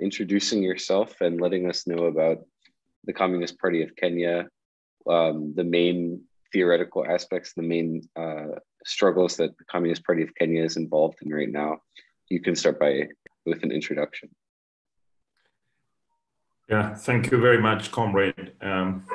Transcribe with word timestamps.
introducing 0.00 0.62
yourself 0.62 1.20
and 1.20 1.40
letting 1.40 1.68
us 1.68 1.86
know 1.86 2.04
about 2.04 2.38
the 3.04 3.12
Communist 3.12 3.58
Party 3.58 3.82
of 3.82 3.94
Kenya, 3.96 4.46
um, 5.08 5.54
the 5.56 5.64
main 5.64 6.22
theoretical 6.52 7.06
aspects, 7.06 7.52
the 7.54 7.62
main 7.62 8.08
uh, 8.16 8.58
struggles 8.84 9.36
that 9.36 9.56
the 9.58 9.64
Communist 9.64 10.04
Party 10.04 10.22
of 10.22 10.34
Kenya 10.34 10.64
is 10.64 10.76
involved 10.76 11.18
in 11.22 11.32
right 11.32 11.50
now. 11.50 11.78
You 12.28 12.40
can 12.40 12.56
start 12.56 12.78
by 12.78 13.08
with 13.46 13.62
an 13.62 13.72
introduction. 13.72 14.28
Yeah, 16.68 16.94
thank 16.94 17.30
you 17.30 17.40
very 17.40 17.60
much, 17.62 17.90
comrade. 17.90 18.52
Um, 18.60 19.06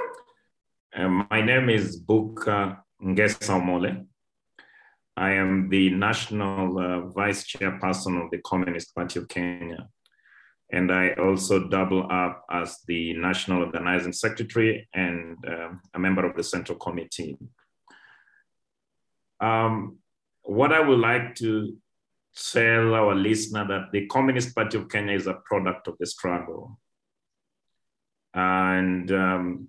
uh, 0.96 1.08
my 1.08 1.42
name 1.42 1.70
is 1.70 2.02
Buka 2.02 2.80
Ngesamole. 3.02 4.08
I 5.16 5.34
am 5.34 5.70
the 5.70 5.92
national 5.92 6.80
uh, 6.80 7.02
vice 7.10 7.46
chairperson 7.46 8.24
of 8.24 8.32
the 8.32 8.40
Communist 8.40 8.96
Party 8.96 9.20
of 9.20 9.28
Kenya. 9.28 9.88
And 10.74 10.92
I 10.92 11.12
also 11.12 11.68
double 11.68 12.08
up 12.12 12.46
as 12.50 12.80
the 12.88 13.14
national 13.14 13.64
organizing 13.64 14.12
secretary 14.12 14.90
and 14.92 15.38
uh, 15.48 15.70
a 15.94 16.00
member 16.00 16.26
of 16.26 16.36
the 16.36 16.44
central 16.44 16.80
committee. 16.80 17.38
Um, 19.40 20.00
what 20.42 20.74
I 20.74 20.80
would 20.80 20.98
like 20.98 21.36
to 21.36 21.78
tell 22.36 22.96
our 22.96 23.14
listener 23.14 23.68
that 23.68 23.92
the 23.92 24.08
Communist 24.08 24.56
Party 24.56 24.80
of 24.80 24.90
Kenya 24.90 25.16
is 25.16 25.28
a 25.28 25.36
product 25.46 25.88
of 25.88 25.96
the 26.00 26.08
struggle. 26.08 26.80
And 28.34 29.12
um, 29.12 29.68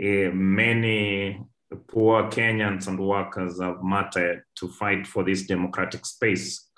uh, 0.00 0.30
many 0.32 1.42
poor 1.88 2.30
Kenyans 2.30 2.86
and 2.86 3.00
workers 3.00 3.60
have 3.60 3.82
mattered 3.82 4.44
to 4.58 4.68
fight 4.68 5.08
for 5.08 5.24
this 5.24 5.42
democratic 5.44 6.06
space 6.06 6.68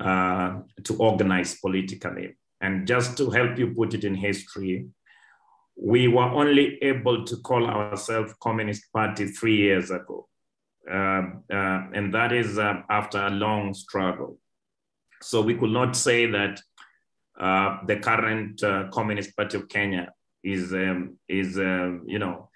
uh, 0.00 0.60
to 0.84 0.96
organize 0.98 1.58
politically. 1.60 2.36
And 2.60 2.86
just 2.86 3.16
to 3.18 3.30
help 3.30 3.58
you 3.58 3.74
put 3.74 3.94
it 3.94 4.04
in 4.04 4.14
history, 4.14 4.86
we 5.76 6.08
were 6.08 6.22
only 6.22 6.78
able 6.82 7.24
to 7.24 7.36
call 7.38 7.66
ourselves 7.66 8.34
Communist 8.40 8.90
Party 8.92 9.26
three 9.26 9.56
years 9.56 9.90
ago. 9.90 10.26
Uh, 10.90 11.22
uh, 11.52 11.86
and 11.94 12.14
that 12.14 12.32
is 12.32 12.58
uh, 12.58 12.82
after 12.88 13.18
a 13.18 13.30
long 13.30 13.74
struggle. 13.74 14.38
So 15.20 15.42
we 15.42 15.54
could 15.54 15.70
not 15.70 15.96
say 15.96 16.26
that 16.26 16.60
uh, 17.38 17.78
the 17.86 17.96
current 17.96 18.62
uh, 18.62 18.88
Communist 18.92 19.36
Party 19.36 19.58
of 19.58 19.68
Kenya 19.68 20.12
is, 20.42 20.72
um, 20.72 21.18
is 21.28 21.56
you 21.56 22.18
know, 22.18 22.48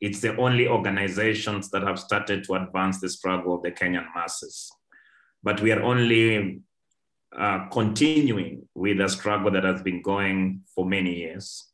it's 0.00 0.20
the 0.20 0.36
only 0.36 0.68
organizations 0.68 1.70
that 1.70 1.82
have 1.82 1.98
started 1.98 2.44
to 2.44 2.54
advance 2.54 3.00
the 3.00 3.08
struggle 3.08 3.54
of 3.54 3.62
the 3.62 3.70
Kenyan 3.70 4.06
masses. 4.14 4.70
But 5.42 5.60
we 5.60 5.72
are 5.72 5.82
only 5.82 6.60
uh, 7.36 7.68
continuing 7.68 8.68
with 8.74 9.00
a 9.00 9.08
struggle 9.08 9.50
that 9.50 9.64
has 9.64 9.82
been 9.82 10.02
going 10.02 10.62
for 10.74 10.86
many 10.86 11.14
years. 11.16 11.68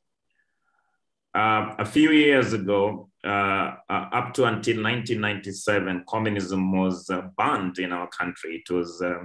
Uh, 1.34 1.74
a 1.78 1.84
few 1.84 2.10
years 2.10 2.52
ago, 2.52 3.08
uh, 3.24 3.74
uh 3.90 4.08
up 4.12 4.32
to 4.34 4.44
until 4.44 4.82
1997, 4.82 6.04
communism 6.08 6.72
was 6.72 7.10
uh, 7.10 7.22
banned 7.36 7.78
in 7.78 7.92
our 7.92 8.08
country. 8.08 8.62
It 8.64 8.72
was, 8.72 9.02
uh, 9.02 9.24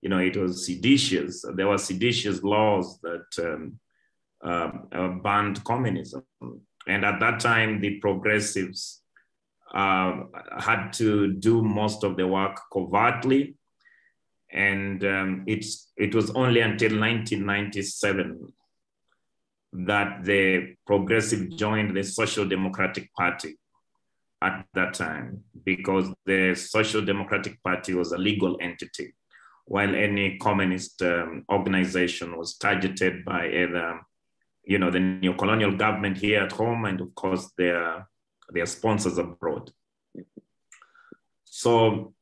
you 0.00 0.08
know, 0.08 0.18
it 0.18 0.36
was 0.36 0.66
seditious. 0.66 1.44
There 1.54 1.68
were 1.68 1.78
seditious 1.78 2.42
laws 2.42 3.00
that 3.02 3.72
um, 4.42 5.20
banned 5.22 5.64
communism. 5.64 6.24
And 6.86 7.04
at 7.04 7.18
that 7.20 7.40
time, 7.40 7.80
the 7.80 7.98
progressives 8.00 9.02
uh, 9.74 10.22
had 10.58 10.92
to 10.92 11.32
do 11.32 11.62
most 11.62 12.04
of 12.04 12.16
the 12.16 12.26
work 12.26 12.60
covertly. 12.72 13.56
And 14.54 15.04
um, 15.04 15.44
it's, 15.46 15.92
it 15.96 16.14
was 16.14 16.30
only 16.30 16.60
until 16.60 16.98
1997 16.98 18.52
that 19.72 20.24
the 20.24 20.76
progressive 20.86 21.50
joined 21.56 21.96
the 21.96 22.04
Social 22.04 22.48
Democratic 22.48 23.12
Party 23.14 23.58
at 24.40 24.64
that 24.74 24.94
time, 24.94 25.42
because 25.64 26.08
the 26.26 26.54
Social 26.54 27.02
Democratic 27.02 27.62
Party 27.62 27.94
was 27.94 28.12
a 28.12 28.18
legal 28.18 28.56
entity, 28.60 29.14
while 29.64 29.94
any 29.94 30.38
communist 30.38 31.02
um, 31.02 31.44
organization 31.50 32.36
was 32.36 32.56
targeted 32.56 33.24
by 33.24 33.48
either 33.48 34.00
you 34.66 34.78
know, 34.78 34.90
the 34.90 35.00
neo-colonial 35.00 35.76
government 35.76 36.18
here 36.18 36.42
at 36.42 36.52
home 36.52 36.84
and 36.84 37.00
of 37.00 37.14
course 37.14 37.50
their, 37.58 38.08
their 38.50 38.66
sponsors 38.66 39.18
abroad. 39.18 39.70
So 41.44 42.14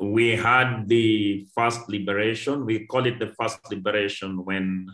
we 0.00 0.36
had 0.36 0.88
the 0.88 1.46
first 1.54 1.88
liberation. 1.88 2.64
We 2.64 2.86
call 2.86 3.06
it 3.06 3.18
the 3.18 3.34
first 3.40 3.58
liberation 3.70 4.44
when 4.44 4.88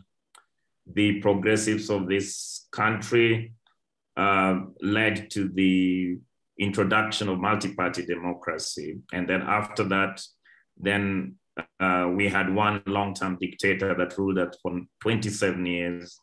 the 0.87 1.21
progressives 1.21 1.91
of 1.91 2.09
this 2.09 2.67
country 2.73 3.53
uh, 4.17 4.61
led 4.81 5.31
to 5.33 5.49
the 5.49 6.19
introduction 6.59 7.29
of 7.29 7.39
multi-party 7.39 8.07
democracy. 8.07 8.99
And 9.13 9.29
then 9.29 9.43
after 9.43 9.85
that, 9.85 10.23
then 10.77 11.37
uh, 11.81 12.11
we 12.15 12.29
had 12.29 12.55
one 12.55 12.83
long-term 12.87 13.39
dictator 13.41 13.95
that 13.95 14.17
ruled 14.19 14.39
us 14.39 14.57
for 14.63 14.81
27 15.03 15.67
years 15.67 16.19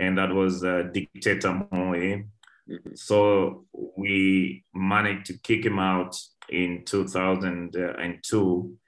and 0.00 0.16
that 0.18 0.32
was 0.32 0.64
uh, 0.64 0.84
dictator 0.92 1.52
Moi. 1.52 2.22
Mm-hmm. 2.68 2.94
So 2.94 3.64
we 3.96 4.64
managed 4.74 5.26
to 5.26 5.38
kick 5.38 5.64
him 5.64 5.78
out 5.78 6.16
in 6.50 6.84
2002. 6.84 8.78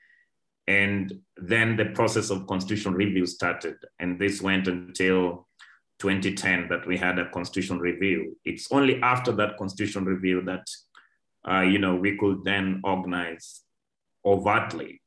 And 0.67 1.21
then 1.37 1.77
the 1.77 1.87
process 1.87 2.31
of 2.31 2.47
constitutional 2.47 2.95
review 2.95 3.27
started. 3.27 3.77
And 3.99 4.19
this 4.21 4.41
went 4.41 4.69
until 4.69 5.49
2010 5.99 6.69
that 6.69 6.87
we 6.87 6.97
had 6.97 7.19
a 7.19 7.29
constitutional 7.31 7.81
review. 7.81 8.37
It's 8.45 8.71
only 8.71 9.01
after 9.03 9.33
that 9.33 9.57
constitutional 9.59 10.05
review 10.05 10.43
that, 10.43 10.67
uh, 11.49 11.63
you 11.63 11.79
know, 11.79 11.97
we 11.97 12.17
could 12.17 12.45
then 12.45 12.81
organize 12.85 13.63
overtly. 14.25 15.01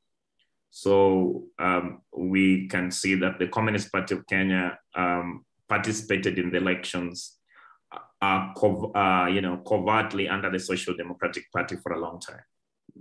So 0.70 1.46
um, 1.60 2.02
we 2.16 2.68
can 2.68 2.92
see 2.92 3.16
that 3.16 3.40
the 3.40 3.48
Communist 3.48 3.92
Party 3.92 4.16
of 4.16 4.26
Kenya 4.28 4.78
um, 4.96 5.46
participated 5.70 6.40
in 6.40 6.52
the 6.52 6.58
elections 6.58 7.38
uh, 8.22 8.54
uh, 8.96 9.28
you 9.28 9.42
know, 9.42 9.58
covertly 9.68 10.28
under 10.28 10.50
the 10.50 10.60
Social 10.60 10.96
Democratic 10.96 11.52
Party 11.52 11.76
for 11.76 11.94
a 11.94 12.00
long 12.00 12.20
time. 12.20 12.44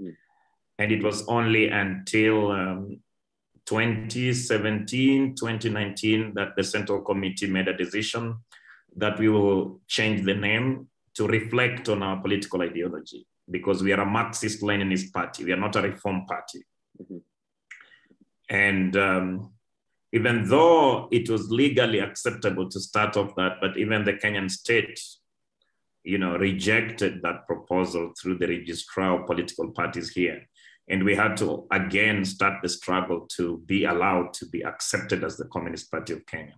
Mm. 0.00 0.16
And 0.78 0.92
it 0.92 1.02
was 1.02 1.26
only 1.28 1.68
until 1.68 2.50
um, 2.50 3.00
2017, 3.66 5.34
2019 5.36 6.34
that 6.34 6.56
the 6.56 6.64
Central 6.64 7.00
Committee 7.02 7.46
made 7.46 7.68
a 7.68 7.76
decision 7.76 8.38
that 8.96 9.18
we 9.18 9.28
will 9.28 9.80
change 9.86 10.24
the 10.24 10.34
name 10.34 10.88
to 11.14 11.26
reflect 11.26 11.88
on 11.88 12.02
our 12.02 12.20
political 12.20 12.62
ideology 12.62 13.26
because 13.50 13.82
we 13.82 13.92
are 13.92 14.00
a 14.00 14.06
Marxist 14.06 14.62
Leninist 14.62 15.12
party. 15.12 15.44
We 15.44 15.52
are 15.52 15.56
not 15.56 15.76
a 15.76 15.82
reform 15.82 16.26
party. 16.26 16.64
Mm-hmm. 17.00 17.18
And 18.48 18.96
um, 18.96 19.52
even 20.12 20.46
though 20.48 21.08
it 21.10 21.28
was 21.30 21.50
legally 21.50 21.98
acceptable 21.98 22.68
to 22.68 22.80
start 22.80 23.16
off 23.16 23.34
that, 23.36 23.56
but 23.60 23.76
even 23.78 24.04
the 24.04 24.12
Kenyan 24.12 24.50
state, 24.50 25.00
you 26.04 26.18
know, 26.18 26.36
rejected 26.36 27.22
that 27.22 27.46
proposal 27.46 28.12
through 28.20 28.38
the 28.38 28.48
registrar 28.48 29.20
of 29.20 29.26
political 29.26 29.70
parties 29.70 30.10
here. 30.10 30.42
And 30.88 31.04
we 31.04 31.14
had 31.14 31.36
to 31.38 31.66
again 31.70 32.24
start 32.24 32.60
the 32.62 32.68
struggle 32.68 33.26
to 33.36 33.62
be 33.66 33.84
allowed 33.84 34.34
to 34.34 34.46
be 34.46 34.62
accepted 34.62 35.24
as 35.24 35.36
the 35.36 35.46
Communist 35.46 35.90
Party 35.90 36.12
of 36.12 36.26
Kenya. 36.26 36.56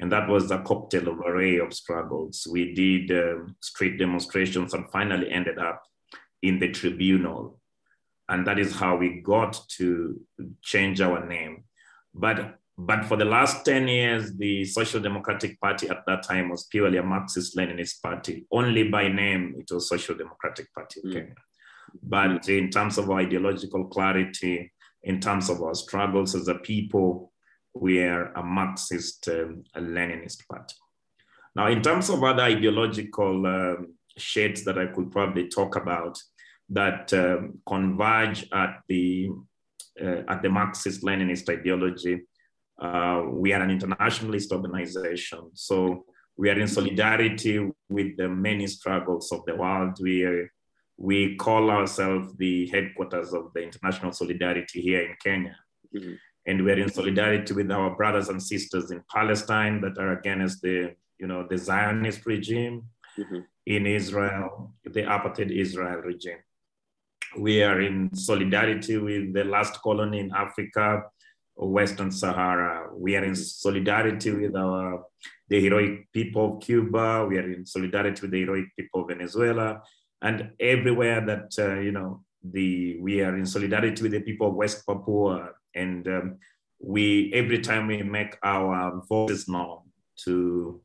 And 0.00 0.10
that 0.10 0.28
was 0.28 0.50
a 0.50 0.60
cocktail 0.60 1.08
of 1.08 1.20
array 1.20 1.58
of 1.58 1.74
struggles. 1.74 2.46
We 2.50 2.72
did 2.72 3.10
uh, 3.10 3.44
street 3.60 3.98
demonstrations 3.98 4.72
and 4.74 4.90
finally 4.90 5.30
ended 5.30 5.58
up 5.58 5.82
in 6.42 6.58
the 6.58 6.70
tribunal. 6.70 7.60
And 8.28 8.46
that 8.46 8.58
is 8.58 8.74
how 8.74 8.96
we 8.96 9.20
got 9.20 9.60
to 9.76 10.20
change 10.62 11.00
our 11.00 11.26
name. 11.26 11.64
But 12.14 12.58
but 12.80 13.04
for 13.06 13.16
the 13.16 13.24
last 13.24 13.64
10 13.64 13.88
years, 13.88 14.36
the 14.36 14.64
Social 14.64 15.00
Democratic 15.00 15.60
Party 15.60 15.88
at 15.88 16.04
that 16.06 16.22
time 16.22 16.48
was 16.48 16.68
purely 16.70 16.98
a 16.98 17.02
Marxist 17.02 17.56
Leninist 17.56 18.00
party. 18.00 18.46
Only 18.52 18.88
by 18.88 19.08
name, 19.08 19.56
it 19.58 19.74
was 19.74 19.88
Social 19.88 20.14
Democratic 20.14 20.72
Party 20.72 21.00
of 21.00 21.10
mm. 21.10 21.12
Kenya. 21.12 21.34
But 22.00 22.48
in 22.48 22.70
terms 22.70 22.96
of 22.96 23.10
our 23.10 23.18
ideological 23.18 23.86
clarity, 23.86 24.72
in 25.02 25.18
terms 25.18 25.50
of 25.50 25.60
our 25.60 25.74
struggles 25.74 26.36
as 26.36 26.46
a 26.46 26.54
people, 26.54 27.32
we 27.74 28.00
are 28.00 28.32
a 28.34 28.44
Marxist 28.44 29.28
um, 29.28 29.64
a 29.74 29.80
Leninist 29.80 30.46
party. 30.46 30.76
Now, 31.56 31.66
in 31.66 31.82
terms 31.82 32.10
of 32.10 32.22
other 32.22 32.42
ideological 32.42 33.44
um, 33.44 33.94
shades 34.16 34.62
that 34.64 34.78
I 34.78 34.86
could 34.86 35.10
probably 35.10 35.48
talk 35.48 35.74
about 35.74 36.16
that 36.68 37.12
um, 37.12 37.60
converge 37.66 38.46
at 38.52 38.82
the 38.88 39.30
uh, 40.00 40.22
at 40.28 40.42
the 40.42 40.48
Marxist 40.48 41.02
Leninist 41.02 41.48
ideology, 41.48 42.20
uh, 42.78 43.24
we 43.30 43.52
are 43.52 43.62
an 43.62 43.70
internationalist 43.70 44.52
organization. 44.52 45.50
So 45.54 46.04
we 46.36 46.50
are 46.50 46.58
in 46.58 46.68
solidarity 46.68 47.70
with 47.88 48.16
the 48.16 48.28
many 48.28 48.66
struggles 48.66 49.32
of 49.32 49.44
the 49.46 49.56
world. 49.56 49.98
We, 50.00 50.48
we 50.96 51.36
call 51.36 51.70
ourselves 51.70 52.34
the 52.36 52.68
headquarters 52.68 53.32
of 53.32 53.52
the 53.54 53.62
international 53.62 54.12
solidarity 54.12 54.80
here 54.80 55.02
in 55.02 55.16
Kenya. 55.22 55.56
Mm-hmm. 55.94 56.12
and 56.46 56.64
we're 56.64 56.78
in 56.78 56.90
solidarity 56.90 57.54
with 57.54 57.70
our 57.70 57.96
brothers 57.96 58.28
and 58.28 58.42
sisters 58.42 58.90
in 58.90 59.02
Palestine 59.10 59.80
that 59.80 59.96
are 59.98 60.18
against 60.18 60.60
the, 60.60 60.94
you 61.18 61.26
know, 61.26 61.46
the 61.48 61.56
Zionist 61.56 62.26
regime 62.26 62.84
mm-hmm. 63.18 63.40
in 63.66 63.86
Israel, 63.86 64.74
the 64.84 65.02
apartheid 65.02 65.50
Israel 65.50 65.98
regime. 65.98 66.42
We 67.38 67.62
are 67.62 67.80
in 67.80 68.14
solidarity 68.14 68.96
with 68.96 69.34
the 69.34 69.44
last 69.44 69.80
colony 69.82 70.20
in 70.20 70.30
Africa, 70.34 71.04
Western 71.58 72.10
Sahara. 72.10 72.88
We 72.94 73.16
are 73.16 73.24
in 73.24 73.34
solidarity 73.34 74.30
with 74.30 74.56
our 74.56 75.04
the 75.48 75.60
heroic 75.60 76.12
people 76.12 76.56
of 76.56 76.62
Cuba. 76.62 77.26
We 77.28 77.38
are 77.38 77.50
in 77.50 77.66
solidarity 77.66 78.20
with 78.22 78.30
the 78.30 78.40
heroic 78.40 78.66
people 78.76 79.02
of 79.02 79.08
Venezuela, 79.08 79.82
and 80.22 80.52
everywhere 80.60 81.24
that 81.26 81.52
uh, 81.58 81.80
you 81.80 81.92
know 81.92 82.22
the 82.42 82.98
we 83.00 83.20
are 83.22 83.36
in 83.36 83.46
solidarity 83.46 84.02
with 84.02 84.12
the 84.12 84.20
people 84.20 84.48
of 84.48 84.54
West 84.54 84.86
Papua. 84.86 85.50
And 85.74 86.06
um, 86.08 86.38
we 86.80 87.32
every 87.34 87.60
time 87.60 87.86
we 87.86 88.02
make 88.02 88.36
our 88.42 89.02
voices 89.08 89.48
known 89.48 89.80
to 90.24 90.80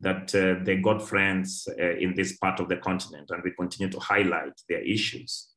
that 0.00 0.34
uh, 0.34 0.64
they 0.64 0.76
got 0.76 1.06
friends 1.06 1.68
uh, 1.78 1.96
in 1.96 2.14
this 2.14 2.36
part 2.38 2.60
of 2.60 2.68
the 2.68 2.76
continent, 2.76 3.30
and 3.30 3.42
we 3.42 3.52
continue 3.52 3.90
to 3.90 4.00
highlight 4.00 4.52
their 4.68 4.82
issues. 4.82 5.49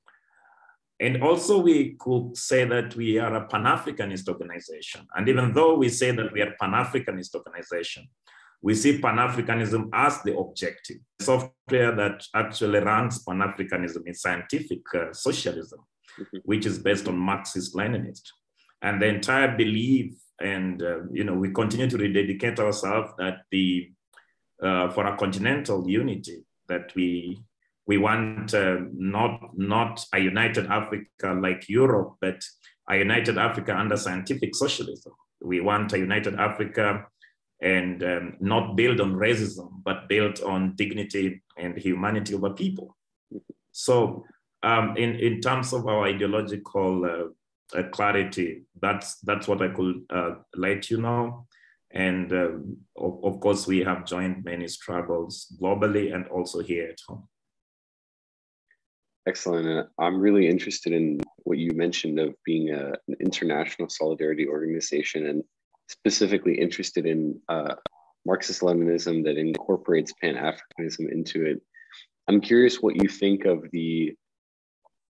And 1.03 1.21
also, 1.21 1.59
we 1.59 1.95
could 1.99 2.37
say 2.37 2.63
that 2.63 2.95
we 2.95 3.19
are 3.19 3.35
a 3.35 3.45
Pan 3.47 3.63
Africanist 3.63 4.29
organization. 4.29 5.05
And 5.13 5.27
even 5.27 5.51
though 5.51 5.75
we 5.75 5.89
say 5.89 6.11
that 6.11 6.31
we 6.31 6.41
are 6.41 6.55
Pan 6.57 6.71
Africanist 6.71 7.35
organization, 7.35 8.07
we 8.61 8.73
see 8.73 8.99
Pan 8.99 9.17
Africanism 9.17 9.89
as 9.91 10.21
the 10.21 10.37
objective. 10.37 10.99
Software 11.19 11.93
that 11.93 12.23
actually 12.33 12.79
runs 12.79 13.21
Pan 13.23 13.39
Africanism 13.39 14.07
is 14.07 14.21
scientific 14.21 14.79
uh, 14.95 15.11
socialism, 15.11 15.81
mm-hmm. 16.17 16.37
which 16.45 16.65
is 16.65 16.79
based 16.79 17.09
on 17.09 17.17
Marxist 17.17 17.75
Leninist. 17.75 18.29
And 18.81 19.01
the 19.01 19.07
entire 19.07 19.57
belief, 19.57 20.13
and 20.39 20.81
uh, 20.81 20.99
you 21.11 21.25
know, 21.25 21.33
we 21.33 21.51
continue 21.51 21.89
to 21.89 21.97
rededicate 21.97 22.59
ourselves 22.59 23.11
that 23.17 23.39
the 23.51 23.91
uh, 24.61 24.89
for 24.91 25.05
a 25.05 25.17
continental 25.17 25.89
unity 25.89 26.45
that 26.69 26.95
we 26.95 27.43
we 27.85 27.97
want 27.97 28.53
uh, 28.53 28.77
not 28.93 29.57
not 29.57 30.05
a 30.13 30.19
united 30.19 30.67
Africa 30.67 31.37
like 31.41 31.67
Europe, 31.67 32.15
but 32.21 32.41
a 32.89 32.97
united 32.97 33.37
Africa 33.37 33.75
under 33.75 33.97
scientific 33.97 34.55
socialism. 34.55 35.13
We 35.41 35.59
want 35.59 35.93
a 35.93 35.99
united 35.99 36.35
Africa 36.35 37.05
and 37.61 38.03
um, 38.03 38.33
not 38.39 38.75
built 38.75 38.99
on 38.99 39.13
racism, 39.13 39.81
but 39.83 40.09
built 40.09 40.41
on 40.43 40.75
dignity 40.75 41.41
and 41.57 41.77
humanity 41.77 42.33
of 42.33 42.43
a 42.43 42.49
people. 42.49 42.95
So, 43.71 44.25
um, 44.63 44.97
in, 44.97 45.15
in 45.15 45.39
terms 45.39 45.73
of 45.73 45.87
our 45.87 46.03
ideological 46.05 47.05
uh, 47.05 47.79
uh, 47.79 47.83
clarity, 47.89 48.63
that's, 48.81 49.19
that's 49.21 49.47
what 49.47 49.61
I 49.61 49.69
could 49.69 50.03
uh, 50.09 50.35
let 50.55 50.91
you 50.91 51.01
know. 51.01 51.47
And 51.91 52.31
um, 52.33 52.77
of, 52.97 53.23
of 53.23 53.39
course, 53.39 53.65
we 53.65 53.79
have 53.79 54.05
joined 54.05 54.43
many 54.43 54.67
struggles 54.67 55.55
globally 55.61 56.13
and 56.13 56.27
also 56.27 56.59
here 56.59 56.89
at 56.89 56.99
home. 57.07 57.27
Excellent. 59.25 59.87
I'm 59.99 60.19
really 60.19 60.47
interested 60.47 60.91
in 60.91 61.21
what 61.43 61.57
you 61.57 61.71
mentioned 61.73 62.19
of 62.19 62.35
being 62.45 62.71
a, 62.71 62.91
an 63.07 63.15
international 63.21 63.87
solidarity 63.89 64.47
organization 64.47 65.27
and 65.27 65.43
specifically 65.87 66.59
interested 66.59 67.05
in 67.05 67.39
uh, 67.47 67.75
Marxist 68.25 68.61
Leninism 68.61 69.23
that 69.23 69.37
incorporates 69.37 70.13
Pan 70.21 70.35
Africanism 70.35 71.11
into 71.11 71.45
it. 71.45 71.61
I'm 72.27 72.41
curious 72.41 72.81
what 72.81 73.01
you 73.01 73.07
think 73.07 73.45
of 73.45 73.63
the 73.71 74.13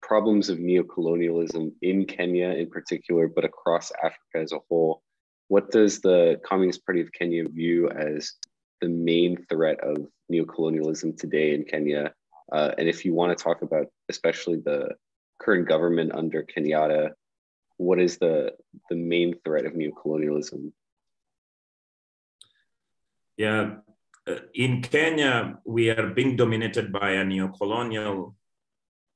problems 0.02 0.50
of 0.50 0.58
neocolonialism 0.58 1.72
in 1.82 2.06
Kenya 2.06 2.50
in 2.50 2.70
particular, 2.70 3.28
but 3.28 3.46
across 3.46 3.92
Africa 4.04 4.38
as 4.38 4.52
a 4.52 4.60
whole. 4.68 5.04
What 5.48 5.72
does 5.72 6.00
the 6.00 6.40
Communist 6.46 6.86
Party 6.86 7.02
of 7.02 7.12
Kenya 7.12 7.48
view 7.48 7.90
as 7.90 8.34
the 8.82 8.90
main 8.90 9.46
threat 9.50 9.80
of 9.82 10.08
neocolonialism 10.32 11.18
today 11.18 11.54
in 11.54 11.64
Kenya? 11.64 12.14
Uh, 12.52 12.72
and 12.78 12.88
if 12.90 13.06
you 13.06 13.14
want 13.14 13.36
to 13.36 13.44
talk 13.44 13.62
about 13.62 13.88
especially 14.10 14.58
the 14.58 14.90
current 15.40 15.68
government 15.68 16.12
under 16.14 16.44
Kenyatta, 16.44 17.12
what 17.78 18.00
is 18.00 18.18
the 18.18 18.54
the 18.90 18.96
main 18.96 19.36
threat 19.44 19.66
of 19.66 19.74
neocolonialism? 19.74 20.72
Yeah, 23.38 23.78
uh, 24.28 24.36
in 24.54 24.82
Kenya, 24.82 25.60
we 25.66 25.90
are 25.90 26.08
being 26.08 26.36
dominated 26.36 26.92
by 26.92 27.12
a 27.12 27.26
neocolonial 27.26 28.36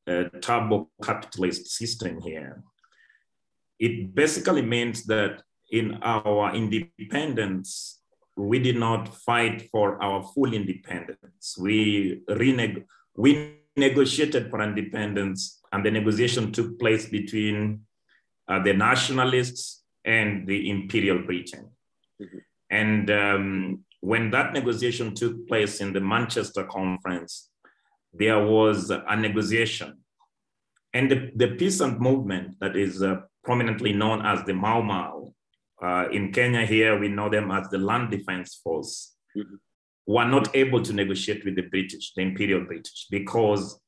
uh, 0.08 0.24
turbo 0.42 0.90
capitalist 1.04 1.68
system 1.68 2.22
here. 2.22 2.64
It 3.80 4.16
basically 4.16 4.62
means 4.62 5.04
that 5.06 5.44
in 5.72 6.00
our 6.02 6.56
independence, 6.56 8.02
we 8.38 8.60
did 8.60 8.78
not 8.78 9.14
fight 9.14 9.70
for 9.72 10.02
our 10.02 10.24
full 10.24 10.54
independence. 10.54 11.56
We, 11.60 12.22
reneg- 12.30 12.86
we 13.16 13.60
negotiated 13.76 14.50
for 14.50 14.62
independence, 14.62 15.62
and 15.72 15.86
the 15.86 15.92
negotiation 15.92 16.52
took 16.52 16.80
place 16.80 17.10
between 17.10 17.82
uh, 18.48 18.62
the 18.64 18.74
nationalists 18.74 19.84
and 20.06 20.48
the 20.48 20.70
imperial 20.70 21.20
Britain. 21.20 21.70
Mm-hmm. 22.22 22.38
And 22.70 23.12
um, 23.12 23.86
when 24.02 24.32
that 24.32 24.54
negotiation 24.54 25.16
took 25.16 25.48
place 25.48 25.82
in 25.82 25.94
the 25.94 26.00
Manchester 26.00 26.64
conference, 26.64 27.50
there 28.14 28.44
was 28.44 28.90
a 28.92 29.16
negotiation. 29.16 29.98
And 30.94 31.12
the, 31.12 31.32
the 31.36 31.56
peasant 31.56 32.00
movement 32.00 32.56
that 32.62 32.76
is 32.78 33.04
uh, 33.04 33.18
prominently 33.44 33.92
known 33.92 34.26
as 34.26 34.44
the 34.46 34.54
Mau 34.54 34.82
Mau, 34.82 35.34
uh, 35.82 36.08
in 36.12 36.32
Kenya 36.32 36.66
here, 36.66 36.98
we 36.98 37.10
know 37.10 37.30
them 37.30 37.52
as 37.52 37.68
the 37.70 37.78
Land 37.78 38.12
Defense 38.12 38.60
Force, 38.64 39.16
mm-hmm. 39.36 39.56
Were 40.06 40.26
not 40.26 40.56
able 40.56 40.82
to 40.82 40.94
negotiate 40.94 41.44
with 41.46 41.56
the 41.56 41.64
British, 41.64 42.14
the 42.14 42.22
Imperial 42.22 42.64
British, 42.66 43.08
because 43.10 43.80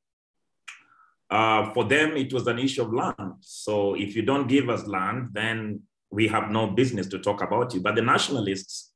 uh, 1.30 1.72
for 1.74 1.84
them, 1.84 2.16
it 2.16 2.32
was 2.32 2.48
an 2.48 2.58
issue 2.58 2.84
of 2.84 2.94
land. 2.94 3.34
So 3.42 3.96
if 3.96 4.16
you 4.16 4.22
don't 4.22 4.48
give 4.48 4.70
us 4.70 4.88
land, 4.88 5.30
then 5.34 5.82
we 6.10 6.28
have 6.28 6.50
no 6.50 6.68
business 6.68 7.08
to 7.08 7.20
talk 7.20 7.42
about 7.42 7.74
you. 7.74 7.82
But 7.82 7.96
the 7.96 8.02
nationalists, 8.02 8.94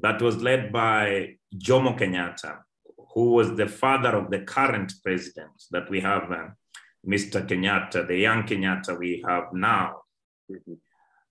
that 0.00 0.20
was 0.20 0.42
led 0.42 0.72
by 0.72 1.36
Jomo 1.56 1.98
Kenyatta, 1.98 2.58
who 3.14 3.32
was 3.32 3.56
the 3.56 3.66
father 3.66 4.10
of 4.10 4.30
the 4.30 4.40
current 4.40 4.92
president 5.02 5.64
that 5.70 5.88
we 5.88 6.00
have, 6.00 6.30
uh, 6.30 6.48
Mr. 7.06 7.46
Kenyatta, 7.46 8.06
the 8.06 8.16
young 8.16 8.42
Kenyatta 8.42 8.98
we 8.98 9.24
have 9.26 9.52
now. 9.52 10.02
Mm-hmm. 10.50 10.74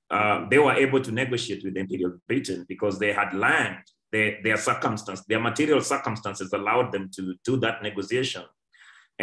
Uh, 0.09 0.47
they 0.49 0.59
were 0.59 0.73
able 0.73 1.01
to 1.01 1.11
negotiate 1.11 1.63
with 1.63 1.73
the 1.73 1.79
Imperial 1.81 2.17
Britain 2.27 2.65
because 2.67 2.99
they 2.99 3.11
had 3.11 3.33
land. 3.33 3.83
Their, 4.15 4.31
their 4.45 4.59
circumstance, 4.69 5.21
their 5.31 5.43
material 5.49 5.81
circumstances 5.81 6.49
allowed 6.59 6.89
them 6.93 7.05
to 7.17 7.21
do 7.47 7.53
that 7.63 7.77
negotiation 7.87 8.45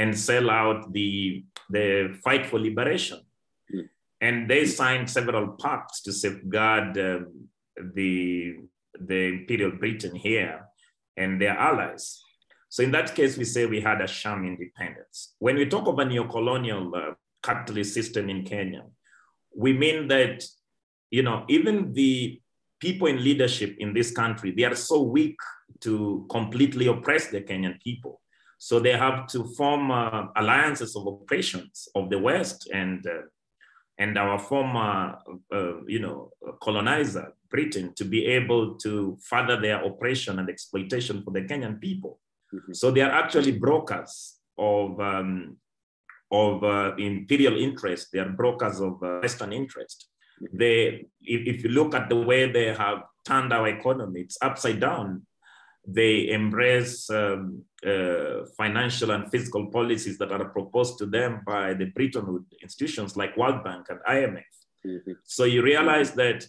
and 0.01 0.11
sell 0.29 0.51
out 0.51 0.93
the, 0.97 1.45
the 1.77 1.87
fight 2.25 2.45
for 2.51 2.59
liberation. 2.69 3.21
Mm. 3.75 3.89
And 4.27 4.37
they 4.51 4.63
signed 4.67 5.09
several 5.09 5.47
pacts 5.65 6.03
to 6.03 6.13
safeguard 6.13 6.99
uh, 6.99 7.21
the, 7.99 8.11
the 9.11 9.21
Imperial 9.35 9.73
Britain 9.83 10.15
here 10.15 10.57
and 11.17 11.41
their 11.41 11.57
allies. 11.69 12.05
So 12.69 12.83
in 12.83 12.93
that 12.93 13.15
case, 13.15 13.39
we 13.39 13.47
say 13.55 13.65
we 13.65 13.81
had 13.81 14.01
a 14.03 14.07
sham 14.19 14.45
independence. 14.45 15.17
When 15.39 15.57
we 15.57 15.65
talk 15.75 15.87
of 15.89 15.99
a 15.99 16.05
neo-colonial 16.05 16.85
uh, 16.95 17.15
capitalist 17.43 17.95
system 17.95 18.29
in 18.29 18.45
Kenya, 18.45 18.85
we 19.65 19.73
mean 19.73 20.09
that, 20.09 20.45
you 21.17 21.23
know, 21.23 21.39
even 21.49 21.95
the 21.95 22.42
people 22.83 23.07
in 23.07 23.23
leadership 23.23 23.77
in 23.79 23.95
this 23.95 24.11
country, 24.11 24.51
they 24.51 24.65
are 24.65 24.75
so 24.75 25.01
weak 25.01 25.39
to 25.81 26.27
completely 26.29 26.87
oppress 26.89 27.29
the 27.29 27.41
Kenyan 27.41 27.81
people. 27.81 28.21
So 28.59 28.81
they 28.81 28.97
have 29.07 29.27
to 29.29 29.45
form 29.59 29.91
uh, 29.91 30.27
alliances 30.37 30.97
of 30.97 31.07
operations 31.07 31.89
of 31.95 32.11
the 32.11 32.19
West 32.19 32.69
and 32.83 33.07
uh, 33.07 33.23
and 33.99 34.19
our 34.19 34.39
former, 34.39 35.19
uh, 35.55 35.85
you 35.87 36.01
know, 36.05 36.31
colonizer 36.61 37.27
Britain 37.51 37.93
to 37.95 38.05
be 38.05 38.21
able 38.39 38.75
to 38.85 39.17
further 39.31 39.61
their 39.61 39.85
oppression 39.85 40.39
and 40.39 40.49
exploitation 40.49 41.23
for 41.23 41.31
the 41.31 41.43
Kenyan 41.43 41.79
people. 41.81 42.19
Mm-hmm. 42.53 42.73
So 42.73 42.91
they 42.91 43.03
are 43.03 43.15
actually 43.23 43.53
brokers 43.67 44.39
of 44.59 44.99
um, 45.01 45.57
of 46.31 46.65
uh, 46.65 46.95
imperial 46.97 47.57
interest. 47.57 48.09
They 48.13 48.21
are 48.25 48.33
brokers 48.43 48.81
of 48.81 48.95
uh, 49.03 49.21
Western 49.21 49.53
interest. 49.53 50.09
They, 50.53 51.07
if, 51.21 51.57
if 51.57 51.65
you 51.65 51.71
look 51.71 51.95
at 51.95 52.09
the 52.09 52.17
way 52.17 52.51
they 52.51 52.75
have 52.75 53.03
turned 53.25 53.53
our 53.53 53.69
economy, 53.69 54.23
it's 54.23 54.39
upside 54.43 54.81
down 54.81 55.27
they 55.87 56.31
embrace 56.31 57.11
um, 57.11 57.65
uh, 57.85 58.45
financial 58.57 59.11
and 59.11 59.31
fiscal 59.31 59.67
policies 59.67 60.17
that 60.19 60.31
are 60.31 60.45
proposed 60.45 60.99
to 60.99 61.07
them 61.07 61.43
by 61.45 61.75
the 61.75 61.87
Bretton 61.87 62.33
Woods 62.33 62.55
institutions 62.63 63.17
like 63.17 63.37
World 63.37 63.65
Bank 63.65 63.87
and 63.89 63.99
IMF. 64.09 64.45
Mm-hmm. 64.87 65.13
So 65.25 65.45
you 65.45 65.63
realize 65.63 66.13
that 66.13 66.47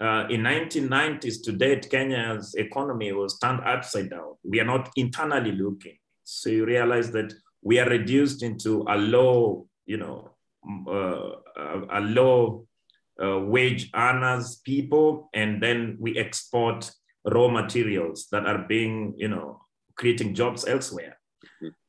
uh, 0.00 0.26
in 0.30 0.42
1990s 0.42 1.42
to 1.44 1.52
date, 1.52 1.90
Kenya's 1.90 2.54
economy 2.54 3.12
was 3.12 3.38
turned 3.40 3.60
upside 3.64 4.10
down. 4.10 4.34
We 4.44 4.60
are 4.60 4.64
not 4.64 4.90
internally 4.94 5.52
looking. 5.52 5.98
So 6.22 6.50
you 6.50 6.64
realize 6.64 7.10
that 7.12 7.32
we 7.62 7.80
are 7.80 7.88
reduced 7.88 8.44
into 8.44 8.84
a 8.88 8.96
low, 8.96 9.66
you 9.86 9.96
know, 9.96 10.30
uh, 10.86 11.30
a 11.90 12.00
low 12.00 12.67
uh, 13.22 13.38
wage 13.40 13.90
earners 13.94 14.56
people, 14.64 15.28
and 15.34 15.62
then 15.62 15.96
we 15.98 16.16
export 16.16 16.90
raw 17.24 17.48
materials 17.48 18.28
that 18.32 18.46
are 18.46 18.66
being, 18.68 19.14
you 19.16 19.28
know, 19.28 19.60
creating 19.96 20.34
jobs 20.34 20.66
elsewhere. 20.66 21.18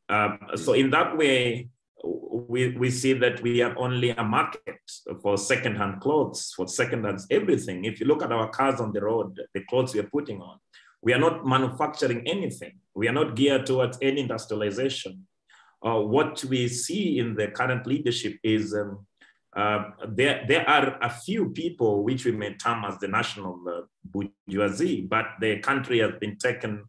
Uh, 0.10 0.38
so 0.56 0.74
in 0.74 0.90
that 0.90 1.16
way, 1.18 1.70
we, 2.04 2.76
we 2.78 2.90
see 2.90 3.14
that 3.14 3.42
we 3.42 3.62
are 3.62 3.78
only 3.78 4.10
a 4.12 4.24
market 4.24 4.80
for 5.22 5.38
secondhand 5.38 6.02
clothes, 6.02 6.54
for 6.56 6.68
secondhand 6.68 7.20
everything. 7.30 7.86
If 7.86 8.00
you 8.00 8.08
look 8.08 8.24
at 8.24 8.32
our 8.32 8.50
cars 8.50 8.80
on 8.80 8.92
the 8.92 9.02
road, 9.02 9.40
the 9.54 9.62
clothes 9.70 9.94
we 9.94 10.00
are 10.00 10.10
putting 10.12 10.42
on, 10.42 10.58
we 11.02 11.14
are 11.14 11.20
not 11.20 11.46
manufacturing 11.46 12.28
anything. 12.28 12.80
We 12.96 13.08
are 13.08 13.14
not 13.14 13.36
geared 13.36 13.66
towards 13.66 13.98
any 14.02 14.22
industrialization. 14.22 15.28
Uh, 15.86 16.00
what 16.00 16.44
we 16.46 16.68
see 16.68 17.20
in 17.20 17.36
the 17.36 17.48
current 17.48 17.86
leadership 17.86 18.38
is 18.44 18.74
um, 18.74 19.06
uh, 19.60 19.92
there, 20.08 20.46
there 20.48 20.68
are 20.70 20.98
a 21.02 21.10
few 21.10 21.50
people 21.50 22.04
which 22.04 22.24
we 22.24 22.32
may 22.32 22.54
term 22.54 22.86
as 22.86 22.98
the 23.00 23.08
national 23.08 23.60
uh, 23.68 23.82
bourgeoisie, 24.06 25.02
but 25.02 25.26
the 25.42 25.60
country 25.60 26.00
has 26.00 26.14
been 26.22 26.38
taken 26.38 26.86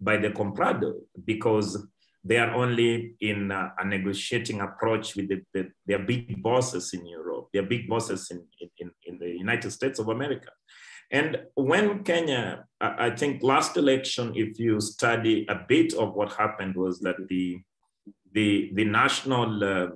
by 0.00 0.16
the 0.16 0.30
comprador 0.30 0.94
because 1.24 1.86
they 2.24 2.38
are 2.38 2.54
only 2.54 3.14
in 3.20 3.52
uh, 3.52 3.68
a 3.78 3.84
negotiating 3.84 4.62
approach 4.62 5.14
with 5.16 5.28
the, 5.28 5.42
the, 5.52 5.68
their 5.86 5.98
big 5.98 6.42
bosses 6.42 6.94
in 6.94 7.04
Europe, 7.06 7.48
their 7.52 7.62
big 7.62 7.86
bosses 7.86 8.30
in, 8.30 8.42
in, 8.78 8.90
in 9.06 9.18
the 9.18 9.28
United 9.28 9.70
States 9.70 9.98
of 9.98 10.08
America. 10.08 10.48
And 11.10 11.42
when 11.54 12.02
Kenya, 12.04 12.64
I 12.80 13.10
think 13.10 13.42
last 13.42 13.76
election, 13.76 14.32
if 14.34 14.58
you 14.58 14.80
study 14.80 15.44
a 15.50 15.56
bit 15.68 15.92
of 15.92 16.14
what 16.14 16.32
happened 16.32 16.74
was 16.74 17.00
that 17.00 17.16
the, 17.28 17.58
the, 18.32 18.70
the 18.72 18.84
national 18.84 19.62
uh, 19.62 19.88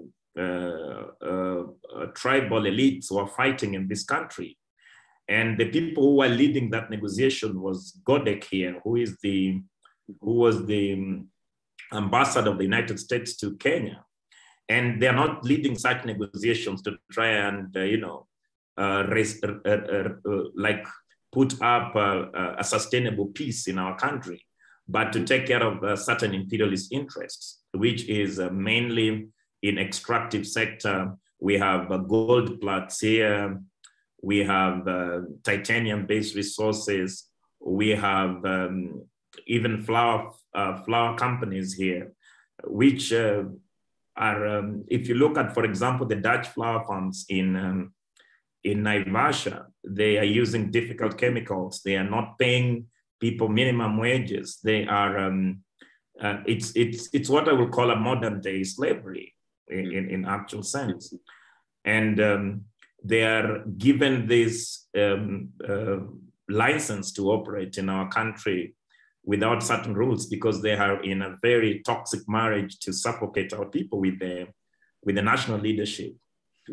tribal 2.14 2.62
elites 2.62 3.10
were 3.10 3.26
fighting 3.26 3.74
in 3.74 3.88
this 3.88 4.04
country. 4.04 4.56
And 5.28 5.58
the 5.58 5.68
people 5.68 6.02
who 6.02 6.16
were 6.16 6.28
leading 6.28 6.70
that 6.70 6.88
negotiation 6.90 7.60
was 7.60 8.00
Godec 8.04 8.44
here, 8.44 8.80
who 8.82 8.96
is 8.96 9.18
the, 9.22 9.60
who 10.22 10.34
was 10.34 10.64
the 10.64 11.22
ambassador 11.92 12.50
of 12.50 12.58
the 12.58 12.64
United 12.64 12.98
States 12.98 13.36
to 13.36 13.56
Kenya. 13.56 14.04
And 14.68 15.00
they're 15.00 15.12
not 15.12 15.44
leading 15.44 15.76
such 15.76 16.04
negotiations 16.04 16.82
to 16.82 16.96
try 17.12 17.28
and, 17.28 17.74
uh, 17.76 17.80
you 17.80 17.98
know, 17.98 18.26
uh, 18.78 19.06
raise, 19.08 19.42
uh, 19.42 19.54
uh, 19.66 20.08
uh 20.30 20.44
like 20.54 20.86
put 21.32 21.60
up 21.60 21.94
a 21.96 22.64
sustainable 22.64 23.26
peace 23.26 23.66
in 23.68 23.78
our 23.78 23.96
country, 23.98 24.46
but 24.88 25.12
to 25.12 25.24
take 25.24 25.46
care 25.46 25.62
of 25.62 25.98
certain 25.98 26.32
imperialist 26.32 26.90
interests, 26.90 27.60
which 27.72 28.08
is 28.08 28.40
mainly 28.50 29.28
in 29.62 29.78
extractive 29.78 30.46
sector. 30.46 31.14
We 31.40 31.58
have 31.58 31.88
gold 32.08 32.60
plots 32.60 33.00
here. 33.00 33.60
We 34.22 34.38
have 34.38 34.86
titanium-based 35.44 36.34
resources. 36.34 37.28
We 37.60 37.90
have 37.90 38.44
um, 38.44 39.04
even 39.46 39.82
flower 39.82 40.32
uh, 40.54 40.82
flower 40.82 41.16
companies 41.16 41.74
here, 41.74 42.12
which 42.64 43.12
uh, 43.12 43.44
are, 44.16 44.46
um, 44.46 44.84
if 44.88 45.08
you 45.08 45.14
look 45.14 45.38
at, 45.38 45.54
for 45.54 45.64
example, 45.64 46.06
the 46.06 46.16
Dutch 46.16 46.48
flower 46.48 46.84
farms 46.86 47.24
in 47.28 47.56
um, 47.56 47.92
in 48.64 48.82
Naivasha, 48.82 49.66
they 49.84 50.18
are 50.18 50.24
using 50.24 50.70
difficult 50.70 51.16
chemicals. 51.16 51.80
They 51.84 51.96
are 51.96 52.08
not 52.08 52.38
paying 52.38 52.86
people 53.20 53.48
minimum 53.48 53.98
wages. 53.98 54.58
They 54.62 54.86
are. 54.86 55.18
Um, 55.18 55.62
uh, 56.20 56.38
it's 56.46 56.74
it's 56.74 57.08
it's 57.12 57.28
what 57.28 57.48
I 57.48 57.52
would 57.52 57.70
call 57.70 57.92
a 57.92 57.96
modern 57.96 58.40
day 58.40 58.64
slavery 58.64 59.34
in, 59.70 59.92
in, 59.92 60.10
in 60.10 60.24
actual 60.24 60.62
sense, 60.62 61.14
and 61.84 62.20
um, 62.20 62.62
they 63.02 63.22
are 63.22 63.64
given 63.76 64.26
this 64.26 64.86
um, 64.96 65.50
uh, 65.68 65.98
license 66.48 67.12
to 67.12 67.30
operate 67.30 67.78
in 67.78 67.88
our 67.88 68.08
country 68.08 68.74
without 69.24 69.62
certain 69.62 69.94
rules 69.94 70.26
because 70.26 70.62
they 70.62 70.74
are 70.74 71.02
in 71.02 71.22
a 71.22 71.36
very 71.42 71.82
toxic 71.84 72.20
marriage 72.28 72.78
to 72.78 72.92
suffocate 72.92 73.52
our 73.52 73.66
people 73.66 74.00
with 74.00 74.18
the 74.18 74.46
with 75.04 75.14
the 75.14 75.22
national 75.22 75.60
leadership. 75.60 76.12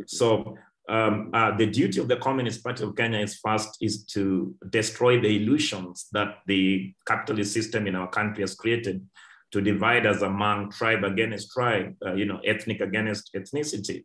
So 0.07 0.57
um, 0.87 1.31
uh, 1.33 1.55
the 1.57 1.67
duty 1.67 1.99
of 1.99 2.07
the 2.07 2.17
Communist 2.17 2.63
Party 2.63 2.83
of 2.83 2.95
Kenya 2.95 3.19
is 3.19 3.35
first 3.35 3.77
is 3.81 4.05
to 4.05 4.55
destroy 4.69 5.19
the 5.19 5.35
illusions 5.37 6.07
that 6.11 6.37
the 6.47 6.93
capitalist 7.05 7.53
system 7.53 7.87
in 7.87 7.95
our 7.95 8.09
country 8.09 8.41
has 8.41 8.55
created 8.55 9.05
to 9.51 9.61
divide 9.61 10.05
us 10.05 10.21
among 10.21 10.71
tribe 10.71 11.03
against 11.03 11.51
tribe, 11.51 11.95
uh, 12.05 12.13
you 12.13 12.25
know, 12.25 12.39
ethnic 12.45 12.81
against 12.81 13.33
ethnicity, 13.33 14.03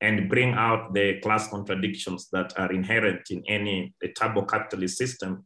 and 0.00 0.28
bring 0.28 0.52
out 0.54 0.92
the 0.94 1.20
class 1.20 1.48
contradictions 1.48 2.28
that 2.32 2.52
are 2.58 2.72
inherent 2.72 3.22
in 3.30 3.42
any 3.46 3.94
turbo 4.18 4.42
capitalist 4.42 4.98
system 4.98 5.44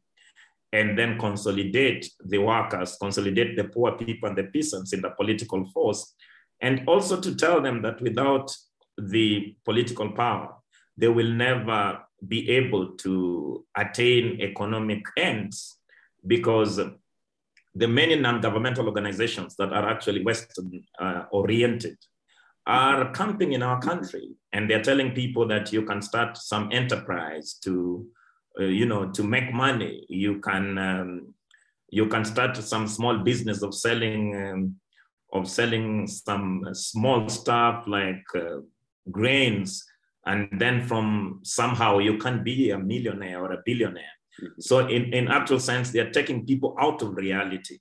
and 0.73 0.99
then 0.99 1.19
consolidate 1.19 2.11
the 2.25 2.39
workers, 2.39 2.97
consolidate 3.01 3.57
the 3.57 3.65
poor 3.65 3.93
people 3.93 4.29
and 4.29 4.37
the 4.37 4.45
peasants 4.45 4.93
in 4.93 5.01
the 5.01 5.11
political 5.11 5.65
force, 5.67 6.15
and 6.61 6.83
also 6.89 7.21
to 7.21 7.35
tell 7.35 7.61
them 7.61 7.83
that 7.83 8.01
without 8.01 8.55
the 8.99 9.55
political 9.65 10.11
power, 10.13 10.55
they 10.97 11.09
will 11.09 11.31
never 11.31 12.01
be 12.27 12.51
able 12.51 12.97
to 12.97 13.65
attain 13.77 14.41
economic 14.41 15.03
ends 15.17 15.79
because 16.27 16.81
the 17.77 17.89
many 17.89 18.17
non-governmental 18.17 18.87
organizations 18.87 19.55
that 19.57 19.73
are 19.73 19.89
actually 19.89 20.23
Western 20.25 20.83
uh, 20.99 21.25
oriented 21.31 21.97
are 22.67 23.13
camping 23.13 23.53
in 23.53 23.63
our 23.63 23.81
country 23.81 24.31
and 24.53 24.69
they're 24.69 24.83
telling 24.83 25.13
people 25.13 25.47
that 25.47 25.73
you 25.73 25.83
can 25.83 26.01
start 26.03 26.37
some 26.37 26.69
enterprise 26.73 27.59
to 27.63 28.07
uh, 28.59 28.65
you 28.65 28.87
know, 28.87 29.11
to 29.11 29.23
make 29.23 29.53
money, 29.53 30.07
you 30.09 30.41
can 30.41 30.79
um, 30.79 31.35
you 31.91 32.07
can 32.07 32.25
start 32.25 32.57
some 32.57 32.89
small 32.89 33.19
business 33.19 33.63
of 33.63 33.75
selling 33.75 34.35
um, 34.35 34.77
of 35.33 35.49
selling 35.49 36.07
some 36.07 36.67
small 36.73 37.29
stuff 37.29 37.85
like 37.87 38.25
uh, 38.35 38.61
grains, 39.11 39.85
and 40.25 40.49
then 40.59 40.87
from 40.87 41.41
somehow 41.45 41.99
you 41.99 42.17
can 42.17 42.43
be 42.43 42.71
a 42.71 42.79
millionaire 42.79 43.41
or 43.45 43.53
a 43.53 43.63
billionaire. 43.65 44.16
So 44.59 44.87
in, 44.87 45.13
in 45.13 45.29
actual 45.29 45.61
sense, 45.61 45.91
they 45.91 46.01
are 46.01 46.11
taking 46.11 46.47
people 46.47 46.77
out 46.79 47.03
of 47.03 47.17
reality, 47.17 47.79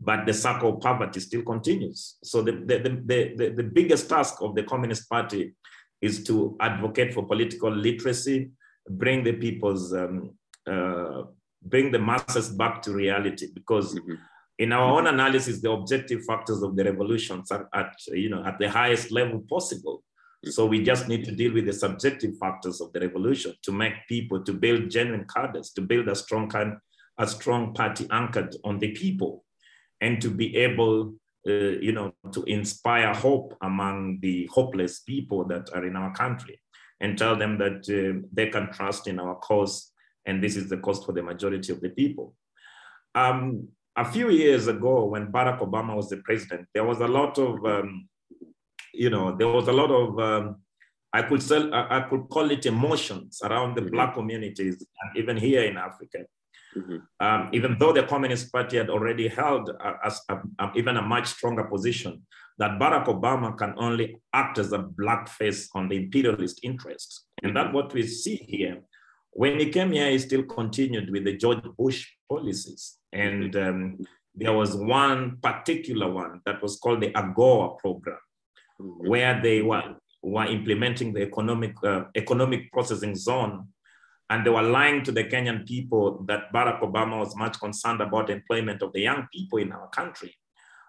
but 0.00 0.26
the 0.26 0.34
circle 0.34 0.74
of 0.74 0.80
poverty 0.80 1.20
still 1.20 1.42
continues. 1.42 2.16
So 2.22 2.42
the, 2.42 2.52
the, 2.52 2.78
the, 2.78 3.34
the, 3.36 3.48
the 3.56 3.62
biggest 3.62 4.08
task 4.08 4.36
of 4.40 4.54
the 4.54 4.62
Communist 4.62 5.08
Party 5.08 5.54
is 6.00 6.24
to 6.24 6.56
advocate 6.60 7.12
for 7.14 7.26
political 7.26 7.70
literacy, 7.70 8.50
bring 8.88 9.24
the 9.24 9.32
people's 9.32 9.92
um, 9.92 10.30
uh, 10.66 11.22
bring 11.62 11.90
the 11.90 11.98
masses 11.98 12.50
back 12.50 12.80
to 12.82 12.92
reality 12.92 13.48
because 13.52 13.94
mm-hmm. 13.94 14.14
in 14.58 14.72
our 14.72 14.98
own 14.98 15.06
analysis 15.08 15.60
the 15.60 15.70
objective 15.70 16.24
factors 16.24 16.62
of 16.62 16.76
the 16.76 16.84
revolutions 16.84 17.50
are 17.50 17.68
at 17.74 17.92
you 18.08 18.28
know 18.28 18.44
at 18.44 18.58
the 18.58 18.70
highest 18.70 19.10
level 19.10 19.40
possible. 19.48 20.02
So 20.44 20.66
we 20.66 20.82
just 20.82 21.08
need 21.08 21.24
to 21.24 21.32
deal 21.32 21.52
with 21.52 21.66
the 21.66 21.72
subjective 21.72 22.36
factors 22.38 22.80
of 22.80 22.92
the 22.92 23.00
revolution 23.00 23.52
to 23.62 23.72
make 23.72 23.94
people 24.08 24.42
to 24.42 24.52
build 24.52 24.90
genuine 24.90 25.26
cadres 25.32 25.70
to 25.72 25.80
build 25.80 26.08
a 26.08 26.14
strong 26.14 26.50
a 27.18 27.26
strong 27.26 27.74
party 27.74 28.06
anchored 28.10 28.54
on 28.64 28.78
the 28.78 28.92
people 28.92 29.44
and 30.00 30.20
to 30.20 30.30
be 30.30 30.56
able 30.56 31.14
uh, 31.48 31.52
you 31.52 31.92
know 31.92 32.12
to 32.32 32.44
inspire 32.44 33.12
hope 33.12 33.56
among 33.62 34.18
the 34.20 34.48
hopeless 34.52 35.00
people 35.00 35.44
that 35.44 35.68
are 35.74 35.84
in 35.84 35.96
our 35.96 36.12
country 36.14 36.60
and 37.00 37.16
tell 37.16 37.36
them 37.36 37.58
that 37.58 37.88
uh, 37.88 38.26
they 38.32 38.48
can 38.48 38.72
trust 38.72 39.06
in 39.06 39.18
our 39.18 39.36
cause, 39.36 39.92
and 40.26 40.42
this 40.42 40.56
is 40.56 40.68
the 40.68 40.78
cost 40.78 41.06
for 41.06 41.12
the 41.12 41.22
majority 41.22 41.72
of 41.72 41.80
the 41.80 41.90
people. 41.90 42.34
Um, 43.14 43.68
a 43.96 44.04
few 44.04 44.30
years 44.30 44.66
ago, 44.66 45.04
when 45.04 45.32
Barack 45.32 45.60
Obama 45.60 45.94
was 45.94 46.08
the 46.08 46.18
president, 46.18 46.66
there 46.74 46.84
was 46.84 47.00
a 47.00 47.08
lot 47.08 47.38
of, 47.38 47.64
um, 47.64 48.08
you 48.92 49.10
know, 49.10 49.36
there 49.36 49.48
was 49.48 49.68
a 49.68 49.72
lot 49.72 49.90
of, 49.90 50.18
um, 50.18 50.56
I 51.12 51.22
could 51.22 51.42
sell, 51.42 51.72
I 51.72 52.06
could 52.08 52.28
call 52.28 52.50
it 52.50 52.66
emotions 52.66 53.40
around 53.42 53.76
the 53.76 53.80
mm-hmm. 53.82 53.90
Black 53.90 54.14
communities, 54.14 54.86
and 55.00 55.16
even 55.16 55.36
here 55.36 55.64
in 55.64 55.76
Africa. 55.76 56.24
Mm-hmm. 56.76 56.96
Um, 57.20 57.48
even 57.52 57.76
though 57.78 57.92
the 57.92 58.02
Communist 58.02 58.52
Party 58.52 58.76
had 58.76 58.90
already 58.90 59.26
held 59.26 59.70
a, 59.70 60.10
a, 60.28 60.40
a, 60.58 60.72
even 60.76 60.98
a 60.98 61.02
much 61.02 61.28
stronger 61.28 61.64
position, 61.64 62.22
that 62.58 62.78
Barack 62.78 63.06
Obama 63.06 63.56
can 63.56 63.74
only 63.78 64.20
act 64.34 64.58
as 64.58 64.72
a 64.72 64.78
black 64.78 65.28
face 65.28 65.68
on 65.74 65.88
the 65.88 65.96
imperialist 65.96 66.60
interests. 66.62 67.24
And 67.42 67.56
that's 67.56 67.72
what 67.72 67.94
we 67.94 68.06
see 68.06 68.36
here. 68.36 68.82
When 69.30 69.58
he 69.58 69.70
came 69.70 69.92
here, 69.92 70.10
he 70.10 70.18
still 70.18 70.42
continued 70.42 71.10
with 71.10 71.24
the 71.24 71.36
George 71.36 71.62
Bush 71.78 72.06
policies. 72.28 72.98
And 73.12 73.54
um, 73.56 73.98
there 74.34 74.52
was 74.52 74.74
one 74.74 75.38
particular 75.40 76.10
one 76.10 76.40
that 76.46 76.60
was 76.60 76.76
called 76.76 77.00
the 77.00 77.12
AGOA 77.12 77.78
program. 77.78 78.18
Where 78.78 79.40
they 79.42 79.62
were, 79.62 79.96
were 80.22 80.46
implementing 80.46 81.12
the 81.12 81.22
economic, 81.22 81.74
uh, 81.84 82.04
economic 82.14 82.70
processing 82.72 83.14
zone 83.14 83.68
and 84.30 84.44
they 84.44 84.50
were 84.50 84.62
lying 84.62 85.02
to 85.04 85.12
the 85.12 85.24
Kenyan 85.24 85.66
people 85.66 86.22
that 86.26 86.52
Barack 86.52 86.80
Obama 86.80 87.18
was 87.18 87.34
much 87.34 87.58
concerned 87.58 88.00
about 88.00 88.28
employment 88.28 88.82
of 88.82 88.92
the 88.92 89.00
young 89.00 89.26
people 89.32 89.58
in 89.58 89.72
our 89.72 89.88
country. 89.88 90.34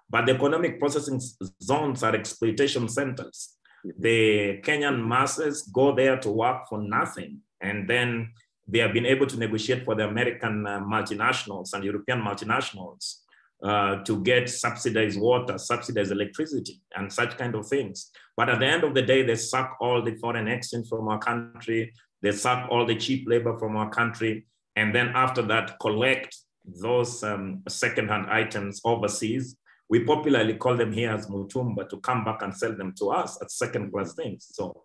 But 0.09 0.25
the 0.25 0.33
economic 0.35 0.79
processing 0.79 1.21
zones 1.61 2.03
are 2.03 2.15
exploitation 2.15 2.89
centers. 2.89 3.55
The 3.97 4.59
Kenyan 4.61 5.07
masses 5.07 5.61
go 5.73 5.95
there 5.95 6.17
to 6.17 6.29
work 6.29 6.67
for 6.67 6.81
nothing. 6.81 7.39
And 7.61 7.89
then 7.89 8.33
they 8.67 8.79
have 8.79 8.91
been 8.91 9.05
able 9.05 9.27
to 9.27 9.37
negotiate 9.37 9.85
for 9.85 9.95
the 9.95 10.07
American 10.07 10.67
uh, 10.67 10.81
multinationals 10.81 11.73
and 11.73 11.83
European 11.83 12.21
multinationals 12.21 13.19
uh, 13.63 14.03
to 14.03 14.21
get 14.23 14.49
subsidized 14.49 15.19
water, 15.19 15.57
subsidized 15.57 16.11
electricity, 16.11 16.81
and 16.95 17.11
such 17.11 17.37
kind 17.37 17.55
of 17.55 17.67
things. 17.67 18.11
But 18.37 18.49
at 18.49 18.59
the 18.59 18.65
end 18.65 18.83
of 18.83 18.93
the 18.93 19.01
day, 19.01 19.23
they 19.23 19.35
suck 19.35 19.77
all 19.81 20.01
the 20.01 20.15
foreign 20.15 20.47
exchange 20.47 20.87
from 20.87 21.07
our 21.07 21.19
country, 21.19 21.93
they 22.21 22.31
suck 22.31 22.69
all 22.69 22.85
the 22.85 22.95
cheap 22.95 23.27
labor 23.27 23.57
from 23.57 23.75
our 23.75 23.89
country, 23.89 24.45
and 24.75 24.95
then 24.95 25.09
after 25.13 25.41
that, 25.43 25.77
collect 25.79 26.35
those 26.81 27.23
um, 27.23 27.61
second-hand 27.67 28.27
items 28.29 28.81
overseas. 28.85 29.57
We 29.89 30.03
popularly 30.03 30.53
call 30.53 30.77
them 30.77 30.93
here 30.93 31.11
as 31.11 31.27
mitumba 31.27 31.89
to 31.89 31.97
come 31.97 32.23
back 32.23 32.41
and 32.43 32.55
sell 32.55 32.75
them 32.75 32.93
to 32.99 33.09
us 33.09 33.41
as 33.41 33.55
second-class 33.55 34.13
things. 34.13 34.47
So 34.51 34.83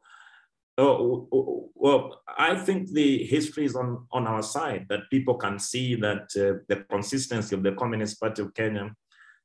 Oh, 0.76 1.70
well, 1.74 2.22
I 2.36 2.56
think 2.56 2.90
the 2.90 3.24
history 3.24 3.64
is 3.64 3.76
on, 3.76 4.06
on 4.10 4.26
our 4.26 4.42
side, 4.42 4.86
that 4.88 5.10
people 5.10 5.34
can 5.34 5.58
see 5.58 5.94
that 5.96 6.22
uh, 6.36 6.64
the 6.68 6.84
consistency 6.90 7.54
of 7.54 7.62
the 7.62 7.72
Communist 7.72 8.20
Party 8.20 8.42
of 8.42 8.54
Kenya 8.54 8.92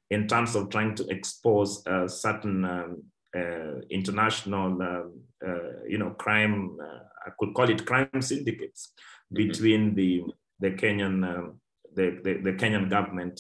in 0.10 0.28
terms 0.28 0.56
of 0.56 0.70
trying 0.70 0.96
to 0.96 1.08
expose 1.10 1.86
uh, 1.86 2.08
certain 2.08 2.66
um, 2.66 3.04
uh, 3.36 3.82
international, 3.92 4.82
um, 4.82 5.22
uh, 5.46 5.84
you 5.88 6.00
know, 6.00 6.12
crime, 6.12 6.78
uh, 6.82 7.00
I 7.28 7.32
could 7.38 7.54
call 7.54 7.70
it 7.70 7.86
crime 7.86 8.22
syndicates 8.22 8.94
mm-hmm. 9.32 9.36
between 9.36 9.96
the, 9.96 10.24
the 10.60 10.72
Kenyan, 10.72 11.24
um, 11.24 11.60
the, 11.94 12.20
the, 12.24 12.42
the, 12.42 12.54
Kenyan 12.54 12.90
government 12.90 13.40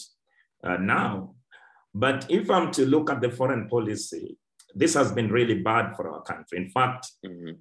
uh, 0.63 0.77
now. 0.77 1.33
But 1.95 2.27
if 2.29 2.51
I'm 2.51 2.71
to 2.73 2.85
look 2.85 3.09
at 3.09 3.21
the 3.21 3.31
foreign 3.31 3.67
policy, 3.67 4.37
this 4.75 4.93
has 4.93 5.11
been 5.11 5.31
really 5.31 5.55
bad 5.61 5.95
for 5.95 6.09
our 6.09 6.21
country. 6.21 6.57
In 6.57 6.69
fact, 6.69 7.11
mm-hmm 7.25 7.51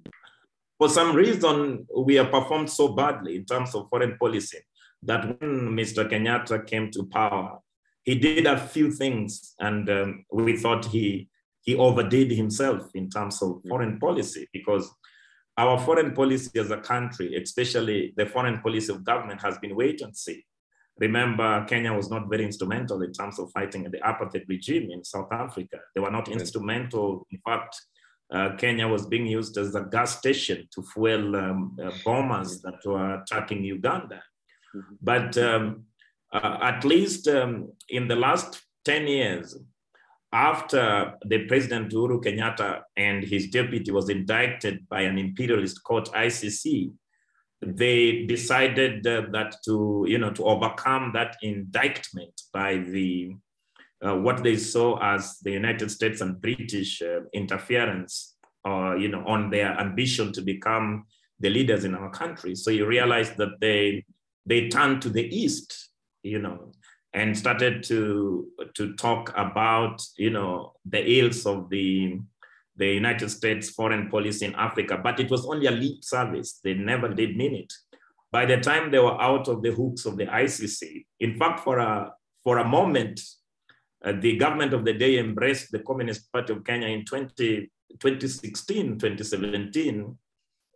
for 0.79 0.87
some 0.87 1.13
reason, 1.13 1.85
we 1.95 2.15
have 2.15 2.31
performed 2.31 2.69
so 2.69 2.87
badly 2.87 3.35
in 3.35 3.45
terms 3.45 3.75
of 3.75 3.89
foreign 3.89 4.17
policy 4.17 4.59
that 5.03 5.25
when 5.25 5.75
Mr. 5.75 6.09
Kenyatta 6.09 6.65
came 6.65 6.89
to 6.91 7.03
power, 7.03 7.59
he 8.03 8.15
did 8.15 8.47
a 8.47 8.57
few 8.57 8.89
things, 8.89 9.55
and 9.59 9.89
um, 9.89 10.25
we 10.31 10.57
thought 10.57 10.85
he 10.85 11.29
he 11.61 11.75
overdid 11.75 12.31
himself 12.31 12.89
in 12.95 13.09
terms 13.09 13.41
of 13.43 13.61
foreign 13.67 13.99
policy 13.99 14.47
because 14.53 14.89
our 15.57 15.77
foreign 15.77 16.13
policy 16.13 16.57
as 16.57 16.71
a 16.71 16.77
country, 16.77 17.35
especially 17.35 18.13
the 18.15 18.25
foreign 18.25 18.61
policy 18.61 18.93
of 18.93 19.03
government, 19.03 19.41
has 19.41 19.57
been 19.57 19.75
wait 19.75 19.99
and 19.99 20.15
see. 20.15 20.45
Remember, 20.99 21.65
Kenya 21.65 21.93
was 21.93 22.09
not 22.09 22.29
very 22.29 22.45
instrumental 22.45 23.01
in 23.01 23.13
terms 23.13 23.39
of 23.39 23.51
fighting 23.51 23.83
the 23.83 23.99
apartheid 23.99 24.47
regime 24.47 24.91
in 24.91 25.03
South 25.03 25.31
Africa. 25.31 25.77
They 25.95 26.01
were 26.01 26.11
not 26.11 26.27
instrumental. 26.27 27.25
In 27.31 27.39
fact, 27.45 27.81
uh, 28.31 28.55
Kenya 28.57 28.87
was 28.87 29.07
being 29.07 29.25
used 29.25 29.57
as 29.57 29.73
a 29.75 29.81
gas 29.81 30.17
station 30.17 30.67
to 30.73 30.83
fuel 30.83 31.35
um, 31.35 31.77
uh, 31.81 31.91
bombers 32.05 32.61
that 32.61 32.85
were 32.85 33.21
attacking 33.21 33.63
Uganda. 33.63 34.21
Mm-hmm. 34.75 34.95
But 35.01 35.37
um, 35.37 35.85
uh, 36.31 36.57
at 36.61 36.83
least 36.83 37.27
um, 37.27 37.71
in 37.87 38.07
the 38.07 38.15
last 38.15 38.61
10 38.85 39.07
years, 39.07 39.57
after 40.31 41.13
the 41.25 41.45
President 41.47 41.91
Uhuru 41.91 42.23
Kenyatta 42.23 42.81
and 42.95 43.23
his 43.23 43.47
deputy 43.47 43.91
was 43.91 44.09
indicted 44.09 44.87
by 44.87 45.01
an 45.01 45.17
imperialist 45.17 45.83
court, 45.83 46.07
ICC, 46.13 46.91
they 47.61 48.25
decided 48.25 49.05
uh, 49.05 49.23
that 49.31 49.55
to, 49.65 50.05
you 50.07 50.17
know, 50.17 50.31
to 50.31 50.43
overcome 50.45 51.11
that 51.13 51.37
indictment 51.41 52.41
by 52.53 52.77
the 52.77 53.35
uh, 54.05 54.15
what 54.15 54.43
they 54.43 54.55
saw 54.55 54.97
as 55.01 55.39
the 55.39 55.51
United 55.51 55.91
States 55.91 56.21
and 56.21 56.41
British 56.41 57.01
uh, 57.01 57.19
interference, 57.33 58.35
uh, 58.65 58.95
you 58.95 59.09
know, 59.09 59.25
on 59.27 59.49
their 59.49 59.77
ambition 59.77 60.31
to 60.31 60.41
become 60.41 61.05
the 61.41 61.49
leaders 61.49 61.83
in 61.83 61.95
our 61.95 62.09
country. 62.09 62.55
So 62.55 62.71
you 62.71 62.85
realize 62.85 63.31
that 63.35 63.59
they 63.59 64.05
they 64.45 64.69
turned 64.69 65.01
to 65.01 65.09
the 65.09 65.27
east, 65.35 65.89
you 66.23 66.39
know, 66.39 66.71
and 67.13 67.37
started 67.37 67.83
to 67.83 68.47
to 68.75 68.93
talk 68.95 69.33
about, 69.35 70.01
you 70.17 70.29
know, 70.29 70.73
the 70.85 71.19
ills 71.19 71.45
of 71.45 71.69
the 71.69 72.19
the 72.79 72.87
United 72.87 73.29
States 73.29 73.69
foreign 73.69 74.09
policy 74.09 74.45
in 74.45 74.55
Africa, 74.55 74.97
but 75.03 75.19
it 75.19 75.29
was 75.29 75.45
only 75.45 75.67
a 75.67 75.71
lip 75.71 76.01
service. 76.01 76.59
They 76.63 76.73
never 76.73 77.09
did 77.09 77.35
mean 77.35 77.53
it. 77.55 77.73
By 78.31 78.45
the 78.45 78.57
time 78.57 78.89
they 78.89 78.99
were 78.99 79.21
out 79.21 79.47
of 79.49 79.61
the 79.61 79.71
hooks 79.71 80.05
of 80.05 80.15
the 80.15 80.25
ICC, 80.25 81.05
in 81.19 81.37
fact, 81.37 81.59
for 81.59 81.79
a 81.79 82.13
for 82.43 82.59
a 82.59 82.67
moment, 82.67 83.19
uh, 84.05 84.13
the 84.21 84.37
government 84.37 84.73
of 84.73 84.85
the 84.85 84.93
day 84.93 85.19
embraced 85.19 85.71
the 85.71 85.79
Communist 85.79 86.31
Party 86.31 86.53
of 86.53 86.63
Kenya 86.63 86.87
in 86.87 87.03
20, 87.03 87.69
2016, 87.99 88.97
2017, 88.97 90.17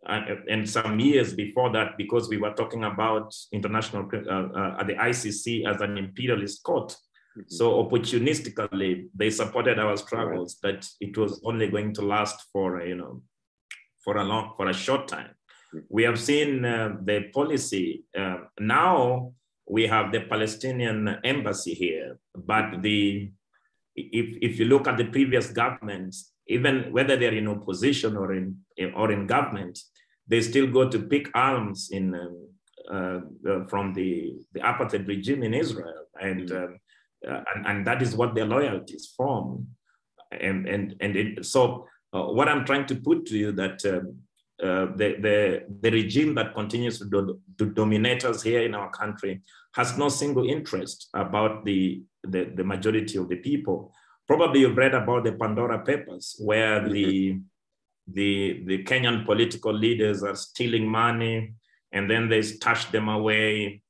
uh, 0.06 0.20
and 0.50 0.68
some 0.68 1.00
years 1.00 1.32
before 1.32 1.72
that, 1.72 1.96
because 1.96 2.28
we 2.28 2.36
were 2.36 2.52
talking 2.52 2.84
about 2.84 3.34
international 3.50 4.06
uh, 4.12 4.78
uh 4.78 4.84
the 4.84 4.94
ICC 4.94 5.66
as 5.66 5.80
an 5.80 5.96
imperialist 5.96 6.62
court. 6.62 6.94
Mm-hmm. 7.36 7.48
So 7.48 7.84
opportunistically, 7.84 9.08
they 9.14 9.30
supported 9.30 9.78
our 9.78 9.96
struggles 9.96 10.58
right. 10.62 10.80
that 10.80 10.88
it 11.00 11.16
was 11.18 11.40
only 11.44 11.68
going 11.68 11.92
to 11.94 12.02
last 12.02 12.46
for 12.52 12.80
you 12.82 12.94
know 12.94 13.22
for 14.04 14.18
a 14.18 14.24
long 14.24 14.52
for 14.56 14.68
a 14.68 14.74
short 14.74 15.08
time. 15.08 15.30
Mm-hmm. 15.74 15.78
We 15.88 16.02
have 16.04 16.20
seen 16.20 16.64
uh, 16.64 16.96
the 17.02 17.30
policy 17.32 18.04
uh, 18.16 18.38
now 18.60 19.32
we 19.66 19.86
have 19.86 20.12
the 20.12 20.20
Palestinian 20.20 21.08
embassy 21.24 21.74
here, 21.74 22.18
but 22.34 22.82
the 22.82 23.30
if, 23.96 24.38
if 24.42 24.58
you 24.58 24.64
look 24.66 24.88
at 24.88 24.96
the 24.96 25.04
previous 25.04 25.50
governments, 25.50 26.32
even 26.48 26.92
whether 26.92 27.16
they're 27.16 27.34
in 27.34 27.48
opposition 27.48 28.16
or 28.16 28.34
in 28.34 28.56
or 28.94 29.12
in 29.12 29.26
government, 29.26 29.78
they 30.26 30.40
still 30.40 30.66
go 30.66 30.88
to 30.90 30.98
pick 30.98 31.30
arms 31.34 31.90
in 31.92 32.14
um, 32.14 32.48
uh, 32.92 33.20
uh, 33.50 33.66
from 33.68 33.94
the 33.94 34.36
the 34.52 34.60
apartheid 34.60 35.06
regime 35.06 35.42
in 35.42 35.54
Israel, 35.54 36.06
and 36.20 36.48
mm-hmm. 36.48 36.74
um, 36.74 36.78
uh, 37.28 37.42
and, 37.54 37.66
and 37.66 37.86
that 37.86 38.02
is 38.02 38.14
what 38.14 38.34
their 38.34 38.46
loyalty 38.46 38.94
is 38.94 39.12
from, 39.16 39.66
and 40.30 40.68
and 40.68 40.96
and 41.00 41.16
it, 41.16 41.44
so 41.46 41.86
uh, 42.14 42.22
what 42.22 42.48
I'm 42.48 42.64
trying 42.64 42.86
to 42.86 42.96
put 42.96 43.26
to 43.26 43.36
you 43.36 43.52
that 43.52 43.84
um, 43.86 44.18
uh, 44.62 44.86
the, 44.96 45.16
the, 45.20 45.64
the 45.80 45.90
regime 45.90 46.32
that 46.36 46.54
continues 46.54 46.98
to, 47.00 47.06
do, 47.06 47.40
to 47.58 47.66
dominate 47.66 48.24
us 48.24 48.40
here 48.40 48.62
in 48.62 48.72
our 48.72 48.88
country 48.90 49.42
has 49.74 49.98
no 49.98 50.08
single 50.08 50.48
interest 50.48 51.08
about 51.12 51.64
the, 51.64 52.02
the, 52.22 52.44
the, 52.54 52.62
majority 52.62 53.18
of 53.18 53.28
the 53.28 53.34
people. 53.36 53.92
Probably 54.28 54.60
you've 54.60 54.76
read 54.76 54.94
about 54.94 55.24
the 55.24 55.32
Pandora 55.32 55.84
Papers, 55.84 56.36
where 56.38 56.88
the, 56.88 57.40
the, 58.06 58.62
the 58.64 58.84
Kenyan 58.84 59.26
political 59.26 59.72
leaders 59.72 60.22
are 60.22 60.36
stealing 60.36 60.86
money 60.86 61.54
and 61.90 62.08
then 62.08 62.28
they 62.28 62.42
stash 62.42 62.86
them 62.86 63.08
away 63.08 63.82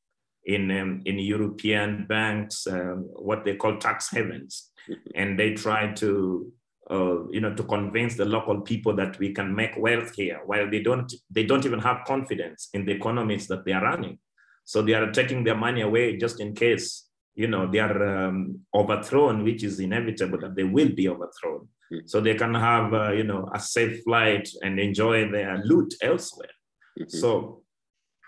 in, 0.44 0.70
um, 0.70 1.02
in 1.04 1.18
European 1.18 2.07
banks, 2.07 2.66
um, 2.66 3.09
what 3.14 3.44
they 3.44 3.57
call 3.57 3.78
tax 3.78 4.11
havens. 4.11 4.70
Mm-hmm. 4.88 5.11
And 5.14 5.38
they 5.38 5.54
try 5.54 5.92
to 5.94 6.52
uh, 6.90 7.26
you 7.30 7.40
know, 7.40 7.54
to 7.54 7.62
convince 7.62 8.16
the 8.16 8.24
local 8.24 8.61
people 8.61 8.94
that 8.94 9.18
we 9.18 9.33
can 9.33 9.54
make 9.54 9.74
wealth 9.78 10.14
here, 10.14 10.40
while 10.44 10.70
they 10.70 10.83
don't, 10.83 11.11
they 11.30 11.44
don't 11.44 11.64
even 11.64 11.78
have 11.78 12.04
confidence 12.07 12.68
in 12.74 12.85
the 12.85 12.92
economies 12.92 13.46
that 13.48 13.64
they 13.64 13.72
are 13.72 13.83
running. 13.83 14.18
So 14.64 14.83
they 14.83 14.94
are 14.94 15.11
taking 15.11 15.44
their 15.44 15.57
money 15.57 15.80
away 15.80 16.16
just 16.16 16.40
in 16.40 16.54
case, 16.54 17.09
you 17.35 17.48
know, 17.48 17.70
they 17.70 17.78
are 17.78 18.26
um, 18.26 18.61
overthrown, 18.74 19.44
which 19.44 19.62
is 19.62 19.80
inevitable 19.80 20.38
that 20.40 20.57
they 20.57 20.64
will 20.64 20.90
be 20.90 21.09
overthrown. 21.09 21.68
Mm-hmm. 21.92 22.07
So 22.07 22.20
they 22.20 22.35
can 22.35 22.54
have, 22.54 22.92
uh, 22.92 23.12
you 23.12 23.24
know, 23.24 23.48
a 23.54 23.61
safe 23.61 24.02
flight 24.04 24.48
and 24.62 24.78
enjoy 24.78 25.30
their 25.30 25.62
loot 25.64 25.94
elsewhere. 26.02 26.52
Mm-hmm. 27.00 27.16
So 27.18 27.62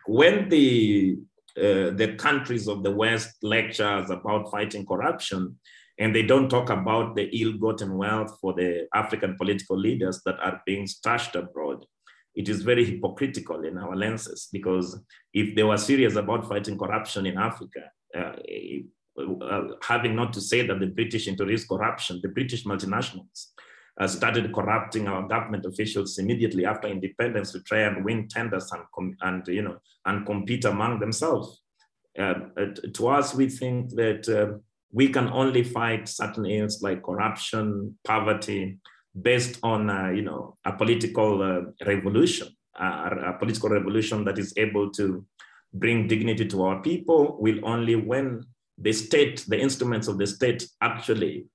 when 0.07 0.49
the 0.49 1.19
uh, 1.59 1.91
the 1.91 2.15
countries 2.19 2.69
of 2.69 2.83
the 2.83 2.91
West 2.91 3.37
lectures 3.43 4.11
about 4.11 4.51
fighting 4.51 4.85
corruption, 4.85 5.59
and 5.99 6.15
they 6.15 6.23
don't 6.23 6.51
talk 6.51 6.69
about 6.69 7.17
the 7.17 7.25
ill-gotten 7.41 7.97
wealth 7.97 8.39
for 8.41 8.53
the 8.53 8.87
African 8.95 9.37
political 9.37 9.79
leaders 9.79 10.21
that 10.27 10.39
are 10.41 10.61
being 10.67 10.87
stashed 10.87 11.35
abroad. 11.35 11.87
It 12.35 12.51
is 12.51 12.63
very 12.63 12.85
hypocritical 12.85 13.65
in 13.65 13.79
our 13.79 13.97
lenses 13.97 14.49
because 14.53 15.01
if 15.33 15.57
they 15.57 15.63
were 15.63 15.79
serious 15.79 16.17
about 16.17 16.47
fighting 16.47 16.79
corruption 16.79 17.25
in 17.25 17.39
Africa, 17.39 17.81
uh, 18.15 18.33
uh, 19.19 19.63
having 19.83 20.15
not 20.15 20.35
to 20.35 20.43
say 20.43 20.67
that 20.67 20.79
the 20.79 20.89
British 20.89 21.27
introduced 21.27 21.69
corruption, 21.69 22.21
the 22.23 22.29
British 22.29 22.65
multinationals 22.65 23.47
uh, 23.99 24.07
started 24.07 24.53
corrupting 24.55 25.09
our 25.09 25.27
government 25.27 25.65
officials 25.65 26.19
immediately 26.19 26.67
after 26.67 26.89
independence 26.89 27.53
to 27.53 27.61
try 27.61 27.81
and 27.81 28.05
win 28.05 28.29
tenders 28.29 28.71
and, 28.73 29.15
and 29.23 29.47
you 29.49 29.63
know 29.63 29.77
and 30.05 30.27
compete 30.27 30.65
among 30.65 31.01
themselves. 31.01 31.63
Uh, 32.19 32.35
to 32.95 33.09
us, 33.09 33.35
we 33.35 33.49
think 33.49 33.91
that 33.91 34.29
uh, 34.29 34.59
we 34.93 35.09
can 35.09 35.29
only 35.29 35.63
fight 35.63 36.09
certain 36.09 36.47
ills 36.47 36.83
like 36.83 37.03
corruption, 37.03 37.97
poverty, 38.05 38.79
based 39.21 39.59
on 39.63 39.91
uh, 39.91 40.11
you 40.11 40.23
know 40.23 40.57
a 40.65 40.73
political 40.73 41.43
uh, 41.43 41.87
revolution, 41.87 42.49
uh, 42.79 43.11
a 43.27 43.33
political 43.39 43.69
revolution 43.69 44.25
that 44.25 44.39
is 44.39 44.53
able 44.57 44.91
to 44.91 45.25
bring 45.75 46.07
dignity 46.07 46.47
to 46.47 46.63
our 46.65 46.81
people 46.81 47.37
will 47.41 47.59
only 47.65 47.97
when 47.97 48.43
the 48.79 48.93
state, 48.93 49.45
the 49.49 49.59
instruments 49.59 50.09
of 50.09 50.19
the 50.19 50.27
state 50.27 50.67
actually 50.81 51.47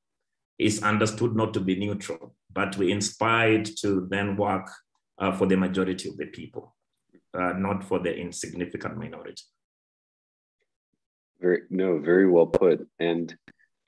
is 0.62 0.84
understood 0.84 1.36
not 1.36 1.54
to 1.54 1.60
be 1.60 1.76
neutral, 1.76 2.36
but 2.54 2.78
we 2.78 2.92
inspired 2.92 3.66
to 3.82 4.08
then 4.10 4.36
work 4.38 4.70
uh, 5.18 5.32
for 5.38 5.48
the 5.48 5.58
majority 5.58 6.10
of 6.10 6.18
the 6.18 6.28
people. 6.28 6.76
uh, 7.34 7.54
not 7.54 7.84
for 7.84 8.00
the 8.00 8.16
insignificant 8.16 8.98
minority. 8.98 9.44
Very 11.40 11.62
no, 11.70 12.00
very 12.00 12.30
well 12.30 12.48
put. 12.48 12.88
And 13.00 13.36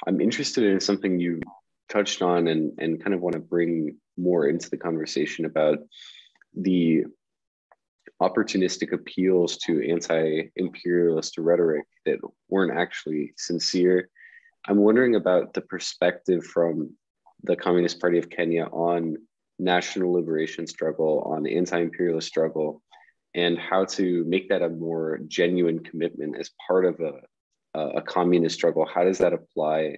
I'm 0.07 0.21
interested 0.21 0.63
in 0.63 0.79
something 0.79 1.19
you 1.19 1.41
touched 1.89 2.21
on 2.21 2.47
and, 2.47 2.71
and 2.79 3.01
kind 3.03 3.13
of 3.13 3.21
want 3.21 3.33
to 3.33 3.39
bring 3.39 3.97
more 4.17 4.47
into 4.47 4.69
the 4.69 4.77
conversation 4.77 5.45
about 5.45 5.79
the 6.55 7.03
opportunistic 8.21 8.93
appeals 8.93 9.57
to 9.57 9.89
anti-imperialist 9.89 11.37
rhetoric 11.37 11.85
that 12.05 12.19
weren't 12.49 12.77
actually 12.77 13.33
sincere. 13.37 14.09
I'm 14.67 14.77
wondering 14.77 15.15
about 15.15 15.53
the 15.53 15.61
perspective 15.61 16.43
from 16.43 16.95
the 17.43 17.55
Communist 17.55 17.99
Party 17.99 18.17
of 18.17 18.29
Kenya 18.29 18.65
on 18.65 19.17
national 19.59 20.13
liberation 20.13 20.65
struggle, 20.67 21.21
on 21.25 21.45
anti-imperialist 21.45 22.27
struggle, 22.27 22.81
and 23.35 23.57
how 23.57 23.85
to 23.85 24.23
make 24.25 24.49
that 24.49 24.61
a 24.61 24.69
more 24.69 25.19
genuine 25.27 25.79
commitment 25.79 26.37
as 26.39 26.51
part 26.65 26.85
of 26.85 26.99
a, 27.01 27.79
a 27.79 28.01
communist 28.01 28.55
struggle. 28.55 28.85
How 28.85 29.03
does 29.03 29.17
that 29.17 29.33
apply 29.33 29.97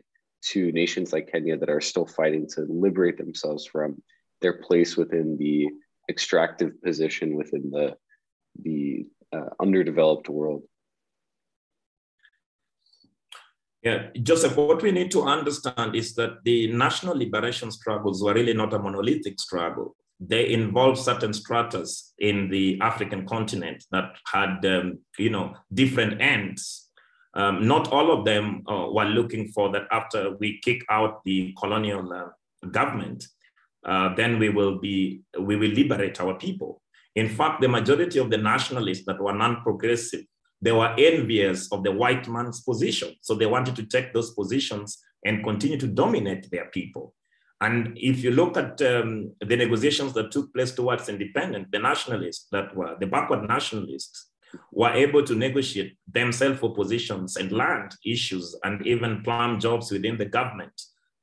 to 0.50 0.72
nations 0.72 1.12
like 1.12 1.32
Kenya 1.32 1.58
that 1.58 1.70
are 1.70 1.82
still 1.82 2.06
fighting 2.06 2.48
to 2.50 2.66
liberate 2.70 3.18
themselves 3.18 3.66
from 3.66 4.02
their 4.42 4.54
place 4.62 4.96
within 4.96 5.38
the 5.38 5.68
extractive 6.10 6.82
position 6.84 7.36
within 7.36 7.72
the 7.72 7.96
the 8.62 9.06
uh, 9.34 9.50
underdeveloped 9.60 10.30
world. 10.30 10.64
Yeah, 13.86 14.08
Joseph, 14.24 14.58
what 14.58 14.82
we 14.82 14.92
need 14.92 15.12
to 15.12 15.22
understand 15.22 15.96
is 15.96 16.16
that 16.16 16.44
the 16.44 16.74
national 16.74 17.16
liberation 17.16 17.70
struggles 17.70 18.24
were 18.24 18.34
really 18.34 18.54
not 18.54 18.74
a 18.74 18.80
monolithic 18.80 19.40
struggle. 19.40 19.96
They 20.20 20.52
involved 20.52 20.98
certain 20.98 21.34
stratas 21.34 22.12
in 22.18 22.50
the 22.50 22.80
African 22.82 23.28
continent 23.28 23.86
that 23.92 24.16
had, 24.34 24.66
um, 24.66 25.02
you 25.20 25.30
know, 25.30 25.54
different 25.72 26.20
ends. 26.20 26.90
Um, 27.36 27.68
not 27.68 27.92
all 27.92 28.12
of 28.12 28.26
them 28.26 28.64
uh, 28.68 28.88
were 28.92 29.06
looking 29.06 29.50
for 29.50 29.72
that 29.74 29.84
after 29.92 30.36
we 30.40 30.60
kick 30.64 30.82
out 30.90 31.24
the 31.24 31.54
colonial 31.60 32.12
uh, 32.12 32.68
government, 32.72 33.28
uh, 33.86 34.16
then 34.16 34.40
we 34.40 34.50
will 34.50 34.80
be 34.80 35.22
we 35.40 35.58
will 35.58 35.70
liberate 35.70 36.20
our 36.20 36.34
people. 36.40 36.82
In 37.14 37.30
fact, 37.30 37.62
the 37.62 37.68
majority 37.68 38.18
of 38.18 38.32
the 38.32 38.38
nationalists 38.38 39.06
that 39.06 39.22
were 39.22 39.34
non-progressive, 39.34 40.26
they 40.66 40.72
were 40.72 40.96
envious 40.98 41.72
of 41.72 41.84
the 41.84 41.92
white 41.92 42.28
man's 42.28 42.62
position. 42.62 43.14
So 43.22 43.36
they 43.36 43.46
wanted 43.46 43.76
to 43.76 43.86
take 43.86 44.14
those 44.14 44.34
positions 44.34 44.98
and 45.24 45.44
continue 45.44 45.78
to 45.78 45.88
dominate 45.88 46.50
their 46.50 46.66
people. 46.78 47.14
And 47.62 47.96
if 47.96 48.24
you 48.24 48.32
look 48.32 48.58
at 48.58 48.82
um, 48.82 49.32
the 49.40 49.56
negotiations 49.56 50.14
that 50.14 50.32
took 50.32 50.54
place 50.56 50.72
towards 50.74 51.08
independence, 51.08 51.68
the 51.72 51.80
nationalists 51.80 52.48
that 52.52 52.76
were 52.76 52.96
the 53.00 53.08
backward 53.08 53.48
nationalists 53.48 54.32
were 54.72 54.92
able 54.92 55.24
to 55.24 55.36
negotiate 55.36 55.98
themselves 56.12 56.60
for 56.60 56.74
positions 56.74 57.38
and 57.38 57.52
land 57.52 57.96
issues 58.04 58.56
and 58.64 58.86
even 58.88 59.22
plan 59.24 59.60
jobs 59.60 59.92
within 59.92 60.18
the 60.18 60.26
government 60.26 60.76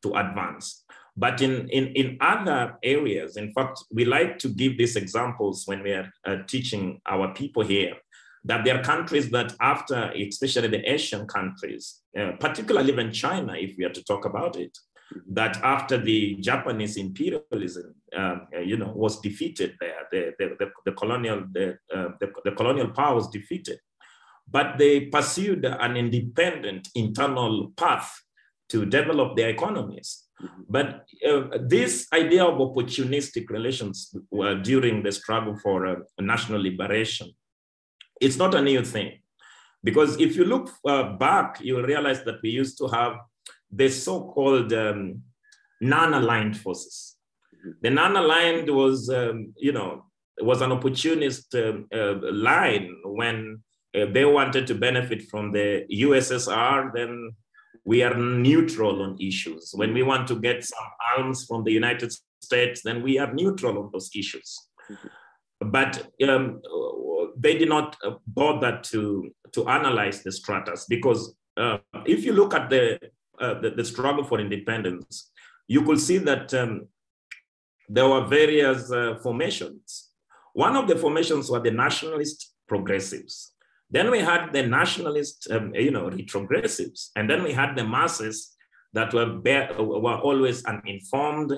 to 0.02 0.14
advance. 0.14 0.84
But 1.16 1.42
in, 1.42 1.68
in, 1.68 1.88
in 1.88 2.16
other 2.20 2.78
areas, 2.82 3.36
in 3.36 3.52
fact, 3.52 3.84
we 3.92 4.04
like 4.04 4.38
to 4.38 4.48
give 4.48 4.78
these 4.78 4.96
examples 4.96 5.64
when 5.66 5.82
we 5.82 5.92
are 5.92 6.10
uh, 6.26 6.36
teaching 6.46 7.00
our 7.06 7.34
people 7.34 7.62
here, 7.62 7.94
that 8.44 8.64
there 8.64 8.78
are 8.78 8.82
countries 8.82 9.30
that 9.30 9.54
after, 9.60 10.12
especially 10.12 10.68
the 10.68 10.92
Asian 10.92 11.26
countries, 11.26 12.02
uh, 12.18 12.32
particularly 12.40 12.92
even 12.92 13.12
China, 13.12 13.54
if 13.56 13.76
we 13.78 13.84
are 13.84 13.92
to 13.92 14.04
talk 14.04 14.24
about 14.24 14.56
it, 14.56 14.76
that 15.30 15.56
after 15.58 15.98
the 15.98 16.36
Japanese 16.40 16.96
imperialism, 16.96 17.94
um, 18.16 18.46
you 18.64 18.76
know, 18.76 18.92
was 18.94 19.20
defeated 19.20 19.74
there, 19.80 20.06
the, 20.10 20.32
the, 20.38 20.56
the, 20.58 20.70
the 20.86 20.92
colonial, 20.92 21.44
the, 21.52 21.76
uh, 21.94 22.08
the, 22.20 22.32
the 22.44 22.52
colonial 22.52 22.90
power 22.90 23.14
was 23.14 23.28
defeated, 23.28 23.78
but 24.50 24.78
they 24.78 25.06
pursued 25.06 25.64
an 25.64 25.96
independent 25.96 26.88
internal 26.94 27.72
path 27.76 28.10
to 28.68 28.86
develop 28.86 29.36
their 29.36 29.50
economies. 29.50 30.24
But 30.68 31.06
uh, 31.28 31.42
this 31.60 32.08
idea 32.12 32.44
of 32.44 32.58
opportunistic 32.58 33.48
relations 33.50 34.14
uh, 34.36 34.54
during 34.54 35.02
the 35.02 35.12
struggle 35.12 35.56
for 35.62 35.86
uh, 35.86 35.96
national 36.18 36.60
liberation, 36.60 37.32
it's 38.22 38.38
not 38.38 38.54
a 38.54 38.62
new 38.62 38.82
thing. 38.84 39.18
Because 39.84 40.20
if 40.20 40.36
you 40.36 40.44
look 40.44 40.70
uh, 40.86 41.14
back, 41.26 41.58
you'll 41.60 41.82
realize 41.82 42.22
that 42.24 42.40
we 42.42 42.50
used 42.50 42.78
to 42.78 42.86
have 42.86 43.14
the 43.70 43.88
so-called 43.88 44.72
um, 44.72 45.22
non-aligned 45.80 46.56
forces. 46.56 47.16
The 47.80 47.90
non-aligned 47.90 48.68
was, 48.70 49.10
um, 49.10 49.52
you 49.56 49.72
know, 49.72 50.04
was 50.40 50.62
an 50.62 50.72
opportunist 50.72 51.54
um, 51.56 51.86
uh, 51.92 52.14
line 52.32 52.96
when 53.04 53.62
uh, 53.94 54.06
they 54.10 54.24
wanted 54.24 54.66
to 54.68 54.74
benefit 54.74 55.22
from 55.30 55.52
the 55.52 55.84
USSR, 55.92 56.92
then 56.94 57.32
we 57.84 58.02
are 58.02 58.14
neutral 58.14 59.02
on 59.02 59.18
issues. 59.20 59.72
When 59.74 59.92
we 59.92 60.02
want 60.02 60.28
to 60.28 60.36
get 60.36 60.64
some 60.64 60.88
arms 61.16 61.44
from 61.46 61.64
the 61.64 61.72
United 61.72 62.12
States, 62.40 62.82
then 62.84 63.02
we 63.02 63.18
are 63.18 63.32
neutral 63.34 63.78
on 63.78 63.90
those 63.92 64.10
issues. 64.14 64.56
Mm-hmm. 64.90 65.70
But 65.70 66.08
um, 66.28 66.60
they 67.42 67.58
did 67.58 67.68
not 67.68 67.96
uh, 68.04 68.12
bother 68.26 68.80
to, 68.82 69.30
to 69.52 69.68
analyze 69.68 70.22
the 70.22 70.30
stratas 70.30 70.86
because 70.88 71.34
uh, 71.56 71.78
if 72.06 72.24
you 72.24 72.32
look 72.32 72.54
at 72.54 72.70
the, 72.70 72.98
uh, 73.40 73.54
the, 73.60 73.70
the, 73.70 73.84
struggle 73.84 74.24
for 74.24 74.40
independence, 74.40 75.30
you 75.66 75.82
could 75.82 76.00
see 76.00 76.18
that 76.18 76.54
um, 76.54 76.86
there 77.88 78.08
were 78.08 78.24
various 78.24 78.90
uh, 78.92 79.18
formations. 79.22 80.10
One 80.54 80.76
of 80.76 80.86
the 80.86 80.96
formations 80.96 81.50
were 81.50 81.60
the 81.60 81.72
nationalist 81.72 82.54
progressives. 82.68 83.52
Then 83.90 84.10
we 84.10 84.20
had 84.20 84.52
the 84.52 84.62
nationalist, 84.62 85.50
um, 85.50 85.74
you 85.74 85.90
know, 85.90 86.08
retrogressives, 86.08 87.10
and 87.16 87.28
then 87.28 87.42
we 87.42 87.52
had 87.52 87.76
the 87.76 87.84
masses 87.84 88.56
that 88.94 89.12
were 89.12 89.40
were 90.04 90.18
always 90.28 90.64
uninformed, 90.64 91.52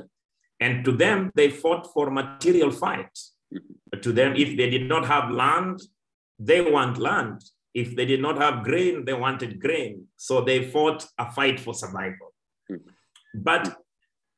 and 0.59 0.85
to 0.85 0.93
them 0.93 1.31
they 1.37 1.51
fought 1.51 1.93
for 1.93 2.11
material 2.11 2.73
to 4.03 4.13
them, 4.13 4.35
if 4.37 4.57
they 4.57 4.71
did 4.71 4.89
not 4.89 5.07
have 5.07 5.31
land, 5.31 5.81
they 6.39 6.61
want 6.61 6.99
land. 6.99 7.43
If 7.75 7.97
they 7.97 8.07
did 8.07 8.21
not 8.21 8.39
have 8.39 8.65
grain, 8.65 9.05
they 9.05 9.15
wanted 9.15 9.61
grain. 9.61 10.07
So 10.17 10.41
they 10.41 10.71
fought 10.71 11.07
a 11.19 11.31
fight 11.33 11.59
for 11.59 11.75
survival. 11.75 12.33
But 13.35 13.77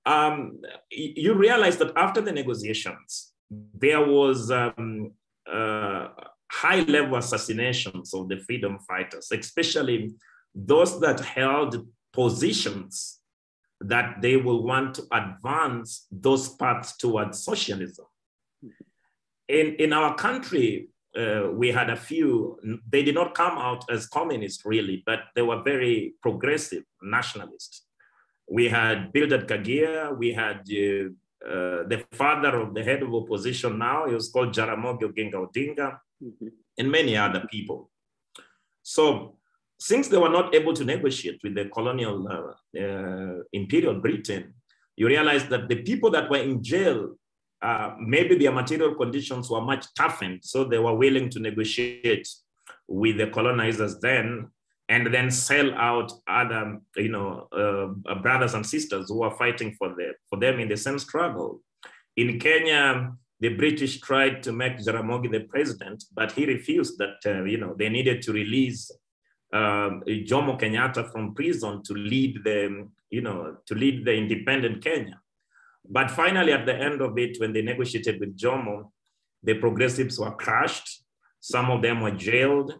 um, 0.06 0.60
you 0.90 1.34
realize 1.34 1.76
that 1.78 1.92
after 1.96 2.20
the 2.20 2.32
negotiations, 2.32 3.32
there 3.50 4.04
was 4.04 4.50
um, 4.50 5.12
uh, 5.50 6.08
high 6.50 6.80
level 6.80 7.16
assassinations 7.16 8.14
of 8.14 8.28
the 8.28 8.38
freedom 8.38 8.78
fighters, 8.88 9.28
especially 9.32 10.14
those 10.54 11.00
that 11.00 11.20
held 11.20 11.86
positions 12.12 13.20
that 13.80 14.22
they 14.22 14.36
will 14.36 14.62
want 14.62 14.94
to 14.94 15.02
advance 15.12 16.06
those 16.10 16.48
paths 16.48 16.96
towards 16.96 17.42
socialism. 17.42 18.06
In, 19.48 19.76
in 19.76 19.92
our 19.92 20.14
country, 20.16 20.88
uh, 21.16 21.48
we 21.52 21.70
had 21.70 21.88
a 21.90 21.96
few, 21.96 22.58
they 22.90 23.02
did 23.02 23.14
not 23.14 23.34
come 23.34 23.56
out 23.58 23.84
as 23.90 24.06
communists 24.06 24.64
really, 24.64 25.02
but 25.06 25.20
they 25.34 25.42
were 25.42 25.62
very 25.62 26.14
progressive 26.20 26.84
nationalists. 27.02 27.86
We 28.50 28.68
had 28.68 29.12
Bildad 29.12 29.48
Kaggia, 29.48 30.16
we 30.16 30.32
had 30.32 30.58
uh, 30.70 31.08
uh, 31.46 31.84
the 31.88 32.04
father 32.12 32.60
of 32.60 32.74
the 32.74 32.82
head 32.82 33.02
of 33.02 33.14
opposition 33.14 33.78
now, 33.78 34.06
he 34.06 34.14
was 34.14 34.28
called 34.28 34.52
Jaramogi 34.54 35.02
Oginga 35.02 35.34
Odinga 35.34 35.98
mm-hmm. 36.22 36.48
and 36.78 36.90
many 36.90 37.16
other 37.16 37.46
people. 37.50 37.90
So 38.82 39.36
since 39.78 40.08
they 40.08 40.18
were 40.18 40.30
not 40.30 40.54
able 40.54 40.74
to 40.74 40.84
negotiate 40.84 41.40
with 41.42 41.54
the 41.54 41.66
colonial 41.66 42.26
uh, 42.28 42.80
uh, 42.80 43.42
imperial 43.52 44.00
Britain, 44.00 44.54
you 44.96 45.06
realize 45.06 45.46
that 45.48 45.68
the 45.68 45.82
people 45.82 46.10
that 46.10 46.30
were 46.30 46.38
in 46.38 46.62
jail, 46.62 47.16
uh, 47.62 47.94
maybe 47.98 48.36
their 48.36 48.52
material 48.52 48.94
conditions 48.94 49.50
were 49.50 49.60
much 49.60 49.86
toughened, 49.94 50.40
so 50.44 50.64
they 50.64 50.78
were 50.78 50.94
willing 50.94 51.30
to 51.30 51.40
negotiate 51.40 52.28
with 52.88 53.18
the 53.18 53.28
colonizers 53.28 53.98
then, 54.00 54.48
and 54.88 55.12
then 55.12 55.30
sell 55.30 55.74
out 55.74 56.12
other, 56.28 56.78
you 56.96 57.08
know, 57.08 57.48
uh, 57.52 58.14
brothers 58.16 58.54
and 58.54 58.64
sisters 58.64 59.08
who 59.08 59.22
are 59.22 59.36
fighting 59.36 59.74
for 59.78 59.88
the, 59.88 60.12
for 60.28 60.38
them 60.38 60.60
in 60.60 60.68
the 60.68 60.76
same 60.76 60.98
struggle. 60.98 61.60
In 62.16 62.38
Kenya, 62.38 63.12
the 63.40 63.50
British 63.50 64.00
tried 64.00 64.42
to 64.44 64.52
make 64.52 64.78
Jaramogi 64.78 65.30
the 65.30 65.40
president, 65.40 66.04
but 66.14 66.32
he 66.32 66.46
refused 66.46 66.98
that, 66.98 67.16
uh, 67.26 67.44
you 67.44 67.58
know, 67.58 67.74
they 67.78 67.88
needed 67.88 68.22
to 68.22 68.32
release 68.32 68.90
um, 69.52 70.02
Jomo 70.06 70.58
Kenyatta 70.58 71.10
from 71.10 71.34
prison 71.34 71.82
to 71.84 71.94
lead 71.94 72.42
the, 72.44 72.88
you 73.10 73.20
know, 73.20 73.56
to 73.66 73.74
lead 73.74 74.04
the 74.04 74.14
independent 74.14 74.82
Kenya. 74.82 75.20
But 75.88 76.10
finally, 76.10 76.52
at 76.52 76.66
the 76.66 76.74
end 76.74 77.00
of 77.00 77.18
it, 77.18 77.38
when 77.40 77.52
they 77.52 77.62
negotiated 77.62 78.20
with 78.20 78.36
Jomo, 78.36 78.90
the 79.42 79.54
progressives 79.54 80.18
were 80.18 80.34
crushed. 80.34 81.04
Some 81.40 81.70
of 81.70 81.82
them 81.82 82.00
were 82.00 82.10
jailed 82.10 82.74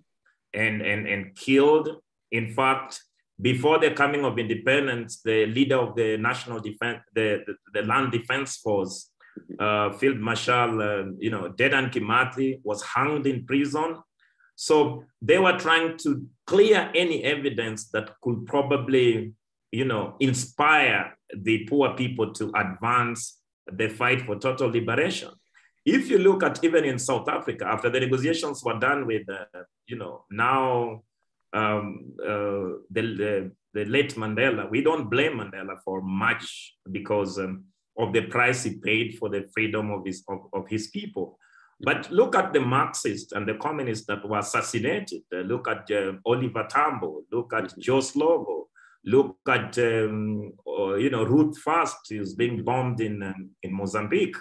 and, 0.53 0.83
and, 0.83 1.07
and 1.07 1.35
killed. 1.37 1.88
In 2.31 2.53
fact, 2.55 3.01
before 3.40 3.79
the 3.79 3.90
coming 3.90 4.25
of 4.25 4.38
independence, 4.38 5.21
the 5.23 5.47
leader 5.47 5.77
of 5.77 5.95
the 5.95 6.16
national 6.16 6.61
defense, 6.61 7.01
the, 7.14 7.45
the, 7.47 7.55
the 7.75 7.83
land 7.87 8.12
defense 8.12 8.57
force 8.57 9.12
Uh, 9.66 9.92
Field 9.99 10.19
Marshal, 10.29 10.71
uh, 10.81 11.05
you 11.25 11.31
know, 11.31 11.45
Dedan 11.59 11.87
Kimathi 11.92 12.49
was 12.64 12.81
hanged 12.95 13.27
in 13.27 13.45
prison. 13.45 13.90
So 14.55 15.05
they 15.29 15.38
were 15.38 15.59
trying 15.59 15.99
to 16.05 16.11
clear 16.47 16.90
any 16.95 17.19
evidence 17.35 17.81
that 17.95 18.07
could 18.23 18.47
probably, 18.47 19.09
you 19.73 19.85
know, 19.85 20.17
inspire 20.21 21.17
the 21.37 21.67
poor 21.69 21.95
people 21.95 22.33
to 22.35 22.53
advance 22.55 23.41
the 23.67 23.89
fight 23.89 24.23
for 24.23 24.37
total 24.37 24.69
liberation. 24.71 25.31
If 25.85 26.11
you 26.11 26.19
look 26.19 26.43
at 26.43 26.63
even 26.65 26.85
in 26.85 26.99
South 26.99 27.29
Africa, 27.29 27.67
after 27.67 27.91
the 27.91 28.01
negotiations 28.01 28.63
were 28.65 28.79
done 28.79 29.07
with, 29.07 29.29
uh, 29.29 29.45
you 29.87 29.97
know, 29.97 30.25
now 30.31 31.03
um, 31.53 32.13
uh, 32.23 32.83
the, 32.91 33.03
the, 33.03 33.53
the, 33.73 33.85
late 33.85 34.15
Mandela, 34.17 34.69
we 34.69 34.83
don't 34.83 35.09
blame 35.09 35.39
Mandela 35.39 35.77
for 35.85 36.03
much 36.03 36.75
because 36.91 37.39
um, 37.39 37.65
of 37.99 38.13
the 38.13 38.23
price 38.23 38.65
he 38.65 38.77
paid 38.77 39.17
for 39.19 39.29
the 39.29 39.49
freedom 39.55 39.91
of 39.91 40.05
his, 40.05 40.25
of, 40.29 40.41
of 40.53 40.69
his 40.69 40.89
people. 40.89 41.39
But 41.81 42.11
look 42.11 42.35
at 42.35 42.53
the 42.53 42.61
Marxists 42.61 43.33
and 43.33 43.47
the 43.47 43.55
communists 43.55 44.07
that 44.07 44.27
were 44.29 44.39
assassinated. 44.39 45.23
Uh, 45.33 45.41
look 45.41 45.69
at 45.69 45.91
uh, 45.91 46.13
Oliver 46.25 46.67
Tambo. 46.69 47.23
Look 47.31 47.53
at 47.53 47.65
mm-hmm. 47.65 47.81
Joe 47.81 47.99
Slovo. 47.99 48.65
Look 49.07 49.37
at 49.49 49.79
um, 49.79 50.53
uh, 50.66 50.95
you 50.95 51.11
know 51.11 51.25
Ruth 51.25 51.59
First 51.59 52.11
is 52.11 52.35
being 52.35 52.64
bombed 52.64 53.01
in 53.01 53.23
um, 53.23 53.51
in 53.62 53.73
Mozambique. 53.73 54.37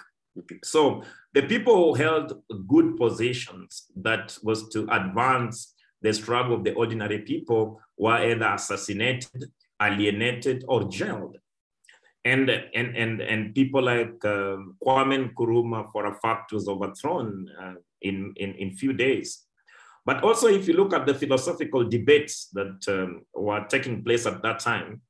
So 0.64 1.02
the 1.32 1.42
people 1.42 1.74
who 1.74 1.94
held 1.94 2.42
good 2.68 2.96
positions 2.96 3.86
that 3.96 4.36
was 4.42 4.68
to 4.70 4.86
advance 4.90 5.74
the 6.02 6.12
struggle 6.12 6.56
of 6.56 6.64
the 6.64 6.74
ordinary 6.74 7.20
people 7.20 7.80
were 7.96 8.18
either 8.18 8.44
assassinated, 8.44 9.50
alienated, 9.80 10.62
or 10.68 10.84
jailed 10.90 11.38
and 12.26 12.50
and 12.50 12.96
and 12.96 13.20
and 13.20 13.54
people 13.54 13.82
like 13.82 14.18
uh, 14.24 14.58
Kwame 14.82 15.30
Nkrumah 15.30 15.92
for 15.92 16.06
a 16.06 16.14
fact 16.14 16.52
was 16.52 16.66
overthrown 16.68 17.48
uh, 17.62 17.74
in, 18.02 18.34
in 18.36 18.54
in 18.54 18.72
few 18.72 18.92
days. 18.92 19.45
But 20.06 20.22
also, 20.22 20.46
if 20.46 20.68
you 20.68 20.74
look 20.74 20.94
at 20.94 21.04
the 21.04 21.14
philosophical 21.14 21.84
debates 21.84 22.48
that 22.52 22.78
um, 22.88 23.22
were 23.34 23.66
taking 23.68 24.04
place 24.04 24.24
at 24.24 24.40
that 24.42 24.60
time, 24.60 25.02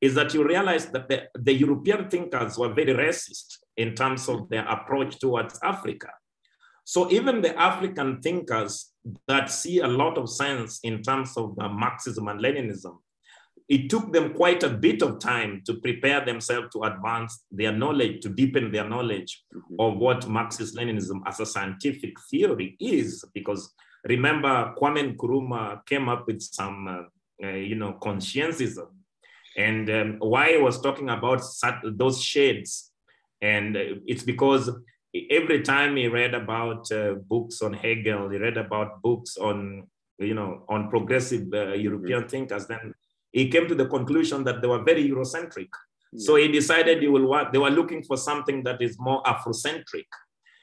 is 0.00 0.14
that 0.14 0.34
you 0.34 0.46
realize 0.46 0.86
that 0.86 1.08
the, 1.08 1.24
the 1.34 1.54
European 1.54 2.10
thinkers 2.10 2.58
were 2.58 2.72
very 2.72 2.92
racist 2.92 3.58
in 3.76 3.94
terms 3.94 4.28
of 4.28 4.48
their 4.50 4.66
approach 4.68 5.18
towards 5.18 5.58
Africa. 5.62 6.10
So 6.84 7.10
even 7.10 7.40
the 7.40 7.58
African 7.58 8.20
thinkers 8.20 8.92
that 9.26 9.50
see 9.50 9.80
a 9.80 9.88
lot 9.88 10.18
of 10.18 10.28
sense 10.28 10.80
in 10.82 11.02
terms 11.02 11.34
of 11.38 11.54
uh, 11.58 11.68
Marxism 11.68 12.28
and 12.28 12.38
Leninism 12.38 12.98
it 13.68 13.88
took 13.88 14.12
them 14.12 14.34
quite 14.34 14.62
a 14.62 14.68
bit 14.68 15.02
of 15.02 15.18
time 15.18 15.62
to 15.64 15.74
prepare 15.74 16.24
themselves 16.24 16.68
to 16.72 16.82
advance 16.82 17.44
their 17.50 17.72
knowledge, 17.72 18.20
to 18.20 18.28
deepen 18.28 18.70
their 18.70 18.88
knowledge 18.88 19.42
mm-hmm. 19.54 19.76
of 19.80 19.96
what 19.96 20.28
Marxist 20.28 20.76
Leninism 20.76 21.22
as 21.26 21.40
a 21.40 21.46
scientific 21.46 22.14
theory 22.30 22.76
is. 22.78 23.24
Because 23.32 23.72
remember, 24.04 24.74
Kwame 24.78 25.14
Nkrumah 25.14 25.84
came 25.86 26.08
up 26.08 26.26
with 26.26 26.42
some, 26.42 26.88
uh, 26.88 27.46
uh, 27.46 27.52
you 27.52 27.74
know, 27.74 27.92
consciencism. 27.94 28.88
And 29.56 29.88
um, 29.90 30.16
why 30.18 30.54
I 30.54 30.58
was 30.58 30.80
talking 30.80 31.10
about 31.10 31.42
those 31.84 32.22
shades, 32.22 32.90
and 33.40 33.76
uh, 33.76 33.80
it's 34.06 34.24
because 34.24 34.70
every 35.30 35.62
time 35.62 35.96
he 35.96 36.08
read 36.08 36.34
about 36.34 36.90
uh, 36.90 37.14
books 37.14 37.62
on 37.62 37.72
Hegel, 37.72 38.30
he 38.30 38.38
read 38.38 38.56
about 38.56 39.00
books 39.00 39.36
on, 39.36 39.84
you 40.18 40.34
know, 40.34 40.64
on 40.68 40.90
progressive 40.90 41.46
uh, 41.52 41.72
European 41.74 42.20
mm-hmm. 42.20 42.28
thinkers, 42.28 42.66
then 42.66 42.94
he 43.30 43.48
came 43.48 43.68
to 43.68 43.74
the 43.74 43.86
conclusion 43.86 44.44
that 44.44 44.60
they 44.60 44.68
were 44.68 44.82
very 44.82 45.08
Eurocentric. 45.08 45.68
Yeah. 46.12 46.26
So 46.26 46.36
he 46.36 46.48
decided 46.48 47.00
he 47.00 47.08
will 47.08 47.26
want, 47.26 47.52
they 47.52 47.58
were 47.58 47.70
looking 47.70 48.02
for 48.02 48.16
something 48.16 48.62
that 48.64 48.82
is 48.82 48.98
more 48.98 49.22
Afrocentric. 49.22 50.06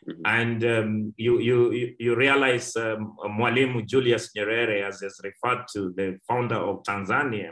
Mm-hmm. 0.08 0.22
And 0.26 0.64
um, 0.66 1.14
you, 1.18 1.40
you, 1.40 1.94
you 2.00 2.16
realize 2.16 2.76
um, 2.76 3.16
Mwalimu 3.24 3.86
Julius 3.86 4.32
Nyerere, 4.36 4.88
as 4.88 5.02
is 5.02 5.20
referred 5.24 5.66
to, 5.74 5.94
the 5.96 6.18
founder 6.28 6.56
of 6.56 6.84
Tanzania, 6.84 7.52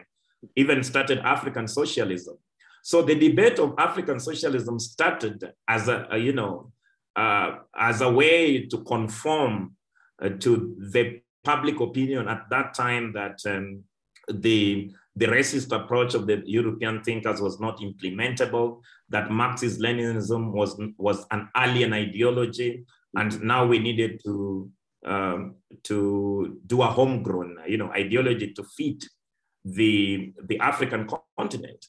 even 0.56 0.84
started 0.84 1.20
African 1.20 1.68
socialism. 1.68 2.38
So 2.82 3.02
the 3.02 3.16
debate 3.16 3.60
of 3.60 3.76
African 3.78 4.20
socialism 4.20 4.80
started 4.80 5.52
as 5.68 5.88
a, 5.90 6.08
a 6.12 6.18
you 6.18 6.34
know, 6.34 6.72
uh, 7.16 7.58
as 7.76 8.02
a 8.02 8.10
way 8.10 8.66
to 8.66 8.84
conform 8.84 9.76
uh, 10.22 10.30
to 10.40 10.76
the 10.92 11.22
public 11.44 11.80
opinion 11.80 12.28
at 12.28 12.50
that 12.50 12.74
time 12.74 13.14
that 13.14 13.40
um, 13.46 13.84
the 14.30 14.92
the 15.16 15.26
racist 15.26 15.76
approach 15.76 16.14
of 16.14 16.28
the 16.28 16.42
European 16.46 17.04
thinkers 17.04 17.42
was 17.42 17.60
not 17.60 17.80
implementable, 17.80 18.82
that 19.10 19.32
Marxist 19.32 19.82
Leninism 19.82 20.52
was, 20.52 20.80
was 20.98 21.26
an 21.32 21.50
alien 21.58 21.94
ideology, 21.94 22.86
and 23.16 23.42
now 23.42 23.66
we 23.66 23.80
needed 23.80 24.22
to, 24.24 24.70
um, 25.06 25.56
to 25.84 26.60
do 26.66 26.82
a 26.82 26.88
homegrown 26.88 27.58
you 27.68 27.78
know, 27.78 27.92
ideology 27.92 28.54
to 28.54 28.64
fit 28.64 29.04
the, 29.66 30.34
the 30.46 30.60
African 30.60 31.08
continent. 31.38 31.86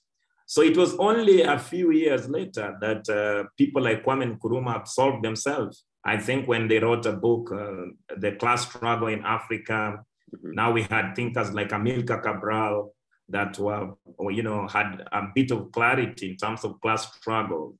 So 0.46 0.62
it 0.62 0.76
was 0.76 0.96
only 0.96 1.42
a 1.42 1.59
few 1.59 1.92
years 1.92 2.28
later 2.28 2.76
that 2.80 3.09
uh, 3.09 3.48
people 3.56 3.83
like 3.83 4.04
Kwame 4.04 4.37
Nkrumah 4.37 4.74
absolved 4.74 5.22
themselves. 5.22 5.85
I 6.04 6.16
think 6.16 6.48
when 6.48 6.66
they 6.66 6.80
wrote 6.80 7.06
a 7.06 7.12
book, 7.12 7.52
uh, 7.52 8.16
The 8.16 8.33
Class 8.33 8.66
Struggle 8.66 9.09
in 9.09 9.22
Africa, 9.24 10.02
mm-hmm. 10.35 10.52
now 10.52 10.72
we 10.72 10.83
had 10.83 11.14
thinkers 11.14 11.52
like 11.52 11.68
Amilcar 11.68 12.20
Cabral, 12.22 12.92
that 13.30 13.58
were, 13.58 13.94
you 14.30 14.42
know, 14.42 14.68
had 14.68 15.04
a 15.12 15.22
bit 15.34 15.50
of 15.50 15.72
clarity 15.72 16.30
in 16.30 16.36
terms 16.36 16.64
of 16.64 16.80
class 16.80 17.14
struggle. 17.16 17.76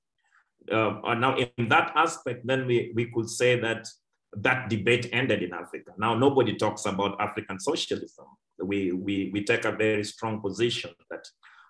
Uh, 0.71 1.15
now, 1.15 1.37
in 1.37 1.69
that 1.69 1.93
aspect, 1.97 2.47
then 2.47 2.67
we, 2.67 2.93
we 2.95 3.11
could 3.13 3.29
say 3.29 3.59
that 3.59 3.89
that 4.37 4.69
debate 4.69 5.09
ended 5.13 5.43
in 5.43 5.53
Africa. 5.53 5.93
Now, 5.99 6.15
nobody 6.15 6.57
talks 6.57 6.87
about 6.87 7.21
African 7.21 7.59
socialism. 7.59 8.27
We, 8.63 8.93
we, 8.93 9.31
we 9.33 9.45
take 9.45 9.65
a 9.65 9.73
very 9.73 10.05
strong 10.05 10.41
position 10.41 10.91
that 11.11 11.25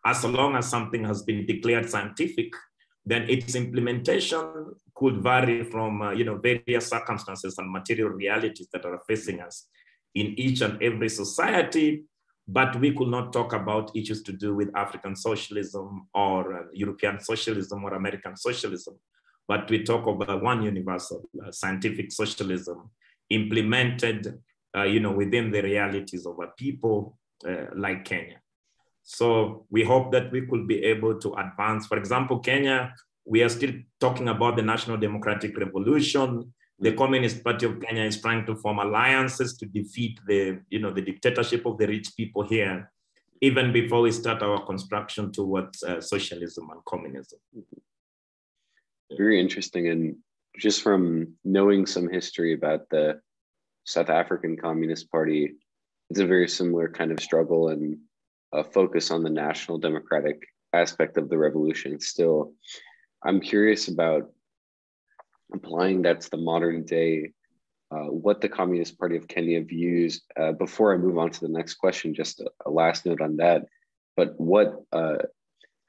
as 0.04 0.24
long 0.24 0.56
as 0.56 0.68
something 0.68 1.04
has 1.04 1.22
been 1.22 1.46
declared 1.46 1.88
scientific, 1.88 2.52
then 3.04 3.28
its 3.28 3.54
implementation 3.54 4.74
could 4.94 5.22
vary 5.22 5.64
from 5.64 6.02
uh, 6.02 6.10
you 6.12 6.24
know 6.24 6.36
various 6.36 6.88
circumstances 6.88 7.56
and 7.58 7.70
material 7.72 8.10
realities 8.10 8.68
that 8.72 8.84
are 8.84 9.00
facing 9.08 9.40
us 9.40 9.68
in 10.14 10.38
each 10.38 10.60
and 10.60 10.82
every 10.82 11.08
society 11.08 12.04
but 12.52 12.74
we 12.80 12.92
could 12.92 13.08
not 13.08 13.32
talk 13.32 13.52
about 13.52 13.96
issues 13.96 14.22
to 14.24 14.32
do 14.32 14.54
with 14.56 14.70
African 14.74 15.14
socialism 15.14 16.08
or 16.12 16.40
uh, 16.58 16.62
European 16.72 17.20
socialism 17.20 17.84
or 17.84 17.94
American 17.94 18.36
socialism, 18.36 18.94
but 19.46 19.70
we 19.70 19.84
talk 19.84 20.06
about 20.08 20.42
one 20.42 20.62
universal 20.62 21.28
uh, 21.46 21.52
scientific 21.52 22.10
socialism 22.10 22.90
implemented, 23.30 24.40
uh, 24.76 24.82
you 24.82 24.98
know, 24.98 25.12
within 25.12 25.52
the 25.52 25.62
realities 25.62 26.26
of 26.26 26.36
a 26.40 26.48
people 26.56 27.16
uh, 27.48 27.66
like 27.76 28.04
Kenya. 28.04 28.40
So 29.02 29.66
we 29.70 29.84
hope 29.84 30.10
that 30.12 30.32
we 30.32 30.40
could 30.46 30.66
be 30.66 30.82
able 30.82 31.20
to 31.20 31.34
advance. 31.34 31.86
For 31.86 31.98
example, 31.98 32.40
Kenya, 32.40 32.94
we 33.24 33.42
are 33.44 33.48
still 33.48 33.74
talking 34.00 34.28
about 34.28 34.56
the 34.56 34.62
National 34.62 34.96
Democratic 34.96 35.56
Revolution 35.56 36.52
the 36.80 36.92
Communist 36.92 37.44
Party 37.44 37.66
of 37.66 37.78
Kenya 37.80 38.04
is 38.04 38.20
trying 38.20 38.46
to 38.46 38.56
form 38.56 38.78
alliances 38.78 39.56
to 39.58 39.66
defeat 39.66 40.18
the, 40.26 40.60
you 40.70 40.78
know, 40.78 40.90
the 40.90 41.02
dictatorship 41.02 41.66
of 41.66 41.76
the 41.76 41.86
rich 41.86 42.16
people 42.16 42.42
here, 42.42 42.90
even 43.42 43.70
before 43.70 44.00
we 44.00 44.10
start 44.10 44.42
our 44.42 44.64
construction 44.64 45.30
towards 45.30 45.82
uh, 45.82 46.00
socialism 46.00 46.70
and 46.70 46.82
communism. 46.86 47.38
Very 49.16 49.38
interesting. 49.38 49.88
And 49.88 50.16
just 50.58 50.82
from 50.82 51.34
knowing 51.44 51.84
some 51.84 52.08
history 52.08 52.54
about 52.54 52.88
the 52.90 53.20
South 53.84 54.08
African 54.08 54.56
Communist 54.56 55.10
Party, 55.10 55.52
it's 56.08 56.20
a 56.20 56.26
very 56.26 56.48
similar 56.48 56.88
kind 56.88 57.12
of 57.12 57.20
struggle 57.20 57.68
and 57.68 57.98
a 58.52 58.64
focus 58.64 59.10
on 59.10 59.22
the 59.22 59.30
national 59.30 59.78
democratic 59.78 60.42
aspect 60.72 61.18
of 61.18 61.28
the 61.28 61.36
revolution. 61.36 62.00
Still, 62.00 62.54
I'm 63.22 63.40
curious 63.40 63.88
about 63.88 64.30
applying 65.52 66.02
that 66.02 66.20
to 66.22 66.30
the 66.30 66.36
modern 66.36 66.84
day, 66.84 67.32
uh, 67.90 68.04
what 68.04 68.40
the 68.40 68.48
Communist 68.48 68.98
Party 68.98 69.16
of 69.16 69.28
Kenya 69.28 69.62
views. 69.62 70.22
Uh, 70.36 70.52
before 70.52 70.94
I 70.94 70.96
move 70.96 71.18
on 71.18 71.30
to 71.30 71.40
the 71.40 71.48
next 71.48 71.74
question, 71.74 72.14
just 72.14 72.40
a, 72.40 72.50
a 72.66 72.70
last 72.70 73.06
note 73.06 73.20
on 73.20 73.36
that. 73.36 73.66
But 74.16 74.38
what 74.38 74.82
uh, 74.92 75.18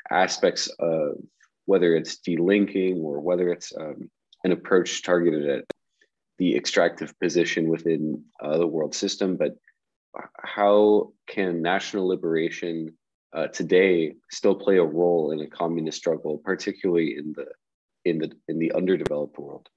aspects 0.10 0.68
of 0.80 1.18
whether 1.66 1.96
it's 1.96 2.18
delinking 2.18 2.98
or 2.98 3.20
whether 3.20 3.52
it's 3.52 3.72
um, 3.80 4.10
an 4.44 4.52
approach 4.52 5.04
targeted 5.04 5.48
at 5.48 5.66
the 6.38 6.56
extractive 6.56 7.18
position 7.20 7.70
within 7.70 8.24
uh, 8.42 8.58
the 8.58 8.68
world 8.68 8.96
system, 8.96 9.38
but 9.38 9.56
how 10.44 11.14
can 11.28 11.62
national 11.62 12.08
liberation 12.08 12.94
uh, 13.34 13.48
today 13.48 14.16
still 14.32 14.56
play 14.56 14.78
a 14.78 14.84
role 14.84 15.32
in 15.32 15.40
a 15.42 15.48
communist 15.48 15.98
struggle, 15.98 16.38
particularly 16.40 17.16
in 17.18 17.34
the 17.34 17.46
in 18.06 18.18
the 18.20 18.32
in 18.48 18.60
the 18.60 18.72
underdeveloped 18.74 19.38
world 19.38 19.70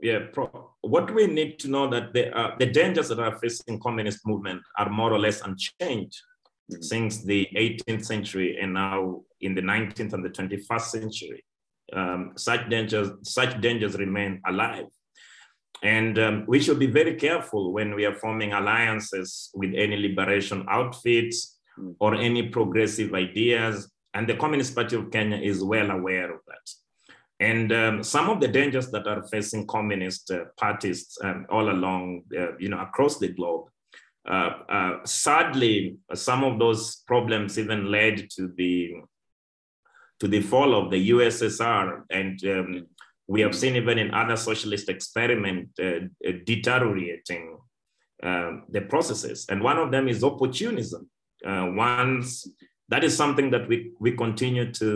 yeah 0.00 0.20
pro- 0.32 0.70
what 0.80 1.12
we 1.14 1.26
need 1.26 1.58
to 1.58 1.68
know 1.68 1.88
that 1.88 2.12
the, 2.12 2.36
uh, 2.36 2.56
the 2.58 2.66
dangers 2.66 3.08
that 3.08 3.20
are 3.20 3.38
facing 3.38 3.78
communist 3.80 4.26
movement 4.26 4.62
are 4.78 4.88
more 4.88 5.12
or 5.12 5.18
less 5.18 5.42
unchanged 5.42 6.20
mm-hmm. 6.70 6.82
since 6.82 7.22
the 7.22 7.48
18th 7.56 8.04
century 8.04 8.58
and 8.60 8.74
now 8.74 9.22
in 9.40 9.54
the 9.54 9.62
19th 9.62 10.12
and 10.12 10.24
the 10.24 10.30
21st 10.30 10.80
century. 10.80 11.44
Um, 11.92 12.32
such 12.36 12.68
dangers, 12.68 13.10
such 13.22 13.60
dangers 13.60 13.96
remain 13.96 14.40
alive. 14.46 14.86
And 15.82 16.18
um, 16.18 16.44
we 16.46 16.60
should 16.60 16.78
be 16.78 16.86
very 16.86 17.14
careful 17.14 17.72
when 17.72 17.94
we 17.94 18.04
are 18.04 18.14
forming 18.14 18.52
alliances 18.52 19.50
with 19.54 19.72
any 19.74 19.96
liberation 19.96 20.66
outfits 20.68 21.58
mm. 21.78 21.94
or 21.98 22.14
any 22.14 22.48
progressive 22.48 23.14
ideas. 23.14 23.90
And 24.14 24.28
the 24.28 24.36
Communist 24.36 24.74
Party 24.74 24.96
of 24.96 25.10
Kenya 25.10 25.38
is 25.38 25.62
well 25.62 25.90
aware 25.90 26.32
of 26.32 26.40
that. 26.46 26.70
And 27.40 27.72
um, 27.72 28.02
some 28.02 28.28
of 28.28 28.38
the 28.38 28.48
dangers 28.48 28.90
that 28.90 29.06
are 29.06 29.22
facing 29.28 29.66
communist 29.66 30.30
uh, 30.30 30.44
parties 30.58 31.16
um, 31.24 31.46
all 31.48 31.70
along, 31.70 32.22
uh, 32.38 32.56
you 32.58 32.68
know, 32.68 32.80
across 32.80 33.18
the 33.18 33.28
globe. 33.28 33.64
Uh, 34.28 34.52
uh 34.68 34.96
sadly, 35.06 35.96
some 36.12 36.44
of 36.44 36.58
those 36.58 36.96
problems 37.06 37.58
even 37.58 37.90
led 37.90 38.28
to 38.36 38.52
the 38.56 38.92
to 40.18 40.28
the 40.28 40.42
fall 40.42 40.74
of 40.74 40.90
the 40.90 41.10
USSR, 41.10 42.02
and 42.10 42.38
um, 42.44 42.86
we 43.26 43.40
have 43.40 43.56
seen 43.56 43.74
even 43.76 43.98
in 43.98 44.12
other 44.12 44.36
socialist 44.36 44.90
experiment 44.90 45.70
uh, 45.80 46.00
uh, 46.28 46.32
deteriorating 46.44 47.56
the 48.22 48.82
processes. 48.86 49.46
And 49.48 49.62
one 49.62 49.78
of 49.78 49.90
them 49.90 50.06
is 50.08 50.22
opportunism. 50.22 51.08
once 51.42 52.46
that 52.90 53.02
is 53.04 53.16
something 53.16 53.50
that 53.54 53.64
we, 53.70 53.76
we 54.04 54.10
continue 54.24 54.66
to 54.80 54.90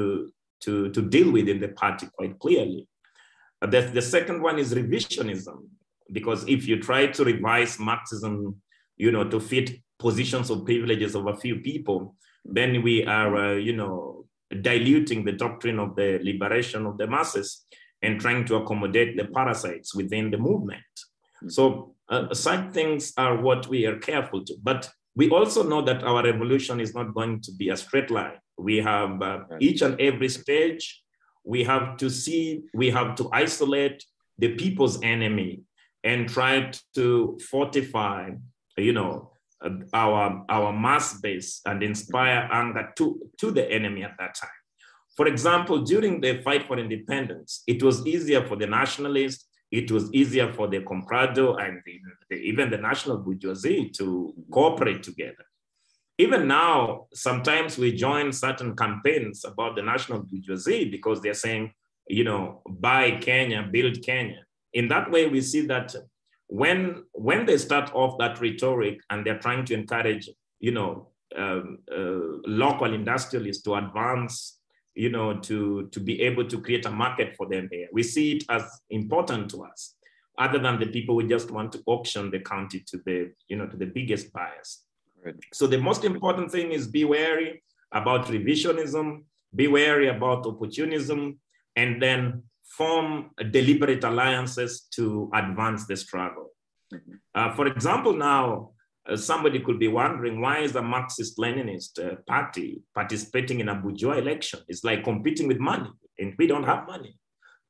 to, 0.65 0.91
to 0.91 1.01
deal 1.15 1.31
with 1.37 1.47
in 1.49 1.61
the 1.61 1.69
party 1.69 2.07
quite 2.17 2.39
clearly. 2.39 2.89
Uh, 3.61 3.67
the, 3.67 3.81
the 3.99 4.03
second 4.03 4.41
one 4.41 4.59
is 4.59 4.75
revisionism, 4.75 5.59
because 6.11 6.41
if 6.49 6.67
you 6.69 6.77
try 6.81 7.07
to 7.07 7.25
revise 7.25 7.79
Marxism, 7.79 8.57
you 8.97 9.11
know, 9.13 9.25
to 9.29 9.39
fit 9.41 9.69
positions 9.99 10.49
of 10.51 10.65
privileges 10.65 11.15
of 11.15 11.27
a 11.27 11.37
few 11.37 11.57
people, 11.57 12.17
then 12.45 12.83
we 12.83 13.05
are, 13.05 13.37
uh, 13.37 13.55
you 13.69 13.75
know, 13.81 14.25
diluting 14.61 15.25
the 15.25 15.33
doctrine 15.33 15.79
of 15.79 15.97
the 15.97 16.19
liberation 16.23 16.87
of 16.87 16.97
the 16.99 17.07
masses 17.07 17.67
and 18.03 18.21
trying 18.21 18.45
to 18.45 18.57
accommodate 18.57 19.17
the 19.17 19.27
parasites 19.37 19.95
within 19.95 20.31
the 20.31 20.39
movement. 20.39 20.83
So 21.49 21.95
uh, 22.09 22.33
such 22.33 22.73
things 22.73 23.13
are 23.17 23.37
what 23.41 23.67
we 23.67 23.87
are 23.87 23.99
careful 23.99 24.45
to. 24.47 24.55
But 24.63 24.91
we 25.17 25.31
also 25.31 25.63
know 25.63 25.83
that 25.83 26.03
our 26.03 26.23
revolution 26.25 26.81
is 26.81 26.95
not 26.95 27.15
going 27.15 27.41
to 27.43 27.53
be 27.53 27.69
a 27.69 27.77
straight 27.77 28.11
line. 28.11 28.39
We 28.59 28.79
have 28.79 29.23
uh, 29.23 29.41
each 29.61 29.83
and 29.83 30.01
every 30.01 30.29
stage, 30.29 31.03
we 31.45 31.65
have 31.65 31.97
to 31.99 32.11
see, 32.11 32.63
we 32.75 32.91
have 32.91 33.15
to 33.17 33.29
isolate 33.33 34.05
the 34.39 34.55
people's 34.55 35.01
enemy 35.03 35.63
and 36.03 36.29
try 36.29 36.73
to 36.95 37.39
fortify, 37.49 38.31
you 38.77 38.93
know, 38.93 39.31
uh, 39.65 39.71
our, 39.93 40.45
our 40.49 40.73
mass 40.73 41.21
base 41.21 41.61
and 41.65 41.83
inspire 41.83 42.49
anger 42.51 42.93
to, 42.97 43.21
to 43.39 43.51
the 43.51 43.71
enemy 43.71 44.03
at 44.03 44.15
that 44.19 44.35
time. 44.35 44.51
For 45.17 45.29
example, 45.29 45.83
during 45.83 46.21
the 46.21 46.43
fight 46.43 46.67
for 46.67 46.77
independence, 46.79 47.63
it 47.69 47.83
was 47.83 48.05
easier 48.05 48.45
for 48.45 48.57
the 48.57 48.67
nationalists, 48.67 49.47
it 49.75 49.91
was 49.91 50.13
easier 50.13 50.53
for 50.53 50.69
the 50.69 50.81
comprador 50.81 51.61
and 51.61 51.83
the, 51.85 52.01
the, 52.31 52.37
even 52.37 52.71
the 52.71 52.79
national 52.79 53.19
bourgeoisie 53.19 53.91
to 53.91 54.33
cooperate 54.53 55.03
together. 55.03 55.45
Even 56.17 56.47
now, 56.47 57.07
sometimes 57.13 57.77
we 57.77 57.91
join 57.93 58.33
certain 58.33 58.77
campaigns 58.77 59.45
about 59.45 59.75
the 59.75 59.83
national 59.83 60.21
bourgeoisie 60.21 60.89
because 60.89 61.21
they're 61.21 61.35
saying, 61.35 61.73
you 62.07 62.23
know, 62.23 62.63
buy 62.69 63.19
Kenya, 63.21 63.69
build 63.69 64.01
Kenya. 64.03 64.45
In 64.73 64.87
that 64.89 65.11
way, 65.11 65.27
we 65.27 65.41
see 65.41 65.67
that 65.67 65.93
when, 66.47 67.03
when 67.11 67.45
they 67.45 67.59
start 67.59 67.91
off 67.95 68.17
that 68.19 68.41
rhetoric 68.41 69.01
and 69.11 69.27
they're 69.27 69.41
trying 69.41 69.65
to 69.65 69.75
encourage, 69.75 70.31
you 70.61 70.71
know, 70.71 71.09
um, 71.37 71.79
uh, 71.91 72.39
local 72.47 72.95
industrialists 72.95 73.65
to 73.65 73.75
advance, 73.75 74.61
you 74.95 75.11
know, 75.11 75.39
to, 75.41 75.89
to 75.89 76.01
be 76.01 76.21
able 76.23 76.47
to 76.47 76.61
create 76.61 76.87
a 76.87 76.91
market 76.91 77.37
for 77.37 77.47
them 77.49 77.69
here. 77.71 77.89
We 77.93 78.03
see 78.03 78.33
it 78.33 78.45
as 78.49 78.63
important 78.91 79.51
to 79.51 79.65
us, 79.65 79.97
other 80.39 80.59
than 80.59 80.79
the 80.79 80.87
people 80.87 81.21
who 81.21 81.29
just 81.29 81.51
want 81.51 81.73
to 81.73 81.83
auction 81.87 82.31
the 82.31 82.41
county 82.41 82.81
to 82.87 83.01
the, 83.05 83.33
you 83.49 83.57
know, 83.57 83.67
to 83.67 83.77
the 83.77 83.87
biggest 83.87 84.33
buyers. 84.33 84.83
Right. 85.25 85.35
So 85.53 85.67
the 85.67 85.79
most 85.79 86.05
important 86.05 86.51
thing 86.53 86.73
is 86.73 86.87
be 86.87 87.05
wary 87.05 87.63
about 87.93 88.27
revisionism, 88.27 89.23
be 89.55 89.69
wary 89.69 90.09
about 90.09 90.47
opportunism, 90.47 91.39
and 91.77 92.01
then 92.01 92.43
form 92.65 93.31
deliberate 93.51 94.05
alliances 94.05 94.87
to 94.95 95.31
advance 95.35 95.87
the 95.87 95.97
struggle. 95.97 96.51
Mm-hmm. 96.93 97.15
Uh, 97.35 97.55
for 97.55 97.67
example, 97.67 98.13
now 98.13 98.71
uh, 99.09 99.17
somebody 99.17 99.61
could 99.61 99.79
be 99.79 99.89
wondering 99.89 100.41
why 100.41 100.59
is 100.61 100.73
the 100.73 100.83
Marxist-Leninist 100.83 101.99
uh, 102.05 102.17
party 102.27 102.83
participating 102.95 103.61
in 103.61 103.69
a 103.69 103.75
bourgeois 103.75 104.19
election? 104.19 104.61
It's 104.69 104.85
like 104.85 105.05
competing 105.05 105.49
with 105.49 105.59
money, 105.59 105.91
and 106.19 106.35
we 106.39 106.47
don't 106.47 106.65
have 106.65 106.87
money 106.87 107.19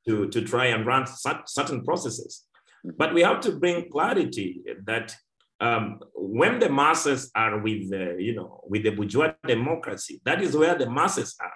to, 0.07 0.29
to 0.29 0.42
try 0.42 0.66
and 0.66 0.87
run 0.87 1.07
certain 1.47 1.85
processes. 1.85 2.44
But 2.85 3.14
we 3.14 3.23
have 3.23 3.40
to 3.40 3.53
bring 3.53 3.90
clarity 3.90 4.62
that 4.85 5.16
um, 5.61 6.01
when 6.14 6.59
the 6.59 6.68
masses 6.68 7.31
are 7.35 7.59
with 7.59 7.90
the, 7.90 8.16
you 8.18 8.35
know, 8.35 8.61
with 8.68 8.83
the 8.83 8.90
bourgeois 8.90 9.33
democracy, 9.47 10.20
that 10.25 10.42
is 10.42 10.57
where 10.57 10.77
the 10.77 10.90
masses 10.90 11.35
are. 11.40 11.53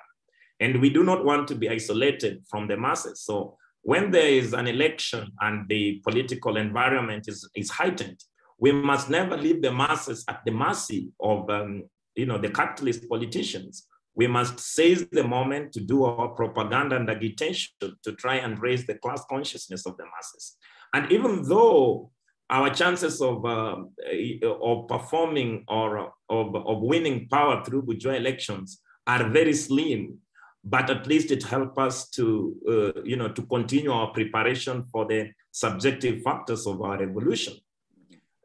And 0.61 0.81
we 0.81 0.91
do 0.91 1.05
not 1.05 1.25
want 1.25 1.47
to 1.49 1.55
be 1.55 1.69
isolated 1.69 2.45
from 2.49 2.67
the 2.67 2.77
masses. 2.77 3.23
So 3.23 3.57
when 3.83 4.11
there 4.11 4.29
is 4.29 4.55
an 4.55 4.67
election 4.67 5.31
and 5.41 5.69
the 5.69 6.01
political 6.05 6.57
environment 6.57 7.29
is, 7.29 7.49
is 7.55 7.71
heightened, 7.71 8.21
we 8.59 8.73
must 8.73 9.09
never 9.09 9.37
leave 9.37 9.63
the 9.63 9.73
masses 9.73 10.25
at 10.29 10.45
the 10.45 10.51
mercy 10.51 11.11
of, 11.21 11.49
um, 11.49 11.85
you 12.15 12.27
know, 12.27 12.39
the 12.39 12.51
capitalist 12.51 13.09
politicians. 13.09 13.87
We 14.15 14.27
must 14.27 14.59
seize 14.59 15.07
the 15.13 15.23
moment 15.23 15.73
to 15.75 15.81
do 15.81 16.05
our 16.05 16.29
propaganda 16.29 16.97
and 16.97 17.09
agitation 17.09 17.73
to 17.81 18.13
try 18.13 18.37
and 18.37 18.61
raise 18.61 18.85
the 18.85 18.97
class 18.97 19.23
consciousness 19.31 19.87
of 19.87 19.97
the 19.97 20.05
masses. 20.05 20.57
And 20.93 21.13
even 21.13 21.43
though 21.49 22.11
our 22.51 22.71
chances 22.71 23.21
of, 23.21 23.45
uh, 23.45 23.77
of 24.43 24.89
performing 24.89 25.65
or 25.69 26.13
of, 26.29 26.57
of 26.57 26.81
winning 26.81 27.29
power 27.29 27.63
through 27.65 27.83
bourgeois 27.83 28.15
elections 28.15 28.81
are 29.07 29.29
very 29.29 29.53
slim, 29.53 30.19
but 30.65 30.91
at 30.91 31.07
least 31.07 31.31
it 31.31 31.45
helps 31.45 31.79
us 31.79 32.09
to, 32.11 32.57
uh, 32.69 33.03
you 33.05 33.17
know, 33.17 33.29
to 33.29 33.43
continue 33.43 33.93
our 33.93 34.09
preparation 34.09 34.85
for 34.91 35.07
the 35.07 35.31
subjective 35.53 36.23
factors 36.23 36.67
of 36.67 36.83
our 36.83 36.99
revolution. 36.99 37.55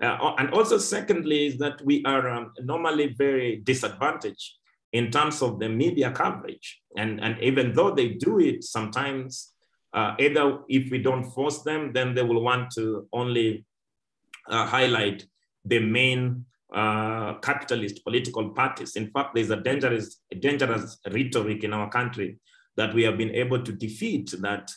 Uh, 0.04 0.36
and 0.38 0.50
also 0.52 0.78
secondly 0.78 1.48
is 1.48 1.58
that 1.58 1.82
we 1.86 2.04
are 2.04 2.30
um, 2.30 2.52
normally 2.62 3.16
very 3.18 3.62
disadvantaged 3.63 4.56
in 4.92 5.10
terms 5.10 5.42
of 5.42 5.60
the 5.60 5.70
media 5.70 6.12
coverage. 6.12 6.82
And, 6.98 7.22
and 7.24 7.39
even 7.42 7.74
though 7.74 7.92
they 7.92 8.10
do 8.10 8.39
it 8.39 8.63
sometimes, 8.63 9.54
uh, 9.94 10.16
either 10.20 10.60
if 10.68 10.92
we 10.92 10.98
don't 10.98 11.32
force 11.32 11.63
them, 11.63 11.94
then 11.94 12.13
they 12.13 12.24
will 12.24 12.42
want 12.42 12.72
to 12.72 13.08
only 13.13 13.66
uh, 14.50 14.66
highlight 14.66 15.26
the 15.63 15.80
main 15.80 16.46
uh, 16.74 17.36
capitalist 17.36 18.04
political 18.04 18.50
parties. 18.50 18.96
In 18.96 19.10
fact, 19.12 19.36
there's 19.36 19.52
a 19.52 19.58
dangerous, 19.58 20.20
dangerous 20.39 20.98
rhetoric 21.12 21.63
in 21.63 21.74
our 21.74 21.89
country 21.89 22.39
that 22.76 22.94
we 22.94 23.04
have 23.04 23.18
been 23.18 23.32
able 23.32 23.63
to 23.63 23.72
defeat 23.72 24.34
that 24.42 24.70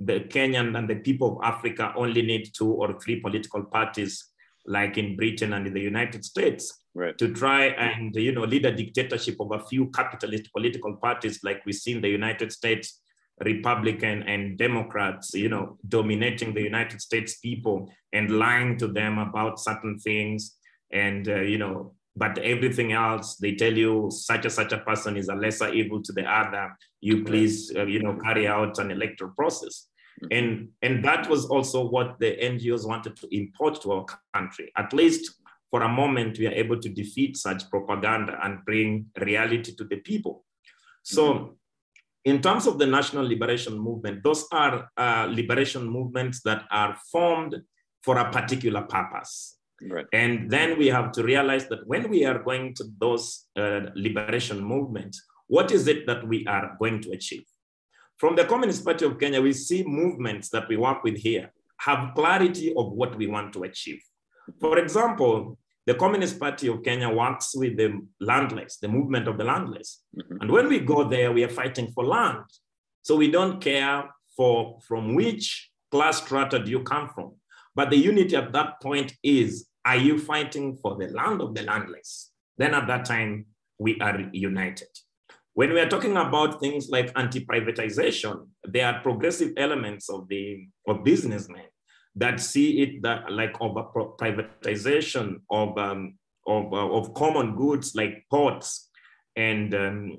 the 0.00 0.20
Kenyan 0.20 0.78
and 0.78 0.88
the 0.88 0.96
people 0.96 1.38
of 1.38 1.44
Africa 1.44 1.92
only 1.96 2.22
need 2.22 2.50
two 2.54 2.72
or 2.72 2.98
three 3.00 3.20
political 3.20 3.64
parties, 3.64 4.29
like 4.66 4.98
in 4.98 5.16
Britain 5.16 5.52
and 5.52 5.66
in 5.66 5.74
the 5.74 5.80
United 5.80 6.24
States, 6.24 6.84
right. 6.94 7.16
to 7.18 7.32
try 7.32 7.66
and 7.66 8.14
you 8.14 8.32
know 8.32 8.44
lead 8.44 8.66
a 8.66 8.74
dictatorship 8.74 9.36
of 9.40 9.52
a 9.52 9.64
few 9.66 9.86
capitalist 9.90 10.52
political 10.52 10.96
parties, 10.96 11.40
like 11.42 11.64
we 11.66 11.72
see 11.72 11.92
in 11.92 12.00
the 12.00 12.08
United 12.08 12.52
States 12.52 13.00
Republican 13.44 14.22
and 14.24 14.58
Democrats, 14.58 15.32
you 15.34 15.48
know, 15.48 15.78
dominating 15.88 16.52
the 16.52 16.62
United 16.62 17.00
States 17.00 17.38
people 17.38 17.90
and 18.12 18.30
lying 18.30 18.76
to 18.78 18.86
them 18.86 19.18
about 19.18 19.58
certain 19.58 19.98
things. 19.98 20.56
And, 20.92 21.28
uh, 21.28 21.40
you 21.40 21.58
know, 21.58 21.94
but 22.16 22.36
everything 22.38 22.92
else, 22.92 23.36
they 23.36 23.54
tell 23.54 23.72
you 23.72 24.10
such 24.10 24.44
a 24.44 24.50
such 24.50 24.72
a 24.72 24.78
person 24.78 25.16
is 25.16 25.28
a 25.28 25.34
lesser 25.34 25.72
evil 25.72 26.02
to 26.02 26.12
the 26.12 26.24
other. 26.24 26.76
You 27.00 27.24
please, 27.24 27.72
uh, 27.74 27.86
you 27.86 28.02
know, 28.02 28.16
carry 28.16 28.46
out 28.46 28.78
an 28.78 28.90
electoral 28.90 29.32
process. 29.36 29.86
Mm-hmm. 30.22 30.26
And, 30.32 30.68
and 30.82 31.04
that 31.04 31.28
was 31.28 31.46
also 31.46 31.88
what 31.88 32.18
the 32.18 32.36
NGOs 32.36 32.86
wanted 32.86 33.16
to 33.16 33.28
import 33.34 33.80
to 33.82 33.92
our 33.92 34.06
country. 34.34 34.70
At 34.76 34.92
least 34.92 35.32
for 35.70 35.82
a 35.82 35.88
moment, 35.88 36.38
we 36.38 36.46
are 36.46 36.52
able 36.52 36.80
to 36.80 36.88
defeat 36.88 37.36
such 37.36 37.68
propaganda 37.70 38.38
and 38.42 38.64
bring 38.64 39.06
reality 39.20 39.74
to 39.76 39.84
the 39.84 39.96
people. 39.96 40.44
So 41.02 41.34
mm-hmm 41.34 41.52
in 42.24 42.42
terms 42.42 42.66
of 42.66 42.78
the 42.78 42.86
national 42.86 43.26
liberation 43.26 43.78
movement, 43.78 44.22
those 44.22 44.46
are 44.52 44.90
uh, 44.96 45.26
liberation 45.30 45.86
movements 45.86 46.42
that 46.42 46.64
are 46.70 46.96
formed 47.10 47.56
for 48.02 48.18
a 48.18 48.30
particular 48.30 48.82
purpose. 48.82 49.56
Right. 49.82 50.06
And 50.12 50.50
then 50.50 50.78
we 50.78 50.88
have 50.88 51.12
to 51.12 51.22
realize 51.22 51.66
that 51.68 51.86
when 51.86 52.10
we 52.10 52.26
are 52.26 52.38
going 52.38 52.74
to 52.74 52.84
those 52.98 53.46
uh, 53.56 53.86
liberation 53.94 54.62
movements, 54.62 55.22
what 55.46 55.70
is 55.72 55.88
it 55.88 56.06
that 56.06 56.26
we 56.26 56.46
are 56.46 56.76
going 56.78 57.00
to 57.02 57.10
achieve? 57.12 57.44
From 58.20 58.36
the 58.36 58.44
Communist 58.44 58.84
Party 58.84 59.06
of 59.06 59.18
Kenya, 59.18 59.40
we 59.40 59.54
see 59.54 59.82
movements 59.82 60.50
that 60.50 60.68
we 60.68 60.76
work 60.76 61.02
with 61.02 61.16
here 61.16 61.50
have 61.78 62.14
clarity 62.14 62.74
of 62.76 62.92
what 62.92 63.16
we 63.16 63.26
want 63.26 63.54
to 63.54 63.62
achieve. 63.62 64.02
For 64.60 64.76
example, 64.76 65.56
the 65.86 65.94
Communist 65.94 66.38
Party 66.38 66.68
of 66.68 66.82
Kenya 66.82 67.08
works 67.08 67.56
with 67.56 67.78
the 67.78 67.98
landless, 68.20 68.76
the 68.76 68.88
movement 68.88 69.26
of 69.26 69.38
the 69.38 69.44
landless. 69.44 70.04
Mhm. 70.14 70.36
And 70.42 70.50
when 70.50 70.68
we 70.68 70.80
go 70.80 71.08
there, 71.08 71.32
we 71.32 71.42
are 71.44 71.54
fighting 71.62 71.92
for 71.94 72.04
land. 72.04 72.44
So 73.00 73.16
we 73.16 73.30
don't 73.30 73.58
care 73.58 74.10
for 74.36 74.78
from 74.86 75.14
which 75.14 75.70
class 75.90 76.18
strata 76.22 76.58
do 76.58 76.70
you 76.70 76.82
come 76.82 77.08
from. 77.14 77.36
But 77.74 77.88
the 77.88 77.96
unity 77.96 78.36
at 78.36 78.52
that 78.52 78.82
point 78.82 79.16
is, 79.22 79.66
are 79.86 79.96
you 79.96 80.18
fighting 80.18 80.76
for 80.76 80.94
the 80.96 81.08
land 81.08 81.40
of 81.40 81.54
the 81.54 81.62
landless? 81.62 82.32
Then 82.58 82.74
at 82.74 82.86
that 82.86 83.06
time, 83.06 83.46
we 83.78 83.98
are 84.00 84.28
united. 84.34 84.92
When 85.54 85.72
we 85.72 85.80
are 85.80 85.88
talking 85.88 86.16
about 86.16 86.60
things 86.60 86.88
like 86.88 87.12
anti-privatization, 87.16 88.46
there 88.64 88.86
are 88.86 89.02
progressive 89.02 89.52
elements 89.56 90.08
of 90.08 90.28
the 90.28 90.66
of 90.86 91.04
businessmen 91.04 91.64
that 92.16 92.40
see 92.40 92.82
it 92.82 93.02
that 93.02 93.30
like 93.30 93.54
pro- 93.58 94.16
privatization 94.20 95.40
of 95.50 95.76
um, 95.76 96.14
of, 96.46 96.72
uh, 96.72 96.90
of 96.90 97.14
common 97.14 97.56
goods 97.56 97.94
like 97.94 98.24
ports 98.30 98.90
and 99.36 99.74
um, 99.74 100.18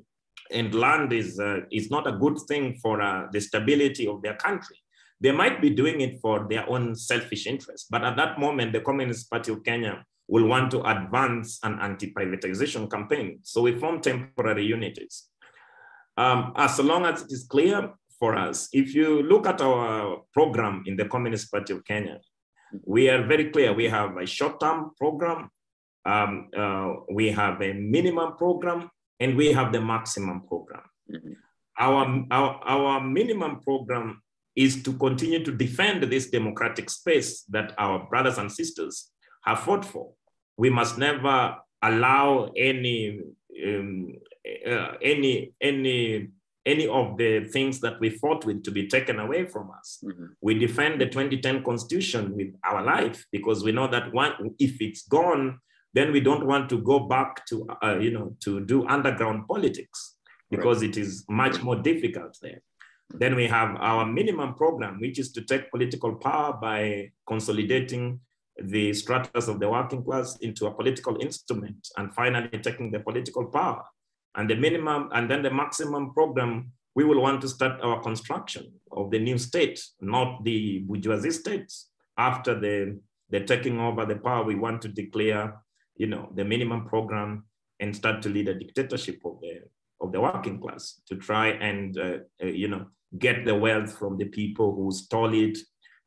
and 0.51 0.75
land 0.75 1.13
is 1.13 1.39
uh, 1.39 1.61
is 1.71 1.89
not 1.89 2.07
a 2.07 2.17
good 2.17 2.37
thing 2.47 2.75
for 2.81 3.01
uh, 3.01 3.27
the 3.31 3.39
stability 3.39 4.07
of 4.07 4.21
their 4.21 4.35
country. 4.35 4.77
They 5.21 5.31
might 5.31 5.61
be 5.61 5.69
doing 5.69 6.01
it 6.01 6.19
for 6.19 6.47
their 6.49 6.67
own 6.69 6.95
selfish 6.95 7.45
interest, 7.45 7.87
but 7.89 8.03
at 8.03 8.17
that 8.17 8.39
moment, 8.39 8.73
the 8.73 8.81
Communist 8.81 9.29
Party 9.29 9.51
of 9.51 9.63
Kenya 9.63 10.03
will 10.31 10.47
want 10.47 10.71
to 10.71 10.79
advance 10.89 11.59
an 11.61 11.77
anti-privatization 11.81 12.89
campaign. 12.89 13.39
So 13.43 13.61
we 13.61 13.77
form 13.77 13.99
temporary 13.99 14.65
units. 14.65 15.29
Um, 16.15 16.53
as 16.55 16.79
long 16.79 17.05
as 17.05 17.23
it 17.23 17.31
is 17.31 17.43
clear 17.43 17.91
for 18.17 18.37
us, 18.37 18.69
if 18.71 18.95
you 18.95 19.23
look 19.23 19.45
at 19.45 19.59
our 19.61 20.21
program 20.33 20.83
in 20.87 20.95
the 20.95 21.05
Communist 21.05 21.51
Party 21.51 21.73
of 21.73 21.83
Kenya, 21.83 22.21
we 22.85 23.09
are 23.09 23.23
very 23.27 23.51
clear. 23.51 23.73
We 23.73 23.89
have 23.89 24.15
a 24.15 24.25
short-term 24.25 24.91
program, 24.97 25.49
um, 26.05 26.49
uh, 26.57 26.93
we 27.11 27.29
have 27.31 27.61
a 27.61 27.73
minimum 27.73 28.37
program, 28.37 28.89
and 29.19 29.35
we 29.35 29.51
have 29.51 29.73
the 29.73 29.81
maximum 29.81 30.47
program. 30.47 30.83
Mhm. 31.11 31.35
Our, 31.77 32.25
our, 32.31 32.51
our 32.75 33.01
minimum 33.01 33.59
program 33.59 34.21
is 34.55 34.81
to 34.83 34.93
continue 34.93 35.43
to 35.43 35.51
defend 35.51 36.03
this 36.03 36.29
democratic 36.29 36.89
space 36.89 37.43
that 37.49 37.73
our 37.77 38.07
brothers 38.09 38.37
and 38.37 38.49
sisters 38.49 39.11
have 39.43 39.59
fought 39.59 39.83
for. 39.83 40.13
We 40.57 40.69
must 40.69 40.97
never 40.97 41.57
allow 41.81 42.51
any 42.55 43.19
um, 43.65 44.15
uh, 44.65 44.93
any 45.01 45.53
any 45.61 46.29
any 46.65 46.87
of 46.87 47.17
the 47.17 47.45
things 47.45 47.79
that 47.79 47.99
we 47.99 48.09
fought 48.09 48.45
with 48.45 48.63
to 48.63 48.71
be 48.71 48.87
taken 48.87 49.19
away 49.19 49.45
from 49.45 49.71
us. 49.71 50.03
Mhm. 50.05 50.29
We 50.41 50.53
defend 50.53 51.01
the 51.01 51.07
2010 51.07 51.63
constitution 51.63 52.35
with 52.35 52.53
our 52.63 52.83
life 52.83 53.25
because 53.31 53.63
we 53.63 53.71
know 53.71 53.87
that 53.87 54.13
one, 54.13 54.33
if 54.59 54.79
it's 54.79 55.07
gone, 55.07 55.59
then 55.93 56.11
we 56.11 56.19
don't 56.19 56.45
want 56.45 56.69
to 56.69 56.77
go 56.77 56.99
back 56.99 57.45
to 57.47 57.67
uh, 57.83 57.97
you 57.99 58.11
know 58.11 58.35
to 58.41 58.59
do 58.65 58.85
underground 58.87 59.47
politics 59.47 60.17
because 60.49 60.83
it 60.83 60.97
is 60.97 61.25
much 61.29 61.63
more 61.63 61.77
difficult 61.77 62.37
there. 62.41 62.61
Then 63.13 63.35
we 63.35 63.47
have 63.47 63.75
our 63.79 64.05
minimum 64.05 64.53
program, 64.55 64.99
which 64.99 65.19
is 65.19 65.31
to 65.33 65.41
take 65.41 65.71
political 65.71 66.15
power 66.15 66.53
by 66.53 67.11
consolidating 67.27 68.19
the 68.59 68.93
stratas 68.93 69.47
of 69.47 69.59
the 69.59 69.69
working 69.69 70.03
class 70.03 70.37
into 70.37 70.67
a 70.67 70.73
political 70.73 71.17
instrument 71.21 71.87
and 71.97 72.13
finally 72.13 72.49
taking 72.61 72.91
the 72.91 72.99
political 72.99 73.45
power. 73.45 73.83
And 74.35 74.49
the 74.49 74.55
minimum, 74.55 75.09
and 75.13 75.29
then 75.29 75.41
the 75.41 75.51
maximum 75.51 76.13
program, 76.13 76.71
we 76.95 77.03
will 77.03 77.21
want 77.21 77.41
to 77.41 77.49
start 77.49 77.81
our 77.81 78.01
construction 78.01 78.71
of 78.91 79.11
the 79.11 79.19
new 79.19 79.37
state, 79.37 79.81
not 79.99 80.43
the 80.43 80.79
bourgeoisie 80.79 81.31
state. 81.31 81.71
After 82.17 82.59
the, 82.59 82.99
the 83.29 83.41
taking 83.41 83.79
over 83.79 84.05
the 84.05 84.17
power, 84.17 84.43
we 84.43 84.55
want 84.55 84.81
to 84.83 84.89
declare, 84.89 85.61
you 85.95 86.07
know, 86.07 86.29
the 86.35 86.45
minimum 86.45 86.85
program 86.85 87.45
and 87.79 87.95
start 87.95 88.21
to 88.21 88.29
lead 88.29 88.47
a 88.47 88.53
dictatorship 88.53 89.21
of 89.25 89.39
the, 89.41 89.61
of 90.01 90.11
the 90.11 90.21
working 90.21 90.59
class 90.59 91.01
to 91.07 91.15
try 91.15 91.47
and, 91.47 91.97
uh, 91.97 92.17
uh, 92.41 92.47
you 92.47 92.67
know, 92.67 92.85
get 93.17 93.45
the 93.45 93.55
wealth 93.55 93.97
from 93.97 94.17
the 94.17 94.25
people 94.25 94.75
who 94.75 94.91
stole 94.91 95.33
it 95.33 95.57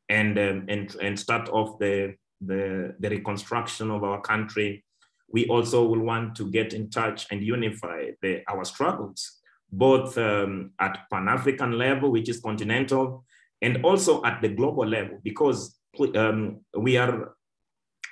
and, 0.09 0.39
um, 0.39 0.65
and, 0.69 0.95
and 0.97 1.19
start 1.19 1.49
off 1.49 1.79
the, 1.79 2.15
the, 2.47 2.95
the 3.01 3.11
reconstruction 3.11 3.91
of 3.91 4.05
our 4.05 4.21
country. 4.21 4.85
We 5.33 5.47
also 5.47 5.85
will 5.85 6.01
want 6.01 6.37
to 6.37 6.51
get 6.51 6.73
in 6.73 6.91
touch 6.91 7.27
and 7.31 7.43
unify 7.43 8.11
the, 8.23 8.43
our 8.49 8.65
struggles, 8.65 9.41
both 9.71 10.17
um, 10.19 10.73
at 10.79 10.99
Pan-African 11.11 11.73
level, 11.73 12.11
which 12.11 12.29
is 12.29 12.41
continental, 12.41 13.25
and 13.61 13.85
also 13.85 14.23
at 14.25 14.43
the 14.43 14.49
global 14.49 14.87
level, 14.87 15.19
because 15.23 15.79
um, 16.15 16.61
we 16.77 16.97
are 16.97 17.35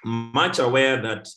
much 0.04 0.58
aware 0.58 1.00
that 1.02 1.28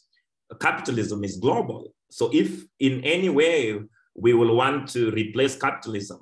capitalism 0.62 1.24
is 1.24 1.38
global. 1.38 1.94
So 2.10 2.30
if 2.34 2.64
in 2.80 3.04
any 3.04 3.30
way 3.30 3.80
we 4.16 4.34
will 4.34 4.56
want 4.56 4.88
to 4.90 5.12
replace 5.12 5.56
capitalism, 5.56 6.20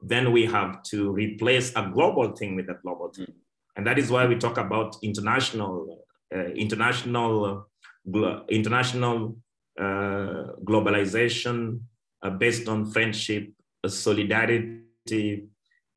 then 0.00 0.32
we 0.32 0.44
have 0.46 0.82
to 0.82 1.10
replace 1.10 1.72
a 1.74 1.90
global 1.92 2.32
thing 2.32 2.56
with 2.56 2.68
a 2.68 2.78
global 2.82 3.10
thing. 3.14 3.32
And 3.76 3.86
that 3.86 3.98
is 3.98 4.10
why 4.10 4.26
we 4.26 4.36
talk 4.36 4.58
about 4.58 4.96
international, 5.02 6.04
uh, 6.34 6.44
international, 6.54 7.68
glo- 8.10 8.44
international 8.48 9.36
uh, 9.80 10.52
globalization 10.64 11.80
uh, 12.22 12.30
based 12.30 12.68
on 12.68 12.90
friendship, 12.90 13.50
uh, 13.84 13.88
solidarity, 13.88 15.46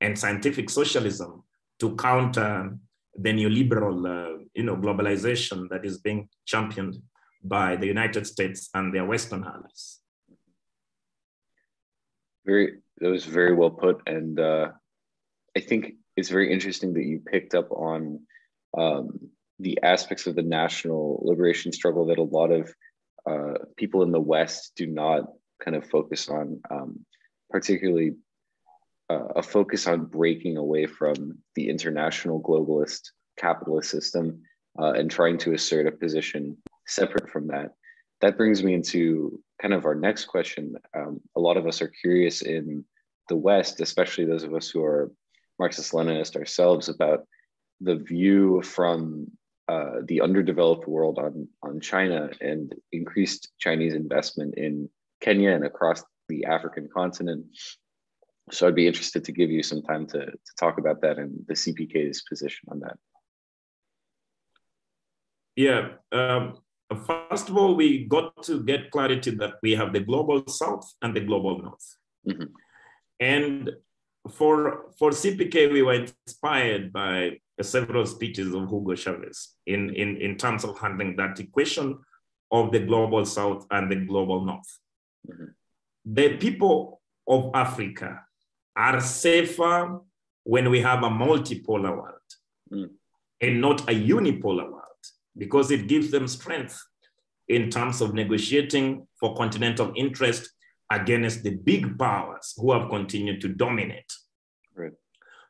and 0.01 0.17
scientific 0.17 0.69
socialism 0.69 1.43
to 1.79 1.95
counter 1.95 2.77
the 3.17 3.29
neoliberal, 3.29 3.97
uh, 4.05 4.43
you 4.53 4.63
know, 4.63 4.75
globalization 4.75 5.69
that 5.69 5.85
is 5.85 5.99
being 5.99 6.29
championed 6.45 6.95
by 7.43 7.75
the 7.75 7.85
United 7.85 8.25
States 8.25 8.69
and 8.73 8.93
their 8.93 9.05
Western 9.05 9.43
allies. 9.43 9.99
Very, 12.45 12.79
that 12.99 13.09
was 13.09 13.25
very 13.25 13.53
well 13.53 13.71
put, 13.71 14.01
and 14.07 14.39
uh, 14.39 14.69
I 15.55 15.59
think 15.59 15.95
it's 16.15 16.29
very 16.29 16.51
interesting 16.51 16.93
that 16.93 17.05
you 17.05 17.19
picked 17.19 17.55
up 17.55 17.71
on 17.71 18.21
um, 18.77 19.19
the 19.59 19.79
aspects 19.83 20.27
of 20.27 20.35
the 20.35 20.41
national 20.41 21.21
liberation 21.23 21.71
struggle 21.71 22.05
that 22.07 22.17
a 22.17 22.23
lot 22.23 22.51
of 22.51 22.73
uh, 23.29 23.57
people 23.77 24.03
in 24.03 24.11
the 24.11 24.19
West 24.19 24.73
do 24.75 24.85
not 24.85 25.23
kind 25.63 25.75
of 25.75 25.89
focus 25.89 26.29
on, 26.29 26.61
um, 26.69 27.05
particularly 27.49 28.15
uh, 29.09 29.27
a 29.35 29.43
focus 29.43 29.87
on 29.87 30.05
breaking 30.05 30.57
away 30.57 30.85
from 30.85 31.37
the 31.55 31.69
international 31.69 32.41
globalist 32.41 33.11
capitalist 33.37 33.89
system 33.89 34.41
uh, 34.79 34.93
and 34.93 35.09
trying 35.09 35.37
to 35.37 35.53
assert 35.53 35.87
a 35.87 35.91
position 35.91 36.57
separate 36.87 37.29
from 37.29 37.47
that. 37.47 37.71
That 38.21 38.37
brings 38.37 38.63
me 38.63 38.73
into 38.73 39.41
kind 39.61 39.73
of 39.73 39.85
our 39.85 39.95
next 39.95 40.25
question. 40.25 40.75
Um, 40.95 41.21
a 41.35 41.39
lot 41.39 41.57
of 41.57 41.67
us 41.67 41.81
are 41.81 41.87
curious 41.87 42.41
in 42.41 42.83
the 43.29 43.35
West, 43.35 43.81
especially 43.81 44.25
those 44.25 44.43
of 44.43 44.53
us 44.53 44.69
who 44.69 44.83
are 44.83 45.11
Marxist 45.59 45.91
Leninist 45.93 46.35
ourselves, 46.35 46.89
about 46.89 47.27
the 47.81 47.95
view 47.95 48.61
from 48.61 49.27
uh, 49.67 50.01
the 50.05 50.21
underdeveloped 50.21 50.87
world 50.87 51.17
on, 51.17 51.47
on 51.63 51.79
China 51.79 52.29
and 52.41 52.73
increased 52.91 53.51
Chinese 53.59 53.93
investment 53.93 54.55
in 54.57 54.89
Kenya 55.21 55.51
and 55.51 55.65
across 55.65 56.03
the 56.29 56.45
African 56.45 56.87
continent. 56.93 57.45
So 58.51 58.67
I'd 58.67 58.75
be 58.75 58.87
interested 58.87 59.25
to 59.25 59.31
give 59.31 59.49
you 59.49 59.63
some 59.63 59.81
time 59.81 60.05
to, 60.07 60.19
to 60.25 60.51
talk 60.59 60.77
about 60.77 61.01
that 61.01 61.17
and 61.17 61.43
the 61.47 61.55
CPK's 61.55 62.21
position 62.29 62.69
on 62.69 62.79
that. 62.81 62.97
Yeah. 65.55 65.93
Um, 66.11 66.59
first 67.07 67.49
of 67.49 67.57
all, 67.57 67.75
we 67.75 68.05
got 68.05 68.43
to 68.43 68.61
get 68.63 68.91
clarity 68.91 69.31
that 69.31 69.55
we 69.63 69.71
have 69.71 69.93
the 69.93 70.01
global 70.01 70.47
south 70.47 70.93
and 71.01 71.15
the 71.15 71.21
global 71.21 71.61
north. 71.61 71.97
Mhm. 72.27 72.51
And 73.19 73.71
for, 74.29 74.85
for 74.97 75.11
CPK, 75.11 75.71
we 75.71 75.81
were 75.81 76.05
inspired 76.25 76.91
by 76.91 77.39
several 77.61 78.05
speeches 78.05 78.53
of 78.53 78.69
Hugo 78.69 78.95
Chavez 78.95 79.55
in, 79.65 79.93
in, 79.95 80.17
in 80.17 80.37
terms 80.37 80.63
of 80.63 80.77
handling 80.77 81.15
that 81.17 81.39
equation 81.39 81.99
of 82.51 82.71
the 82.71 82.79
global 82.79 83.25
south 83.25 83.65
and 83.71 83.91
the 83.91 83.95
global 83.95 84.43
north. 84.45 84.79
Mhm. 85.29 85.53
The 86.05 86.37
people 86.37 87.01
of 87.27 87.51
Africa 87.53 88.21
are 88.75 88.99
safer 89.01 89.99
when 90.43 90.69
we 90.69 90.79
have 90.81 91.03
a 91.03 91.09
multipolar 91.09 91.95
world 91.95 92.11
Mm. 92.73 92.89
and 93.41 93.61
not 93.61 93.81
a 93.81 93.93
unipolar 93.93 94.67
world 94.71 95.03
because 95.37 95.69
it 95.69 95.87
gives 95.87 96.09
them 96.09 96.27
strength 96.27 96.81
in 97.47 97.69
terms 97.69 98.01
of 98.01 98.15
negotiating 98.15 99.07
for 99.19 99.35
continental 99.35 99.93
interest 99.95 100.51
against 100.91 101.43
the 101.43 101.55
big 101.55 101.97
powers 101.97 102.53
who 102.57 102.71
have 102.71 102.89
continued 102.89 103.41
to 103.41 103.49
dominate. 103.49 104.11
Right. 104.75 104.93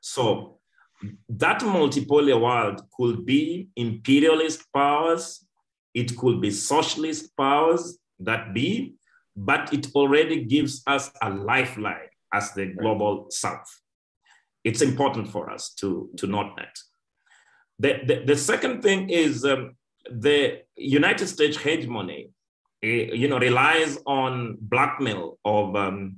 So 0.02 0.60
that 1.30 1.60
multipolar 1.62 2.40
world 2.42 2.82
could 2.96 3.26
be 3.26 3.68
imperialist 3.76 4.64
powers, 4.74 5.46
it 5.94 6.16
could 6.18 6.42
be 6.42 6.52
socialist 6.52 7.36
powers 7.38 7.98
that 8.20 8.54
be, 8.54 8.96
but 9.36 9.74
it 9.74 9.88
already 9.94 10.44
gives 10.46 10.82
us 10.88 11.12
a 11.22 11.30
lifeline 11.30 12.10
as 12.34 12.54
the 12.54 12.68
global 12.68 13.28
south. 13.30 13.82
It's 14.64 14.82
important 14.82 15.30
for 15.30 15.50
us 15.50 15.74
to, 15.76 16.10
to 16.18 16.28
note 16.28 16.54
that. 16.58 16.78
The, 17.78 18.00
the, 18.06 18.24
the 18.26 18.38
second 18.38 18.82
thing 18.82 19.10
is 19.10 19.46
um, 19.46 19.76
the 20.10 20.62
United 20.76 21.28
States 21.28 21.58
hegemony, 21.58 22.30
you 22.86 23.28
know, 23.28 23.40
relies 23.40 23.98
on 24.06 24.58
blackmail 24.60 25.38
of 25.44 25.76
um, 25.76 26.18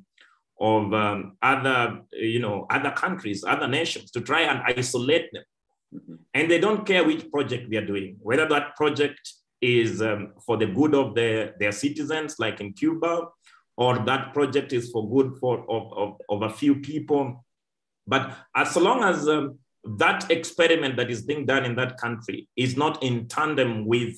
of 0.59 0.93
um, 0.93 1.37
other, 1.41 2.01
you 2.13 2.39
know, 2.39 2.65
other 2.69 2.91
countries, 2.91 3.43
other 3.43 3.67
nations 3.67 4.11
to 4.11 4.21
try 4.21 4.41
and 4.41 4.61
isolate 4.65 5.31
them. 5.31 5.43
Mm-hmm. 5.93 6.15
And 6.33 6.51
they 6.51 6.59
don't 6.59 6.85
care 6.85 7.05
which 7.05 7.29
project 7.31 7.69
they 7.69 7.77
are 7.77 7.85
doing, 7.85 8.17
whether 8.21 8.47
that 8.49 8.75
project 8.75 9.33
is 9.61 10.01
um, 10.01 10.33
for 10.45 10.57
the 10.57 10.65
good 10.65 10.95
of 10.95 11.15
the, 11.15 11.53
their 11.59 11.71
citizens, 11.71 12.35
like 12.39 12.59
in 12.59 12.73
Cuba, 12.73 13.27
or 13.77 13.99
that 13.99 14.33
project 14.33 14.73
is 14.73 14.89
for 14.91 15.07
good 15.09 15.37
for 15.39 15.59
of, 15.69 15.93
of, 15.93 16.17
of 16.29 16.41
a 16.41 16.49
few 16.49 16.75
people. 16.75 17.45
But 18.07 18.35
as 18.55 18.75
long 18.75 19.03
as 19.03 19.27
um, 19.27 19.59
that 19.97 20.29
experiment 20.31 20.97
that 20.97 21.11
is 21.11 21.21
being 21.21 21.45
done 21.45 21.65
in 21.65 21.75
that 21.75 21.97
country 21.97 22.47
is 22.55 22.75
not 22.75 23.03
in 23.03 23.27
tandem 23.27 23.85
with 23.85 24.17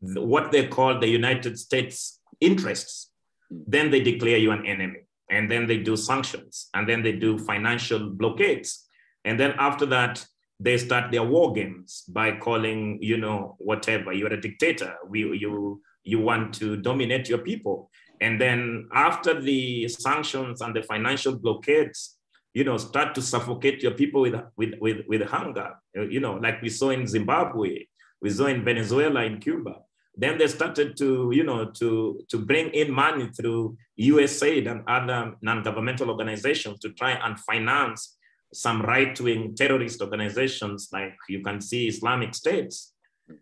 what 0.00 0.52
they 0.52 0.66
call 0.66 0.98
the 0.98 1.08
United 1.08 1.58
States 1.58 2.20
interests, 2.40 3.10
hmm. 3.50 3.60
then 3.66 3.90
they 3.90 4.00
declare 4.00 4.38
you 4.38 4.50
an 4.52 4.66
enemy. 4.66 5.00
And 5.30 5.50
then 5.50 5.66
they 5.66 5.78
do 5.78 5.96
sanctions, 5.96 6.68
and 6.74 6.86
then 6.86 7.02
they 7.02 7.12
do 7.12 7.38
financial 7.38 8.10
blockades. 8.10 8.86
And 9.24 9.40
then 9.40 9.54
after 9.58 9.86
that, 9.86 10.26
they 10.60 10.76
start 10.76 11.10
their 11.10 11.22
war 11.22 11.52
games 11.52 12.02
by 12.08 12.32
calling, 12.36 12.98
you 13.00 13.16
know, 13.16 13.56
whatever, 13.58 14.12
you're 14.12 14.32
a 14.32 14.40
dictator. 14.40 14.94
We, 15.08 15.20
you, 15.38 15.80
you 16.04 16.20
want 16.20 16.54
to 16.54 16.76
dominate 16.76 17.28
your 17.28 17.38
people. 17.38 17.90
And 18.20 18.40
then 18.40 18.88
after 18.92 19.40
the 19.40 19.88
sanctions 19.88 20.60
and 20.60 20.76
the 20.76 20.82
financial 20.82 21.36
blockades, 21.36 22.18
you 22.54 22.64
know, 22.64 22.76
start 22.76 23.14
to 23.14 23.22
suffocate 23.22 23.82
your 23.82 23.92
people 23.92 24.20
with, 24.20 24.34
with, 24.56 24.74
with, 24.80 24.98
with 25.08 25.22
hunger, 25.22 25.70
you 25.94 26.20
know, 26.20 26.34
like 26.34 26.60
we 26.62 26.68
saw 26.68 26.90
in 26.90 27.06
Zimbabwe, 27.06 27.86
we 28.22 28.30
saw 28.30 28.46
in 28.46 28.64
Venezuela, 28.64 29.24
in 29.24 29.38
Cuba. 29.40 29.82
Then 30.16 30.38
they 30.38 30.46
started 30.46 30.96
to, 30.98 31.30
you 31.32 31.42
know, 31.42 31.70
to, 31.80 32.20
to 32.28 32.38
bring 32.38 32.68
in 32.70 32.92
money 32.92 33.30
through 33.36 33.76
USAID 33.98 34.70
and 34.70 34.82
other 34.86 35.34
non-governmental 35.42 36.10
organizations 36.10 36.78
to 36.80 36.90
try 36.90 37.12
and 37.12 37.38
finance 37.40 38.18
some 38.52 38.82
right-wing 38.82 39.54
terrorist 39.54 40.00
organizations 40.02 40.90
like 40.92 41.14
you 41.28 41.40
can 41.42 41.60
see 41.60 41.88
Islamic 41.88 42.34
states. 42.34 42.92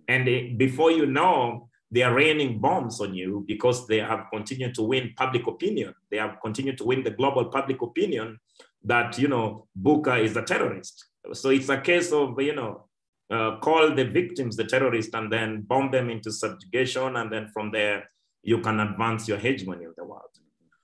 And 0.09 0.27
they, 0.27 0.55
before 0.57 0.93
you 0.93 1.07
know, 1.07 1.69
they 1.91 2.03
are 2.03 2.15
raining 2.15 2.61
bombs 2.61 3.01
on 3.01 3.15
you 3.15 3.45
because 3.49 3.89
they 3.89 3.99
have 3.99 4.27
continued 4.33 4.77
to 4.77 4.83
win 4.83 5.13
public 5.17 5.49
opinion. 5.49 5.93
They 6.11 6.19
have 6.19 6.37
continued 6.41 6.79
to 6.79 6.85
win 6.85 7.03
the 7.03 7.11
global 7.11 7.47
public 7.47 7.83
opinion 7.83 8.39
that, 8.85 9.19
you 9.19 9.27
know, 9.27 9.67
Bukka 9.81 10.23
is 10.23 10.37
a 10.37 10.43
terrorist. 10.43 11.05
So 11.33 11.51
it's 11.51 11.69
a 11.69 11.81
case 11.81 12.13
of, 12.13 12.41
you 12.41 12.55
know, 12.55 12.85
uh, 13.31 13.59
call 13.59 13.95
the 13.95 14.05
victims 14.05 14.57
the 14.57 14.65
terrorists 14.65 15.15
and 15.15 15.33
then 15.33 15.63
bomb 15.63 15.91
them 15.91 16.11
into 16.11 16.33
subjugation. 16.33 17.17
And 17.17 17.33
then 17.33 17.49
from 17.53 17.71
there, 17.71 18.11
you 18.43 18.61
can 18.61 18.81
advance 18.81 19.29
your 19.29 19.39
hegemony 19.39 19.85
of 19.85 19.95
the 19.97 20.05
world. 20.05 20.23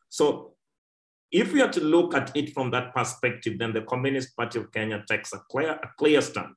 So 0.08 0.54
if 1.32 1.52
we 1.52 1.60
are 1.60 1.70
to 1.72 1.80
look 1.80 2.14
at 2.14 2.34
it 2.36 2.52
from 2.54 2.70
that 2.70 2.94
perspective, 2.94 3.58
then 3.58 3.72
the 3.72 3.82
Communist 3.82 4.36
Party 4.36 4.58
of 4.58 4.72
Kenya 4.72 5.04
takes 5.08 5.32
a 5.32 5.38
clear, 5.50 5.72
a 5.72 5.90
clear 5.98 6.20
stand 6.20 6.54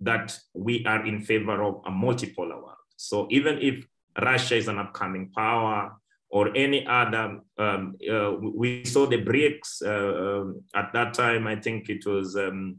that 0.00 0.38
we 0.54 0.84
are 0.86 1.04
in 1.06 1.20
favor 1.20 1.62
of 1.62 1.80
a 1.86 1.90
multipolar 1.90 2.56
world. 2.62 2.76
So 2.96 3.26
even 3.30 3.58
if 3.60 3.84
Russia 4.22 4.56
is 4.56 4.68
an 4.68 4.78
upcoming 4.78 5.30
power 5.34 5.92
or 6.30 6.56
any 6.56 6.86
other, 6.86 7.40
um, 7.58 7.96
uh, 8.10 8.32
we 8.32 8.84
saw 8.84 9.06
the 9.06 9.22
BRICS 9.22 9.82
uh, 9.84 10.40
um, 10.40 10.62
at 10.74 10.92
that 10.92 11.14
time, 11.14 11.46
I 11.46 11.56
think 11.56 11.88
it 11.88 12.06
was 12.06 12.36
um, 12.36 12.78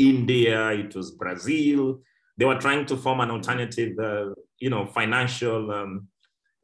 India, 0.00 0.70
it 0.72 0.94
was 0.94 1.10
Brazil. 1.10 2.00
They 2.36 2.44
were 2.44 2.58
trying 2.58 2.86
to 2.86 2.96
form 2.96 3.20
an 3.20 3.30
alternative, 3.30 3.98
uh, 3.98 4.30
you 4.58 4.70
know, 4.70 4.86
financial 4.86 5.70
um, 5.70 6.08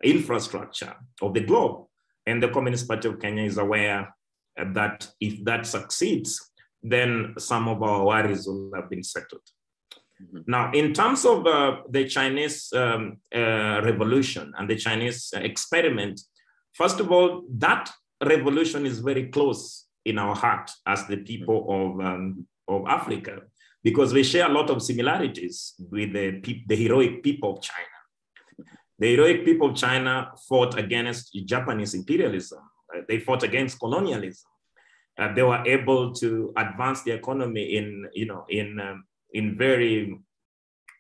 infrastructure 0.03 0.95
of 1.21 1.35
the 1.35 1.41
globe. 1.41 1.87
And 2.27 2.43
the 2.43 2.49
Communist 2.49 2.89
Party 2.89 3.09
of 3.09 3.21
Kenya 3.21 3.45
is 3.45 3.59
aware 3.59 4.15
that 4.57 5.09
if 5.21 5.45
that 5.45 5.67
succeeds, 5.67 6.51
then 6.83 7.35
some 7.39 7.69
of 7.69 7.83
our 7.83 8.05
worries 8.05 8.47
will 8.47 8.73
have 8.75 8.89
been 8.89 9.03
settled. 9.03 9.43
Mm-hmm. 10.23 10.39
Now, 10.47 10.73
in 10.73 10.93
terms 10.95 11.25
of 11.25 11.47
uh, 11.47 11.79
the 11.91 12.09
Chinese 12.09 12.73
um, 12.73 13.19
uh, 13.35 13.81
revolution 13.85 14.53
and 14.57 14.69
the 14.69 14.77
Chinese 14.77 15.33
experiment, 15.35 16.21
first 16.73 17.01
of 17.01 17.13
all, 17.13 17.43
that 17.59 17.91
revolution 18.25 18.87
is 18.87 19.01
very 19.01 19.29
close 19.29 19.87
in 20.05 20.19
our 20.19 20.35
heart 20.35 20.71
as 20.87 21.07
the 21.07 21.19
people 21.19 21.67
of 21.69 22.07
um, 22.07 22.47
of 22.69 22.87
Africa 22.87 23.43
because 23.83 24.13
we 24.13 24.23
share 24.25 24.47
a 24.51 24.53
lot 24.53 24.69
of 24.71 24.83
similarities 24.83 25.75
with 25.79 26.13
the, 26.13 26.43
the 26.67 26.77
heroic 26.77 27.23
people 27.23 27.53
of 27.57 27.63
China. 27.63 27.87
The 28.99 29.15
heroic 29.15 29.45
people 29.45 29.71
of 29.71 29.77
China 29.77 30.33
fought 30.49 30.77
against 30.79 31.33
Japanese 31.45 31.95
imperialism. 31.95 32.59
Uh, 32.93 33.03
they 33.09 33.21
fought 33.21 33.43
against 33.43 33.79
colonialism. 33.79 34.51
Uh, 35.19 35.33
they 35.35 35.43
were 35.43 35.63
able 35.67 36.13
to 36.15 36.53
advance 36.57 37.03
the 37.03 37.13
economy 37.13 37.77
in, 37.77 38.09
you 38.13 38.27
know, 38.27 38.45
in, 38.49 38.81
um, 38.81 39.05
in 39.33 39.57
very, 39.57 40.19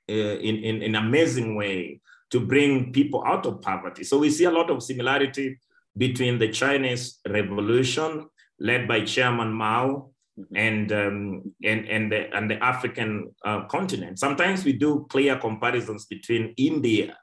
uh, 0.08 0.12
in, 0.12 0.56
in, 0.56 0.82
in 0.82 0.94
amazing 0.94 1.54
way 1.56 2.00
to 2.30 2.40
bring 2.40 2.92
people 2.92 3.24
out 3.26 3.46
of 3.46 3.60
poverty. 3.62 4.04
So 4.04 4.18
we 4.18 4.30
see 4.30 4.44
a 4.44 4.50
lot 4.50 4.70
of 4.70 4.82
similarity 4.82 5.58
between 5.96 6.38
the 6.38 6.48
Chinese 6.48 7.18
Revolution 7.28 8.28
led 8.60 8.86
by 8.86 9.00
Chairman 9.04 9.52
Mao 9.52 10.10
Mm-hmm. 10.38 10.56
and 10.56 10.92
um, 10.92 11.54
and 11.64 11.88
and 11.88 12.12
the, 12.12 12.36
and 12.36 12.50
the 12.50 12.62
African 12.62 13.34
uh, 13.42 13.64
continent. 13.68 14.18
Sometimes 14.18 14.66
we 14.66 14.74
do 14.74 15.06
clear 15.08 15.38
comparisons 15.38 16.04
between 16.04 16.52
India 16.58 17.16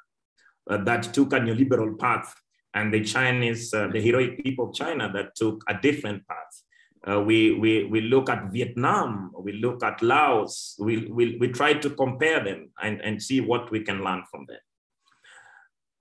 uh, 0.68 0.78
that 0.86 1.14
took 1.14 1.34
a 1.34 1.39
neoliberal 1.39 1.99
path 1.99 2.34
and 2.74 2.93
the 2.93 3.03
Chinese, 3.03 3.74
uh, 3.74 3.88
the 3.88 4.01
heroic 4.01 4.43
people 4.43 4.70
of 4.70 4.76
China 4.76 5.11
that 5.14 5.36
took 5.36 5.64
a 5.70 5.76
different 5.80 6.28
path. 6.28 6.64
Uh, 7.05 7.22
we, 7.22 7.53
we, 7.53 7.84
we 7.84 8.01
look 8.01 8.30
at 8.30 8.51
Vietnam, 8.51 9.32
we 9.38 9.53
look 9.53 9.84
at 9.84 10.01
Laos, 10.01 10.76
we, 10.80 11.05
we, 11.07 11.38
we 11.38 11.49
try 11.49 11.74
to 11.74 11.89
compare 11.91 12.43
them 12.43 12.72
and, 12.82 13.01
and 13.01 13.22
see 13.22 13.41
what 13.41 13.70
we 13.72 13.82
can 13.82 14.03
learn 14.03 14.24
from 14.32 14.45
them. 14.47 14.59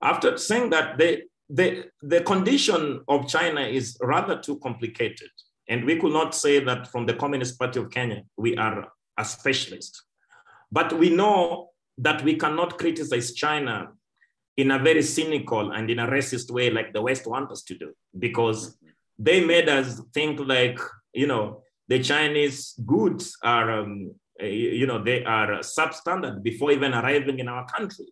After 0.01 0.37
saying 0.37 0.69
that, 0.71 0.97
the, 0.97 1.23
the, 1.49 1.85
the 2.01 2.21
condition 2.21 3.01
of 3.07 3.27
China 3.27 3.61
is 3.61 3.97
rather 4.01 4.39
too 4.39 4.57
complicated. 4.59 5.29
And 5.67 5.85
we 5.85 5.97
could 5.97 6.13
not 6.13 6.35
say 6.35 6.59
that 6.59 6.87
from 6.87 7.05
the 7.05 7.13
Communist 7.13 7.57
Party 7.57 7.79
of 7.79 7.89
Kenya, 7.89 8.23
we 8.37 8.55
are 8.57 8.91
a 9.17 9.25
specialist. 9.25 10.03
But 10.71 10.93
we 10.93 11.09
know 11.09 11.69
that 11.97 12.23
we 12.23 12.35
cannot 12.35 12.77
criticize 12.77 13.33
China 13.33 13.89
in 14.57 14.71
a 14.71 14.79
very 14.79 15.01
cynical 15.01 15.71
and 15.71 15.89
in 15.89 15.99
a 15.99 16.07
racist 16.07 16.51
way 16.51 16.69
like 16.69 16.93
the 16.93 17.01
West 17.01 17.25
want 17.27 17.51
us 17.51 17.63
to 17.63 17.75
do, 17.75 17.93
because 18.17 18.77
they 19.17 19.43
made 19.43 19.69
us 19.69 20.01
think 20.13 20.39
like, 20.39 20.79
you 21.13 21.27
know, 21.27 21.61
the 21.87 21.99
Chinese 22.01 22.73
goods 22.85 23.37
are, 23.43 23.79
um, 23.79 24.13
you 24.39 24.85
know, 24.85 25.03
they 25.03 25.23
are 25.23 25.59
substandard 25.59 26.43
before 26.43 26.71
even 26.71 26.93
arriving 26.93 27.39
in 27.39 27.47
our 27.47 27.65
country. 27.65 28.05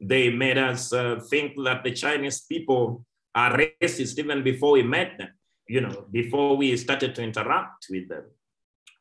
They 0.00 0.30
made 0.30 0.58
us 0.58 0.92
uh, 0.92 1.20
think 1.30 1.54
that 1.64 1.84
the 1.84 1.92
Chinese 1.92 2.42
people 2.42 3.04
are 3.34 3.56
racist 3.56 4.18
even 4.18 4.42
before 4.42 4.72
we 4.72 4.82
met 4.82 5.18
them 5.18 5.30
you 5.68 5.80
know, 5.80 6.06
before 6.10 6.56
we 6.56 6.76
started 6.76 7.14
to 7.14 7.22
interact 7.22 7.86
with 7.90 8.08
them, 8.08 8.24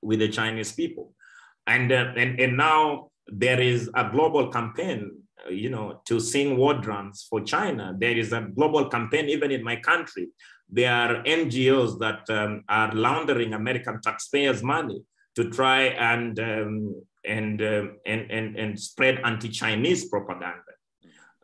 with 0.01 0.20
the 0.20 0.30
Chinese 0.30 0.72
people. 0.72 1.14
And, 1.68 1.91
uh, 1.91 2.14
and, 2.18 2.39
and 2.39 2.57
now 2.57 3.09
there 3.28 3.59
is 3.59 3.89
a 3.95 4.09
global 4.09 4.51
campaign, 4.51 5.11
uh, 5.45 5.51
you 5.51 5.70
know, 5.70 6.01
to 6.05 6.20
sing 6.20 6.57
war 6.57 6.74
drums 6.76 7.26
for 7.30 7.41
China. 7.41 7.95
There 7.97 8.18
is 8.18 8.34
a 8.34 8.41
global 8.41 8.89
campaign, 8.89 9.30
even 9.30 9.51
in 9.51 9.64
my 9.64 9.78
country. 9.78 10.30
There 10.70 10.91
are 10.91 11.24
NGOs 11.24 11.99
that 11.99 12.30
um, 12.30 12.64
are 12.68 12.91
laundering 12.93 13.53
American 13.53 14.01
taxpayers' 14.01 14.64
money 14.64 15.03
to 15.36 15.49
try 15.49 15.84
and, 15.84 16.39
um, 16.39 17.01
and, 17.26 17.61
uh, 17.61 17.86
and, 18.05 18.32
and, 18.32 18.57
and 18.57 18.80
spread 18.80 19.20
anti-Chinese 19.24 20.05
propaganda. 20.05 20.73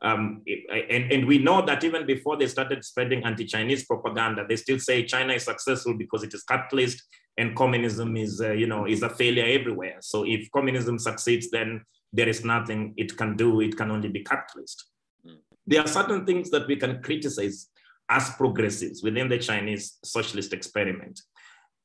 Um, 0.02 0.43
and, 0.47 1.12
and 1.12 1.28
we 1.28 1.39
know 1.39 1.66
that 1.66 1.84
even 1.84 2.06
before 2.06 2.38
they 2.38 2.47
started 2.47 2.86
spreading 2.86 3.24
anti-Chinese 3.26 3.86
propaganda, 3.86 4.45
they 4.47 4.56
still 4.56 4.80
say 4.80 5.04
China 5.04 5.34
is 5.34 5.43
successful 5.43 5.93
because 5.93 6.24
it 6.24 6.34
is 6.34 6.43
capitalist 6.43 7.04
and 7.38 7.56
communism 7.56 8.16
is, 8.16 8.41
uh, 8.41 8.52
you 8.52 8.68
know, 8.68 8.86
is 8.86 9.04
a 9.04 9.10
failure 9.10 9.45
everywhere. 9.45 9.97
So 10.02 10.26
if 10.26 10.50
communism 10.52 11.00
succeeds, 11.00 11.50
then 11.52 11.82
there 12.14 12.30
is 12.30 12.45
nothing 12.45 12.93
it 12.97 13.18
can 13.18 13.36
do. 13.36 13.62
It 13.62 13.76
can 13.76 13.91
only 13.91 14.10
be 14.10 14.24
capitalist. 14.24 14.86
Mm. 15.28 15.38
There 15.68 15.82
are 15.82 15.88
certain 15.88 16.26
things 16.26 16.50
that 16.52 16.68
we 16.68 16.78
can 16.78 17.02
criticize 17.02 17.68
as 18.10 18.30
progressives 18.32 19.04
within 19.04 19.30
the 19.30 19.38
Chinese 19.38 20.00
socialist 20.04 20.54
experiment 20.54 21.22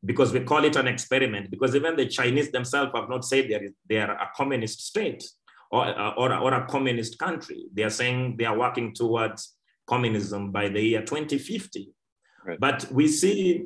because 0.05 0.33
we 0.33 0.41
call 0.41 0.65
it 0.65 0.77
an 0.77 0.87
experiment 0.87 1.51
because 1.51 1.75
even 1.75 1.97
the 1.97 2.07
Chinese 2.07 2.51
themselves 2.51 2.93
have 2.95 3.09
not 3.09 3.25
said 3.25 3.49
they 3.49 3.55
are, 3.55 3.69
they 3.89 3.97
are 3.99 4.13
a 4.13 4.31
communist 4.37 4.87
state 4.87 5.25
or, 5.75 5.87
or, 6.19 6.35
or 6.35 6.55
a 6.55 6.67
communist 6.67 7.19
country. 7.19 7.67
They 7.73 7.83
are 7.83 7.91
saying 7.91 8.37
they 8.39 8.45
are 8.45 8.59
working 8.59 8.95
towards 8.95 9.55
communism 9.87 10.53
by 10.53 10.69
the 10.69 10.81
year 10.81 11.03
2050. 11.03 11.93
Right. 12.47 12.61
But 12.61 12.87
we 12.93 13.09
see 13.09 13.65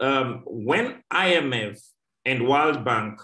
um, 0.00 0.42
when 0.46 1.02
IMF 1.12 1.80
and 2.24 2.48
World 2.48 2.84
Bank 2.84 3.20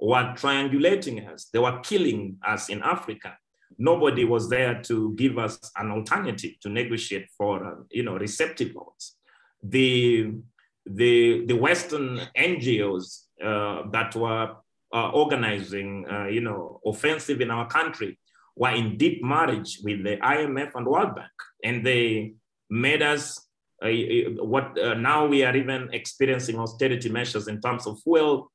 were 0.00 0.34
triangulating 0.34 1.32
us, 1.32 1.48
they 1.52 1.58
were 1.58 1.78
killing 1.80 2.38
us 2.46 2.68
in 2.68 2.82
Africa. 2.82 3.36
nobody 3.78 4.24
was 4.24 4.48
there 4.48 4.80
to 4.82 5.14
give 5.14 5.38
us 5.38 5.58
an 5.76 5.90
alternative 5.90 6.52
to 6.62 6.68
negotiate 6.68 7.28
for, 7.36 7.64
uh, 7.64 7.82
you 7.90 8.02
know, 8.02 8.16
receptive 8.16 8.74
loans. 8.74 9.16
The, 9.62 10.32
the, 10.86 11.44
the 11.46 11.56
Western 11.56 12.20
NGOs 12.36 13.24
uh, 13.42 13.90
that 13.90 14.14
were 14.14 14.56
uh, 14.92 15.10
organizing, 15.10 16.06
uh, 16.10 16.26
you 16.26 16.40
know, 16.40 16.80
offensive 16.84 17.40
in 17.40 17.50
our 17.50 17.66
country 17.66 18.18
were 18.56 18.70
in 18.70 18.96
deep 18.98 19.22
marriage 19.24 19.78
with 19.82 20.04
the 20.04 20.16
IMF 20.18 20.74
and 20.74 20.86
World 20.86 21.14
Bank, 21.14 21.32
and 21.64 21.84
they 21.84 22.34
made 22.68 23.02
us 23.02 23.46
uh, 23.82 23.88
what 24.38 24.78
uh, 24.78 24.94
now 24.94 25.26
we 25.26 25.42
are 25.44 25.56
even 25.56 25.88
experiencing 25.92 26.58
austerity 26.58 27.08
measures 27.08 27.48
in 27.48 27.60
terms 27.60 27.86
of 27.86 28.00
fuel. 28.02 28.52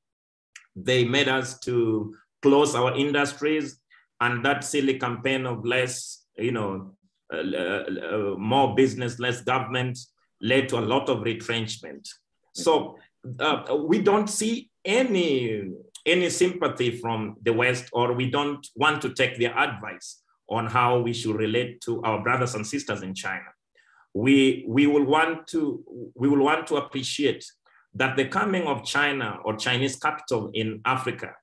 They 0.76 1.04
made 1.06 1.28
us 1.28 1.60
to 1.62 2.16
close 2.42 2.76
our 2.76 2.96
industries, 2.96 3.80
and 4.22 4.46
that 4.46 4.64
silly 4.64 5.00
campaign 5.00 5.46
of 5.46 5.66
less, 5.66 6.26
you 6.38 6.52
know, 6.52 6.94
uh, 7.34 7.38
uh, 7.38 8.36
more 8.38 8.76
business, 8.76 9.20
less 9.20 9.42
government 9.42 9.98
led 10.40 10.70
to 10.70 10.78
a 10.78 10.86
lot 10.94 11.10
of 11.10 11.24
retrenchment. 11.24 12.08
So 12.54 12.98
we 13.76 14.02
don't 14.02 14.30
see 14.30 14.70
any 14.86 15.72
any 16.08 16.30
sympathy 16.30 16.92
from 16.98 17.36
the 17.44 17.54
West, 17.54 17.90
or 17.92 18.14
we 18.14 18.32
don't 18.32 18.66
want 18.76 19.02
to 19.02 19.14
take 19.14 19.38
their 19.38 19.58
advice 19.58 20.22
on 20.50 20.66
how 20.66 21.00
we 21.00 21.14
should 21.14 21.36
relate 21.36 21.82
to 21.82 22.02
our 22.04 22.24
brothers 22.24 22.56
and 22.56 22.66
sisters 22.66 23.02
in 23.02 23.14
China. 23.14 23.46
We, 24.14 24.66
we, 24.68 24.88
will 24.88 25.04
want 25.04 25.48
to, 25.48 25.84
we 26.16 26.28
will 26.28 26.44
want 26.44 26.66
to 26.68 26.78
appreciate 26.78 27.46
that 27.94 28.16
the 28.16 28.26
coming 28.26 28.64
of 28.64 28.86
China 28.86 29.40
or 29.44 29.58
Chinese 29.58 29.98
capital 29.98 30.50
in 30.54 30.82
Africa 30.86 31.34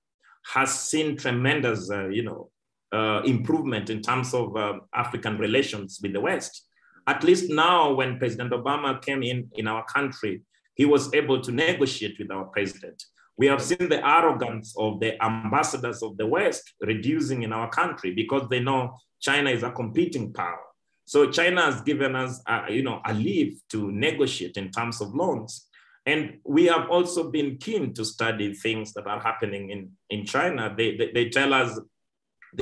has 0.52 0.72
seen 0.80 1.16
tremendous, 1.16 1.90
uh, 1.90 2.08
you 2.08 2.22
know, 2.22 2.50
uh, 2.92 3.22
improvement 3.24 3.90
in 3.90 4.00
terms 4.00 4.32
of 4.34 4.56
uh, 4.56 4.74
African 4.94 5.36
relations 5.38 5.98
with 6.02 6.12
the 6.12 6.20
West. 6.20 6.66
At 7.06 7.22
least 7.24 7.50
now, 7.50 7.92
when 7.92 8.18
President 8.18 8.52
Obama 8.52 9.00
came 9.02 9.22
in 9.22 9.50
in 9.54 9.66
our 9.66 9.84
country, 9.84 10.42
he 10.74 10.84
was 10.84 11.12
able 11.12 11.40
to 11.40 11.52
negotiate 11.52 12.16
with 12.18 12.30
our 12.30 12.44
president. 12.44 13.02
We 13.37 13.47
have 13.47 13.62
seen 13.62 13.89
the 13.89 14.07
arrogance 14.07 14.74
of 14.78 15.01
the 15.01 15.22
ambassadors 15.22 16.03
of 16.03 16.16
the 16.16 16.26
West 16.26 16.74
reducing 16.80 17.43
in 17.43 17.53
our 17.53 17.68
country 17.68 18.12
because 18.14 18.49
they 18.49 18.61
know 18.61 18.97
China 19.20 19.51
is 19.51 19.62
a 19.62 19.70
competing 19.72 20.32
power. 20.32 20.61
So 21.07 21.30
China 21.30 21.62
has 21.62 21.80
given 21.82 22.14
us, 22.16 22.41
a, 22.47 22.66
you 22.70 22.82
know, 22.82 23.01
a 23.05 23.12
leave 23.12 23.61
to 23.70 23.91
negotiate 23.91 24.57
in 24.57 24.70
terms 24.70 25.01
of 25.01 25.14
loans. 25.14 25.68
And 26.07 26.39
we 26.45 26.66
have 26.66 26.89
also 26.91 27.30
been 27.30 27.57
keen 27.59 27.93
to 27.95 28.05
study 28.05 28.55
things 28.55 28.93
that 28.95 29.07
are 29.07 29.20
happening 29.20 29.70
in, 29.70 29.91
in 30.11 30.26
China. 30.26 30.72
They, 30.76 30.97
they, 30.97 31.11
they 31.12 31.28
tell 31.28 31.53
us, 31.53 31.78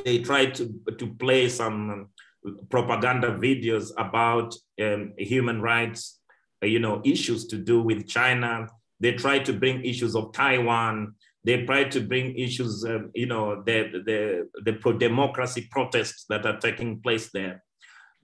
they 0.05 0.21
try 0.21 0.47
to, 0.47 0.75
to 0.99 1.07
play 1.15 1.49
some 1.49 2.09
propaganda 2.71 3.33
videos 3.33 3.91
about 3.99 4.55
um, 4.81 5.13
human 5.19 5.61
rights, 5.61 6.21
you 6.63 6.79
know, 6.79 7.03
issues 7.05 7.47
to 7.49 7.59
do 7.59 7.83
with 7.83 8.09
China 8.09 8.69
they 9.03 9.13
try 9.25 9.37
to 9.41 9.53
bring 9.53 9.85
issues 9.85 10.15
of 10.15 10.33
Taiwan. 10.33 11.15
They 11.45 11.67
try 11.67 11.83
to 11.95 12.01
bring 12.01 12.39
issues, 12.39 12.85
um, 12.85 13.11
you 13.15 13.27
know, 13.27 13.63
the, 13.69 13.79
the, 14.09 14.49
the 14.67 14.75
pro-democracy 14.75 15.69
protests 15.73 16.25
that 16.29 16.47
are 16.47 16.59
taking 16.59 17.01
place 17.01 17.31
there. 17.35 17.65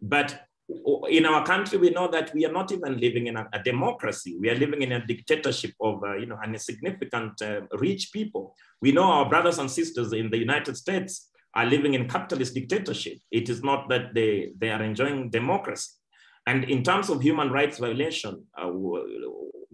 But 0.01 0.29
in 1.09 1.27
our 1.27 1.45
country, 1.45 1.79
we 1.79 1.91
know 1.91 2.09
that 2.09 2.33
we 2.33 2.47
are 2.47 2.53
not 2.53 2.71
even 2.71 3.01
living 3.01 3.27
in 3.27 3.37
a, 3.37 3.49
a 3.53 3.61
democracy. 3.61 4.37
We 4.41 4.51
are 4.51 4.55
living 4.55 4.83
in 4.83 4.93
a 4.93 5.05
dictatorship 5.05 5.73
of, 5.81 6.05
uh, 6.05 6.17
you 6.17 6.27
know, 6.27 6.39
an 6.41 6.53
insignificant 6.55 7.43
uh, 7.43 7.63
rich 7.73 8.13
people. 8.13 8.55
We 8.81 8.93
know 8.93 9.05
our 9.17 9.29
brothers 9.29 9.59
and 9.59 9.69
sisters 9.69 10.13
in 10.13 10.31
the 10.31 10.39
United 10.39 10.77
States 10.77 11.29
are 11.55 11.67
living 11.67 11.95
in 11.95 12.09
capitalist 12.09 12.55
dictatorship. 12.55 13.19
It 13.33 13.49
is 13.49 13.65
not 13.65 13.89
that 13.89 14.15
they, 14.15 14.53
they 14.57 14.71
are 14.71 14.83
enjoying 14.83 15.31
democracy. 15.31 15.91
And 16.47 16.65
in 16.65 16.85
terms 16.85 17.11
of 17.11 17.21
human 17.21 17.51
rights 17.51 17.79
violation, 17.79 18.45
uh, 18.57 18.69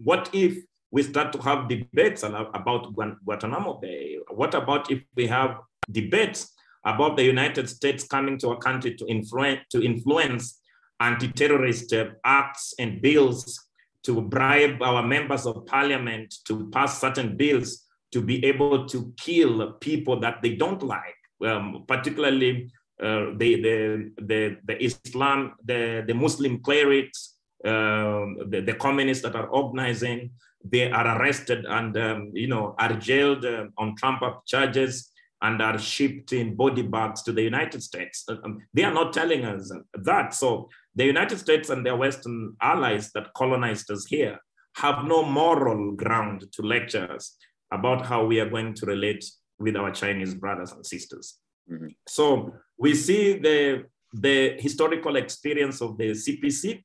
what 0.09 0.29
if 0.33 0.57
we 0.95 1.03
start 1.03 1.33
to 1.33 1.41
have 1.41 1.67
debates 1.67 2.23
about 2.23 2.93
Guantanamo 2.95 3.73
Bay. 3.81 4.17
What 4.29 4.53
about 4.53 4.89
if 4.89 5.01
we 5.13 5.27
have 5.27 5.57
debates 5.91 6.53
about 6.85 7.17
the 7.17 7.23
United 7.23 7.69
States 7.69 8.07
coming 8.07 8.37
to 8.37 8.51
our 8.51 8.59
country 8.59 8.95
to 8.95 9.05
influence, 9.05 9.59
to 9.71 9.83
influence 9.83 10.61
anti-terrorist 11.01 11.91
uh, 11.91 12.11
acts 12.23 12.73
and 12.79 13.01
bills, 13.01 13.59
to 14.03 14.21
bribe 14.21 14.81
our 14.81 15.03
members 15.05 15.45
of 15.45 15.65
parliament 15.65 16.33
to 16.47 16.69
pass 16.69 17.01
certain 17.01 17.35
bills 17.35 17.87
to 18.13 18.21
be 18.21 18.45
able 18.45 18.85
to 18.85 19.11
kill 19.17 19.73
people 19.81 20.17
that 20.21 20.41
they 20.41 20.55
don't 20.55 20.81
like, 20.81 21.19
um, 21.45 21.83
particularly 21.89 22.71
uh, 23.03 23.35
the, 23.35 23.49
the, 23.65 24.11
the, 24.29 24.57
the 24.63 24.81
Islam, 24.81 25.55
the, 25.65 26.05
the 26.07 26.13
Muslim 26.13 26.61
clerics, 26.61 27.33
uh, 27.65 28.23
the, 28.47 28.63
the 28.65 28.75
communists 28.75 29.23
that 29.23 29.35
are 29.35 29.47
organizing, 29.47 30.31
they 30.69 30.91
are 30.91 31.17
arrested 31.17 31.65
and 31.65 31.97
um, 31.97 32.31
you 32.33 32.47
know 32.47 32.75
are 32.79 32.93
jailed 32.93 33.45
uh, 33.45 33.65
on 33.77 33.95
Trump 33.95 34.21
up 34.21 34.43
charges 34.45 35.11
and 35.41 35.61
are 35.61 35.77
shipped 35.77 36.33
in 36.33 36.55
body 36.55 36.81
bags 36.81 37.21
to 37.23 37.31
the 37.31 37.41
United 37.41 37.83
States. 37.83 38.23
Uh, 38.27 38.37
um, 38.43 38.59
they 38.73 38.83
are 38.83 38.93
not 38.93 39.13
telling 39.13 39.45
us 39.45 39.71
that. 39.93 40.33
So 40.33 40.69
the 40.95 41.05
United 41.05 41.37
States 41.39 41.69
and 41.69 41.85
their 41.85 41.95
Western 41.95 42.55
allies 42.61 43.11
that 43.13 43.33
colonized 43.35 43.91
us 43.91 44.05
here 44.05 44.39
have 44.77 45.05
no 45.05 45.23
moral 45.23 45.91
ground 45.91 46.45
to 46.53 46.61
lecture 46.61 47.11
us 47.11 47.37
about 47.71 48.05
how 48.05 48.25
we 48.25 48.39
are 48.39 48.49
going 48.49 48.73
to 48.73 48.85
relate 48.85 49.23
with 49.59 49.75
our 49.75 49.91
Chinese 49.91 50.33
brothers 50.33 50.71
and 50.71 50.85
sisters. 50.85 51.37
Mm-hmm. 51.71 51.87
So 52.07 52.53
we 52.77 52.95
see 52.95 53.37
the, 53.37 53.85
the 54.13 54.55
historical 54.59 55.15
experience 55.15 55.81
of 55.81 55.97
the 55.97 56.11
CPC 56.11 56.83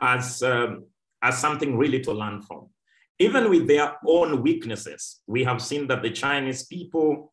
as, 0.00 0.42
um, 0.42 0.84
as 1.22 1.38
something 1.38 1.76
really 1.76 2.00
to 2.00 2.12
learn 2.12 2.42
from 2.42 2.68
even 3.18 3.50
with 3.50 3.66
their 3.66 3.96
own 4.06 4.42
weaknesses, 4.42 5.20
we 5.26 5.44
have 5.44 5.60
seen 5.60 5.88
that 5.88 6.02
the 6.02 6.10
Chinese 6.10 6.66
people, 6.66 7.32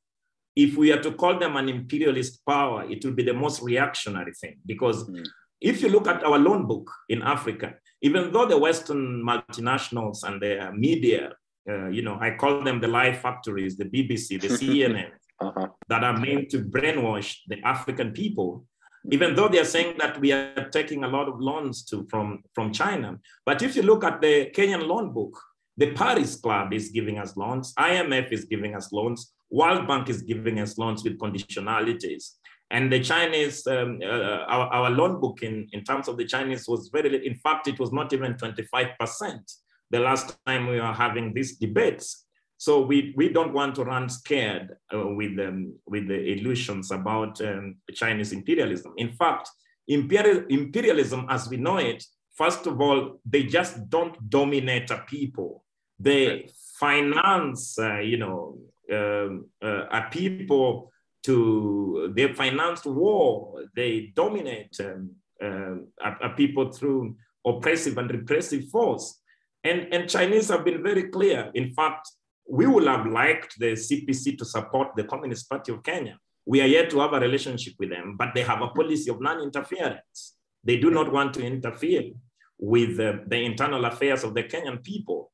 if 0.55 0.77
we 0.77 0.91
are 0.91 1.01
to 1.01 1.11
call 1.11 1.37
them 1.37 1.57
an 1.57 1.69
imperialist 1.69 2.43
power, 2.45 2.89
it 2.89 3.05
will 3.05 3.13
be 3.13 3.23
the 3.23 3.33
most 3.33 3.61
reactionary 3.61 4.33
thing. 4.33 4.57
Because 4.65 5.07
mm. 5.07 5.25
if 5.61 5.81
you 5.81 5.89
look 5.89 6.07
at 6.07 6.23
our 6.23 6.39
loan 6.39 6.65
book 6.65 6.89
in 7.09 7.21
Africa, 7.21 7.75
even 8.01 8.31
though 8.31 8.47
the 8.47 8.57
Western 8.57 9.23
multinationals 9.23 10.23
and 10.23 10.41
the 10.41 10.71
media, 10.73 11.33
uh, 11.69 11.87
you 11.87 12.01
know, 12.01 12.17
I 12.19 12.31
call 12.31 12.63
them 12.63 12.79
the 12.79 12.87
lie 12.87 13.13
factories, 13.13 13.77
the 13.77 13.85
BBC, 13.85 14.41
the 14.41 14.47
CNN, 14.59 15.11
uh-huh. 15.39 15.67
that 15.87 16.03
are 16.03 16.17
meant 16.17 16.49
to 16.49 16.63
brainwash 16.63 17.37
the 17.47 17.59
African 17.63 18.11
people, 18.11 18.65
even 19.11 19.35
though 19.35 19.47
they're 19.47 19.65
saying 19.65 19.97
that 19.99 20.19
we 20.19 20.31
are 20.31 20.69
taking 20.71 21.03
a 21.03 21.07
lot 21.07 21.27
of 21.27 21.39
loans 21.39 21.83
to, 21.85 22.07
from, 22.09 22.41
from 22.55 22.73
China. 22.73 23.19
But 23.45 23.61
if 23.61 23.75
you 23.75 23.83
look 23.83 24.03
at 24.03 24.21
the 24.21 24.49
Kenyan 24.55 24.87
loan 24.87 25.13
book, 25.13 25.39
the 25.77 25.91
Paris 25.91 26.37
Club 26.37 26.73
is 26.73 26.89
giving 26.89 27.17
us 27.17 27.35
loans. 27.35 27.73
IMF 27.77 28.31
is 28.31 28.45
giving 28.45 28.75
us 28.75 28.91
loans. 28.91 29.33
World 29.49 29.87
Bank 29.87 30.09
is 30.09 30.21
giving 30.21 30.59
us 30.59 30.77
loans 30.77 31.03
with 31.03 31.19
conditionalities. 31.19 32.31
And 32.71 32.91
the 32.91 32.99
Chinese, 32.99 33.67
um, 33.67 33.99
uh, 34.03 34.45
our, 34.47 34.67
our 34.67 34.89
loan 34.89 35.19
book 35.19 35.43
in, 35.43 35.67
in 35.71 35.83
terms 35.83 36.07
of 36.07 36.17
the 36.17 36.25
Chinese 36.25 36.67
was 36.67 36.89
very, 36.91 37.25
in 37.25 37.35
fact, 37.35 37.67
it 37.67 37.79
was 37.79 37.91
not 37.91 38.11
even 38.13 38.33
25% 38.35 39.53
the 39.91 39.99
last 39.99 40.35
time 40.45 40.67
we 40.67 40.79
were 40.79 40.93
having 40.93 41.33
these 41.33 41.57
debates. 41.57 42.25
So 42.57 42.81
we, 42.81 43.13
we 43.17 43.29
don't 43.29 43.53
want 43.53 43.75
to 43.75 43.83
run 43.83 44.09
scared 44.09 44.75
uh, 44.93 45.07
with, 45.07 45.37
um, 45.39 45.75
with 45.85 46.07
the 46.07 46.19
illusions 46.33 46.89
about 46.91 47.39
um, 47.41 47.75
Chinese 47.93 48.31
imperialism. 48.31 48.93
In 48.97 49.11
fact, 49.11 49.49
imperial, 49.87 50.45
imperialism 50.49 51.27
as 51.29 51.49
we 51.49 51.57
know 51.57 51.77
it, 51.77 52.03
first 52.33 52.65
of 52.65 52.81
all, 52.81 53.19
they 53.25 53.43
just 53.43 53.89
don't 53.89 54.29
dominate 54.29 54.89
a 54.89 55.03
people 55.07 55.64
they 55.99 56.49
finance, 56.79 57.77
uh, 57.79 57.99
you 57.99 58.17
know, 58.17 58.57
um, 58.91 59.47
uh, 59.63 59.85
a 59.91 60.07
people 60.11 60.91
to, 61.23 62.13
they 62.15 62.31
finance 62.33 62.85
war, 62.85 63.63
they 63.75 64.11
dominate 64.15 64.75
um, 64.79 65.11
uh, 65.41 65.75
a, 66.03 66.27
a 66.27 66.29
people 66.35 66.71
through 66.71 67.15
oppressive 67.45 67.97
and 67.97 68.11
repressive 68.11 68.69
force. 68.69 69.21
And, 69.63 69.93
and 69.93 70.09
Chinese 70.09 70.49
have 70.49 70.63
been 70.63 70.83
very 70.83 71.09
clear. 71.09 71.49
In 71.55 71.73
fact, 71.73 72.11
we 72.47 72.67
would 72.67 72.85
have 72.85 73.07
liked 73.07 73.57
the 73.57 73.71
CPC 73.73 74.37
to 74.37 74.45
support 74.45 74.89
the 74.95 75.03
Communist 75.03 75.49
Party 75.49 75.71
of 75.71 75.81
Kenya. 75.81 76.19
We 76.45 76.61
are 76.61 76.67
yet 76.67 76.91
to 76.91 76.99
have 76.99 77.13
a 77.13 77.19
relationship 77.19 77.73
with 77.79 77.89
them, 77.89 78.15
but 78.17 78.35
they 78.35 78.43
have 78.43 78.61
a 78.61 78.67
policy 78.67 79.09
of 79.09 79.19
non-interference. 79.19 80.35
They 80.63 80.77
do 80.77 80.91
not 80.91 81.11
want 81.11 81.33
to 81.35 81.45
interfere 81.45 82.11
with 82.59 82.99
uh, 82.99 83.13
the 83.27 83.43
internal 83.43 83.85
affairs 83.85 84.23
of 84.23 84.35
the 84.35 84.43
Kenyan 84.43 84.83
people. 84.83 85.31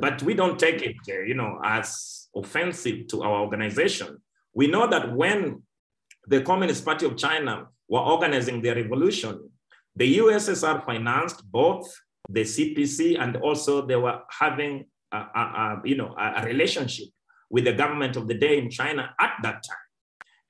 But 0.00 0.22
we 0.22 0.34
don't 0.34 0.58
take 0.58 0.82
it, 0.82 0.96
uh, 1.08 1.20
you 1.22 1.34
know, 1.34 1.60
as 1.64 2.28
offensive 2.34 3.06
to 3.08 3.22
our 3.22 3.40
organization. 3.40 4.18
We 4.52 4.66
know 4.66 4.86
that 4.88 5.14
when 5.14 5.62
the 6.26 6.42
Communist 6.42 6.84
Party 6.84 7.06
of 7.06 7.16
China 7.16 7.66
were 7.88 8.00
organizing 8.00 8.62
their 8.62 8.74
revolution, 8.74 9.50
the 9.96 10.18
USSR 10.18 10.84
financed 10.84 11.42
both 11.50 11.92
the 12.28 12.42
CPC 12.42 13.18
and 13.20 13.36
also 13.36 13.86
they 13.86 13.96
were 13.96 14.20
having 14.30 14.86
a, 15.12 15.16
a, 15.16 15.40
a 15.40 15.82
you 15.84 15.96
know 15.96 16.14
a, 16.18 16.44
relationship 16.44 17.08
with 17.50 17.64
the 17.64 17.72
government 17.72 18.16
of 18.16 18.28
the 18.28 18.34
day 18.34 18.58
in 18.58 18.70
China 18.70 19.14
at 19.20 19.32
that 19.42 19.62
time. 19.62 19.86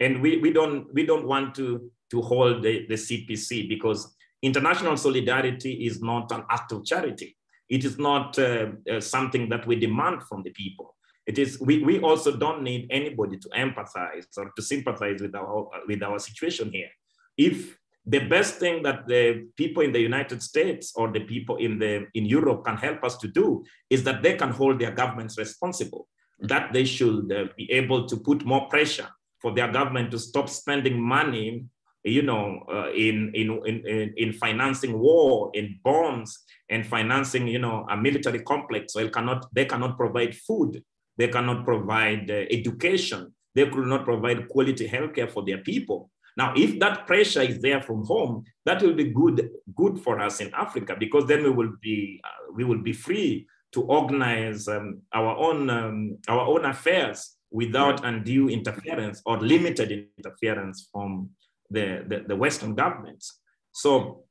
And 0.01 0.23
we, 0.23 0.39
we, 0.39 0.53
don't, 0.53 0.93
we 0.95 1.05
don't 1.05 1.27
want 1.27 1.55
to, 1.57 1.91
to 2.11 2.23
hold 2.23 2.62
the, 2.62 2.87
the 2.87 2.95
CPC 2.95 3.68
because 3.68 4.14
international 4.43 4.97
solidarity 4.97 5.87
is 5.87 6.03
not 6.03 6.31
an 6.33 6.45
act 6.51 6.73
of 6.73 6.85
charity. 6.85 7.37
It 7.71 7.85
is 7.85 7.99
not 7.99 8.39
uh, 8.39 8.73
uh, 8.91 9.01
something 9.01 9.49
that 9.49 9.66
we 9.66 9.77
demand 9.77 10.25
from 10.25 10.43
the 10.43 10.51
people. 10.51 10.97
It 11.27 11.39
is, 11.39 11.61
we, 11.61 11.85
we 11.85 12.01
also 12.01 12.37
don't 12.37 12.62
need 12.62 12.89
anybody 12.91 13.39
to 13.39 13.49
empathize 13.51 14.27
or 14.37 14.51
to 14.57 14.62
sympathize 14.62 15.21
with 15.21 15.35
our, 15.37 15.68
with 15.87 16.03
our 16.03 16.18
situation 16.18 16.73
here. 16.73 16.89
If 17.37 17.79
the 18.05 18.21
best 18.21 18.57
thing 18.57 18.83
that 18.83 19.07
the 19.07 19.47
people 19.57 19.83
in 19.85 19.93
the 19.93 20.01
United 20.01 20.43
States 20.43 20.93
or 20.97 21.12
the 21.12 21.21
people 21.21 21.57
in, 21.59 21.79
the, 21.79 22.07
in 22.14 22.25
Europe 22.27 22.64
can 22.64 22.77
help 22.77 23.05
us 23.05 23.16
to 23.18 23.29
do 23.29 23.64
is 23.89 24.03
that 24.05 24.23
they 24.23 24.35
can 24.35 24.51
hold 24.51 24.81
their 24.81 24.91
governments 24.91 25.39
responsible, 25.39 26.09
that 26.41 26.73
they 26.73 26.85
should 26.85 27.33
uh, 27.33 27.45
be 27.57 27.71
able 27.71 28.07
to 28.07 28.16
put 28.16 28.45
more 28.45 28.66
pressure 28.68 29.09
for 29.41 29.55
their 29.55 29.71
government 29.71 30.11
to 30.11 30.18
stop 30.18 30.49
spending 30.49 31.01
money 31.01 31.64
you 32.05 32.23
know, 32.23 32.64
uh, 32.73 32.91
in, 32.93 33.31
in, 33.35 33.61
in, 33.66 34.14
in 34.16 34.33
financing 34.33 34.99
war, 34.99 35.51
in 35.55 35.79
bonds, 35.85 36.45
and 36.71 36.87
financing, 36.87 37.49
you 37.49 37.59
know, 37.59 37.87
a 37.91 37.97
military 37.97 38.41
complex. 38.41 38.93
So 38.93 39.07
cannot, 39.09 39.47
they 39.53 39.66
cannot 39.66 39.97
provide 39.97 40.35
food, 40.37 40.83
they 41.18 41.29
cannot 41.29 41.64
provide 41.64 42.31
uh, 42.31 42.45
education, 42.51 43.35
they 43.55 43.66
could 43.68 43.87
not 43.87 44.05
provide 44.05 44.49
quality 44.49 44.89
healthcare 44.89 45.31
for 45.31 45.45
their 45.45 45.59
people. 45.59 46.11
Now, 46.37 46.55
if 46.57 46.79
that 46.79 47.07
pressure 47.07 47.43
is 47.43 47.61
there 47.61 47.83
from 47.83 48.05
home, 48.05 48.45
that 48.64 48.81
will 48.81 48.95
be 48.95 49.11
good, 49.11 49.51
good 49.75 49.99
for 49.99 50.21
us 50.21 50.41
in 50.41 50.55
Africa 50.55 50.97
because 50.99 51.27
then 51.27 51.43
we 51.43 51.51
will 51.51 51.73
be, 51.83 52.21
uh, 52.25 52.53
we 52.55 52.64
will 52.64 52.79
be 52.79 52.93
free 52.93 53.47
to 53.73 53.83
organize 53.83 54.68
um, 54.68 55.03
our 55.12 55.37
own, 55.37 55.68
um, 55.68 56.18
our 56.29 56.41
own 56.41 56.64
affairs 56.64 57.37
without 57.51 58.05
undue 58.05 58.49
interference 58.49 59.21
or 59.27 59.39
limited 59.39 60.09
interference 60.16 60.89
from 60.93 61.31
the, 61.68 62.05
the, 62.07 62.25
the 62.29 62.37
Western 62.37 62.75
governments. 62.75 63.41
So 63.73 64.25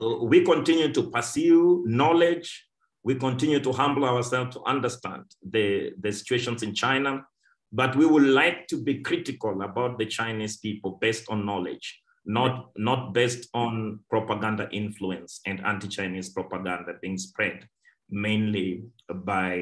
we 0.00 0.44
continue 0.44 0.92
to 0.92 1.10
pursue 1.10 1.84
knowledge. 1.86 2.66
We 3.02 3.14
continue 3.14 3.60
to 3.60 3.72
humble 3.72 4.04
ourselves 4.04 4.54
to 4.56 4.64
understand 4.64 5.24
the, 5.48 5.92
the 6.00 6.12
situations 6.12 6.62
in 6.62 6.74
China, 6.74 7.24
but 7.72 7.94
we 7.94 8.04
would 8.04 8.24
like 8.24 8.66
to 8.68 8.82
be 8.82 9.00
critical 9.00 9.62
about 9.62 9.98
the 9.98 10.06
Chinese 10.06 10.56
people 10.56 10.98
based 11.00 11.30
on 11.30 11.46
knowledge, 11.46 12.02
not, 12.24 12.70
not 12.76 13.14
based 13.14 13.48
on 13.54 14.00
propaganda 14.10 14.68
influence 14.72 15.40
and 15.46 15.64
anti-Chinese 15.64 16.30
propaganda 16.30 16.94
being 17.00 17.16
spread 17.16 17.68
mainly 18.10 18.84
by 19.24 19.54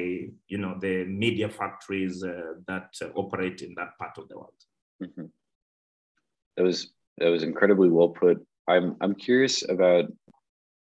you 0.47 0.57
know 0.57 0.77
the 0.79 1.03
media 1.05 1.49
factories 1.49 2.23
uh, 2.23 2.53
that 2.67 2.89
uh, 3.01 3.07
operate 3.15 3.61
in 3.61 3.73
that 3.75 3.97
part 3.97 4.17
of 4.17 4.27
the 4.27 4.37
world. 4.37 4.53
Mm-hmm. 5.03 5.25
That 6.57 6.63
was 6.63 6.93
that 7.17 7.29
was 7.29 7.43
incredibly 7.43 7.89
well 7.89 8.09
put. 8.09 8.45
I'm 8.67 8.95
I'm 9.01 9.15
curious 9.15 9.67
about 9.67 10.05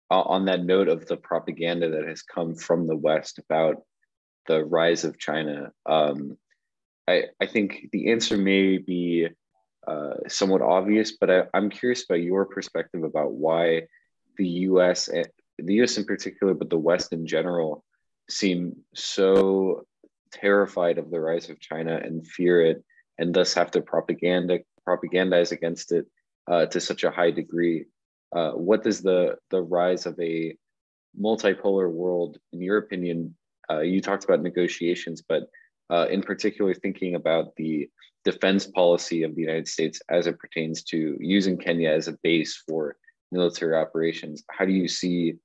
uh, 0.09 0.21
on 0.21 0.45
that 0.45 0.63
note 0.63 0.87
of 0.87 1.05
the 1.05 1.17
propaganda 1.17 1.89
that 1.89 2.07
has 2.07 2.21
come 2.21 2.55
from 2.55 2.87
the 2.87 2.95
West 2.95 3.39
about 3.39 3.83
the 4.47 4.63
rise 4.63 5.03
of 5.03 5.19
China. 5.19 5.71
Um, 5.85 6.37
I 7.07 7.23
I 7.41 7.47
think 7.47 7.89
the 7.91 8.11
answer 8.11 8.37
may 8.37 8.77
be 8.77 9.27
uh, 9.87 10.15
somewhat 10.27 10.61
obvious, 10.61 11.17
but 11.19 11.29
I, 11.29 11.43
I'm 11.53 11.69
curious 11.69 12.03
about 12.03 12.21
your 12.21 12.45
perspective 12.45 13.03
about 13.03 13.31
why 13.31 13.83
the 14.37 14.47
U.S. 14.47 15.09
Eh, 15.09 15.23
the 15.57 15.75
U.S. 15.75 15.97
in 15.97 16.05
particular, 16.05 16.53
but 16.53 16.69
the 16.69 16.77
West 16.77 17.13
in 17.13 17.25
general, 17.25 17.83
seem 18.29 18.75
so 18.93 19.85
terrified 20.31 20.97
of 20.97 21.09
the 21.09 21.19
rise 21.19 21.49
of 21.49 21.59
China 21.59 21.99
and 22.03 22.27
fear 22.27 22.61
it, 22.61 22.83
and 23.17 23.33
thus 23.33 23.53
have 23.53 23.71
to 23.71 23.81
propaganda 23.81 24.59
propagandize 24.87 25.51
against 25.51 25.91
it 25.91 26.05
uh, 26.49 26.65
to 26.67 26.79
such 26.79 27.03
a 27.03 27.11
high 27.11 27.31
degree. 27.31 27.85
Uh, 28.35 28.51
what 28.51 28.83
does 28.83 29.01
the 29.01 29.37
the 29.49 29.61
rise 29.61 30.05
of 30.05 30.19
a 30.19 30.55
multipolar 31.19 31.91
world, 31.91 32.37
in 32.53 32.61
your 32.61 32.77
opinion? 32.77 33.35
Uh, 33.69 33.79
you 33.79 34.01
talked 34.01 34.23
about 34.23 34.41
negotiations, 34.41 35.21
but 35.21 35.49
uh, 35.89 36.07
in 36.09 36.21
particular, 36.21 36.73
thinking 36.73 37.15
about 37.15 37.55
the 37.55 37.89
defense 38.25 38.67
policy 38.67 39.23
of 39.23 39.35
the 39.35 39.41
United 39.41 39.67
States 39.67 40.01
as 40.09 40.27
it 40.27 40.39
pertains 40.39 40.83
to 40.83 41.17
using 41.19 41.57
Kenya 41.57 41.89
as 41.89 42.07
a 42.07 42.17
base 42.23 42.61
for 42.67 42.97
military 43.31 43.75
operations. 43.75 44.43
How 44.51 44.65
do 44.65 44.73
you 44.73 44.87
see 44.87 45.35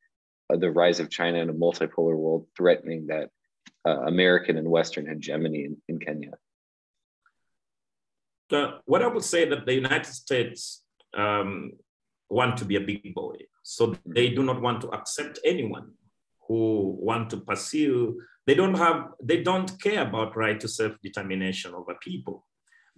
uh, 0.53 0.57
the 0.57 0.71
rise 0.71 0.99
of 0.99 1.11
China 1.11 1.39
in 1.39 1.51
a 1.51 1.55
multipolar 1.55 2.17
world 2.17 2.47
threatening 2.57 3.07
that 3.07 3.31
uh, 3.87 4.01
American 4.07 4.57
and 4.57 4.69
Western 4.69 5.07
hegemony 5.07 5.65
in, 5.65 5.77
in 5.89 5.99
Kenya? 5.99 6.33
what 8.85 9.03
I 9.03 9.07
would 9.07 9.25
say 9.25 9.49
that 9.49 9.65
the 9.65 9.73
United 9.73 10.05
States 10.05 10.83
um, 11.17 11.73
want 12.39 12.57
to 12.59 12.65
be 12.65 12.77
a 12.77 12.81
big 12.81 13.15
boy. 13.15 13.37
So 13.63 13.95
they 14.07 14.29
do 14.37 14.43
not 14.43 14.61
want 14.67 14.81
to 14.83 14.89
accept 14.99 15.39
anyone 15.45 15.89
who 16.47 16.63
want 17.09 17.31
to 17.31 17.39
pursue. 17.51 18.21
They 18.47 18.57
don't 18.61 18.79
have, 18.85 18.99
they 19.23 19.43
don't 19.43 19.71
care 19.81 20.03
about 20.09 20.37
right 20.37 20.59
to 20.61 20.69
self-determination 20.69 21.75
over 21.75 21.95
people. 22.09 22.37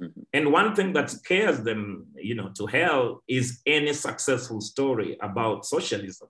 Mm-hmm. 0.00 0.20
And 0.32 0.52
one 0.52 0.74
thing 0.74 0.92
that 0.94 1.10
scares 1.10 1.58
them, 1.68 2.06
you 2.16 2.34
know, 2.34 2.50
to 2.58 2.66
hell 2.66 3.22
is 3.28 3.60
any 3.66 3.92
successful 3.92 4.60
story 4.60 5.10
about 5.20 5.66
socialism, 5.66 6.28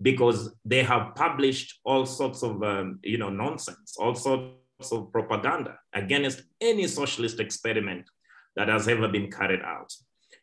because 0.00 0.38
they 0.64 0.82
have 0.82 1.14
published 1.14 1.68
all 1.84 2.04
sorts 2.06 2.42
of, 2.42 2.62
um, 2.62 2.98
you 3.02 3.18
know, 3.18 3.30
nonsense, 3.30 3.96
all 3.98 4.14
sorts 4.14 4.90
of 4.90 5.12
propaganda 5.12 5.78
against 5.92 6.42
any 6.60 6.86
socialist 6.88 7.38
experiment 7.38 8.04
that 8.56 8.68
has 8.68 8.88
ever 8.88 9.08
been 9.08 9.30
carried 9.30 9.62
out. 9.62 9.92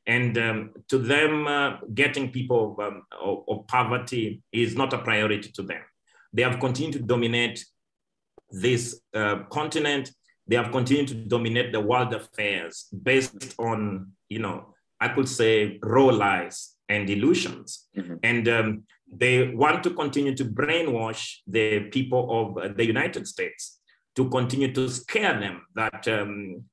And 0.07 0.37
um, 0.37 0.71
to 0.89 0.97
them, 0.97 1.47
uh, 1.47 1.77
getting 1.93 2.31
people 2.31 2.71
of, 2.71 2.85
um, 2.85 3.03
of, 3.21 3.43
of, 3.47 3.67
poverty 3.67 4.41
is 4.51 4.75
not 4.75 4.93
a 4.93 4.97
priority 4.97 5.51
to 5.51 5.61
them. 5.61 5.81
They 6.33 6.41
have 6.41 6.59
continued 6.59 6.93
to 6.93 6.99
dominate 6.99 7.63
this 8.49 8.99
uh, 9.13 9.43
continent. 9.51 10.11
They 10.47 10.55
have 10.55 10.71
continued 10.71 11.07
to 11.09 11.15
dominate 11.15 11.71
the 11.71 11.81
world 11.81 12.13
affairs 12.13 12.87
based 13.03 13.55
on, 13.59 14.13
you 14.27 14.39
know, 14.39 14.73
I 14.99 15.09
could 15.09 15.29
say 15.29 15.79
raw 15.83 16.05
lies 16.05 16.75
and 16.89 17.09
illusions. 17.09 17.87
Mm-hmm. 17.97 18.15
And 18.23 18.47
um, 18.47 18.83
they 19.11 19.49
want 19.49 19.83
to 19.83 19.91
continue 19.91 20.35
to 20.35 20.45
brainwash 20.45 21.37
the 21.47 21.81
people 21.91 22.55
of 22.57 22.77
the 22.77 22.85
United 22.85 23.27
States 23.27 23.79
to 24.15 24.29
continue 24.29 24.73
to 24.73 24.89
scare 24.89 25.39
them 25.39 25.61
that 25.75 26.07
um, 26.07 26.63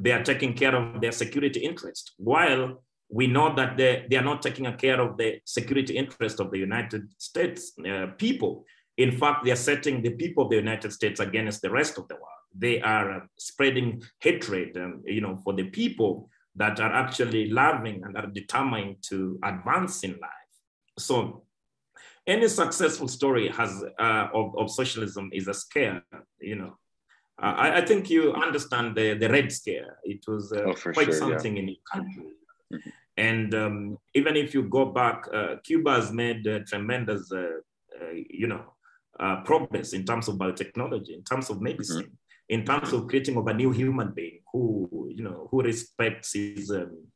they 0.00 0.12
are 0.12 0.22
taking 0.22 0.54
care 0.54 0.74
of 0.74 1.00
their 1.00 1.12
security 1.12 1.60
interest, 1.60 2.12
while 2.16 2.82
we 3.08 3.26
know 3.26 3.54
that 3.54 3.76
they, 3.76 4.06
they 4.10 4.16
are 4.16 4.24
not 4.24 4.42
taking 4.42 4.70
care 4.76 5.00
of 5.00 5.16
the 5.16 5.40
security 5.44 5.96
interest 5.96 6.40
of 6.40 6.50
the 6.50 6.58
United 6.58 7.08
States 7.18 7.72
uh, 7.90 8.08
people. 8.18 8.64
In 8.96 9.12
fact, 9.12 9.44
they 9.44 9.52
are 9.52 9.56
setting 9.56 10.02
the 10.02 10.10
people 10.10 10.44
of 10.44 10.50
the 10.50 10.56
United 10.56 10.92
States 10.92 11.20
against 11.20 11.62
the 11.62 11.70
rest 11.70 11.98
of 11.98 12.06
the 12.08 12.14
world. 12.14 12.42
They 12.54 12.80
are 12.80 13.12
uh, 13.12 13.20
spreading 13.38 14.02
hatred, 14.20 14.76
um, 14.76 15.02
you 15.06 15.20
know, 15.20 15.40
for 15.44 15.54
the 15.54 15.64
people 15.64 16.28
that 16.56 16.80
are 16.80 16.92
actually 16.92 17.50
loving 17.50 18.02
and 18.04 18.16
are 18.16 18.26
determined 18.26 18.96
to 19.02 19.38
advance 19.44 20.02
in 20.02 20.12
life. 20.12 20.54
So 20.98 21.44
any 22.26 22.48
successful 22.48 23.08
story 23.08 23.48
has 23.48 23.84
uh, 23.98 24.28
of, 24.34 24.58
of 24.58 24.70
socialism 24.70 25.30
is 25.32 25.48
a 25.48 25.54
scare, 25.54 26.02
you 26.40 26.56
know, 26.56 26.76
I, 27.40 27.78
I, 27.78 27.84
think 27.86 28.10
you 28.10 28.32
understand 28.32 28.96
the, 28.96 29.14
the 29.14 29.28
Red 29.28 29.52
Scare. 29.52 29.98
It 30.02 30.24
was 30.26 30.52
uh, 30.52 30.62
oh, 30.66 30.74
quite 30.74 31.06
sure, 31.06 31.12
something 31.12 31.56
yeah. 31.56 31.62
in 31.62 31.68
your 31.68 31.76
country. 31.92 32.24
Mm-hmm. 32.72 32.90
And 33.16 33.54
um, 33.54 33.98
even 34.14 34.36
if 34.36 34.54
you 34.54 34.62
go 34.62 34.86
back, 34.86 35.24
uh, 35.32 35.56
Cuba 35.64 35.94
has 35.94 36.12
made 36.12 36.44
tremendous, 36.66 37.30
uh, 37.32 37.58
uh, 38.00 38.12
you 38.12 38.46
know, 38.46 38.74
uh, 39.18 39.42
progress 39.42 39.92
in 39.92 40.04
terms 40.04 40.28
of 40.28 40.36
biotechnology, 40.36 41.10
in 41.10 41.24
terms 41.24 41.50
of 41.50 41.60
medicine, 41.60 42.04
mm-hmm. 42.04 42.54
in 42.54 42.64
terms 42.64 42.92
of 42.92 43.08
creating 43.08 43.36
of 43.36 43.46
a 43.48 43.54
new 43.54 43.72
human 43.72 44.12
being 44.12 44.40
who, 44.52 45.08
you 45.12 45.24
know, 45.24 45.48
who 45.50 45.62
respects 45.62 46.34
his 46.34 46.70
um, 46.70 47.06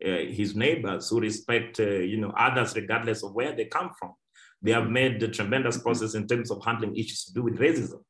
his 0.00 0.54
neighbors, 0.54 1.08
who 1.08 1.18
respect, 1.18 1.80
you 1.80 2.18
know, 2.18 2.32
others 2.38 2.76
regardless 2.76 3.24
of 3.24 3.34
where 3.34 3.54
they 3.56 3.64
come 3.64 3.90
from. 3.98 4.12
They 4.62 4.70
have 4.70 4.88
made 4.88 5.18
the 5.18 5.26
tremendous 5.26 5.76
mm-hmm. 5.76 5.82
progress 5.82 6.14
in 6.14 6.28
terms 6.28 6.52
of 6.52 6.64
handling 6.64 6.96
issues 6.96 7.24
to 7.24 7.32
do 7.32 7.42
with 7.42 7.58
racism. 7.58 8.02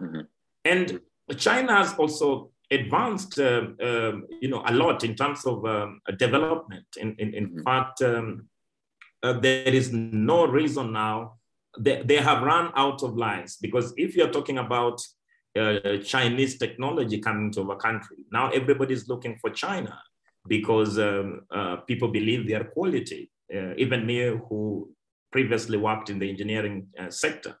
Mm-hmm. 0.00 0.20
And 0.64 1.00
China 1.36 1.76
has 1.76 1.94
also 1.94 2.50
advanced, 2.70 3.38
uh, 3.38 3.66
uh, 3.82 4.12
you 4.40 4.48
know, 4.48 4.62
a 4.66 4.72
lot 4.72 5.04
in 5.04 5.14
terms 5.14 5.44
of 5.46 5.64
um, 5.64 6.00
development. 6.18 6.86
In, 6.96 7.14
in, 7.18 7.34
in 7.34 7.46
mm-hmm. 7.48 7.62
fact, 7.62 8.02
um, 8.02 8.48
uh, 9.22 9.34
there 9.34 9.68
is 9.68 9.92
no 9.92 10.46
reason 10.46 10.92
now. 10.92 11.34
They, 11.78 12.02
they 12.02 12.16
have 12.16 12.42
run 12.42 12.70
out 12.76 13.02
of 13.02 13.16
lines 13.16 13.56
because 13.60 13.92
if 13.96 14.14
you're 14.14 14.30
talking 14.30 14.58
about 14.58 15.00
uh, 15.58 15.98
Chinese 16.04 16.58
technology 16.58 17.18
coming 17.18 17.50
to 17.52 17.70
our 17.70 17.76
country, 17.76 18.18
now 18.30 18.50
everybody 18.50 18.94
is 18.94 19.08
looking 19.08 19.36
for 19.40 19.50
China 19.50 19.98
because 20.46 20.98
um, 20.98 21.42
uh, 21.50 21.76
people 21.76 22.08
believe 22.08 22.46
their 22.46 22.64
quality. 22.64 23.30
Uh, 23.54 23.74
even 23.76 24.06
me, 24.06 24.18
who 24.48 24.90
previously 25.32 25.76
worked 25.76 26.10
in 26.10 26.18
the 26.18 26.28
engineering 26.28 26.86
sector, 27.08 27.56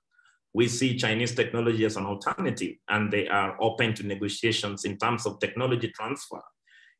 we 0.54 0.68
see 0.68 0.96
Chinese 0.96 1.34
technology 1.34 1.84
as 1.84 1.96
an 1.96 2.06
alternative, 2.06 2.76
and 2.88 3.12
they 3.12 3.26
are 3.28 3.56
open 3.60 3.92
to 3.94 4.06
negotiations 4.06 4.84
in 4.84 4.96
terms 4.96 5.26
of 5.26 5.40
technology 5.40 5.88
transfer. 5.88 6.42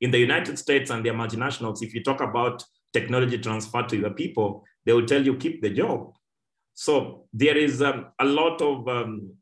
in 0.01 0.11
the 0.11 0.19
United 0.19 0.59
States 0.59 0.91
and 0.91 1.05
their 1.05 1.15
multinationals, 1.15 1.83
if 1.83 1.95
you 1.95 2.03
talk 2.03 2.21
about 2.21 2.63
technology 2.93 3.39
transfer 3.39 3.83
to 3.83 3.97
your 3.97 4.11
people, 4.11 4.65
they 4.85 4.93
will 4.93 5.07
tell 5.07 5.25
you 5.25 5.37
keep 5.37 5.63
the 5.63 5.71
job. 5.71 6.13
So 6.75 7.27
there 7.33 7.57
is 7.57 7.81
um, 7.81 8.07
a 8.21 8.25
lot 8.25 8.61
of 8.61 8.89
um, 8.89 9.33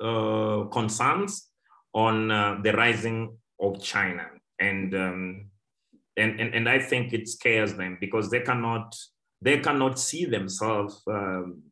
uh, 0.00 0.64
concerns 0.70 1.48
on 1.94 2.30
uh, 2.30 2.58
the 2.62 2.72
rising 2.72 3.36
of 3.60 3.82
China, 3.82 4.26
and, 4.58 4.94
um, 4.94 5.50
and 6.16 6.40
and 6.40 6.54
and 6.54 6.68
I 6.68 6.78
think 6.78 7.12
it 7.12 7.28
scares 7.28 7.74
them 7.74 7.96
because 8.00 8.30
they 8.30 8.40
cannot 8.40 8.94
they 9.40 9.58
cannot 9.60 9.98
see 9.98 10.24
themselves 10.24 11.02
um, 11.08 11.62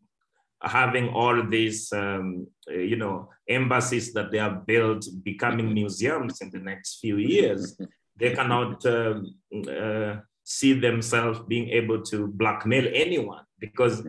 having 0.64 1.08
all 1.10 1.46
these 1.48 1.92
um, 1.92 2.46
you 2.68 2.96
know 2.96 3.28
embassies 3.48 4.12
that 4.12 4.30
they 4.30 4.38
have 4.38 4.66
built 4.66 5.06
becoming 5.22 5.72
museums 5.72 6.40
in 6.40 6.50
the 6.50 6.58
next 6.58 6.98
few 7.00 7.16
years. 7.16 7.76
They 8.16 8.32
cannot 8.32 8.86
um, 8.86 9.34
uh, 9.68 10.18
see 10.44 10.72
themselves 10.78 11.40
being 11.48 11.70
able 11.70 12.00
to 12.02 12.28
blackmail 12.28 12.86
anyone 12.94 13.42
because 13.58 14.06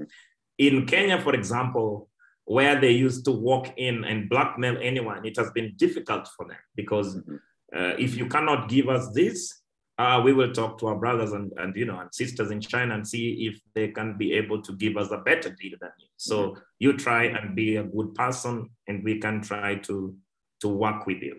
in 0.60 0.86
Kenya, 0.86 1.20
for 1.20 1.34
example, 1.34 2.10
where 2.46 2.80
they 2.80 2.92
used 2.92 3.26
to 3.26 3.32
walk 3.32 3.74
in 3.78 4.04
and 4.04 4.30
blackmail 4.30 4.78
anyone, 4.82 5.26
it 5.26 5.36
has 5.38 5.50
been 5.52 5.74
difficult 5.78 6.28
for 6.38 6.48
them 6.48 6.58
because 6.76 7.16
mm-hmm. 7.16 7.36
uh, 7.76 7.94
if 7.98 8.16
you 8.16 8.28
cannot 8.28 8.70
give 8.70 8.90
us 8.90 9.10
this, 9.14 9.62
uh, 9.98 10.22
we 10.24 10.34
will 10.34 10.52
talk 10.52 10.78
to 10.80 10.88
our 10.88 10.96
brothers 10.96 11.32
and, 11.32 11.52
and 11.58 11.76
you 11.76 11.86
know 11.86 12.00
and 12.00 12.14
sisters 12.14 12.52
in 12.52 12.60
China 12.60 12.96
and 12.96 13.08
see 13.08 13.48
if 13.48 13.60
they 13.74 13.88
can 13.90 14.18
be 14.18 14.34
able 14.34 14.62
to 14.62 14.74
give 14.74 14.98
us 14.98 15.12
a 15.12 15.18
better 15.18 15.50
deal 15.50 15.78
than 15.80 15.92
you. 16.00 16.08
So 16.18 16.38
mm-hmm. 16.38 16.60
you 16.80 16.98
try 16.98 17.26
and 17.26 17.56
be 17.56 17.78
a 17.78 17.84
good 17.84 18.14
person, 18.16 18.70
and 18.88 19.04
we 19.04 19.20
can 19.20 19.42
try 19.42 19.76
to 19.76 20.16
to 20.62 20.68
work 20.68 21.06
with 21.08 21.22
you. 21.22 21.38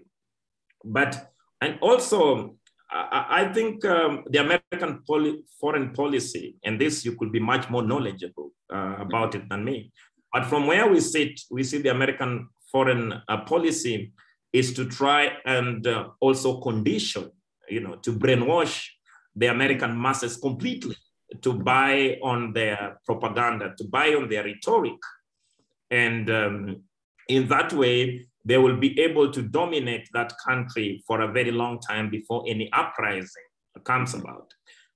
But 0.84 1.32
and 1.60 1.78
also 1.80 2.56
I, 2.90 3.26
I 3.30 3.52
think 3.52 3.84
um, 3.84 4.24
the 4.30 4.38
American 4.38 5.02
poli- 5.06 5.42
foreign 5.60 5.92
policy, 5.92 6.56
and 6.64 6.80
this 6.80 7.04
you 7.04 7.16
could 7.16 7.32
be 7.32 7.40
much 7.40 7.68
more 7.68 7.82
knowledgeable 7.82 8.52
uh, 8.72 8.96
about 8.98 9.34
it 9.34 9.48
than 9.48 9.64
me. 9.64 9.92
But 10.32 10.46
from 10.46 10.66
where 10.66 10.88
we 10.88 11.00
sit, 11.00 11.40
we 11.50 11.62
see 11.62 11.78
the 11.78 11.90
American 11.90 12.48
foreign 12.70 13.14
uh, 13.28 13.38
policy 13.44 14.12
is 14.52 14.72
to 14.74 14.84
try 14.86 15.32
and 15.44 15.86
uh, 15.86 16.08
also 16.20 16.60
condition, 16.60 17.30
you 17.68 17.80
know, 17.80 17.96
to 17.96 18.12
brainwash 18.12 18.86
the 19.34 19.46
American 19.46 20.00
masses 20.00 20.36
completely 20.36 20.96
to 21.42 21.52
buy 21.52 22.18
on 22.22 22.52
their 22.52 22.98
propaganda, 23.04 23.74
to 23.76 23.84
buy 23.84 24.14
on 24.14 24.28
their 24.28 24.44
rhetoric. 24.44 24.98
And 25.90 26.30
um, 26.30 26.82
in 27.28 27.48
that 27.48 27.72
way, 27.72 28.26
they 28.44 28.58
will 28.58 28.76
be 28.76 28.98
able 29.00 29.32
to 29.32 29.42
dominate 29.42 30.08
that 30.12 30.32
country 30.46 31.02
for 31.06 31.20
a 31.20 31.32
very 31.32 31.50
long 31.50 31.80
time 31.80 32.10
before 32.10 32.44
any 32.46 32.70
uprising 32.72 33.42
comes 33.84 34.14
about. 34.14 34.52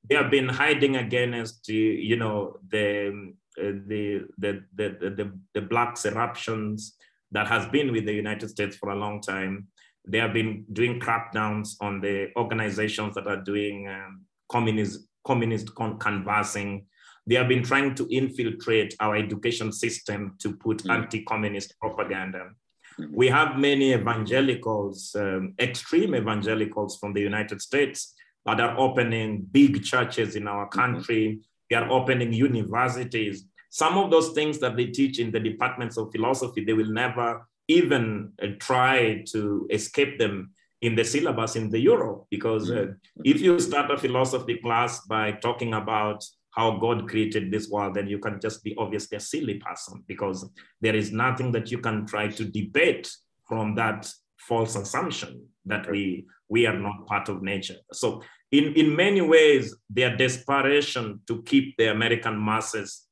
They 0.09 0.15
have 0.15 0.31
been 0.31 0.49
hiding 0.49 0.97
against, 0.97 1.69
you 1.69 2.17
know, 2.17 2.57
the 2.69 3.35
the, 3.57 4.27
the, 4.39 4.65
the, 4.75 4.89
the, 5.01 5.39
the 5.55 5.61
blacks 5.61 6.07
eruptions 6.07 6.97
that 7.33 7.47
has 7.49 7.67
been 7.67 7.93
with 7.93 8.07
the 8.07 8.15
United 8.15 8.49
States 8.49 8.77
for 8.77 8.91
a 8.91 8.97
long 8.97 9.21
time. 9.21 9.67
They 10.07 10.19
have 10.19 10.33
been 10.33 10.65
doing 10.73 10.99
crackdowns 10.99 11.77
on 11.81 12.01
the 12.01 12.31
organizations 12.37 13.15
that 13.15 13.27
are 13.27 13.43
doing 13.43 13.89
um, 13.89 14.23
communist, 14.51 15.07
communist 15.25 15.75
con- 15.75 15.99
canvassing. 15.99 16.87
They 17.27 17.35
have 17.35 17.49
been 17.49 17.63
trying 17.63 17.95
to 17.97 18.09
infiltrate 18.11 18.95
our 18.99 19.15
education 19.17 19.73
system 19.73 20.37
to 20.39 20.57
put 20.57 20.79
mm-hmm. 20.79 20.91
anti-communist 20.91 21.79
propaganda. 21.79 22.51
Mm-hmm. 22.99 23.15
We 23.15 23.29
have 23.29 23.59
many 23.59 23.93
evangelicals, 23.93 25.15
um, 25.17 25.55
extreme 25.59 26.15
evangelicals 26.15 26.99
from 26.99 27.13
the 27.13 27.21
United 27.21 27.61
States 27.61 28.15
that 28.47 28.61
are 28.61 28.77
opening 28.79 29.47
big 29.53 29.85
churches 29.85 30.35
in 30.35 30.49
our 30.49 30.67
mm-hmm. 30.67 30.81
country. 30.81 31.27
Mm-hmm. 31.27 31.41
They 31.69 31.77
are 31.77 31.91
opening 31.91 32.33
universities. 32.33 33.45
Some 33.71 33.97
of 33.99 34.11
those 34.11 34.31
things 34.31 34.59
that 34.59 34.77
they 34.77 34.87
teach 34.87 35.21
in 35.21 35.31
the 35.31 35.39
departments 35.39 35.97
of 35.97 36.11
philosophy, 36.11 36.65
they 36.65 36.73
will 36.73 36.91
never 36.91 37.47
even 37.71 38.33
uh, 38.43 38.49
try 38.59 39.23
to 39.33 39.67
escape 39.71 40.19
them 40.19 40.51
in 40.83 40.95
the 40.95 41.05
syllabus 41.05 41.57
in 41.57 41.71
the 41.71 41.79
Euro. 41.81 42.27
Because 42.31 42.71
uh, 42.71 42.75
mm-hmm. 42.75 43.23
if 43.25 43.41
you 43.41 43.59
start 43.61 43.91
a 43.91 43.99
philosophy 43.99 44.59
class 44.59 45.01
by 45.07 45.33
talking 45.33 45.75
about 45.75 46.25
how 46.51 46.79
God 46.79 47.09
created 47.09 47.51
this 47.51 47.69
world, 47.69 47.95
then 47.95 48.09
you 48.09 48.19
can 48.19 48.41
just 48.41 48.65
be 48.65 48.75
obviously 48.77 49.17
a 49.17 49.21
silly 49.21 49.55
person 49.55 50.03
because 50.09 50.49
there 50.81 50.97
is 50.97 51.13
nothing 51.13 51.53
that 51.53 51.71
you 51.71 51.79
can 51.79 52.07
try 52.07 52.27
to 52.29 52.45
debate 52.45 53.09
from 53.47 53.77
that 53.77 54.11
false 54.37 54.75
assumption 54.75 55.47
that 55.67 55.89
we 55.91 56.27
we 56.49 56.67
are 56.67 56.79
not 56.79 57.07
part 57.07 57.29
of 57.29 57.43
nature. 57.43 57.77
So 57.93 58.23
in, 58.51 58.75
in 58.75 58.97
many 58.97 59.21
ways, 59.21 59.77
their 59.89 60.17
desperation 60.17 61.21
to 61.29 61.43
keep 61.43 61.77
the 61.77 61.93
American 61.93 62.45
masses 62.45 63.07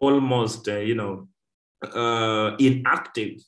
almost, 0.00 0.68
uh, 0.68 0.78
you 0.78 0.94
know, 0.94 1.26
uh, 1.82 2.54
inactive 2.58 3.40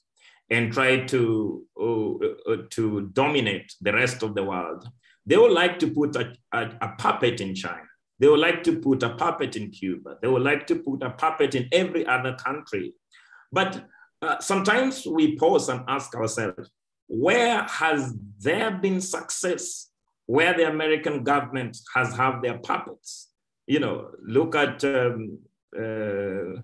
and 0.50 0.72
try 0.72 1.04
to, 1.06 1.62
uh, 1.80 2.52
uh, 2.52 2.56
to 2.70 3.10
dominate 3.12 3.74
the 3.80 3.92
rest 3.92 4.22
of 4.22 4.34
the 4.34 4.44
world. 4.44 4.88
They 5.24 5.36
would 5.36 5.52
like 5.52 5.78
to 5.80 5.90
put 5.90 6.14
a, 6.16 6.32
a, 6.52 6.70
a 6.80 6.88
puppet 6.98 7.40
in 7.40 7.54
China. 7.54 7.82
They 8.18 8.28
would 8.28 8.40
like 8.40 8.62
to 8.64 8.78
put 8.78 9.02
a 9.02 9.10
puppet 9.10 9.56
in 9.56 9.70
Cuba. 9.70 10.16
They 10.22 10.28
would 10.28 10.42
like 10.42 10.66
to 10.68 10.76
put 10.76 11.02
a 11.02 11.10
puppet 11.10 11.54
in 11.54 11.68
every 11.72 12.06
other 12.06 12.34
country. 12.34 12.94
But 13.52 13.84
uh, 14.22 14.38
sometimes 14.40 15.06
we 15.06 15.36
pause 15.36 15.68
and 15.68 15.82
ask 15.88 16.14
ourselves, 16.14 16.70
where 17.08 17.62
has 17.62 18.14
there 18.38 18.70
been 18.70 19.00
success 19.00 19.90
where 20.26 20.54
the 20.56 20.68
American 20.68 21.22
government 21.24 21.76
has 21.94 22.16
have 22.16 22.42
their 22.42 22.58
puppets? 22.58 23.30
You 23.66 23.80
know, 23.80 24.10
look 24.24 24.54
at 24.54 24.82
um, 24.84 25.38
uh, 25.76 26.60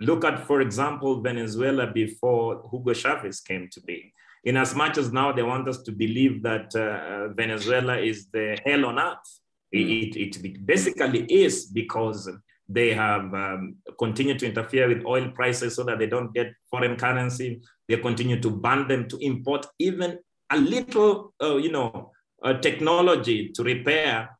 look 0.00 0.24
at, 0.24 0.46
for 0.46 0.60
example, 0.60 1.20
Venezuela 1.20 1.86
before 1.86 2.68
Hugo 2.70 2.92
Chavez 2.92 3.40
came 3.40 3.68
to 3.72 3.80
be. 3.82 4.12
In 4.44 4.56
as 4.56 4.74
much 4.74 4.96
as 4.96 5.12
now 5.12 5.32
they 5.32 5.42
want 5.42 5.68
us 5.68 5.82
to 5.82 5.92
believe 5.92 6.42
that 6.42 6.74
uh, 6.74 7.28
Venezuela 7.34 7.98
is 7.98 8.28
the 8.32 8.58
hell 8.64 8.86
on 8.86 8.98
earth, 8.98 9.40
it, 9.70 10.16
it, 10.16 10.44
it 10.44 10.66
basically 10.66 11.24
is 11.24 11.66
because 11.66 12.28
they 12.68 12.94
have 12.94 13.34
um, 13.34 13.76
continued 13.98 14.38
to 14.38 14.46
interfere 14.46 14.88
with 14.88 15.04
oil 15.04 15.30
prices 15.30 15.74
so 15.74 15.82
that 15.84 15.98
they 15.98 16.06
don't 16.06 16.32
get 16.32 16.52
foreign 16.70 16.96
currency. 16.96 17.60
They 17.88 17.96
continue 17.96 18.40
to 18.40 18.50
ban 18.50 18.88
them 18.88 19.08
to 19.08 19.18
import 19.18 19.66
even 19.78 20.18
a 20.50 20.56
little, 20.56 21.34
uh, 21.42 21.56
you 21.56 21.72
know, 21.72 22.12
uh, 22.42 22.54
technology 22.54 23.50
to 23.50 23.62
repair 23.62 24.30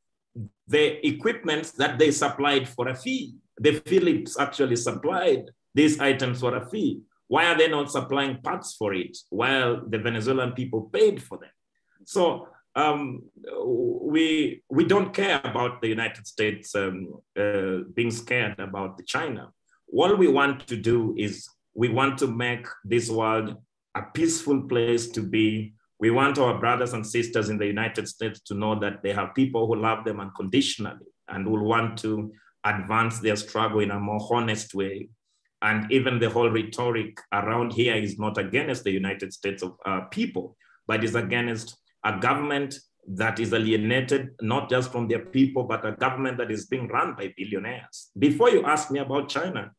the 0.67 1.07
equipment 1.07 1.73
that 1.77 1.99
they 1.99 2.11
supplied 2.11 2.69
for 2.69 2.89
a 2.89 2.95
fee. 2.95 3.35
The 3.61 3.75
Philips 3.87 4.41
actually 4.41 4.77
supplied 4.77 5.51
these 5.75 6.01
items 6.01 6.41
for 6.41 6.57
a 6.57 6.67
fee. 6.69 7.01
Why 7.29 7.45
are 7.47 7.57
they 7.57 7.69
not 7.69 7.93
supplying 7.93 8.39
parts 8.39 8.75
for 8.75 8.93
it 8.95 9.17
while 9.29 9.83
the 9.87 9.99
Venezuelan 9.99 10.53
people 10.53 10.91
paid 10.93 11.23
for 11.23 11.39
them? 11.39 11.51
So 12.05 12.49
um, 12.75 13.23
we 14.03 14.63
we 14.69 14.85
don't 14.85 15.13
care 15.13 15.41
about 15.45 15.81
the 15.83 15.89
United 15.89 16.27
States 16.27 16.75
um, 16.75 17.21
uh, 17.39 17.79
being 17.95 18.11
scared 18.11 18.59
about 18.59 19.05
China. 19.07 19.51
What 19.87 20.19
we 20.19 20.29
want 20.29 20.67
to 20.69 20.77
do 20.77 21.15
is 21.19 21.49
we 21.75 21.89
want 21.89 22.19
to 22.19 22.27
make 22.27 22.67
this 22.85 23.11
world 23.11 23.57
a 23.95 24.03
peaceful 24.15 24.63
place 24.63 25.09
to 25.11 25.23
be. 25.23 25.75
We 25.99 26.11
want 26.11 26.39
our 26.39 26.59
brothers 26.59 26.95
and 26.95 27.07
sisters 27.07 27.51
in 27.51 27.59
the 27.59 27.67
United 27.67 28.09
States 28.09 28.41
to 28.47 28.55
know 28.55 28.79
that 28.81 29.03
they 29.03 29.13
have 29.13 29.35
people 29.35 29.67
who 29.67 29.77
love 29.77 30.05
them 30.05 30.19
unconditionally 30.19 31.07
and 31.29 31.47
will 31.47 31.65
want 31.65 31.99
to 31.99 32.33
advance 32.65 33.21
their 33.21 33.37
struggle 33.37 33.81
in 33.81 33.91
a 33.91 33.99
more 33.99 34.21
honest 34.31 34.75
way. 34.75 35.09
And 35.63 35.91
even 35.93 36.19
the 36.19 36.31
whole 36.31 36.51
rhetoric 36.51 37.19
around 37.33 37.73
here 37.73 37.95
is 37.95 38.19
not 38.19 38.39
against 38.39 38.85
the 38.85 38.93
United 38.93 39.33
States 39.33 39.63
of 39.63 39.77
uh, 39.85 40.03
people, 40.11 40.57
but 40.87 41.05
is 41.05 41.15
against 41.15 41.77
a 42.05 42.19
government 42.19 42.79
that 43.07 43.41
is 43.41 43.53
alienated 43.53 44.31
not 44.41 44.71
just 44.71 44.93
from 44.93 45.09
their 45.09 45.25
people, 45.25 45.65
but 45.65 45.85
a 45.85 45.93
government 45.93 46.39
that 46.39 46.51
is 46.51 46.67
being 46.67 46.89
run 46.89 47.15
by 47.15 47.33
billionaires. 47.37 48.11
Before 48.19 48.51
you 48.51 48.65
ask 48.65 48.91
me 48.91 49.01
about 49.01 49.29
China, 49.29 49.73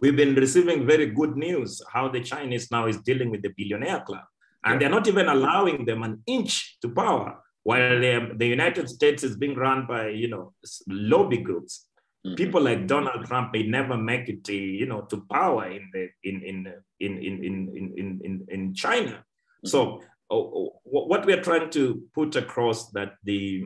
we've 0.00 0.16
been 0.16 0.34
receiving 0.34 0.86
very 0.86 1.06
good 1.06 1.36
news 1.36 1.82
how 1.92 2.08
the 2.08 2.20
Chinese 2.20 2.70
now 2.70 2.86
is 2.86 2.98
dealing 2.98 3.30
with 3.30 3.42
the 3.42 3.52
billionaire 3.56 4.00
club. 4.00 4.24
And 4.64 4.80
they're 4.80 4.90
not 4.90 5.06
even 5.06 5.28
allowing 5.28 5.84
them 5.84 6.02
an 6.02 6.22
inch 6.26 6.78
to 6.82 6.88
power, 6.88 7.40
while 7.62 8.00
the 8.00 8.46
United 8.46 8.88
States 8.88 9.22
is 9.22 9.36
being 9.36 9.54
run 9.54 9.86
by, 9.86 10.08
you 10.08 10.28
know, 10.28 10.54
lobby 10.88 11.38
groups. 11.38 11.86
Mm-hmm. 12.26 12.34
People 12.34 12.62
like 12.62 12.86
Donald 12.86 13.26
Trump 13.26 13.52
may 13.52 13.62
never 13.62 13.96
make 13.96 14.28
it, 14.28 14.44
to, 14.44 14.54
you 14.54 14.86
know, 14.86 15.02
to 15.02 15.24
power 15.30 15.70
in 15.70 15.88
the 15.92 16.08
in 16.24 16.42
in 16.42 16.72
in 17.00 17.18
in 17.18 17.44
in 17.44 17.92
in 17.96 18.20
in, 18.24 18.46
in 18.48 18.74
China. 18.74 19.12
Mm-hmm. 19.12 19.68
So 19.68 20.02
what 20.30 21.24
we 21.24 21.32
are 21.32 21.40
trying 21.40 21.70
to 21.70 22.02
put 22.14 22.36
across 22.36 22.90
that 22.90 23.14
the 23.24 23.64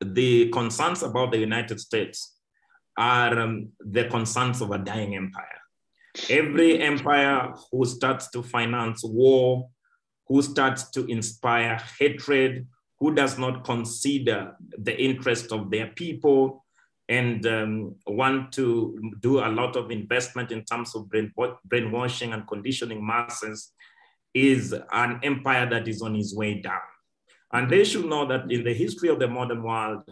the 0.00 0.48
concerns 0.48 1.02
about 1.02 1.30
the 1.30 1.38
United 1.38 1.78
States 1.78 2.36
are 2.96 3.38
um, 3.38 3.68
the 3.78 4.04
concerns 4.04 4.60
of 4.60 4.70
a 4.70 4.78
dying 4.78 5.14
empire. 5.14 5.60
Every 6.28 6.82
empire 6.82 7.52
who 7.70 7.84
starts 7.84 8.30
to 8.30 8.42
finance 8.42 9.02
war, 9.04 9.68
who 10.26 10.42
starts 10.42 10.90
to 10.90 11.06
inspire 11.06 11.80
hatred, 11.98 12.66
who 12.98 13.14
does 13.14 13.38
not 13.38 13.64
consider 13.64 14.56
the 14.76 14.98
interest 15.00 15.52
of 15.52 15.70
their 15.70 15.88
people 15.88 16.64
and 17.10 17.44
um, 17.44 17.96
want 18.06 18.52
to 18.52 18.96
do 19.20 19.40
a 19.40 19.50
lot 19.50 19.74
of 19.74 19.90
investment 19.90 20.52
in 20.52 20.64
terms 20.64 20.94
of 20.94 21.10
brain, 21.10 21.32
brainwashing 21.64 22.32
and 22.32 22.46
conditioning 22.46 23.04
masses 23.04 23.72
is 24.32 24.72
an 24.92 25.18
empire 25.24 25.68
that 25.68 25.88
is 25.88 26.02
on 26.02 26.14
its 26.14 26.32
way 26.32 26.60
down. 26.60 26.78
And 27.52 27.68
they 27.68 27.82
should 27.82 28.06
know 28.06 28.26
that 28.28 28.50
in 28.52 28.62
the 28.62 28.72
history 28.72 29.08
of 29.08 29.18
the 29.18 29.26
modern 29.26 29.64
world, 29.64 30.08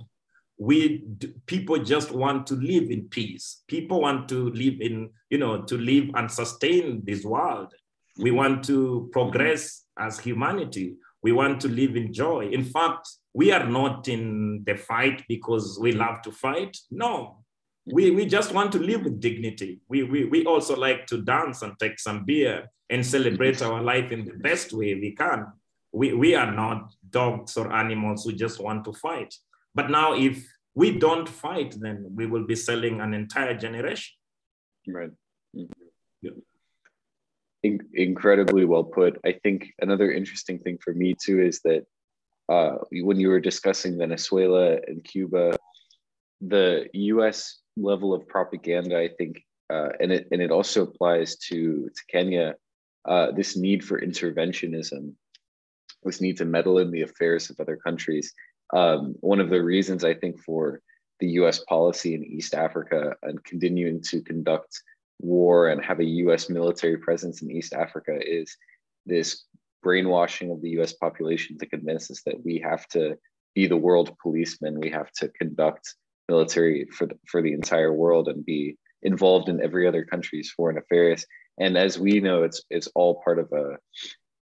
we 0.58 1.04
people 1.46 1.78
just 1.78 2.10
want 2.10 2.48
to 2.48 2.54
live 2.54 2.90
in 2.90 3.08
peace. 3.08 3.62
People 3.68 4.00
want 4.00 4.28
to 4.30 4.50
live 4.50 4.80
in, 4.80 5.10
you 5.30 5.38
know, 5.38 5.62
to 5.62 5.78
live 5.78 6.10
and 6.16 6.28
sustain 6.28 7.02
this 7.04 7.24
world. 7.24 7.72
We 8.18 8.32
want 8.32 8.64
to 8.64 9.08
progress 9.12 9.84
as 9.96 10.18
humanity. 10.18 10.96
We 11.22 11.32
want 11.32 11.60
to 11.62 11.68
live 11.68 11.96
in 11.96 12.12
joy. 12.12 12.48
In 12.50 12.64
fact, 12.64 13.08
we 13.34 13.50
are 13.52 13.66
not 13.66 14.08
in 14.08 14.62
the 14.64 14.76
fight 14.76 15.24
because 15.28 15.78
we 15.80 15.92
love 15.92 16.22
to 16.22 16.32
fight. 16.32 16.76
No, 16.90 17.44
we, 17.86 18.10
we 18.10 18.26
just 18.26 18.52
want 18.52 18.72
to 18.72 18.78
live 18.78 19.04
with 19.04 19.20
dignity. 19.20 19.80
We, 19.88 20.02
we, 20.02 20.24
we 20.24 20.44
also 20.44 20.76
like 20.76 21.06
to 21.06 21.22
dance 21.22 21.62
and 21.62 21.78
take 21.78 21.98
some 21.98 22.24
beer 22.24 22.70
and 22.90 23.04
celebrate 23.04 23.62
our 23.62 23.82
life 23.82 24.12
in 24.12 24.24
the 24.24 24.34
best 24.34 24.72
way 24.72 24.94
we 24.94 25.12
can. 25.12 25.46
We, 25.92 26.12
we 26.12 26.34
are 26.34 26.50
not 26.50 26.92
dogs 27.10 27.56
or 27.56 27.72
animals 27.72 28.24
who 28.24 28.32
just 28.32 28.60
want 28.60 28.84
to 28.84 28.92
fight. 28.92 29.34
But 29.74 29.90
now, 29.90 30.14
if 30.14 30.44
we 30.74 30.98
don't 30.98 31.28
fight, 31.28 31.74
then 31.78 32.06
we 32.14 32.26
will 32.26 32.46
be 32.46 32.56
selling 32.56 33.00
an 33.00 33.14
entire 33.14 33.54
generation. 33.54 34.14
Right. 34.86 35.10
Mm-hmm. 35.56 35.84
Yeah. 36.22 36.30
In- 37.62 37.88
incredibly 37.94 38.64
well 38.64 38.84
put. 38.84 39.18
I 39.24 39.32
think 39.32 39.72
another 39.80 40.12
interesting 40.12 40.58
thing 40.60 40.78
for 40.82 40.94
me 40.94 41.16
too 41.20 41.40
is 41.40 41.60
that 41.62 41.86
uh, 42.48 42.76
when 42.92 43.20
you 43.20 43.28
were 43.28 43.40
discussing 43.40 43.98
Venezuela 43.98 44.78
and 44.86 45.04
Cuba, 45.04 45.56
the 46.40 46.88
U.S. 46.92 47.58
level 47.76 48.14
of 48.14 48.26
propaganda, 48.28 48.98
I 48.98 49.08
think, 49.08 49.44
uh, 49.70 49.90
and 50.00 50.12
it 50.12 50.28
and 50.30 50.40
it 50.40 50.50
also 50.50 50.82
applies 50.82 51.36
to 51.48 51.90
to 51.94 52.02
Kenya. 52.10 52.54
Uh, 53.04 53.32
this 53.32 53.56
need 53.56 53.84
for 53.84 54.00
interventionism, 54.00 55.14
this 56.02 56.20
need 56.20 56.36
to 56.36 56.44
meddle 56.44 56.78
in 56.78 56.90
the 56.90 57.02
affairs 57.02 57.50
of 57.50 57.58
other 57.58 57.76
countries. 57.76 58.32
Um, 58.74 59.14
one 59.20 59.40
of 59.40 59.50
the 59.50 59.62
reasons 59.62 60.04
I 60.04 60.14
think 60.14 60.38
for 60.40 60.80
the 61.20 61.28
U.S. 61.40 61.60
policy 61.68 62.14
in 62.14 62.24
East 62.24 62.54
Africa 62.54 63.16
and 63.22 63.42
continuing 63.44 64.02
to 64.02 64.20
conduct 64.20 64.82
war 65.18 65.68
and 65.68 65.84
have 65.84 66.00
a 66.00 66.04
U.S. 66.04 66.48
military 66.48 66.96
presence 66.96 67.42
in 67.42 67.50
East 67.50 67.72
Africa 67.72 68.18
is 68.20 68.56
this 69.06 69.44
brainwashing 69.82 70.50
of 70.50 70.60
the 70.60 70.70
US 70.80 70.92
population 70.92 71.58
to 71.58 71.66
convince 71.66 72.10
us 72.10 72.22
that 72.26 72.44
we 72.44 72.58
have 72.58 72.86
to 72.88 73.16
be 73.54 73.66
the 73.66 73.76
world 73.76 74.16
policeman, 74.22 74.80
we 74.80 74.90
have 74.90 75.10
to 75.12 75.28
conduct 75.28 75.94
military 76.28 76.86
for 76.92 77.06
the, 77.06 77.14
for 77.26 77.42
the 77.42 77.52
entire 77.52 77.92
world 77.92 78.28
and 78.28 78.44
be 78.44 78.76
involved 79.02 79.48
in 79.48 79.62
every 79.62 79.86
other 79.86 80.04
country's 80.04 80.50
foreign 80.50 80.78
affairs. 80.78 81.24
And 81.58 81.76
as 81.76 81.98
we 81.98 82.20
know, 82.20 82.42
it's 82.42 82.62
it's 82.70 82.88
all 82.94 83.20
part 83.24 83.38
of 83.38 83.50
a, 83.52 83.78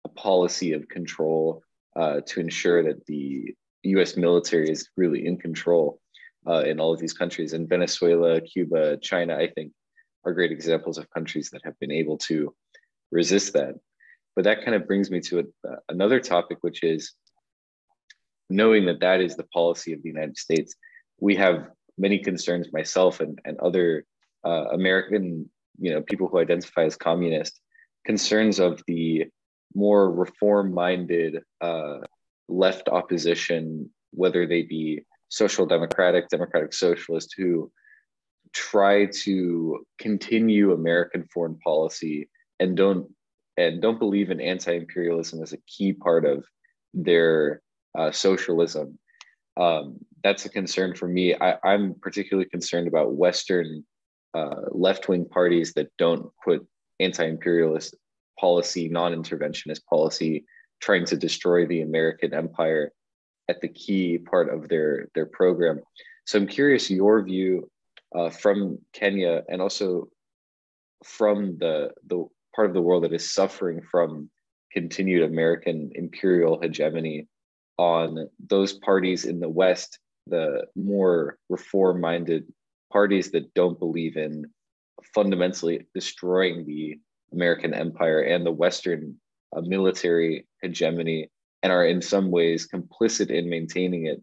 a 0.04 0.08
policy 0.08 0.72
of 0.72 0.88
control 0.88 1.62
uh, 1.96 2.20
to 2.26 2.40
ensure 2.40 2.82
that 2.82 3.06
the 3.06 3.54
U.S. 3.84 4.16
military 4.16 4.70
is 4.70 4.88
really 4.96 5.26
in 5.26 5.36
control 5.36 6.00
uh, 6.48 6.64
in 6.66 6.80
all 6.80 6.92
of 6.92 7.00
these 7.00 7.12
countries. 7.12 7.52
In 7.52 7.68
Venezuela, 7.68 8.40
Cuba, 8.40 8.96
China, 8.96 9.36
I 9.36 9.48
think, 9.48 9.72
are 10.24 10.32
great 10.32 10.52
examples 10.52 10.98
of 10.98 11.10
countries 11.10 11.50
that 11.50 11.62
have 11.64 11.78
been 11.80 11.92
able 11.92 12.18
to 12.18 12.54
resist 13.10 13.52
that. 13.52 13.74
But 14.34 14.44
that 14.44 14.64
kind 14.64 14.74
of 14.74 14.86
brings 14.86 15.10
me 15.10 15.20
to 15.20 15.40
a, 15.40 15.68
another 15.88 16.20
topic, 16.20 16.58
which 16.62 16.82
is 16.82 17.12
knowing 18.50 18.86
that 18.86 19.00
that 19.00 19.20
is 19.20 19.36
the 19.36 19.44
policy 19.44 19.92
of 19.92 20.02
the 20.02 20.08
United 20.08 20.36
States. 20.36 20.74
We 21.20 21.36
have 21.36 21.68
many 21.96 22.18
concerns, 22.18 22.72
myself 22.72 23.20
and, 23.20 23.38
and 23.44 23.58
other 23.60 24.04
uh, 24.44 24.66
American, 24.72 25.48
you 25.78 25.92
know, 25.92 26.02
people 26.02 26.28
who 26.28 26.38
identify 26.38 26.84
as 26.84 26.96
communist, 26.96 27.60
concerns 28.04 28.58
of 28.58 28.82
the 28.86 29.26
more 29.74 30.10
reform-minded 30.10 31.42
uh, 31.60 31.98
left 32.48 32.88
opposition, 32.88 33.90
whether 34.10 34.46
they 34.46 34.62
be 34.62 35.04
social 35.28 35.66
democratic, 35.66 36.28
democratic 36.28 36.72
socialist, 36.72 37.34
who 37.36 37.70
try 38.54 39.06
to 39.06 39.84
continue 39.98 40.72
American 40.72 41.24
foreign 41.32 41.58
policy 41.58 42.28
and 42.60 42.76
don't 42.76 43.10
and 43.56 43.80
don't 43.80 43.98
believe 43.98 44.30
in 44.30 44.40
anti-imperialism 44.40 45.42
as 45.42 45.52
a 45.52 45.58
key 45.68 45.92
part 45.92 46.24
of 46.24 46.44
their 46.92 47.62
uh, 47.96 48.10
socialism. 48.10 48.98
Um, 49.56 49.98
that's 50.24 50.44
a 50.44 50.48
concern 50.48 50.96
for 50.96 51.06
me. 51.06 51.34
I, 51.34 51.58
am 51.64 51.94
particularly 52.00 52.48
concerned 52.48 52.88
about 52.88 53.14
Western 53.14 53.84
uh, 54.34 54.62
left-wing 54.72 55.26
parties 55.26 55.72
that 55.74 55.92
don't 55.98 56.32
put 56.44 56.66
anti-imperialist 56.98 57.94
policy, 58.40 58.88
non-interventionist 58.88 59.84
policy, 59.86 60.44
trying 60.80 61.04
to 61.04 61.16
destroy 61.16 61.66
the 61.66 61.82
American 61.82 62.34
empire 62.34 62.92
at 63.48 63.60
the 63.60 63.68
key 63.68 64.18
part 64.18 64.52
of 64.52 64.68
their 64.68 65.08
their 65.14 65.26
program. 65.26 65.80
So 66.26 66.38
I'm 66.38 66.46
curious 66.46 66.90
your 66.90 67.22
view 67.22 67.70
uh, 68.14 68.30
from 68.30 68.78
Kenya 68.92 69.42
and 69.48 69.60
also 69.60 70.08
from 71.04 71.58
the 71.58 71.90
the 72.06 72.24
part 72.54 72.68
of 72.68 72.74
the 72.74 72.80
world 72.80 73.04
that 73.04 73.12
is 73.12 73.32
suffering 73.32 73.80
from 73.90 74.30
continued 74.72 75.22
American 75.22 75.90
imperial 75.94 76.60
hegemony 76.60 77.28
on 77.78 78.28
those 78.48 78.72
parties 78.72 79.24
in 79.24 79.40
the 79.40 79.48
West, 79.48 79.98
the 80.26 80.64
more 80.76 81.38
reform 81.48 82.00
minded 82.00 82.44
parties 82.92 83.30
that 83.32 83.52
don't 83.54 83.78
believe 83.78 84.16
in 84.16 84.44
fundamentally 85.14 85.86
destroying 85.94 86.64
the 86.64 86.98
American 87.32 87.74
empire 87.74 88.20
and 88.20 88.46
the 88.46 88.52
Western 88.52 89.16
uh, 89.56 89.60
military 89.62 90.46
hegemony 90.62 91.28
and 91.62 91.72
are 91.72 91.86
in 91.86 92.00
some 92.00 92.30
ways 92.30 92.68
complicit 92.72 93.30
in 93.30 93.48
maintaining 93.48 94.06
it. 94.06 94.22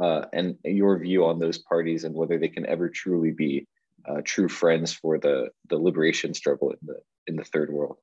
Uh, 0.00 0.24
and 0.32 0.58
your 0.64 0.98
view 0.98 1.24
on 1.24 1.38
those 1.38 1.58
parties 1.58 2.02
and 2.04 2.14
whether 2.14 2.36
they 2.36 2.48
can 2.48 2.66
ever 2.66 2.88
truly 2.88 3.30
be 3.30 3.66
uh, 4.08 4.20
true 4.24 4.48
friends 4.48 4.92
for 4.92 5.18
the, 5.18 5.48
the 5.68 5.78
liberation 5.78 6.34
struggle 6.34 6.70
in 6.70 6.78
the 6.82 6.98
in 7.26 7.36
the 7.36 7.44
third 7.44 7.72
world. 7.72 7.96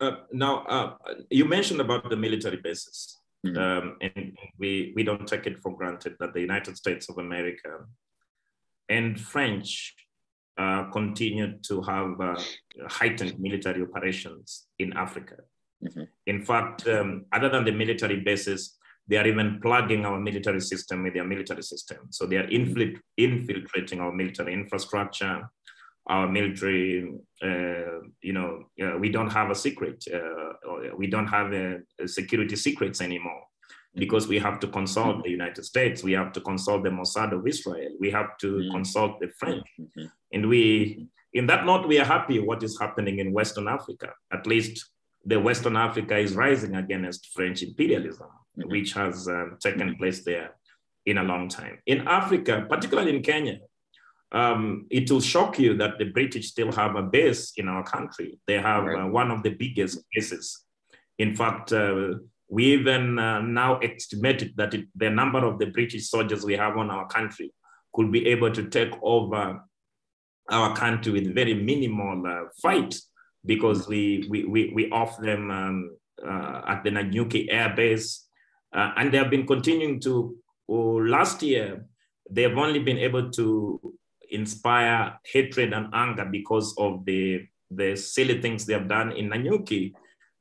Uh, 0.00 0.16
now, 0.32 0.64
uh, 0.64 0.94
you 1.30 1.44
mentioned 1.44 1.80
about 1.80 2.10
the 2.10 2.16
military 2.16 2.56
bases, 2.56 3.18
mm-hmm. 3.46 3.56
um, 3.56 3.96
and 4.00 4.36
we, 4.58 4.92
we 4.96 5.04
don't 5.04 5.28
take 5.28 5.46
it 5.46 5.60
for 5.60 5.76
granted 5.76 6.16
that 6.18 6.34
the 6.34 6.40
United 6.40 6.76
States 6.76 7.08
of 7.08 7.18
America 7.18 7.86
and 8.88 9.20
French 9.20 9.94
uh, 10.58 10.84
continue 10.90 11.56
to 11.62 11.80
have 11.82 12.20
uh, 12.20 12.40
heightened 12.88 13.38
military 13.38 13.82
operations 13.82 14.66
in 14.80 14.92
Africa. 14.94 15.36
Mm-hmm. 15.84 16.02
In 16.26 16.44
fact, 16.44 16.86
um, 16.88 17.26
other 17.32 17.48
than 17.48 17.64
the 17.64 17.72
military 17.72 18.20
bases, 18.20 18.76
they 19.08 19.16
are 19.16 19.26
even 19.26 19.60
plugging 19.60 20.04
our 20.04 20.18
military 20.18 20.60
system 20.60 21.02
with 21.02 21.14
their 21.14 21.24
military 21.24 21.62
system. 21.62 21.98
So 22.10 22.26
they 22.26 22.36
are 22.36 22.46
infil- 22.46 22.98
infiltrating 23.16 24.00
our 24.00 24.12
military 24.12 24.52
infrastructure, 24.54 25.48
our 26.06 26.28
military, 26.28 27.12
uh, 27.42 28.00
you 28.20 28.32
know, 28.32 28.64
uh, 28.82 28.96
we 28.98 29.08
don't 29.10 29.30
have 29.30 29.50
a 29.50 29.54
secret. 29.54 30.04
Uh, 30.12 30.52
we 30.96 31.06
don't 31.06 31.26
have 31.26 31.52
a, 31.52 31.78
a 32.00 32.08
security 32.08 32.56
secrets 32.56 33.00
anymore 33.00 33.42
mm-hmm. 33.42 34.00
because 34.00 34.28
we 34.28 34.38
have 34.38 34.58
to 34.60 34.68
consult 34.68 35.22
the 35.24 35.30
United 35.30 35.64
States, 35.64 36.02
we 36.02 36.12
have 36.12 36.32
to 36.32 36.40
consult 36.40 36.84
the 36.84 36.90
Mossad 36.90 37.32
of 37.32 37.46
Israel, 37.46 37.90
we 38.00 38.10
have 38.10 38.36
to 38.38 38.48
mm-hmm. 38.54 38.70
consult 38.72 39.20
the 39.20 39.28
French. 39.38 39.66
Mm-hmm. 39.80 40.06
And 40.32 40.48
we, 40.48 41.06
in 41.32 41.46
that 41.46 41.64
note, 41.64 41.86
we 41.86 41.98
are 41.98 42.04
happy 42.04 42.38
what 42.38 42.62
is 42.62 42.78
happening 42.78 43.18
in 43.18 43.32
Western 43.32 43.68
Africa. 43.68 44.12
At 44.32 44.46
least 44.46 44.90
the 45.24 45.40
Western 45.40 45.76
Africa 45.76 46.16
is 46.16 46.34
rising 46.34 46.74
against 46.76 47.32
French 47.32 47.62
imperialism, 47.62 48.28
mm-hmm. 48.58 48.70
which 48.70 48.92
has 48.92 49.28
um, 49.28 49.56
taken 49.60 49.96
place 49.96 50.24
there 50.24 50.54
in 51.06 51.18
a 51.18 51.24
long 51.24 51.48
time. 51.48 51.78
In 51.86 52.06
Africa, 52.06 52.66
particularly 52.68 53.16
in 53.16 53.22
Kenya, 53.22 53.58
um, 54.32 54.86
it 54.90 55.10
will 55.10 55.20
shock 55.20 55.58
you 55.58 55.76
that 55.76 55.98
the 55.98 56.06
British 56.06 56.48
still 56.48 56.72
have 56.72 56.96
a 56.96 57.02
base 57.02 57.52
in 57.56 57.68
our 57.68 57.84
country. 57.84 58.38
They 58.46 58.58
have 58.58 58.84
right. 58.84 59.02
uh, 59.02 59.06
one 59.06 59.30
of 59.30 59.42
the 59.42 59.50
biggest 59.50 60.00
bases. 60.14 60.64
In 61.18 61.36
fact, 61.36 61.72
uh, 61.72 62.14
we 62.48 62.72
even 62.72 63.18
uh, 63.18 63.40
now 63.40 63.78
estimated 63.78 64.54
that 64.56 64.74
it, 64.74 64.86
the 64.94 65.10
number 65.10 65.44
of 65.44 65.58
the 65.58 65.66
British 65.66 66.08
soldiers 66.08 66.44
we 66.44 66.54
have 66.54 66.76
on 66.76 66.90
our 66.90 67.06
country 67.06 67.52
could 67.94 68.10
be 68.10 68.26
able 68.28 68.50
to 68.50 68.68
take 68.68 68.92
over 69.02 69.62
our 70.50 70.74
country 70.74 71.12
with 71.12 71.34
very 71.34 71.54
minimal 71.54 72.26
uh, 72.26 72.44
fight 72.60 72.94
because 73.44 73.88
we, 73.88 74.26
we, 74.28 74.44
we, 74.44 74.72
we 74.74 74.90
off 74.90 75.18
them 75.18 75.50
um, 75.50 75.96
uh, 76.24 76.62
at 76.68 76.84
the 76.84 76.90
Nanyuki 76.90 77.46
Air 77.50 77.74
Base. 77.74 78.26
Uh, 78.72 78.92
and 78.96 79.12
they 79.12 79.18
have 79.18 79.30
been 79.30 79.46
continuing 79.46 80.00
to, 80.00 80.36
oh, 80.68 80.96
last 80.96 81.42
year, 81.42 81.84
they've 82.30 82.56
only 82.56 82.78
been 82.78 82.98
able 82.98 83.30
to 83.30 83.94
inspire 84.30 85.18
hatred 85.24 85.72
and 85.72 85.88
anger 85.92 86.24
because 86.24 86.74
of 86.78 87.04
the, 87.04 87.46
the 87.70 87.96
silly 87.96 88.40
things 88.40 88.64
they 88.64 88.72
have 88.72 88.88
done 88.88 89.12
in 89.12 89.28
Nanyuki. 89.30 89.92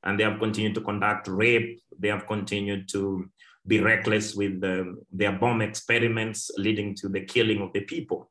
and 0.03 0.19
they 0.19 0.23
have 0.23 0.39
continued 0.39 0.75
to 0.75 0.81
conduct 0.81 1.27
rape. 1.27 1.81
They 1.99 2.07
have 2.07 2.25
continued 2.25 2.89
to 2.89 3.29
be 3.67 3.79
reckless 3.79 4.33
with 4.33 4.61
the, 4.61 4.97
their 5.11 5.33
bomb 5.33 5.61
experiments, 5.61 6.49
leading 6.57 6.95
to 6.95 7.09
the 7.09 7.21
killing 7.21 7.61
of 7.61 7.73
the 7.73 7.81
people. 7.81 8.30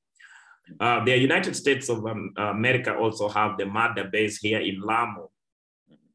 Uh, 0.78 1.04
the 1.04 1.16
United 1.16 1.56
States 1.56 1.88
of 1.88 2.06
um, 2.06 2.32
America 2.36 2.94
also 2.94 3.28
have 3.28 3.56
the 3.58 3.66
Manda 3.66 4.04
base 4.04 4.38
here 4.38 4.60
in 4.60 4.80
Lamu, 4.80 5.28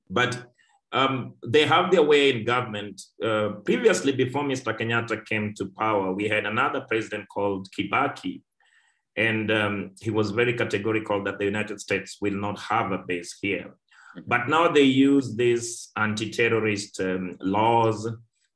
but 0.09 0.51
um, 0.91 1.33
they 1.45 1.65
have 1.65 1.91
their 1.91 2.03
way 2.03 2.29
in 2.29 2.45
government. 2.45 3.01
Uh, 3.23 3.49
previously, 3.65 4.13
before 4.13 4.43
Mr. 4.43 4.77
Kenyatta 4.77 5.25
came 5.25 5.53
to 5.55 5.65
power, 5.77 6.13
we 6.13 6.29
had 6.29 6.45
another 6.45 6.81
president 6.81 7.27
called 7.27 7.67
Kibaki, 7.71 8.41
and 9.17 9.51
um, 9.51 9.91
he 9.99 10.09
was 10.09 10.31
very 10.31 10.53
categorical 10.53 11.23
that 11.23 11.37
the 11.37 11.45
United 11.45 11.81
States 11.81 12.17
will 12.21 12.35
not 12.35 12.59
have 12.59 12.91
a 12.91 12.99
base 12.99 13.37
here. 13.41 13.75
But 14.25 14.47
now 14.47 14.71
they 14.71 14.83
use 14.83 15.35
these 15.35 15.91
anti-terrorist 15.97 17.01
um, 17.01 17.35
laws 17.41 18.07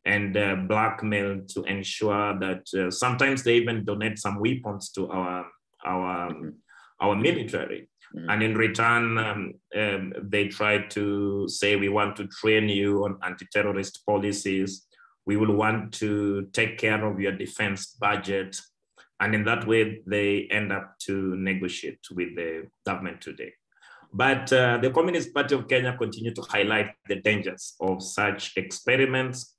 and 0.06 0.38
uh, 0.38 0.56
blackmail 0.56 1.42
to 1.50 1.64
ensure 1.64 2.40
that 2.40 2.64
uh, 2.74 2.90
sometimes 2.90 3.44
they 3.44 3.56
even 3.56 3.84
donate 3.84 4.18
some 4.18 4.40
weapons 4.40 4.90
to 4.92 5.10
our 5.10 5.46
our 5.86 6.32
mm-hmm. 6.32 6.50
our 7.02 7.16
military. 7.16 7.90
Mm-hmm. 8.16 8.30
And 8.30 8.44
in 8.44 8.56
return, 8.56 9.18
um, 9.18 9.54
um, 9.76 10.14
they 10.22 10.48
try 10.48 10.80
to 10.80 11.48
say, 11.48 11.76
we 11.76 11.90
want 11.90 12.16
to 12.16 12.28
train 12.28 12.68
you 12.68 13.06
on 13.06 13.20
anti 13.24 13.46
terrorist 13.54 14.04
policies. 14.06 14.88
We 15.26 15.38
will 15.38 15.56
want 15.56 15.94
to 15.96 16.48
take 16.54 16.80
care 16.80 17.06
of 17.06 17.20
your 17.20 17.34
defense 17.34 17.86
budget. 18.00 18.58
And 19.20 19.36
in 19.36 19.44
that 19.46 19.68
way, 19.68 20.02
they 20.08 20.48
end 20.50 20.72
up 20.72 20.98
to 21.06 21.36
negotiate 21.36 22.00
with 22.12 22.36
the 22.36 22.68
government 22.86 23.22
today. 23.22 23.54
But 24.12 24.52
uh, 24.52 24.80
the 24.82 24.90
Communist 24.90 25.34
Party 25.34 25.54
of 25.54 25.68
Kenya 25.68 25.96
continue 25.96 26.34
to 26.34 26.42
highlight 26.42 26.96
the 27.08 27.18
dangers 27.18 27.76
of 27.80 28.02
such 28.02 28.54
experiments 28.56 29.56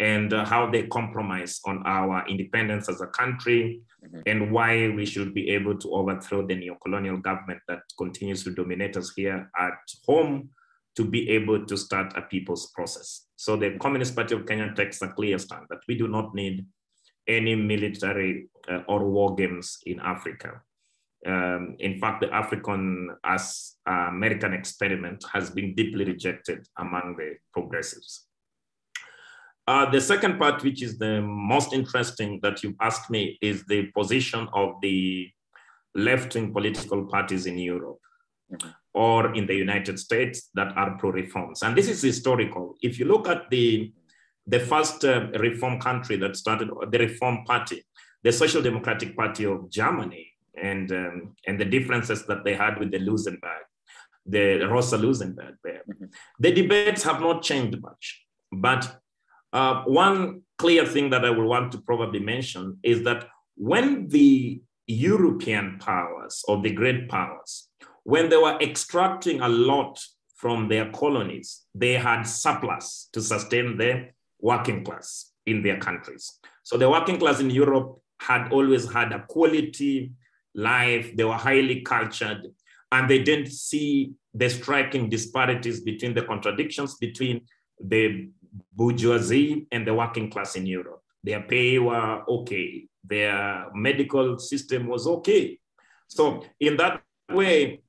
and 0.00 0.32
uh, 0.32 0.44
how 0.46 0.68
they 0.68 0.84
compromise 0.84 1.60
on 1.66 1.82
our 1.84 2.26
independence 2.26 2.88
as 2.88 3.02
a 3.02 3.06
country 3.08 3.82
mm-hmm. 4.02 4.20
and 4.26 4.50
why 4.50 4.88
we 4.88 5.04
should 5.04 5.34
be 5.34 5.50
able 5.50 5.78
to 5.78 5.92
overthrow 5.92 6.44
the 6.46 6.54
neo-colonial 6.54 7.18
government 7.18 7.60
that 7.68 7.80
continues 7.98 8.42
to 8.42 8.50
dominate 8.50 8.96
us 8.96 9.12
here 9.14 9.50
at 9.58 9.78
home 10.06 10.48
to 10.96 11.04
be 11.04 11.28
able 11.30 11.64
to 11.66 11.76
start 11.76 12.16
a 12.16 12.22
people's 12.22 12.70
process. 12.74 13.26
So 13.36 13.56
the 13.56 13.76
Communist 13.78 14.16
Party 14.16 14.34
of 14.34 14.46
Kenya 14.46 14.72
takes 14.74 15.02
a 15.02 15.08
clear 15.08 15.38
stand 15.38 15.66
that 15.68 15.80
we 15.86 15.96
do 15.96 16.08
not 16.08 16.34
need 16.34 16.66
any 17.28 17.54
military 17.54 18.48
uh, 18.68 18.80
or 18.88 19.04
war 19.04 19.34
games 19.36 19.78
in 19.84 20.00
Africa. 20.00 20.62
Um, 21.26 21.76
in 21.78 22.00
fact, 22.00 22.22
the 22.22 22.34
African 22.34 23.10
as 23.22 23.76
uh, 23.86 24.06
American 24.08 24.54
experiment 24.54 25.22
has 25.30 25.50
been 25.50 25.74
deeply 25.74 26.06
rejected 26.06 26.66
among 26.78 27.16
the 27.18 27.34
progressives. 27.52 28.29
Uh, 29.70 29.88
the 29.88 30.00
second 30.00 30.36
part, 30.36 30.64
which 30.64 30.82
is 30.82 30.98
the 30.98 31.20
most 31.22 31.72
interesting 31.72 32.40
that 32.42 32.56
you 32.64 32.74
asked 32.80 33.08
me, 33.08 33.38
is 33.40 33.64
the 33.66 33.82
position 33.98 34.48
of 34.52 34.68
the 34.82 35.30
left-wing 35.94 36.52
political 36.52 37.00
parties 37.06 37.46
in 37.46 37.56
Europe 37.56 38.00
mm-hmm. 38.52 38.70
or 38.94 39.32
in 39.38 39.46
the 39.46 39.54
United 39.54 39.96
States 40.06 40.50
that 40.54 40.70
are 40.76 40.98
pro-reforms. 40.98 41.62
And 41.62 41.76
this 41.76 41.88
is 41.88 42.02
historical. 42.02 42.64
If 42.88 42.98
you 42.98 43.04
look 43.04 43.28
at 43.28 43.48
the, 43.48 43.92
the 44.44 44.58
first 44.58 45.04
uh, 45.04 45.28
reform 45.46 45.80
country 45.80 46.16
that 46.16 46.34
started, 46.34 46.68
the 46.90 46.98
Reform 46.98 47.44
Party, 47.44 47.78
the 48.24 48.32
Social 48.32 48.62
Democratic 48.62 49.16
Party 49.16 49.44
of 49.46 49.70
Germany, 49.70 50.26
and, 50.60 50.90
um, 50.90 51.36
and 51.46 51.60
the 51.60 51.64
differences 51.76 52.26
that 52.26 52.42
they 52.44 52.54
had 52.54 52.76
with 52.80 52.90
the 52.90 52.98
Luxemburg, 52.98 53.64
the 54.26 54.66
Rosa 54.72 54.98
Luxemburg 54.98 55.54
there. 55.62 55.82
Mm-hmm. 55.88 56.06
The 56.40 56.52
debates 56.60 57.04
have 57.04 57.20
not 57.20 57.44
changed 57.44 57.80
much, 57.80 58.26
but 58.50 59.00
uh, 59.52 59.82
one 59.84 60.42
clear 60.58 60.86
thing 60.86 61.10
that 61.10 61.24
I 61.24 61.30
will 61.30 61.48
want 61.48 61.72
to 61.72 61.78
probably 61.78 62.20
mention 62.20 62.78
is 62.82 63.02
that 63.04 63.26
when 63.56 64.08
the 64.08 64.60
European 64.86 65.78
powers 65.78 66.44
or 66.48 66.60
the 66.60 66.72
great 66.72 67.08
powers, 67.08 67.68
when 68.04 68.28
they 68.28 68.36
were 68.36 68.58
extracting 68.60 69.40
a 69.40 69.48
lot 69.48 70.02
from 70.36 70.68
their 70.68 70.90
colonies, 70.92 71.62
they 71.74 71.94
had 71.94 72.22
surplus 72.22 73.08
to 73.12 73.20
sustain 73.20 73.76
the 73.76 74.08
working 74.40 74.84
class 74.84 75.32
in 75.46 75.62
their 75.62 75.78
countries. 75.78 76.38
So 76.62 76.76
the 76.76 76.88
working 76.88 77.18
class 77.18 77.40
in 77.40 77.50
Europe 77.50 77.98
had 78.20 78.52
always 78.52 78.90
had 78.90 79.12
a 79.12 79.24
quality 79.26 80.12
life, 80.54 81.16
they 81.16 81.24
were 81.24 81.34
highly 81.34 81.82
cultured, 81.82 82.46
and 82.92 83.08
they 83.08 83.22
didn't 83.22 83.50
see 83.50 84.12
the 84.34 84.48
striking 84.48 85.08
disparities 85.08 85.80
between 85.80 86.14
the 86.14 86.22
contradictions 86.22 86.96
between 86.96 87.42
the 87.82 88.28
bourgeoisie 88.72 89.66
and 89.72 89.86
the 89.86 89.94
working 89.94 90.30
class 90.30 90.56
in 90.56 90.66
Europe. 90.66 91.02
Their 91.22 91.42
pay 91.42 91.78
were 91.78 92.24
okay. 92.28 92.86
Their 93.04 93.66
medical 93.74 94.38
system 94.38 94.86
was 94.86 95.06
okay. 95.06 95.58
So 96.08 96.42
in 96.58 96.76
that 96.78 97.02
way, 97.30 97.82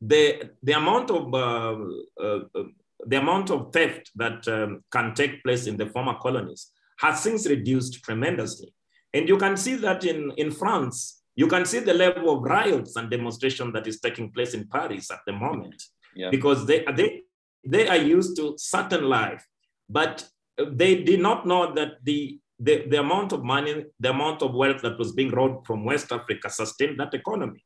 the, 0.00 0.50
the 0.62 0.72
amount 0.72 1.10
of 1.10 1.32
uh, 1.32 1.76
uh, 2.20 2.40
uh, 2.54 2.64
the 3.06 3.16
amount 3.16 3.50
of 3.50 3.72
theft 3.72 4.10
that 4.16 4.46
um, 4.48 4.84
can 4.90 5.14
take 5.14 5.42
place 5.42 5.66
in 5.66 5.76
the 5.76 5.86
former 5.86 6.14
colonies 6.14 6.70
has 6.98 7.20
since 7.20 7.48
reduced 7.48 8.02
tremendously. 8.04 8.72
And 9.12 9.28
you 9.28 9.36
can 9.36 9.56
see 9.56 9.74
that 9.76 10.04
in, 10.04 10.32
in 10.36 10.50
France, 10.50 11.22
you 11.34 11.46
can 11.46 11.64
see 11.64 11.80
the 11.80 11.94
level 11.94 12.36
of 12.36 12.42
riots 12.42 12.96
and 12.96 13.10
demonstration 13.10 13.72
that 13.72 13.86
is 13.86 14.00
taking 14.00 14.30
place 14.30 14.54
in 14.54 14.68
Paris 14.68 15.10
at 15.10 15.20
the 15.26 15.32
moment. 15.32 15.82
Yeah. 16.14 16.30
Because 16.30 16.66
they, 16.66 16.84
they, 16.94 17.22
they 17.66 17.88
are 17.88 17.96
used 17.96 18.36
to 18.36 18.54
certain 18.56 19.04
life 19.04 19.44
but 19.92 20.26
they 20.58 21.02
did 21.02 21.20
not 21.20 21.46
know 21.46 21.74
that 21.74 21.92
the, 22.02 22.38
the, 22.58 22.86
the 22.88 23.00
amount 23.00 23.32
of 23.32 23.44
money, 23.44 23.84
the 24.00 24.10
amount 24.10 24.42
of 24.42 24.54
wealth 24.54 24.82
that 24.82 24.98
was 24.98 25.12
being 25.12 25.30
brought 25.30 25.66
from 25.66 25.84
West 25.84 26.12
Africa 26.12 26.48
sustained 26.50 26.98
that 26.98 27.14
economy. 27.14 27.64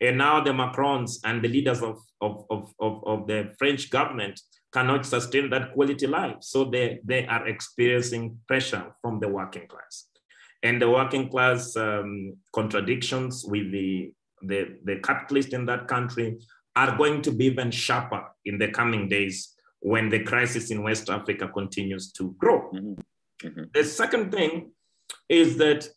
And 0.00 0.18
now 0.18 0.42
the 0.42 0.50
Macrons 0.50 1.18
and 1.24 1.42
the 1.42 1.48
leaders 1.48 1.82
of, 1.82 1.98
of, 2.20 2.44
of, 2.50 2.72
of, 2.80 3.04
of 3.06 3.26
the 3.26 3.52
French 3.58 3.90
government 3.90 4.40
cannot 4.72 5.06
sustain 5.06 5.50
that 5.50 5.72
quality 5.72 6.06
life. 6.06 6.36
So 6.40 6.64
they, 6.64 7.00
they 7.04 7.26
are 7.26 7.48
experiencing 7.48 8.38
pressure 8.46 8.92
from 9.00 9.18
the 9.20 9.28
working 9.28 9.66
class. 9.66 10.06
And 10.62 10.80
the 10.82 10.90
working 10.90 11.28
class 11.28 11.76
um, 11.76 12.36
contradictions 12.52 13.44
with 13.44 13.70
the, 13.72 14.12
the, 14.42 14.78
the 14.84 14.96
capitalist 14.96 15.52
in 15.52 15.66
that 15.66 15.88
country 15.88 16.38
are 16.76 16.96
going 16.96 17.22
to 17.22 17.32
be 17.32 17.46
even 17.46 17.70
sharper 17.70 18.24
in 18.44 18.58
the 18.58 18.68
coming 18.68 19.08
days 19.08 19.54
when 19.80 20.08
the 20.08 20.20
crisis 20.20 20.70
in 20.70 20.82
West 20.82 21.08
Africa 21.08 21.48
continues 21.48 22.12
to 22.12 22.34
grow. 22.38 22.70
Mm-hmm. 22.70 23.46
Mm-hmm. 23.46 23.62
The 23.72 23.84
second 23.84 24.32
thing 24.32 24.72
is 25.28 25.56
that 25.58 25.88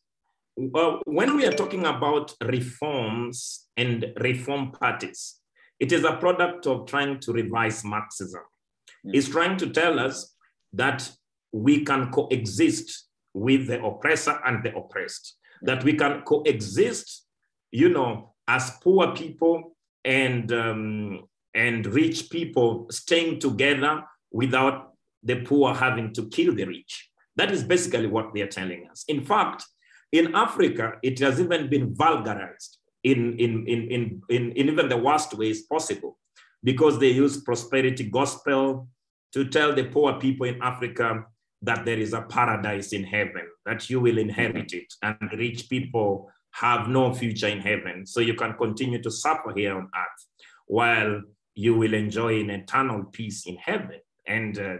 uh, 0.75 0.97
when 1.05 1.35
we 1.35 1.45
are 1.45 1.51
talking 1.51 1.85
about 1.85 2.33
reforms 2.43 3.67
and 3.77 4.13
reform 4.19 4.71
parties, 4.71 5.39
it 5.79 5.91
is 5.91 6.03
a 6.03 6.17
product 6.17 6.67
of 6.67 6.85
trying 6.85 7.19
to 7.21 7.33
revise 7.33 7.83
Marxism. 7.83 8.41
Mm-hmm. 8.41 9.15
It's 9.15 9.29
trying 9.29 9.57
to 9.57 9.69
tell 9.69 9.99
us 9.99 10.35
that 10.73 11.09
we 11.51 11.83
can 11.83 12.11
coexist 12.11 13.07
with 13.33 13.67
the 13.67 13.83
oppressor 13.83 14.39
and 14.45 14.63
the 14.63 14.75
oppressed, 14.75 15.37
that 15.63 15.83
we 15.83 15.93
can 15.93 16.21
coexist, 16.21 17.25
you 17.71 17.89
know, 17.89 18.33
as 18.47 18.71
poor 18.81 19.15
people 19.15 19.75
and 20.03 20.51
um, 20.51 21.23
and 21.53 21.85
rich 21.85 22.29
people 22.29 22.87
staying 22.89 23.39
together 23.39 24.03
without 24.31 24.93
the 25.23 25.41
poor 25.41 25.73
having 25.73 26.13
to 26.13 26.27
kill 26.29 26.55
the 26.55 26.65
rich. 26.65 27.09
That 27.35 27.51
is 27.51 27.63
basically 27.63 28.07
what 28.07 28.33
they 28.33 28.41
are 28.41 28.47
telling 28.47 28.87
us. 28.89 29.03
In 29.07 29.23
fact, 29.23 29.65
in 30.11 30.35
Africa, 30.35 30.93
it 31.03 31.19
has 31.19 31.39
even 31.39 31.69
been 31.69 31.93
vulgarized 31.95 32.77
in, 33.03 33.37
in, 33.39 33.65
in, 33.67 33.91
in, 33.91 34.21
in, 34.29 34.57
even 34.57 34.89
the 34.89 34.97
worst 34.97 35.33
ways 35.33 35.63
possible 35.63 36.17
because 36.63 36.99
they 36.99 37.09
use 37.09 37.41
prosperity 37.41 38.03
gospel 38.03 38.87
to 39.33 39.45
tell 39.45 39.73
the 39.73 39.85
poor 39.85 40.13
people 40.19 40.45
in 40.45 40.61
Africa 40.61 41.25
that 41.61 41.85
there 41.85 41.97
is 41.97 42.13
a 42.13 42.21
paradise 42.23 42.91
in 42.91 43.03
heaven, 43.03 43.47
that 43.65 43.89
you 43.89 43.99
will 43.99 44.17
inherit 44.17 44.73
it, 44.73 44.93
and 45.03 45.17
rich 45.37 45.69
people 45.69 46.29
have 46.51 46.89
no 46.89 47.13
future 47.13 47.47
in 47.47 47.59
heaven. 47.59 48.05
So 48.05 48.19
you 48.19 48.33
can 48.33 48.53
continue 48.53 49.01
to 49.01 49.11
suffer 49.11 49.53
here 49.55 49.75
on 49.75 49.83
earth 49.83 50.49
while 50.65 51.21
you 51.55 51.75
will 51.75 51.93
enjoy 51.93 52.39
an 52.39 52.49
eternal 52.49 53.03
peace 53.05 53.45
in 53.45 53.57
heaven. 53.57 53.99
And, 54.27 54.57
uh, 54.57 54.77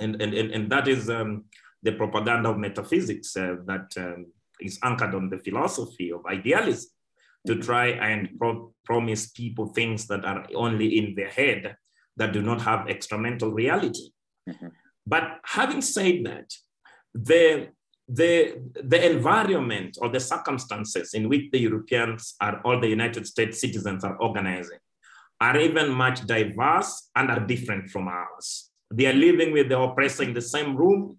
and, 0.00 0.20
and, 0.20 0.34
and, 0.34 0.50
and, 0.50 0.70
that 0.70 0.88
is 0.88 1.08
um, 1.10 1.44
the 1.82 1.92
propaganda 1.92 2.50
of 2.50 2.58
metaphysics 2.58 3.36
uh, 3.36 3.56
that 3.66 3.92
um, 3.96 4.26
is 4.60 4.78
anchored 4.82 5.14
on 5.14 5.30
the 5.30 5.38
philosophy 5.38 6.12
of 6.12 6.24
idealism 6.26 6.90
to 7.46 7.56
try 7.56 7.88
and 7.88 8.28
pro 8.38 8.72
promise 8.84 9.30
people 9.30 9.66
things 9.66 10.06
that 10.06 10.24
are 10.24 10.46
only 10.54 10.98
in 10.98 11.14
their 11.14 11.28
head 11.28 11.76
that 12.16 12.32
do 12.32 12.42
not 12.42 12.60
have 12.62 12.86
extramental 12.88 13.52
reality. 13.52 14.10
Mm 14.48 14.54
-hmm. 14.54 14.70
But 15.06 15.24
having 15.42 15.82
said 15.82 16.24
that, 16.24 16.48
the, 17.28 17.68
the, 18.08 18.32
the 18.88 19.10
environment 19.12 19.98
or 20.00 20.10
the 20.10 20.20
circumstances 20.20 21.14
in 21.14 21.28
which 21.28 21.50
the 21.50 21.60
Europeans 21.60 22.34
are, 22.40 22.60
or 22.64 22.80
the 22.80 22.92
United 22.92 23.26
States 23.26 23.60
citizens 23.60 24.04
are 24.04 24.16
organizing 24.20 24.80
are 25.44 25.58
even 25.68 25.88
much 26.04 26.18
diverse 26.26 26.92
and 27.16 27.30
are 27.30 27.44
different 27.52 27.90
from 27.90 28.08
ours. 28.08 28.70
They 28.90 29.06
are 29.06 29.18
living 29.28 29.52
with 29.52 29.68
the 29.68 29.78
oppressor 29.78 30.22
in 30.22 30.32
the 30.32 30.46
same 30.54 30.70
room. 30.74 31.18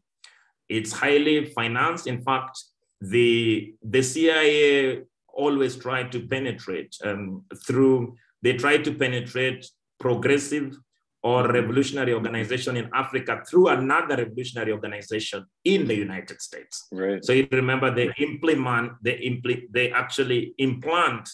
It's 0.68 0.92
highly 0.92 1.38
financed. 1.60 2.08
In 2.08 2.22
fact, 2.28 2.56
the, 3.02 3.76
the 3.84 4.02
CIA 4.02 5.04
always 5.44 5.76
try 5.76 6.04
to 6.14 6.20
penetrate 6.34 6.96
um, 7.04 7.44
through, 7.66 8.16
they 8.42 8.54
try 8.54 8.78
to 8.78 8.92
penetrate 8.94 9.62
progressive 10.00 10.76
or 11.22 11.48
revolutionary 11.52 12.14
organization 12.14 12.78
in 12.78 12.90
Africa 12.94 13.44
through 13.48 13.68
another 13.70 14.16
revolutionary 14.18 14.72
organization 14.72 15.46
in 15.64 15.88
the 15.88 15.96
United 15.96 16.42
States. 16.42 16.88
Right. 16.92 17.24
So 17.24 17.34
you 17.34 17.48
remember 17.52 17.94
they 17.94 18.12
implement, 18.18 18.94
they 19.04 19.18
impl- 19.32 19.68
they 19.72 19.92
actually 19.92 20.54
implant 20.58 21.30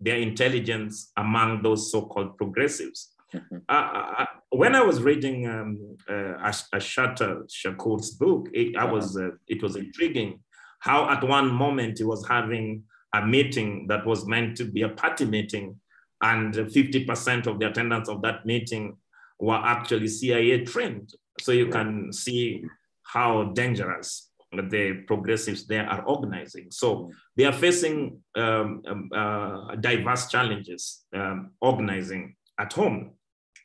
their 0.00 0.16
intelligence 0.16 1.12
among 1.16 1.62
those 1.62 1.90
so-called 1.90 2.36
progressives. 2.36 3.12
Mm-hmm. 3.34 3.58
Uh, 3.68 3.72
uh, 3.72 4.12
uh 4.18 4.26
when 4.50 4.74
I 4.74 4.82
was 4.82 5.02
reading 5.02 5.48
um, 5.48 5.96
uh, 6.08 6.34
Assata 6.42 7.42
Shakur's 7.48 8.12
book, 8.12 8.48
it, 8.52 8.76
I 8.76 8.84
was 8.84 9.16
uh, 9.16 9.30
it 9.48 9.62
was 9.62 9.76
intriguing 9.76 10.40
how 10.80 11.08
at 11.10 11.24
one 11.24 11.52
moment 11.52 11.98
he 11.98 12.04
was 12.04 12.26
having 12.26 12.84
a 13.12 13.26
meeting 13.26 13.86
that 13.88 14.06
was 14.06 14.26
meant 14.26 14.56
to 14.58 14.64
be 14.64 14.82
a 14.82 14.88
party 14.88 15.24
meeting, 15.24 15.80
and 16.22 16.54
50% 16.54 17.46
of 17.46 17.58
the 17.58 17.68
attendance 17.68 18.08
of 18.08 18.22
that 18.22 18.46
meeting 18.46 18.96
were 19.38 19.56
actually 19.56 20.08
CIA 20.08 20.64
trained. 20.64 21.12
So 21.40 21.52
you 21.52 21.68
can 21.68 22.12
see 22.12 22.64
how 23.02 23.44
dangerous 23.54 24.30
the 24.62 25.04
progressives 25.06 25.66
there 25.66 25.88
are 25.88 26.02
organizing. 26.04 26.70
So 26.70 27.12
they 27.36 27.44
are 27.44 27.52
facing 27.52 28.20
um, 28.34 28.82
um, 28.86 29.10
uh, 29.14 29.76
diverse 29.76 30.28
challenges 30.28 31.04
um, 31.14 31.52
organizing 31.60 32.36
at 32.58 32.72
home. 32.72 33.12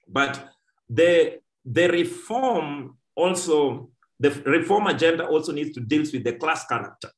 But 0.07 0.49
the, 0.89 1.39
the 1.65 1.87
reform 1.89 2.97
also, 3.15 3.89
the 4.19 4.31
reform 4.45 4.87
agenda 4.87 5.25
also 5.25 5.51
needs 5.51 5.73
to 5.73 5.79
deal 5.79 6.01
with 6.01 6.23
the 6.23 6.33
class 6.33 6.65
character 6.65 7.09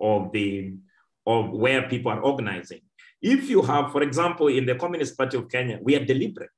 of, 0.00 0.32
the, 0.32 0.74
of 1.26 1.50
where 1.50 1.88
people 1.88 2.12
are 2.12 2.20
organizing. 2.20 2.80
If 3.22 3.50
you 3.50 3.62
have, 3.62 3.92
for 3.92 4.02
example, 4.02 4.48
in 4.48 4.66
the 4.66 4.74
Communist 4.74 5.16
Party 5.16 5.36
of 5.36 5.48
Kenya, 5.50 5.78
we 5.82 5.94
are 5.94 6.04
deliberate 6.04 6.50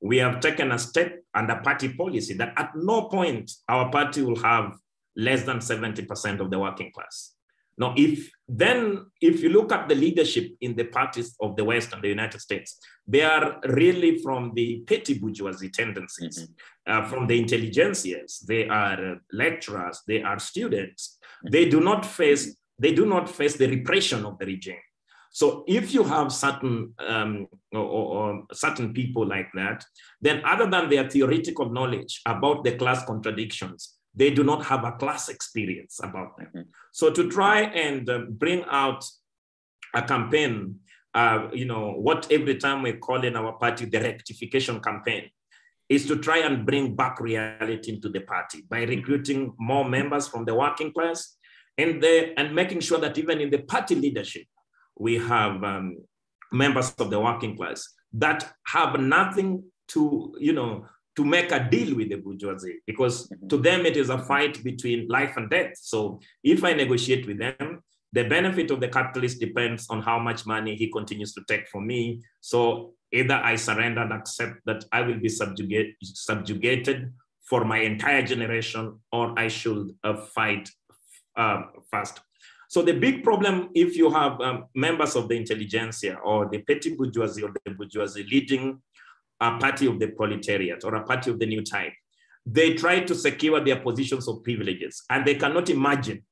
we 0.00 0.18
have 0.18 0.40
taken 0.40 0.72
a 0.72 0.78
step 0.78 1.14
a 1.34 1.56
party 1.60 1.92
policy 1.92 2.34
that 2.34 2.52
at 2.56 2.74
no 2.74 3.02
point 3.02 3.50
our 3.68 3.90
party 3.90 4.22
will 4.22 4.40
have 4.40 4.76
less 5.18 5.42
than 5.42 5.58
70% 5.58 6.40
of 6.40 6.50
the 6.50 6.58
working 6.58 6.90
class. 6.92 7.34
Now, 7.76 7.94
if 7.96 8.28
then 8.48 9.06
if 9.20 9.40
you 9.40 9.50
look 9.50 9.70
at 9.70 9.88
the 9.88 9.94
leadership 9.94 10.50
in 10.60 10.74
the 10.74 10.84
parties 10.84 11.36
of 11.40 11.54
the 11.54 11.64
West 11.64 11.92
and 11.92 12.02
the 12.02 12.08
United 12.08 12.40
States, 12.40 12.80
they 13.06 13.22
are 13.22 13.60
really 13.64 14.18
from 14.18 14.52
the 14.54 14.82
petty 14.86 15.18
bourgeoisie 15.18 15.70
tendencies, 15.70 16.38
mm-hmm. 16.40 16.92
uh, 16.92 17.08
from 17.08 17.28
the 17.28 17.40
intelligentsias. 17.40 18.44
They 18.46 18.68
are 18.68 19.18
lecturers, 19.32 20.02
they 20.08 20.22
are 20.22 20.40
students. 20.40 21.18
Mm-hmm. 21.20 21.52
They 21.52 21.68
do 21.68 21.80
not 21.80 22.04
face 22.04 22.56
they 22.80 22.92
do 22.92 23.06
not 23.06 23.28
face 23.28 23.56
the 23.56 23.68
repression 23.68 24.24
of 24.24 24.38
the 24.38 24.46
regime. 24.46 24.78
So 25.30 25.64
if 25.66 25.92
you 25.92 26.04
have 26.04 26.32
certain 26.32 26.94
um, 26.98 27.48
or, 27.72 27.80
or, 27.80 28.42
certain 28.52 28.92
people 28.92 29.26
like 29.26 29.48
that, 29.54 29.84
then 30.20 30.42
other 30.44 30.70
than 30.70 30.88
their 30.88 31.08
theoretical 31.08 31.70
knowledge 31.70 32.20
about 32.24 32.64
the 32.64 32.76
class 32.76 33.04
contradictions, 33.04 33.97
they 34.18 34.30
do 34.38 34.42
not 34.42 34.60
have 34.70 34.82
a 34.84 34.92
class 34.92 35.28
experience 35.28 36.00
about 36.02 36.36
them. 36.36 36.48
Mm-hmm. 36.48 36.70
So 36.92 37.10
to 37.10 37.22
try 37.30 37.58
and 37.84 38.08
uh, 38.10 38.18
bring 38.44 38.64
out 38.68 39.04
a 39.94 40.02
campaign, 40.02 40.80
uh, 41.14 41.48
you 41.52 41.66
know, 41.70 41.92
what 42.06 42.20
every 42.30 42.56
time 42.56 42.82
we 42.82 42.92
call 42.94 43.24
in 43.24 43.36
our 43.36 43.52
party 43.62 43.84
the 43.84 44.00
rectification 44.00 44.80
campaign, 44.80 45.24
is 45.88 46.06
to 46.06 46.16
try 46.16 46.38
and 46.38 46.66
bring 46.66 46.94
back 46.94 47.18
reality 47.20 47.88
into 47.94 48.08
the 48.10 48.20
party 48.20 48.58
by 48.68 48.82
recruiting 48.82 49.54
more 49.58 49.88
members 49.88 50.28
from 50.28 50.44
the 50.44 50.54
working 50.54 50.92
class 50.92 51.36
and, 51.78 52.02
the, 52.02 52.38
and 52.38 52.54
making 52.54 52.80
sure 52.80 52.98
that 52.98 53.16
even 53.16 53.40
in 53.40 53.50
the 53.50 53.62
party 53.72 53.94
leadership, 53.94 54.44
we 54.98 55.16
have 55.16 55.62
um, 55.64 55.96
members 56.52 56.92
of 56.98 57.08
the 57.08 57.18
working 57.18 57.56
class 57.56 57.88
that 58.12 58.52
have 58.66 59.00
nothing 59.00 59.64
to, 59.88 60.34
you 60.38 60.52
know, 60.52 60.84
to 61.18 61.24
make 61.24 61.50
a 61.50 61.68
deal 61.68 61.96
with 61.96 62.10
the 62.10 62.14
bourgeoisie 62.14 62.78
because 62.86 63.28
mm-hmm. 63.28 63.48
to 63.48 63.56
them 63.56 63.84
it 63.84 63.96
is 63.96 64.08
a 64.08 64.18
fight 64.18 64.62
between 64.62 65.08
life 65.08 65.36
and 65.36 65.50
death. 65.50 65.72
So 65.74 66.20
if 66.44 66.62
I 66.62 66.74
negotiate 66.74 67.26
with 67.26 67.38
them, 67.38 67.82
the 68.12 68.22
benefit 68.22 68.70
of 68.70 68.78
the 68.80 68.86
capitalist 68.86 69.40
depends 69.40 69.90
on 69.90 70.00
how 70.00 70.20
much 70.20 70.46
money 70.46 70.76
he 70.76 70.92
continues 70.92 71.32
to 71.34 71.42
take 71.48 71.66
from 71.66 71.88
me. 71.88 72.22
So 72.40 72.92
either 73.10 73.34
I 73.34 73.56
surrender 73.56 74.02
and 74.02 74.12
accept 74.12 74.60
that 74.66 74.84
I 74.92 75.00
will 75.00 75.18
be 75.18 75.28
subjugate, 75.28 75.96
subjugated 76.04 77.12
for 77.50 77.64
my 77.64 77.80
entire 77.80 78.22
generation, 78.22 79.00
or 79.10 79.36
I 79.36 79.48
should 79.48 79.90
uh, 80.04 80.14
fight 80.36 80.70
uh, 81.36 81.62
fast. 81.90 82.20
So 82.68 82.82
the 82.82 82.92
big 82.92 83.24
problem, 83.24 83.70
if 83.74 83.96
you 83.96 84.08
have 84.10 84.40
um, 84.40 84.66
members 84.76 85.16
of 85.16 85.28
the 85.28 85.36
intelligentsia 85.36 86.18
or 86.22 86.48
the 86.48 86.58
petty 86.58 86.94
bourgeoisie 86.94 87.42
or 87.42 87.52
the 87.64 87.72
bourgeoisie 87.72 88.28
leading 88.30 88.80
a 89.40 89.58
party 89.58 89.86
of 89.86 89.98
the 89.98 90.08
proletariat 90.08 90.84
or 90.84 90.94
a 90.94 91.04
party 91.04 91.30
of 91.30 91.38
the 91.38 91.46
new 91.46 91.62
type, 91.62 91.92
they 92.44 92.74
try 92.74 93.00
to 93.00 93.14
secure 93.14 93.62
their 93.62 93.80
positions 93.80 94.26
of 94.28 94.42
privileges 94.42 95.02
and 95.10 95.26
they 95.26 95.34
cannot 95.34 95.68
imagine 95.70 96.22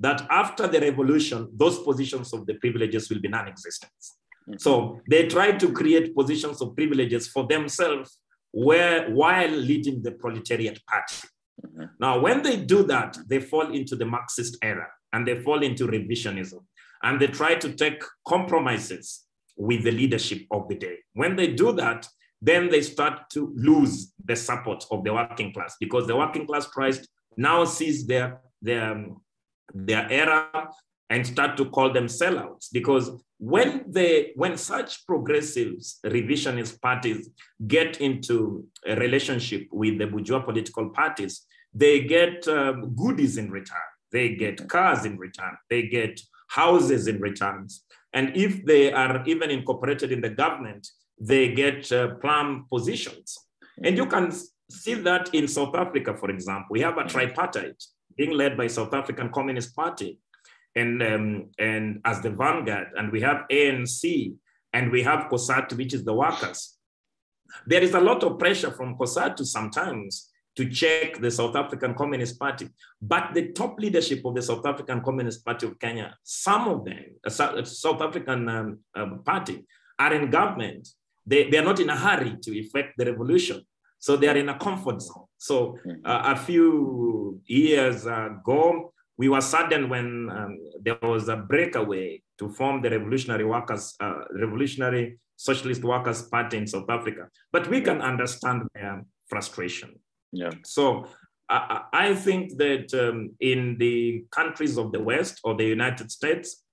that 0.00 0.26
after 0.30 0.66
the 0.66 0.80
revolution, 0.80 1.48
those 1.54 1.78
positions 1.80 2.32
of 2.32 2.46
the 2.46 2.54
privileges 2.54 3.10
will 3.10 3.20
be 3.20 3.28
non-existent. 3.28 3.92
Mm-hmm. 4.02 4.58
So 4.58 5.00
they 5.08 5.26
try 5.26 5.52
to 5.52 5.72
create 5.72 6.14
positions 6.14 6.62
of 6.62 6.74
privileges 6.76 7.28
for 7.28 7.46
themselves 7.46 8.18
where, 8.52 9.10
while 9.10 9.50
leading 9.50 10.02
the 10.02 10.12
proletariat 10.12 10.80
party. 10.86 11.28
Mm-hmm. 11.66 11.84
Now, 12.00 12.20
when 12.20 12.42
they 12.42 12.56
do 12.56 12.84
that, 12.84 13.18
they 13.26 13.40
fall 13.40 13.72
into 13.72 13.96
the 13.96 14.06
Marxist 14.06 14.56
era 14.62 14.86
and 15.12 15.26
they 15.26 15.42
fall 15.42 15.62
into 15.62 15.86
revisionism 15.86 16.60
and 17.02 17.20
they 17.20 17.26
try 17.26 17.56
to 17.56 17.72
take 17.72 18.02
compromises 18.26 19.24
with 19.56 19.82
the 19.82 19.90
leadership 19.90 20.42
of 20.50 20.68
the 20.68 20.76
day. 20.76 20.98
When 21.14 21.36
they 21.36 21.48
do 21.48 21.72
that, 21.72 22.06
then 22.40 22.68
they 22.68 22.82
start 22.82 23.30
to 23.30 23.52
lose 23.56 24.12
the 24.24 24.36
support 24.36 24.84
of 24.90 25.04
the 25.04 25.12
working 25.12 25.52
class 25.52 25.76
because 25.80 26.06
the 26.06 26.16
working 26.16 26.46
class 26.46 26.70
tries 26.70 27.06
now 27.36 27.64
sees 27.64 28.06
their 28.06 28.40
their 28.62 29.06
their 29.74 30.10
era 30.10 30.68
and 31.10 31.26
start 31.26 31.56
to 31.56 31.64
call 31.66 31.92
them 31.92 32.06
sellouts 32.06 32.68
because 32.72 33.10
when 33.38 33.84
they 33.88 34.32
when 34.34 34.56
such 34.56 35.06
progressives 35.06 36.00
revisionist 36.04 36.80
parties 36.80 37.30
get 37.66 38.00
into 38.00 38.64
a 38.86 38.96
relationship 38.96 39.66
with 39.70 39.98
the 39.98 40.06
bourgeois 40.06 40.40
political 40.40 40.90
parties 40.90 41.42
they 41.72 42.00
get 42.00 42.48
um, 42.48 42.94
goodies 42.96 43.36
in 43.36 43.50
return 43.50 43.88
they 44.12 44.34
get 44.34 44.68
cars 44.68 45.04
in 45.04 45.18
return. 45.18 45.56
They 45.68 45.82
get 45.82 46.20
houses 46.48 47.06
in 47.08 47.20
returns. 47.20 47.84
And 48.12 48.36
if 48.36 48.64
they 48.64 48.92
are 48.92 49.22
even 49.26 49.50
incorporated 49.50 50.12
in 50.12 50.20
the 50.20 50.30
government, 50.30 50.88
they 51.20 51.52
get 51.52 51.90
uh, 51.92 52.14
plum 52.16 52.66
positions. 52.70 53.38
And 53.82 53.96
you 53.96 54.06
can 54.06 54.32
see 54.70 54.94
that 54.94 55.34
in 55.34 55.48
South 55.48 55.74
Africa, 55.74 56.16
for 56.16 56.30
example. 56.30 56.68
We 56.70 56.80
have 56.80 56.98
a 56.98 57.04
tripartite 57.04 57.82
being 58.16 58.32
led 58.32 58.56
by 58.56 58.66
South 58.66 58.92
African 58.92 59.30
Communist 59.30 59.74
Party 59.74 60.18
and, 60.74 61.02
um, 61.02 61.50
and 61.58 62.00
as 62.04 62.20
the 62.20 62.30
vanguard. 62.30 62.88
And 62.96 63.12
we 63.12 63.20
have 63.20 63.46
ANC 63.50 64.34
and 64.72 64.90
we 64.90 65.02
have 65.02 65.30
COSATU, 65.30 65.76
which 65.76 65.94
is 65.94 66.04
the 66.04 66.14
workers. 66.14 66.76
There 67.66 67.82
is 67.82 67.94
a 67.94 68.00
lot 68.00 68.22
of 68.24 68.38
pressure 68.38 68.70
from 68.70 68.96
COSATU 68.96 69.44
sometimes 69.44 70.30
to 70.56 70.68
check 70.68 71.20
the 71.20 71.30
South 71.30 71.54
African 71.54 71.94
Communist 71.94 72.38
Party. 72.38 72.68
But 73.00 73.32
the 73.32 73.52
top 73.52 73.78
leadership 73.78 74.24
of 74.24 74.34
the 74.34 74.42
South 74.42 74.66
African 74.66 75.00
Communist 75.02 75.44
Party 75.44 75.66
of 75.66 75.78
Kenya, 75.78 76.16
some 76.24 76.66
of 76.66 76.84
them, 76.84 77.04
uh, 77.24 77.30
South 77.30 78.02
African 78.02 78.48
um, 78.48 78.78
uh, 78.94 79.06
Party, 79.24 79.64
are 79.98 80.12
in 80.12 80.30
government. 80.30 80.88
They, 81.28 81.50
they 81.50 81.58
are 81.58 81.64
not 81.64 81.80
in 81.80 81.90
a 81.90 81.96
hurry 81.96 82.36
to 82.44 82.58
effect 82.58 82.90
the 82.96 83.04
revolution. 83.04 83.58
So 83.98 84.16
they 84.16 84.28
are 84.28 84.36
in 84.36 84.48
a 84.48 84.58
comfort 84.58 85.02
zone. 85.02 85.26
So 85.36 85.78
hmm. 85.84 86.04
uh, 86.04 86.34
a 86.34 86.36
few 86.36 87.40
years 87.46 88.06
ago, 88.06 88.92
we 89.16 89.28
were 89.28 89.40
saddened 89.40 89.90
when 89.90 90.30
um, 90.30 90.58
there 90.80 90.98
was 91.02 91.28
a 91.28 91.36
breakaway 91.36 92.22
to 92.38 92.48
form 92.48 92.80
the 92.82 92.90
Revolutionary 92.90 93.44
Workers, 93.44 93.94
uh, 94.00 94.20
Revolutionary 94.30 95.18
Socialist 95.36 95.82
Workers 95.82 96.22
Party 96.22 96.56
in 96.56 96.66
South 96.66 96.88
Africa. 96.88 97.28
But 97.52 97.68
we 97.68 97.80
can 97.80 98.00
understand 98.00 98.62
their 98.74 99.04
frustration. 99.26 99.90
Yeah. 100.32 100.50
So 100.64 101.06
I, 101.48 101.82
I 101.92 102.14
think 102.14 102.56
that 102.58 102.94
um, 102.94 103.30
in 103.40 103.76
the 103.78 104.24
countries 104.30 104.78
of 104.78 104.92
the 104.92 105.02
West 105.02 105.40
or 105.42 105.56
the 105.56 105.64
United 105.64 106.10
States, 106.10 106.64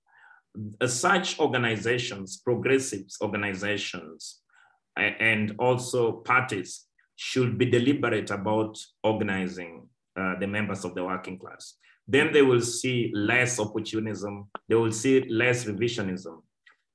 uh, 0.80 0.86
such 0.86 1.38
organizations, 1.40 2.40
progressives 2.44 3.18
organizations, 3.20 4.40
and 4.96 5.54
also 5.58 6.12
parties 6.12 6.84
should 7.16 7.58
be 7.58 7.66
deliberate 7.66 8.30
about 8.30 8.78
organizing 9.02 9.88
uh, 10.18 10.38
the 10.38 10.46
members 10.46 10.84
of 10.84 10.94
the 10.94 11.04
working 11.04 11.38
class. 11.38 11.74
Then 12.08 12.32
they 12.32 12.42
will 12.42 12.60
see 12.60 13.10
less 13.14 13.58
opportunism, 13.58 14.48
they 14.68 14.74
will 14.74 14.92
see 14.92 15.24
less 15.28 15.64
revisionism, 15.64 16.42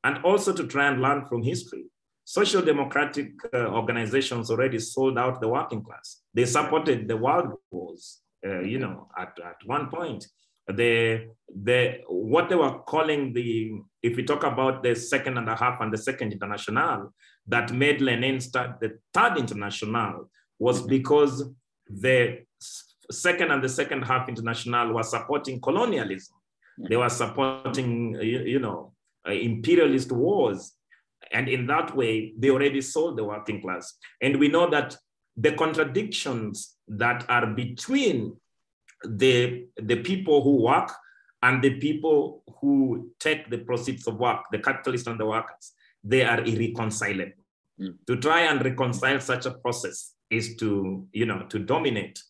and 0.03 0.23
also 0.23 0.53
to 0.53 0.65
try 0.67 0.87
and 0.87 1.01
learn 1.01 1.25
from 1.25 1.43
history. 1.43 1.85
social 2.23 2.61
democratic 2.61 3.31
uh, 3.53 3.67
organizations 3.79 4.49
already 4.49 4.79
sold 4.79 5.17
out 5.17 5.41
the 5.41 5.47
working 5.47 5.83
class. 5.83 6.21
They 6.33 6.45
supported 6.45 7.07
the 7.07 7.17
world 7.17 7.53
wars, 7.71 8.21
uh, 8.45 8.61
you 8.61 8.79
know, 8.79 9.09
at, 9.17 9.37
at 9.43 9.57
one 9.65 9.89
point. 9.89 10.25
The, 10.67 11.27
the, 11.53 11.97
what 12.07 12.47
they 12.47 12.55
were 12.55 12.79
calling 12.83 13.33
the, 13.33 13.71
if 14.01 14.15
we 14.15 14.23
talk 14.23 14.43
about 14.43 14.83
the 14.83 14.95
second 14.95 15.37
and 15.37 15.49
a 15.49 15.55
half 15.55 15.81
and 15.81 15.91
the 15.91 15.97
second 15.97 16.31
international, 16.31 17.13
that 17.47 17.71
made 17.71 18.01
Lenin 18.01 18.39
start 18.39 18.79
the 18.79 18.97
third 19.13 19.37
international 19.37 20.29
was 20.59 20.81
because 20.81 21.43
the 21.89 22.43
second 23.09 23.51
and 23.51 23.63
the 23.63 23.69
second 23.69 24.03
half 24.03 24.29
international 24.29 24.93
were 24.93 25.03
supporting 25.03 25.59
colonialism. 25.59 26.35
They 26.77 26.95
were 26.97 27.09
supporting, 27.09 28.15
you, 28.15 28.39
you 28.39 28.59
know, 28.59 28.93
uh, 29.27 29.33
imperialist 29.33 30.11
wars. 30.11 30.73
And 31.31 31.47
in 31.47 31.67
that 31.67 31.95
way, 31.95 32.33
they 32.37 32.49
already 32.49 32.81
sold 32.81 33.17
the 33.17 33.23
working 33.23 33.61
class. 33.61 33.93
And 34.21 34.37
we 34.37 34.47
know 34.47 34.69
that 34.69 34.97
the 35.37 35.51
contradictions 35.53 36.75
that 36.87 37.25
are 37.29 37.45
between 37.45 38.37
the, 39.03 39.67
the 39.77 39.97
people 39.97 40.43
who 40.43 40.63
work 40.63 40.91
and 41.43 41.61
the 41.61 41.79
people 41.79 42.43
who 42.59 43.11
take 43.19 43.49
the 43.49 43.59
proceeds 43.59 44.07
of 44.07 44.17
work, 44.17 44.41
the 44.51 44.59
capitalists 44.59 45.07
and 45.07 45.19
the 45.19 45.25
workers, 45.25 45.73
they 46.03 46.23
are 46.23 46.41
irreconcilable. 46.41 47.33
Mm. 47.79 47.95
To 48.07 48.15
try 48.17 48.41
and 48.41 48.63
reconcile 48.63 49.19
such 49.19 49.45
a 49.45 49.51
process 49.51 50.13
is 50.29 50.55
to, 50.57 51.07
you 51.11 51.25
know, 51.25 51.45
to 51.49 51.59
dominate, 51.59 52.21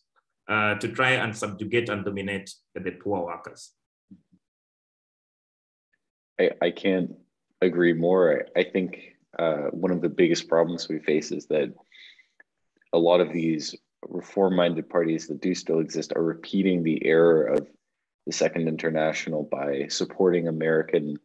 uh, 0.48 0.74
to 0.76 0.88
try 0.88 1.12
and 1.12 1.36
subjugate 1.36 1.88
and 1.88 2.04
dominate 2.04 2.50
the 2.74 2.90
poor 2.92 3.26
workers. 3.26 3.70
I, 6.40 6.50
I 6.60 6.70
can't 6.70 7.12
agree 7.60 7.92
more. 7.92 8.44
I, 8.56 8.60
I 8.60 8.64
think 8.64 8.98
uh, 9.38 9.68
one 9.70 9.92
of 9.92 10.02
the 10.02 10.08
biggest 10.08 10.48
problems 10.48 10.88
we 10.88 10.98
face 10.98 11.32
is 11.32 11.46
that 11.46 11.72
a 12.92 12.98
lot 12.98 13.20
of 13.20 13.32
these 13.32 13.74
reform 14.08 14.56
minded 14.56 14.88
parties 14.88 15.28
that 15.28 15.40
do 15.40 15.54
still 15.54 15.78
exist 15.78 16.12
are 16.16 16.22
repeating 16.22 16.82
the 16.82 17.04
error 17.06 17.44
of 17.44 17.66
the 18.26 18.32
Second 18.32 18.68
International 18.68 19.44
by 19.44 19.86
supporting 19.88 20.48
American 20.48 21.16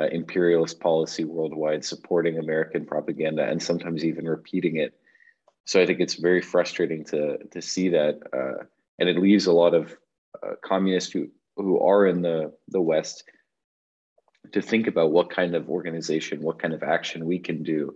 uh, 0.00 0.06
imperialist 0.06 0.80
policy 0.80 1.24
worldwide, 1.24 1.84
supporting 1.84 2.38
American 2.38 2.86
propaganda, 2.86 3.44
and 3.44 3.62
sometimes 3.62 4.04
even 4.04 4.26
repeating 4.26 4.76
it. 4.76 4.94
So 5.66 5.80
I 5.80 5.86
think 5.86 6.00
it's 6.00 6.14
very 6.14 6.42
frustrating 6.42 7.04
to 7.06 7.38
to 7.50 7.60
see 7.60 7.90
that, 7.90 8.20
uh, 8.32 8.64
and 8.98 9.08
it 9.08 9.18
leaves 9.18 9.46
a 9.46 9.52
lot 9.52 9.74
of 9.74 9.96
uh, 10.42 10.54
communists 10.64 11.12
who 11.12 11.28
who 11.56 11.80
are 11.80 12.06
in 12.06 12.22
the 12.22 12.52
the 12.68 12.80
West 12.80 13.24
to 14.52 14.62
think 14.62 14.86
about 14.86 15.12
what 15.12 15.30
kind 15.30 15.54
of 15.54 15.68
organization, 15.68 16.42
what 16.42 16.58
kind 16.58 16.74
of 16.74 16.82
action 16.82 17.26
we 17.26 17.38
can 17.38 17.62
do 17.62 17.94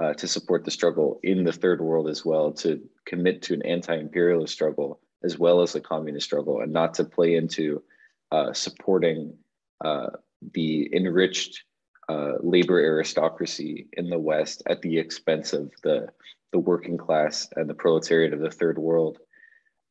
uh, 0.00 0.12
to 0.14 0.28
support 0.28 0.64
the 0.64 0.70
struggle 0.70 1.18
in 1.22 1.42
the 1.42 1.52
third 1.52 1.80
world 1.80 2.08
as 2.08 2.24
well, 2.24 2.52
to 2.52 2.80
commit 3.06 3.42
to 3.42 3.54
an 3.54 3.62
anti-imperialist 3.62 4.52
struggle 4.52 5.00
as 5.24 5.38
well 5.38 5.62
as 5.62 5.72
the 5.72 5.80
communist 5.80 6.26
struggle, 6.26 6.60
and 6.60 6.72
not 6.72 6.94
to 6.94 7.04
play 7.04 7.34
into 7.34 7.82
uh, 8.30 8.52
supporting 8.52 9.34
uh, 9.84 10.10
the 10.52 10.88
enriched 10.94 11.64
uh, 12.08 12.34
labor 12.40 12.78
aristocracy 12.78 13.88
in 13.92 14.08
the 14.08 14.18
West 14.18 14.62
at 14.66 14.82
the 14.82 14.98
expense 14.98 15.52
of 15.52 15.72
the 15.82 16.08
the 16.52 16.58
working 16.58 16.96
class 16.96 17.48
and 17.56 17.68
the 17.68 17.74
proletariat 17.74 18.32
of 18.32 18.40
the 18.40 18.50
third 18.50 18.78
world. 18.78 19.18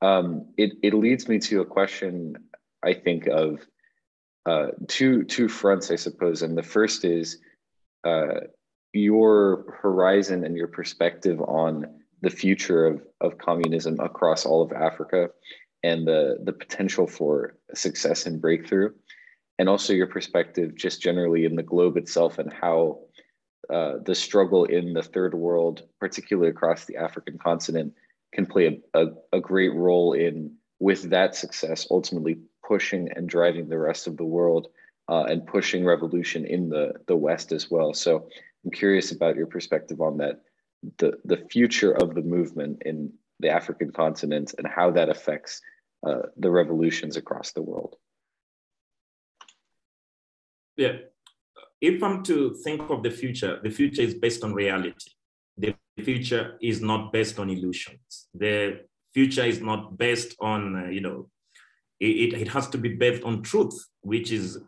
Um, 0.01 0.53
it 0.57 0.73
it 0.81 0.93
leads 0.93 1.27
me 1.27 1.39
to 1.39 1.61
a 1.61 1.65
question 1.65 2.35
I 2.83 2.93
think 2.93 3.27
of 3.27 3.59
uh, 4.45 4.67
two 4.87 5.23
two 5.23 5.49
fronts, 5.49 5.91
I 5.91 5.95
suppose. 5.95 6.41
And 6.41 6.57
the 6.57 6.63
first 6.63 7.03
is 7.03 7.39
uh, 8.05 8.41
your 8.93 9.77
horizon 9.81 10.45
and 10.45 10.55
your 10.55 10.67
perspective 10.67 11.41
on 11.41 11.85
the 12.21 12.29
future 12.29 12.85
of, 12.85 13.01
of 13.19 13.37
communism 13.37 13.99
across 13.99 14.45
all 14.45 14.61
of 14.61 14.71
Africa 14.71 15.29
and 15.83 16.07
the, 16.07 16.37
the 16.43 16.53
potential 16.53 17.05
for 17.05 17.57
success 17.73 18.25
and 18.25 18.41
breakthrough. 18.41 18.91
And 19.57 19.69
also 19.69 19.93
your 19.93 20.07
perspective 20.07 20.75
just 20.75 21.01
generally 21.01 21.45
in 21.45 21.55
the 21.55 21.63
globe 21.63 21.97
itself 21.97 22.39
and 22.39 22.51
how 22.51 22.99
uh, 23.69 23.93
the 24.05 24.15
struggle 24.15 24.65
in 24.65 24.93
the 24.93 25.01
third 25.01 25.33
world, 25.33 25.83
particularly 25.99 26.49
across 26.49 26.85
the 26.85 26.97
African 26.97 27.37
continent, 27.37 27.93
can 28.33 28.45
play 28.45 28.81
a, 28.93 29.01
a, 29.01 29.07
a 29.33 29.39
great 29.39 29.73
role 29.73 30.13
in, 30.13 30.53
with 30.79 31.09
that 31.09 31.35
success, 31.35 31.87
ultimately 31.89 32.37
pushing 32.67 33.09
and 33.15 33.29
driving 33.29 33.69
the 33.69 33.77
rest 33.77 34.07
of 34.07 34.17
the 34.17 34.25
world 34.25 34.67
uh, 35.09 35.23
and 35.23 35.47
pushing 35.47 35.85
revolution 35.85 36.45
in 36.45 36.69
the, 36.69 36.93
the 37.07 37.15
West 37.15 37.51
as 37.51 37.71
well. 37.71 37.93
So 37.93 38.27
I'm 38.63 38.71
curious 38.71 39.11
about 39.11 39.35
your 39.35 39.47
perspective 39.47 40.01
on 40.01 40.17
that, 40.17 40.41
the, 40.97 41.13
the 41.23 41.37
future 41.49 41.91
of 41.91 42.13
the 42.13 42.21
movement 42.21 42.81
in 42.85 43.13
the 43.39 43.49
African 43.49 43.91
continent 43.91 44.53
and 44.57 44.67
how 44.67 44.91
that 44.91 45.09
affects 45.09 45.61
uh, 46.05 46.23
the 46.37 46.51
revolutions 46.51 47.17
across 47.17 47.51
the 47.51 47.61
world. 47.61 47.95
Yeah, 50.77 50.97
if 51.81 52.03
I'm 52.03 52.23
to 52.23 52.53
think 52.63 52.89
of 52.89 53.03
the 53.03 53.11
future, 53.11 53.59
the 53.63 53.69
future 53.69 54.01
is 54.01 54.13
based 54.13 54.43
on 54.43 54.53
reality. 54.53 55.11
The 55.57 55.75
future 56.03 56.57
is 56.61 56.81
not 56.81 57.13
based 57.13 57.39
on 57.39 57.49
illusions. 57.49 58.27
The 58.33 58.81
future 59.13 59.43
is 59.45 59.61
not 59.61 59.97
based 59.97 60.35
on, 60.39 60.75
uh, 60.75 60.89
you 60.89 61.01
know, 61.01 61.29
it, 61.99 62.33
it 62.33 62.47
has 62.49 62.67
to 62.69 62.77
be 62.77 62.89
based 62.89 63.23
on 63.23 63.41
truth, 63.41 63.77
which 64.01 64.31
is 64.31 64.59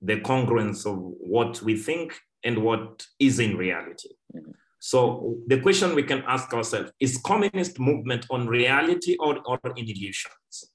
the 0.00 0.20
congruence 0.20 0.86
of 0.86 0.98
what 0.98 1.60
we 1.62 1.76
think 1.76 2.18
and 2.44 2.62
what 2.62 3.04
is 3.18 3.40
in 3.40 3.56
reality. 3.56 4.10
Mm-hmm. 4.34 4.52
So 4.78 5.36
the 5.46 5.60
question 5.60 5.94
we 5.94 6.04
can 6.04 6.22
ask 6.26 6.52
ourselves 6.54 6.92
is 7.00 7.18
communist 7.18 7.78
movement 7.78 8.26
on 8.30 8.46
reality 8.46 9.16
or, 9.20 9.40
or 9.44 9.58
in 9.76 9.84
illusions? 9.86 10.70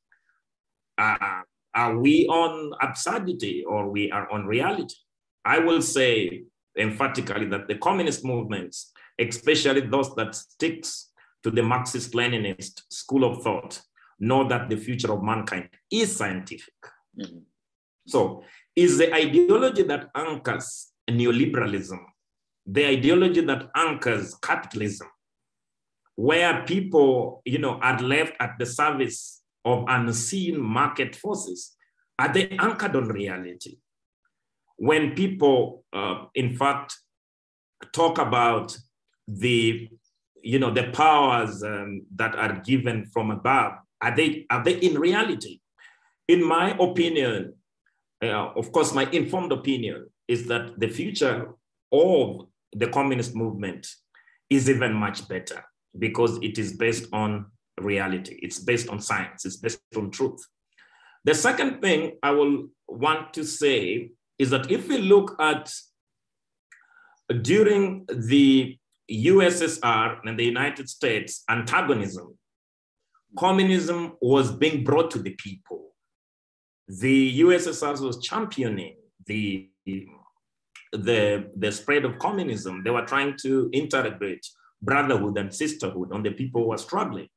Uh, 0.97 1.41
are 1.75 1.97
we 1.97 2.25
on 2.27 2.71
absurdity 2.81 3.63
or 3.67 3.89
we 3.89 4.09
are 4.09 4.31
on 4.31 4.47
reality? 4.47 4.95
I 5.43 5.59
will 5.59 5.81
say 5.81 6.43
emphatically 6.77 7.45
that 7.47 7.67
the 7.67 7.75
communist 7.75 8.25
movements, 8.25 8.91
especially 9.19 9.81
those 9.81 10.15
that 10.15 10.33
sticks 10.33 11.11
to 11.43 11.51
the 11.51 11.61
Marxist-Leninist 11.61 12.83
school 12.89 13.23
of 13.23 13.43
thought, 13.43 13.81
know 14.19 14.47
that 14.47 14.69
the 14.69 14.77
future 14.77 15.11
of 15.11 15.21
mankind 15.21 15.69
is 15.91 16.15
scientific. 16.15 16.73
Mm-hmm. 17.19 17.39
So, 18.07 18.43
is 18.75 18.97
the 18.97 19.13
ideology 19.13 19.83
that 19.83 20.09
anchors 20.15 20.91
neoliberalism, 21.09 21.99
the 22.65 22.87
ideology 22.87 23.41
that 23.41 23.69
anchors 23.75 24.35
capitalism, 24.35 25.07
where 26.15 26.63
people, 26.65 27.41
you 27.45 27.59
know, 27.59 27.79
are 27.81 27.99
left 27.99 28.33
at 28.39 28.51
the 28.59 28.65
service 28.65 29.41
of 29.65 29.83
unseen 29.87 30.61
market 30.61 31.15
forces, 31.15 31.75
are 32.17 32.31
they 32.31 32.49
anchored 32.59 32.95
on 32.95 33.07
reality? 33.09 33.77
When 34.77 35.15
people, 35.15 35.83
uh, 35.91 36.25
in 36.35 36.55
fact, 36.55 36.95
talk 37.91 38.19
about 38.19 38.77
the, 39.27 39.89
you 40.41 40.59
know, 40.59 40.71
the 40.71 40.91
powers 40.91 41.63
um, 41.63 42.03
that 42.15 42.35
are 42.35 42.61
given 42.65 43.07
from 43.11 43.31
above, 43.31 43.73
are 44.01 44.15
they, 44.15 44.45
are 44.49 44.63
they 44.63 44.75
in 44.75 44.99
reality? 44.99 45.59
In 46.27 46.43
my 46.43 46.75
opinion, 46.79 47.53
uh, 48.23 48.51
of 48.55 48.71
course, 48.71 48.93
my 48.93 49.09
informed 49.11 49.51
opinion 49.51 50.07
is 50.27 50.47
that 50.47 50.79
the 50.79 50.87
future 50.87 51.53
of 51.91 52.47
the 52.73 52.87
communist 52.87 53.35
movement 53.35 53.87
is 54.49 54.69
even 54.69 54.93
much 54.93 55.27
better 55.27 55.63
because 55.97 56.37
it 56.41 56.57
is 56.57 56.73
based 56.73 57.07
on 57.13 57.45
reality. 57.79 58.39
It's 58.41 58.59
based 58.59 58.89
on 58.89 58.99
science. 58.99 59.45
It's 59.45 59.57
based 59.57 59.81
on 59.95 60.11
truth. 60.11 60.41
The 61.23 61.35
second 61.35 61.81
thing 61.81 62.17
I 62.21 62.31
will 62.31 62.67
want 62.87 63.33
to 63.33 63.43
say 63.43 64.11
is 64.37 64.49
that 64.51 64.71
if 64.71 64.87
we 64.87 64.99
look 64.99 65.35
at 65.39 65.71
during 67.41 68.05
the 68.07 68.77
USSR 69.11 70.19
and 70.23 70.37
the 70.37 70.45
United 70.45 70.89
States 70.89 71.43
antagonism 71.49 72.37
communism 73.37 74.13
was 74.21 74.51
being 74.51 74.83
brought 74.83 75.11
to 75.11 75.19
the 75.19 75.31
people. 75.31 75.91
The 76.87 77.41
USSR 77.41 77.99
was 78.01 78.21
championing 78.21 78.95
the, 79.25 79.69
the, 80.91 81.49
the 81.55 81.71
spread 81.71 82.05
of 82.05 82.19
communism. 82.19 82.83
They 82.83 82.91
were 82.91 83.05
trying 83.05 83.35
to 83.41 83.69
integrate 83.73 84.45
brotherhood 84.81 85.37
and 85.37 85.53
sisterhood 85.53 86.11
on 86.11 86.23
the 86.23 86.31
people 86.31 86.63
who 86.63 86.69
were 86.69 86.77
struggling. 86.77 87.27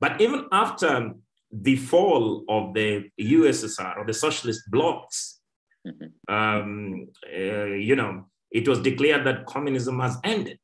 But 0.00 0.20
even 0.20 0.46
after 0.52 1.12
the 1.52 1.76
fall 1.76 2.44
of 2.48 2.74
the 2.74 3.10
USSR 3.20 3.98
or 3.98 4.06
the 4.06 4.14
socialist 4.14 4.62
blocs, 4.70 5.40
mm-hmm. 5.86 6.34
um, 6.34 7.08
uh, 7.26 7.74
you 7.74 7.96
know, 7.96 8.26
it 8.50 8.66
was 8.66 8.80
declared 8.80 9.26
that 9.26 9.46
communism 9.46 10.00
has 10.00 10.16
ended. 10.24 10.58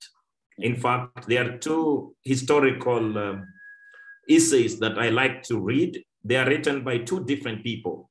In 0.59 0.77
fact, 0.77 1.29
there 1.29 1.49
are 1.49 1.59
two 1.59 2.15
historical 2.25 3.19
um, 3.19 3.47
essays 4.29 4.79
that 4.81 4.99
I 4.99 5.11
like 5.11 5.43
to 5.45 5.59
read. 5.61 6.03
They 6.25 6.37
are 6.37 6.49
written 6.49 6.83
by 6.83 6.99
two 6.99 7.25
different 7.25 7.63
people, 7.63 8.11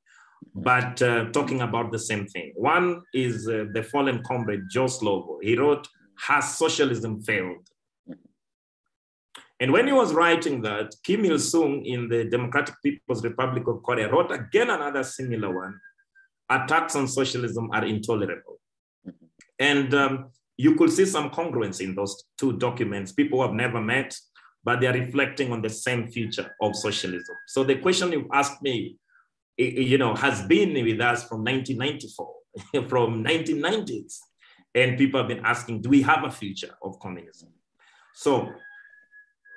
but 0.54 1.02
uh, 1.02 1.26
talking 1.32 1.60
about 1.60 1.90
the 1.92 1.98
same 1.98 2.26
thing. 2.26 2.52
One 2.54 3.02
is 3.12 3.48
uh, 3.48 3.64
the 3.72 3.82
fallen 3.82 4.22
comrade 4.22 4.62
Joe 4.70 4.86
Slovo. 4.86 5.38
He 5.42 5.56
wrote 5.56 5.86
has 6.18 6.56
socialism 6.56 7.22
failed? 7.22 7.68
And 9.58 9.72
when 9.72 9.86
he 9.86 9.92
was 9.92 10.12
writing 10.12 10.60
that, 10.62 10.94
Kim 11.02 11.24
Il 11.24 11.38
sung 11.38 11.84
in 11.84 12.08
the 12.08 12.24
Democratic 12.24 12.74
People's 12.82 13.24
Republic 13.24 13.66
of 13.66 13.82
Korea 13.82 14.10
wrote 14.10 14.30
again 14.30 14.70
another 14.70 15.02
similar 15.02 15.54
one 15.54 15.80
attacks 16.50 16.94
on 16.94 17.08
socialism 17.08 17.70
are 17.72 17.84
intolerable. 17.84 18.58
And 19.58 19.92
um, 19.94 20.30
you 20.56 20.74
could 20.76 20.92
see 20.92 21.06
some 21.06 21.30
congruence 21.30 21.80
in 21.80 21.94
those 21.94 22.24
two 22.38 22.58
documents. 22.58 23.12
People 23.12 23.42
have 23.42 23.52
never 23.52 23.80
met, 23.80 24.16
but 24.64 24.80
they 24.80 24.86
are 24.86 24.92
reflecting 24.92 25.52
on 25.52 25.62
the 25.62 25.70
same 25.70 26.08
future 26.08 26.54
of 26.60 26.76
socialism. 26.76 27.34
So 27.46 27.64
the 27.64 27.76
question 27.76 28.12
you 28.12 28.28
asked 28.32 28.62
me, 28.62 28.98
you 29.56 29.98
know, 29.98 30.14
has 30.14 30.42
been 30.42 30.74
with 30.74 31.00
us 31.00 31.24
from 31.24 31.42
1994, 31.44 32.34
from 32.88 33.24
1990s. 33.24 34.18
And 34.74 34.98
people 34.98 35.18
have 35.20 35.28
been 35.28 35.44
asking, 35.44 35.80
do 35.80 35.88
we 35.88 36.02
have 36.02 36.24
a 36.24 36.30
future 36.30 36.74
of 36.82 36.98
communism? 37.00 37.48
So 38.14 38.52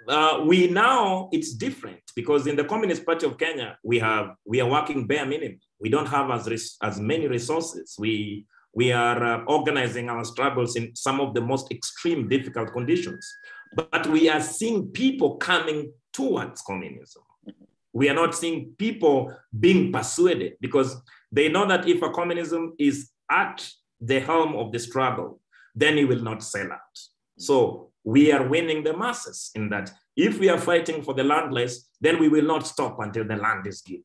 uh, 0.09 0.43
we 0.45 0.67
now 0.67 1.29
it's 1.31 1.53
different 1.53 2.01
because 2.15 2.47
in 2.47 2.55
the 2.55 2.63
Communist 2.63 3.05
Party 3.05 3.25
of 3.27 3.37
Kenya 3.37 3.77
we 3.83 3.99
have 3.99 4.31
we 4.43 4.59
are 4.59 4.69
working 4.69 5.05
bare 5.05 5.25
minimum. 5.25 5.59
We 5.79 5.89
don't 5.89 6.07
have 6.07 6.31
as 6.31 6.77
as 6.81 6.99
many 6.99 7.27
resources. 7.27 7.95
We 7.97 8.45
we 8.73 8.91
are 8.91 9.23
uh, 9.23 9.43
organizing 9.45 10.09
our 10.09 10.25
struggles 10.25 10.75
in 10.75 10.95
some 10.95 11.19
of 11.19 11.33
the 11.33 11.41
most 11.41 11.71
extreme, 11.71 12.27
difficult 12.27 12.71
conditions. 12.73 13.31
But 13.75 14.07
we 14.07 14.29
are 14.29 14.41
seeing 14.41 14.87
people 14.87 15.37
coming 15.37 15.93
towards 16.11 16.61
communism. 16.61 17.23
We 17.93 18.09
are 18.09 18.15
not 18.15 18.35
seeing 18.35 18.73
people 18.77 19.33
being 19.59 19.91
persuaded 19.91 20.53
because 20.59 21.01
they 21.31 21.49
know 21.49 21.67
that 21.67 21.87
if 21.87 22.01
a 22.01 22.09
communism 22.09 22.73
is 22.79 23.11
at 23.29 23.67
the 24.01 24.19
helm 24.19 24.55
of 24.55 24.71
the 24.71 24.79
struggle, 24.79 25.39
then 25.75 25.97
it 25.97 26.07
will 26.07 26.21
not 26.21 26.43
sell 26.43 26.71
out. 26.71 26.99
So 27.37 27.88
we 28.09 28.31
are 28.31 28.47
winning 28.47 28.83
the 28.83 28.97
masses 28.97 29.51
in 29.53 29.69
that 29.69 29.91
if 30.15 30.39
we 30.39 30.49
are 30.49 30.57
fighting 30.57 31.03
for 31.03 31.13
the 31.13 31.23
landless, 31.23 31.89
then 32.01 32.19
we 32.19 32.27
will 32.27 32.45
not 32.53 32.65
stop 32.65 32.97
until 32.99 33.23
the 33.23 33.35
land 33.35 33.67
is 33.67 33.81
given. 33.81 34.03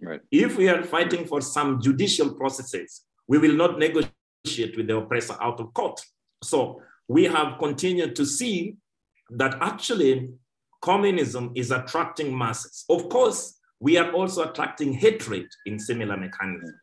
Right. 0.00 0.22
If 0.30 0.56
we 0.56 0.68
are 0.70 0.82
fighting 0.82 1.26
for 1.26 1.42
some 1.42 1.80
judicial 1.80 2.34
processes, 2.34 3.02
we 3.28 3.36
will 3.36 3.52
not 3.52 3.78
negotiate 3.78 4.76
with 4.78 4.86
the 4.86 4.96
oppressor 4.96 5.36
out 5.42 5.60
of 5.60 5.74
court. 5.74 6.00
So 6.42 6.80
we 7.06 7.24
have 7.24 7.58
continued 7.58 8.16
to 8.16 8.24
see 8.24 8.76
that 9.30 9.58
actually 9.60 10.30
communism 10.80 11.52
is 11.54 11.70
attracting 11.70 12.36
masses. 12.36 12.84
Of 12.88 13.10
course, 13.10 13.60
we 13.78 13.98
are 13.98 14.10
also 14.12 14.48
attracting 14.48 14.94
hatred 14.94 15.48
in 15.66 15.78
similar 15.78 16.16
mechanisms. 16.16 16.80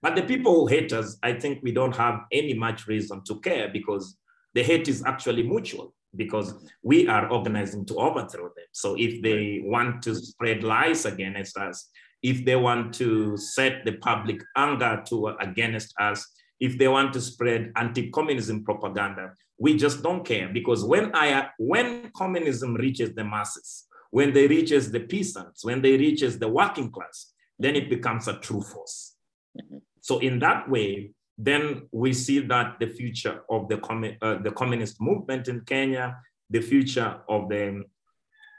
But 0.00 0.16
the 0.16 0.22
people 0.22 0.54
who 0.54 0.66
hate 0.68 0.94
us, 0.94 1.18
I 1.22 1.34
think 1.34 1.60
we 1.62 1.72
don't 1.72 1.96
have 1.96 2.20
any 2.32 2.54
much 2.54 2.86
reason 2.86 3.22
to 3.24 3.40
care 3.40 3.68
because 3.68 4.16
the 4.54 4.62
hate 4.62 4.88
is 4.88 5.04
actually 5.04 5.42
mutual 5.42 5.94
because 6.16 6.54
we 6.82 7.08
are 7.08 7.30
organizing 7.30 7.84
to 7.86 7.96
overthrow 7.96 8.44
them. 8.44 8.66
So 8.72 8.96
if 8.98 9.22
they 9.22 9.60
want 9.64 10.02
to 10.02 10.14
spread 10.14 10.64
lies 10.64 11.04
against 11.04 11.56
us, 11.56 11.88
if 12.22 12.44
they 12.44 12.56
want 12.56 12.94
to 12.94 13.36
set 13.36 13.84
the 13.84 13.92
public 13.92 14.42
anger 14.56 15.02
to 15.08 15.28
against 15.40 15.94
us, 16.00 16.26
if 16.60 16.76
they 16.78 16.88
want 16.88 17.12
to 17.12 17.20
spread 17.20 17.72
anti-communism 17.76 18.64
propaganda, 18.64 19.32
we 19.58 19.76
just 19.76 20.02
don't 20.02 20.24
care 20.24 20.48
because 20.48 20.84
when 20.84 21.14
I 21.14 21.48
when 21.58 22.10
communism 22.16 22.74
reaches 22.74 23.14
the 23.14 23.24
masses, 23.24 23.86
when 24.10 24.32
they 24.32 24.46
reaches 24.46 24.90
the 24.90 25.00
peasants, 25.00 25.64
when 25.64 25.82
they 25.82 25.96
reaches 25.96 26.38
the 26.38 26.48
working 26.48 26.90
class, 26.90 27.32
then 27.58 27.76
it 27.76 27.90
becomes 27.90 28.28
a 28.28 28.38
true 28.38 28.62
force. 28.62 29.14
Mm-hmm. 29.56 29.78
So 30.00 30.18
in 30.18 30.38
that 30.40 30.68
way, 30.68 31.10
then 31.38 31.88
we 31.92 32.12
see 32.12 32.40
that 32.40 32.78
the 32.80 32.86
future 32.86 33.42
of 33.48 33.68
the, 33.68 33.78
commun- 33.78 34.16
uh, 34.20 34.38
the 34.42 34.50
communist 34.50 35.00
movement 35.00 35.48
in 35.48 35.60
Kenya, 35.60 36.16
the 36.50 36.60
future 36.60 37.20
of 37.28 37.48
the 37.48 37.84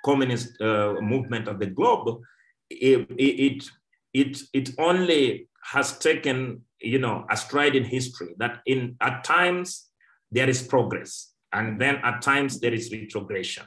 communist 0.06 0.60
uh, 0.61 0.95
movement 1.01 1.47
of 1.47 1.60
the 1.60 1.65
globe, 1.65 2.22
it, 2.69 3.06
it, 3.18 3.64
it, 4.14 4.39
it 4.53 4.69
only 4.80 5.49
has 5.64 5.97
taken 5.99 6.61
you 6.81 6.99
know, 6.99 7.26
a 7.30 7.38
stride 7.38 7.76
in 7.76 7.84
history 7.84 8.34
that 8.38 8.60
in 8.65 8.95
at 9.01 9.23
times 9.23 9.89
there 10.31 10.49
is 10.49 10.61
progress 10.61 11.34
and 11.51 11.80
then 11.80 11.95
at 12.03 12.22
times 12.22 12.60
there 12.60 12.73
is 12.73 12.91
retrogression. 12.91 13.65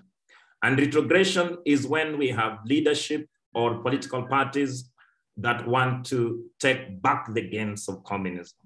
And 0.63 0.79
retrogression 0.79 1.59
is 1.67 1.87
when 1.87 2.19
we 2.19 2.29
have 2.29 2.59
leadership 2.65 3.27
or 3.55 3.83
political 3.83 4.23
parties 4.23 4.91
that 5.37 5.67
want 5.67 6.07
to 6.07 6.45
take 6.61 7.03
back 7.03 7.33
the 7.35 7.43
gains 7.43 7.89
of 7.89 8.05
communism. 8.05 8.59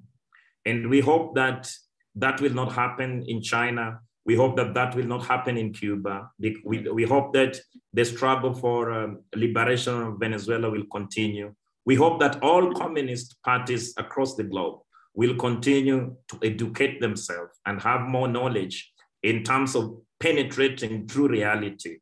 And 0.66 0.90
we 0.90 1.00
hope 1.00 1.34
that 1.36 1.70
that 2.16 2.40
will 2.40 2.52
not 2.52 2.72
happen 2.72 3.24
in 3.26 3.40
China. 3.40 4.00
We 4.26 4.34
hope 4.34 4.56
that 4.56 4.74
that 4.74 4.96
will 4.96 5.06
not 5.06 5.24
happen 5.24 5.56
in 5.56 5.72
Cuba. 5.72 6.28
We, 6.38 6.88
we 6.92 7.04
hope 7.04 7.32
that 7.34 7.56
the 7.92 8.04
struggle 8.04 8.52
for 8.52 8.92
um, 8.92 9.22
liberation 9.34 10.02
of 10.02 10.18
Venezuela 10.18 10.68
will 10.68 10.86
continue. 10.90 11.54
We 11.84 11.94
hope 11.94 12.18
that 12.20 12.42
all 12.42 12.72
communist 12.74 13.36
parties 13.44 13.94
across 13.96 14.34
the 14.34 14.42
globe 14.42 14.80
will 15.14 15.36
continue 15.36 16.16
to 16.28 16.38
educate 16.42 17.00
themselves 17.00 17.58
and 17.64 17.80
have 17.80 18.02
more 18.02 18.26
knowledge 18.26 18.92
in 19.22 19.44
terms 19.44 19.76
of 19.76 19.96
penetrating 20.18 21.06
true 21.06 21.28
reality 21.28 21.98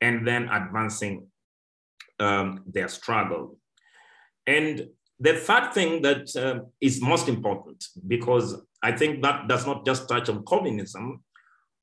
and 0.00 0.26
then 0.26 0.48
advancing 0.50 1.26
um, 2.20 2.62
their 2.66 2.88
struggle. 2.88 3.58
And 4.46 4.88
the 5.26 5.34
third 5.46 5.72
thing 5.72 6.02
that 6.02 6.24
uh, 6.36 6.64
is 6.80 7.00
most 7.00 7.28
important, 7.28 7.80
because 8.14 8.46
I 8.82 8.92
think 8.92 9.22
that 9.22 9.48
does 9.52 9.64
not 9.66 9.86
just 9.86 10.08
touch 10.08 10.28
on 10.28 10.44
communism 10.44 11.22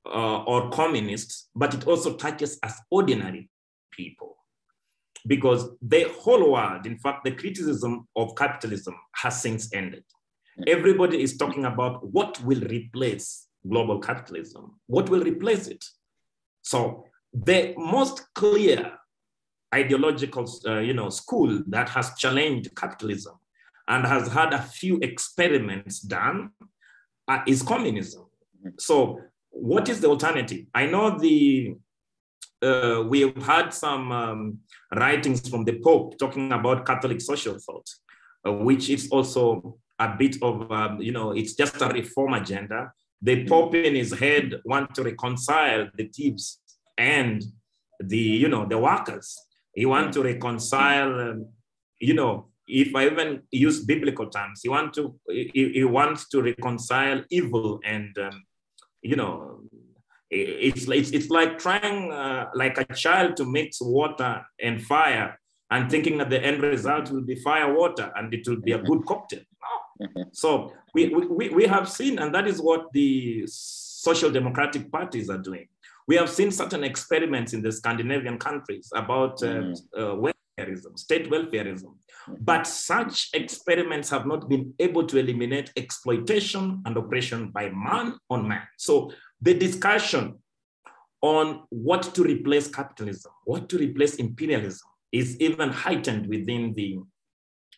uh, 0.04 0.42
or 0.44 0.70
communists, 0.70 1.48
but 1.54 1.72
it 1.72 1.86
also 1.86 2.16
touches 2.16 2.58
us 2.62 2.74
ordinary 2.90 3.48
people. 3.90 4.36
Because 5.26 5.70
the 5.80 6.02
whole 6.20 6.52
world, 6.52 6.84
in 6.86 6.98
fact, 6.98 7.24
the 7.24 7.32
criticism 7.32 8.06
of 8.14 8.34
capitalism 8.36 8.94
has 9.22 9.40
since 9.40 9.72
ended. 9.72 10.04
Everybody 10.66 11.22
is 11.22 11.38
talking 11.38 11.64
about 11.64 12.06
what 12.16 12.42
will 12.44 12.60
replace 12.78 13.46
global 13.66 13.98
capitalism, 14.00 14.78
what 14.86 15.08
will 15.08 15.22
replace 15.22 15.66
it. 15.68 15.84
So 16.62 17.04
the 17.32 17.74
most 17.76 18.16
clear 18.34 18.99
ideological 19.74 20.48
uh, 20.66 20.78
you 20.78 20.94
know, 20.94 21.10
school 21.10 21.62
that 21.68 21.88
has 21.88 22.14
challenged 22.16 22.74
capitalism 22.74 23.34
and 23.88 24.06
has 24.06 24.28
had 24.28 24.52
a 24.52 24.62
few 24.62 24.98
experiments 24.98 26.00
done 26.00 26.50
uh, 27.28 27.40
is 27.46 27.62
communism. 27.62 28.26
So 28.78 29.20
what 29.50 29.88
is 29.88 30.00
the 30.00 30.08
alternative? 30.08 30.66
I 30.74 30.86
know 30.86 31.18
the 31.18 31.74
uh, 32.62 33.04
we've 33.08 33.42
had 33.42 33.72
some 33.72 34.12
um, 34.12 34.58
writings 34.94 35.48
from 35.48 35.64
the 35.64 35.80
Pope 35.80 36.18
talking 36.18 36.52
about 36.52 36.84
Catholic 36.84 37.20
social 37.20 37.58
thought, 37.58 37.88
uh, 38.46 38.52
which 38.52 38.90
is 38.90 39.08
also 39.10 39.78
a 39.98 40.14
bit 40.16 40.36
of, 40.42 40.70
um, 40.70 41.00
you 41.00 41.12
know, 41.12 41.32
it's 41.32 41.54
just 41.54 41.80
a 41.80 41.88
reform 41.88 42.34
agenda. 42.34 42.92
The 43.22 43.46
Pope 43.46 43.74
in 43.74 43.94
his 43.94 44.12
head 44.12 44.60
want 44.64 44.94
to 44.94 45.02
reconcile 45.02 45.88
the 45.94 46.08
thieves 46.08 46.60
and 46.98 47.42
the, 47.98 48.18
you 48.18 48.48
know, 48.48 48.66
the 48.66 48.78
workers. 48.78 49.38
He 49.80 49.86
want 49.86 50.12
to 50.12 50.22
reconcile, 50.22 51.12
um, 51.26 51.46
you 51.98 52.14
know, 52.20 52.32
if 52.68 52.94
I 52.94 53.06
even 53.06 53.42
use 53.50 53.84
biblical 53.92 54.26
terms, 54.36 54.60
he 54.62 54.68
want 54.68 54.92
to 54.94 55.02
he, 55.28 55.72
he 55.78 55.84
wants 55.84 56.28
to 56.32 56.42
reconcile 56.42 57.18
evil 57.30 57.80
and 57.84 58.12
um, 58.26 58.36
you 59.10 59.16
know 59.16 59.60
it's 60.30 60.86
it's, 60.88 61.10
it's 61.16 61.30
like 61.30 61.58
trying 61.58 62.12
uh, 62.12 62.46
like 62.54 62.76
a 62.78 62.94
child 62.94 63.36
to 63.38 63.44
mix 63.44 63.80
water 63.80 64.32
and 64.66 64.82
fire 64.82 65.40
and 65.70 65.90
thinking 65.90 66.18
that 66.18 66.30
the 66.30 66.42
end 66.50 66.62
result 66.62 67.10
will 67.10 67.26
be 67.32 67.36
fire 67.36 67.72
water 67.72 68.12
and 68.16 68.34
it 68.34 68.46
will 68.46 68.60
be 68.60 68.72
a 68.72 68.78
mm-hmm. 68.78 68.86
good 68.86 69.06
cocktail. 69.06 69.44
Mm-hmm. 70.02 70.22
So 70.32 70.72
we, 70.94 71.08
we, 71.08 71.48
we 71.50 71.64
have 71.66 71.88
seen, 71.88 72.18
and 72.18 72.34
that 72.34 72.46
is 72.48 72.60
what 72.60 72.92
the 72.92 73.44
social 73.46 74.30
democratic 74.30 74.90
parties 74.90 75.30
are 75.30 75.38
doing. 75.38 75.68
We 76.10 76.16
have 76.16 76.28
seen 76.28 76.50
certain 76.50 76.82
experiments 76.82 77.52
in 77.52 77.62
the 77.62 77.70
Scandinavian 77.70 78.36
countries 78.36 78.90
about 78.92 79.40
uh, 79.44 79.46
mm. 79.46 79.80
uh, 79.96 80.30
welfareism, 80.58 80.98
state 80.98 81.30
welfareism. 81.30 81.94
But 82.40 82.66
such 82.66 83.28
experiments 83.32 84.10
have 84.10 84.26
not 84.26 84.48
been 84.48 84.74
able 84.80 85.06
to 85.06 85.18
eliminate 85.18 85.70
exploitation 85.76 86.82
and 86.84 86.96
oppression 86.96 87.52
by 87.52 87.70
man 87.70 88.18
on 88.28 88.48
man. 88.48 88.62
So 88.76 89.12
the 89.40 89.54
discussion 89.54 90.40
on 91.22 91.62
what 91.68 92.02
to 92.16 92.24
replace 92.24 92.66
capitalism, 92.66 93.30
what 93.44 93.68
to 93.68 93.78
replace 93.78 94.16
imperialism, 94.16 94.88
is 95.12 95.40
even 95.40 95.70
heightened 95.70 96.26
within 96.26 96.74
the, 96.74 96.98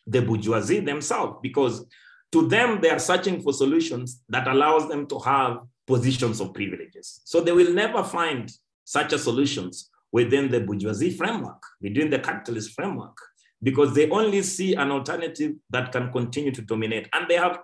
the 0.07 0.23
bourgeoisie 0.23 0.79
themselves 0.79 1.37
because 1.43 1.85
to 2.31 2.47
them 2.47 2.81
they 2.81 2.89
are 2.89 2.97
searching 2.97 3.43
for 3.43 3.53
solutions 3.53 4.23
that 4.27 4.47
allows 4.47 4.89
them 4.89 5.05
to 5.05 5.19
have 5.19 5.57
positions 5.85 6.39
of 6.39 6.53
privileges. 6.53 7.21
So 7.25 7.41
they 7.41 7.51
will 7.51 7.73
never 7.73 8.03
find 8.03 8.51
such 8.83 9.13
a 9.13 9.19
solutions 9.19 9.89
within 10.11 10.49
the 10.49 10.61
bourgeoisie 10.61 11.11
framework, 11.11 11.61
within 11.81 12.09
the 12.09 12.19
capitalist 12.19 12.73
framework, 12.73 13.17
because 13.61 13.93
they 13.93 14.09
only 14.09 14.41
see 14.43 14.75
an 14.75 14.91
alternative 14.91 15.53
that 15.69 15.91
can 15.91 16.11
continue 16.11 16.51
to 16.51 16.61
dominate. 16.61 17.09
And 17.13 17.27
they 17.27 17.35
have 17.35 17.59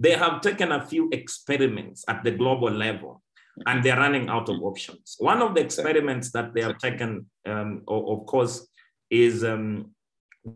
they 0.00 0.12
have 0.12 0.40
taken 0.40 0.70
a 0.70 0.86
few 0.86 1.08
experiments 1.10 2.04
at 2.06 2.22
the 2.22 2.30
global 2.30 2.70
level 2.70 3.20
and 3.66 3.82
they're 3.82 3.96
running 3.96 4.28
out 4.28 4.48
of 4.48 4.62
options. 4.62 5.16
One 5.18 5.42
of 5.42 5.54
the 5.54 5.60
experiments 5.60 6.30
that 6.30 6.54
they 6.54 6.62
have 6.62 6.78
taken, 6.78 7.26
um, 7.46 7.82
of 7.88 8.24
course, 8.26 8.68
is 9.10 9.42
um, 9.42 9.90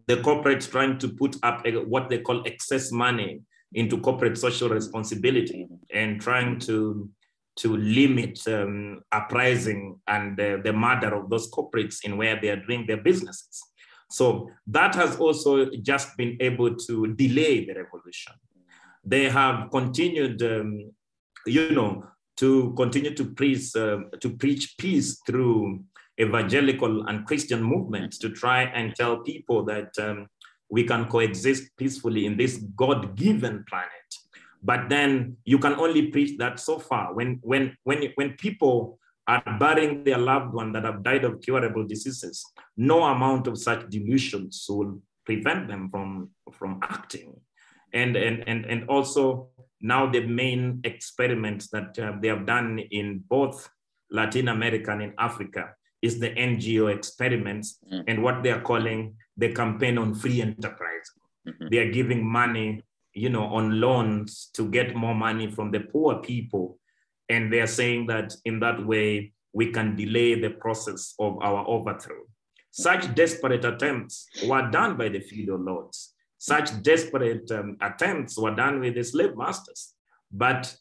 the 0.07 0.17
corporates 0.19 0.71
trying 0.71 0.99
to 0.99 1.09
put 1.09 1.37
up 1.43 1.67
what 1.87 2.09
they 2.09 2.19
call 2.19 2.47
excess 2.47 2.93
money 2.93 3.41
into 3.75 3.99
corporate 3.99 4.39
social 4.39 4.69
responsibility 4.69 5.67
and 5.93 6.21
trying 6.21 6.59
to 6.61 7.09
to 7.55 7.77
limit 7.77 8.41
um, 8.49 9.03
uprising 9.13 10.01
and 10.07 10.41
uh, 10.41 10.57
the 10.65 10.73
murder 10.73 11.15
of 11.15 11.29
those 11.29 11.51
corporates 11.51 11.99
in 12.03 12.17
where 12.17 12.41
they 12.41 12.49
are 12.49 12.57
doing 12.57 12.87
their 12.87 12.97
businesses. 12.97 13.63
So 14.11 14.51
that 14.69 14.95
has 14.95 15.17
also 15.17 15.67
just 15.83 16.17
been 16.17 16.37
able 16.41 16.75
to 16.75 17.15
delay 17.15 17.65
the 17.65 17.75
revolution. 17.75 18.33
They 19.05 19.29
have 19.29 19.71
continued, 19.71 20.43
um, 20.43 20.93
you 21.47 21.73
know, 21.73 22.07
to 22.39 22.73
continue 22.75 23.15
to 23.15 23.25
preach, 23.33 23.75
uh, 23.77 23.99
to 24.21 24.31
preach 24.37 24.77
peace 24.79 25.21
through 25.27 25.85
evangelical 26.21 27.07
and 27.07 27.27
Christian 27.27 27.63
movements 27.63 28.19
to 28.19 28.31
try 28.31 28.63
and 28.63 28.95
tell 28.95 29.19
people 29.19 29.65
that 29.65 29.91
um, 29.99 30.27
we 30.73 30.85
can 30.85 31.05
coexist 31.05 31.65
peacefully 31.77 32.25
in 32.25 32.35
this 32.39 32.57
God-given 32.57 33.65
planet. 33.69 34.09
But 34.63 34.89
then 34.89 35.37
you 35.45 35.59
can 35.59 35.75
only 35.75 36.07
preach 36.07 36.39
that 36.39 36.59
so 36.59 36.79
far. 36.79 37.13
When 37.13 37.41
when 37.43 37.77
when 37.85 37.99
when 38.15 38.31
people 38.45 38.99
are 39.27 39.43
burying 39.61 40.03
their 40.03 40.17
loved 40.17 40.55
one 40.55 40.73
that 40.73 40.85
have 40.85 41.03
died 41.03 41.25
of 41.25 41.43
curable 41.43 41.87
diseases, 41.87 42.43
no 42.77 43.05
amount 43.05 43.49
of 43.49 43.59
such 43.59 43.87
delusions 43.91 44.65
will 44.67 45.03
prevent 45.27 45.69
them 45.69 45.91
from 45.91 46.31
from 46.53 46.81
acting. 46.83 47.39
And 47.93 48.17
and 48.17 48.43
and 48.49 48.65
and 48.65 48.89
also 48.89 49.51
now 49.83 50.11
the 50.11 50.25
main 50.27 50.81
experiments 50.85 51.69
that 51.69 51.99
uh, 51.99 52.13
they 52.23 52.29
have 52.29 52.47
done 52.47 52.79
in 52.79 53.23
both 53.29 53.69
Latin 54.11 54.49
America 54.49 54.91
and 54.93 55.03
in 55.03 55.13
Africa 55.19 55.75
is 56.01 56.19
the 56.19 56.31
NGO 56.31 56.95
experiments 56.95 57.79
mm. 57.93 58.05
and 58.09 58.23
what 58.23 58.43
they 58.43 58.51
are 58.51 58.63
calling 58.63 59.17
the 59.37 59.53
campaign 59.53 59.99
on 59.99 60.15
free 60.15 60.43
enterprise. 60.43 61.11
Mm-hmm. 61.49 61.69
They 61.71 61.79
are 61.79 61.91
giving 61.91 62.25
money, 62.25 62.83
you 63.15 63.31
know, 63.31 63.45
on 63.45 63.81
loans 63.81 64.51
to 64.55 64.69
get 64.69 64.95
more 64.95 65.15
money 65.15 65.51
from 65.51 65.71
the 65.71 65.81
poor 65.81 66.21
people. 66.21 66.79
And 67.29 67.53
they 67.53 67.61
are 67.61 67.67
saying 67.67 68.07
that 68.09 68.35
in 68.45 68.61
that 68.61 68.85
way, 68.85 69.33
we 69.53 69.71
can 69.71 69.97
delay 69.97 70.41
the 70.41 70.51
process 70.51 71.15
of 71.19 71.39
our 71.43 71.67
overthrow. 71.69 72.23
Such 72.71 73.15
desperate 73.15 73.65
attempts 73.65 74.29
were 74.47 74.71
done 74.71 74.97
by 74.97 75.09
the 75.09 75.21
feudal 75.21 75.59
lords. 75.59 76.15
Such 76.39 76.83
desperate 76.83 77.51
um, 77.53 77.77
attempts 77.81 78.39
were 78.39 78.55
done 78.55 78.81
with 78.81 78.95
the 78.95 79.05
slave 79.05 79.37
masters. 79.37 79.95
But 80.33 80.75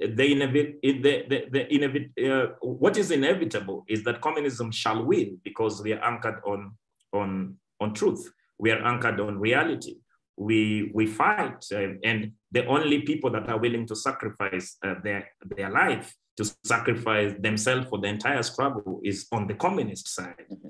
the, 0.00 0.08
inevit- 0.08 0.80
the, 0.82 1.24
the, 1.28 1.44
the 1.50 1.64
inevit- 1.66 2.28
uh, 2.28 2.54
what 2.60 2.96
is 2.96 3.10
inevitable 3.10 3.84
is 3.88 4.02
that 4.04 4.20
communism 4.20 4.72
shall 4.72 5.04
win 5.04 5.38
because 5.44 5.80
we 5.82 5.92
are 5.92 6.04
anchored 6.04 6.40
on, 6.44 6.72
on, 7.12 7.56
on 7.80 7.94
truth. 7.94 8.30
We 8.58 8.70
are 8.70 8.82
anchored 8.84 9.20
on 9.20 9.38
reality. 9.38 9.96
We, 10.36 10.90
we 10.94 11.06
fight, 11.06 11.64
uh, 11.72 11.94
and 12.04 12.32
the 12.52 12.66
only 12.66 13.02
people 13.02 13.30
that 13.30 13.48
are 13.48 13.58
willing 13.58 13.86
to 13.86 13.96
sacrifice 13.96 14.76
uh, 14.84 14.94
their, 15.02 15.28
their 15.56 15.70
life, 15.70 16.14
to 16.36 16.44
sacrifice 16.64 17.34
themselves 17.40 17.88
for 17.88 17.98
the 17.98 18.08
entire 18.08 18.42
struggle, 18.42 19.00
is 19.02 19.26
on 19.32 19.46
the 19.46 19.54
communist 19.54 20.08
side. 20.08 20.44
Mm-hmm. 20.52 20.68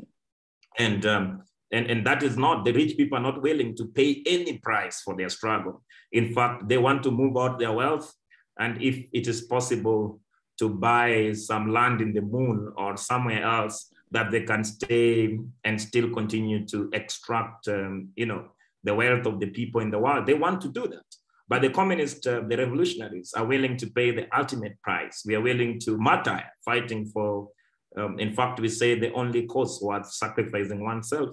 And, 0.78 1.06
um, 1.06 1.42
and, 1.72 1.90
and 1.90 2.06
that 2.06 2.22
is 2.22 2.36
not, 2.36 2.64
the 2.64 2.72
rich 2.72 2.96
people 2.96 3.18
are 3.18 3.22
not 3.22 3.42
willing 3.42 3.74
to 3.76 3.86
pay 3.86 4.22
any 4.26 4.58
price 4.58 5.00
for 5.00 5.16
their 5.16 5.28
struggle. 5.28 5.82
In 6.12 6.32
fact, 6.32 6.68
they 6.68 6.78
want 6.78 7.02
to 7.02 7.10
move 7.10 7.36
out 7.36 7.58
their 7.58 7.72
wealth 7.72 8.12
and 8.58 8.80
if 8.82 9.04
it 9.12 9.26
is 9.26 9.42
possible 9.42 10.20
to 10.58 10.68
buy 10.68 11.32
some 11.32 11.72
land 11.72 12.00
in 12.00 12.12
the 12.12 12.22
moon 12.22 12.72
or 12.76 12.96
somewhere 12.96 13.42
else 13.44 13.92
that 14.10 14.30
they 14.30 14.42
can 14.42 14.64
stay 14.64 15.38
and 15.64 15.80
still 15.80 16.10
continue 16.10 16.64
to 16.66 16.88
extract, 16.92 17.68
um, 17.68 18.08
you 18.16 18.26
know, 18.26 18.48
the 18.84 18.94
wealth 18.94 19.26
of 19.26 19.40
the 19.40 19.50
people 19.50 19.80
in 19.80 19.90
the 19.90 19.98
world, 19.98 20.26
they 20.26 20.34
want 20.34 20.60
to 20.60 20.68
do 20.68 20.86
that. 20.86 21.04
But 21.48 21.62
the 21.62 21.70
communists, 21.70 22.26
uh, 22.26 22.42
the 22.48 22.56
revolutionaries, 22.56 23.32
are 23.34 23.44
willing 23.44 23.76
to 23.78 23.86
pay 23.88 24.10
the 24.10 24.26
ultimate 24.36 24.80
price. 24.82 25.22
We 25.26 25.34
are 25.34 25.40
willing 25.40 25.78
to 25.80 25.96
martyr, 25.96 26.42
fighting 26.64 27.06
for. 27.06 27.48
Um, 27.96 28.18
in 28.18 28.34
fact, 28.34 28.60
we 28.60 28.68
say 28.68 28.98
the 28.98 29.12
only 29.12 29.46
cause 29.46 29.80
worth 29.80 30.12
sacrificing 30.12 30.84
oneself 30.84 31.30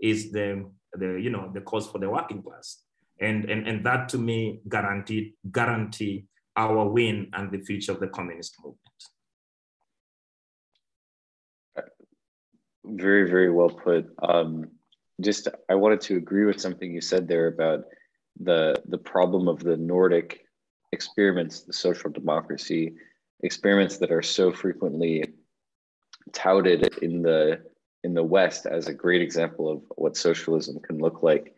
is 0.00 0.30
the, 0.30 0.70
the 0.92 1.18
you 1.20 1.30
know 1.30 1.50
the 1.52 1.62
cause 1.62 1.88
for 1.88 1.98
the 1.98 2.08
working 2.08 2.42
class, 2.42 2.82
and 3.20 3.50
and 3.50 3.66
and 3.66 3.84
that 3.86 4.08
to 4.10 4.18
me 4.18 4.60
guaranteed 4.68 5.32
guarantee 5.50 6.26
our 6.56 6.86
win 6.86 7.30
and 7.32 7.50
the 7.50 7.58
future 7.58 7.92
of 7.92 8.00
the 8.00 8.08
communist 8.08 8.56
movement. 8.62 8.93
Very, 12.84 13.28
very 13.28 13.50
well 13.50 13.70
put. 13.70 14.12
Um, 14.22 14.70
just, 15.20 15.48
I 15.68 15.74
wanted 15.74 16.00
to 16.02 16.16
agree 16.16 16.44
with 16.44 16.60
something 16.60 16.92
you 16.92 17.00
said 17.00 17.28
there 17.28 17.46
about 17.46 17.84
the 18.40 18.82
the 18.88 18.98
problem 18.98 19.46
of 19.46 19.60
the 19.60 19.76
Nordic 19.76 20.44
experiments, 20.92 21.60
the 21.60 21.72
social 21.72 22.10
democracy 22.10 22.94
experiments 23.42 23.98
that 23.98 24.10
are 24.10 24.22
so 24.22 24.52
frequently 24.52 25.34
touted 26.32 26.98
in 27.02 27.22
the 27.22 27.62
in 28.02 28.14
the 28.14 28.22
West 28.22 28.66
as 28.66 28.86
a 28.86 28.94
great 28.94 29.22
example 29.22 29.70
of 29.70 29.82
what 29.96 30.16
socialism 30.16 30.78
can 30.80 30.98
look 30.98 31.22
like. 31.22 31.54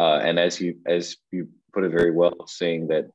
Uh, 0.00 0.20
and 0.22 0.38
as 0.38 0.60
you 0.60 0.76
as 0.86 1.16
you 1.30 1.48
put 1.72 1.84
it 1.84 1.90
very 1.90 2.10
well, 2.10 2.46
saying 2.46 2.88
that 2.88 3.10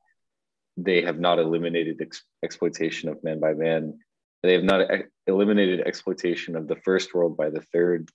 they 0.76 1.02
have 1.02 1.18
not 1.18 1.38
eliminated 1.38 2.00
ex- 2.00 2.24
exploitation 2.42 3.08
of 3.08 3.22
man 3.22 3.38
by 3.40 3.52
man. 3.52 3.98
They 4.42 4.52
have 4.54 4.64
not 4.64 4.88
eliminated 5.26 5.80
exploitation 5.80 6.56
of 6.56 6.66
the 6.66 6.76
first 6.76 7.14
world 7.14 7.36
by 7.36 7.50
the 7.50 7.62
third. 7.72 8.10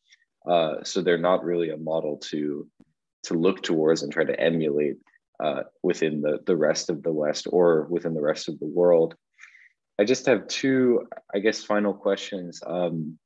Uh, 0.47 0.83
so 0.83 1.01
they're 1.01 1.17
not 1.17 1.43
really 1.43 1.69
a 1.69 1.77
model 1.77 2.17
to 2.17 2.67
to 3.23 3.33
look 3.33 3.61
towards 3.61 4.03
and 4.03 4.11
try 4.11 4.23
to 4.23 4.39
emulate 4.39 4.97
uh, 5.43 5.63
within 5.83 6.21
the, 6.21 6.39
the 6.45 6.55
rest 6.55 6.89
of 6.89 7.03
the 7.03 7.11
West 7.11 7.47
or 7.49 7.87
within 7.89 8.13
the 8.13 8.21
rest 8.21 8.47
of 8.47 8.57
the 8.59 8.65
world. 8.65 9.15
I 9.99 10.05
just 10.05 10.25
have 10.27 10.47
two, 10.47 11.07
I 11.33 11.39
guess, 11.39 11.63
final 11.63 11.93
questions. 11.93 12.61
Um, 12.65 13.17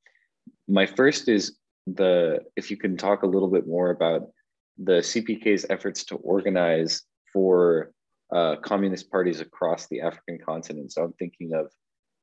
my 0.67 0.85
first 0.85 1.27
is 1.27 1.57
the 1.87 2.39
if 2.55 2.71
you 2.71 2.77
can 2.77 2.97
talk 2.97 3.23
a 3.23 3.27
little 3.27 3.49
bit 3.49 3.67
more 3.67 3.89
about 3.89 4.29
the 4.77 4.99
CPK's 4.99 5.65
efforts 5.69 6.03
to 6.05 6.15
organize 6.17 7.03
for 7.33 7.91
uh, 8.33 8.55
communist 8.57 9.11
parties 9.11 9.41
across 9.41 9.87
the 9.87 10.01
African 10.01 10.39
continent. 10.39 10.93
So 10.93 11.03
I'm 11.03 11.13
thinking 11.13 11.53
of 11.53 11.71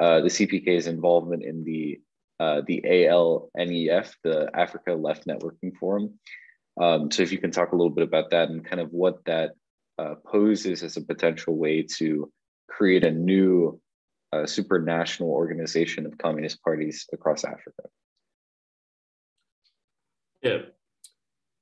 uh, 0.01 0.21
the 0.21 0.29
CPK's 0.29 0.87
involvement 0.87 1.43
in 1.45 1.65
the 1.65 2.01
uh, 2.41 2.63
the 2.67 2.81
ALNEF, 2.85 4.15
the 4.23 4.49
Africa 4.55 4.93
Left 4.93 5.27
Networking 5.27 5.75
Forum. 5.77 6.15
Um, 6.81 7.11
so 7.11 7.25
if 7.25 7.33
you 7.33 7.39
can 7.39 7.51
talk 7.51 7.73
a 7.73 7.77
little 7.77 7.91
bit 7.91 8.05
about 8.05 8.31
that 8.31 8.49
and 8.49 8.65
kind 8.65 8.81
of 8.81 8.93
what 8.93 9.25
that 9.25 9.53
uh, 9.99 10.15
poses 10.25 10.85
as 10.85 10.97
a 10.97 11.05
potential 11.05 11.57
way 11.57 11.85
to 11.97 12.31
create 12.69 13.05
a 13.05 13.11
new 13.11 13.81
uh, 14.33 14.45
supranational 14.45 15.27
organization 15.27 16.07
of 16.07 16.17
communist 16.19 16.63
parties 16.63 17.07
across 17.13 17.43
Africa. 17.43 17.83
Yeah, 20.43 20.59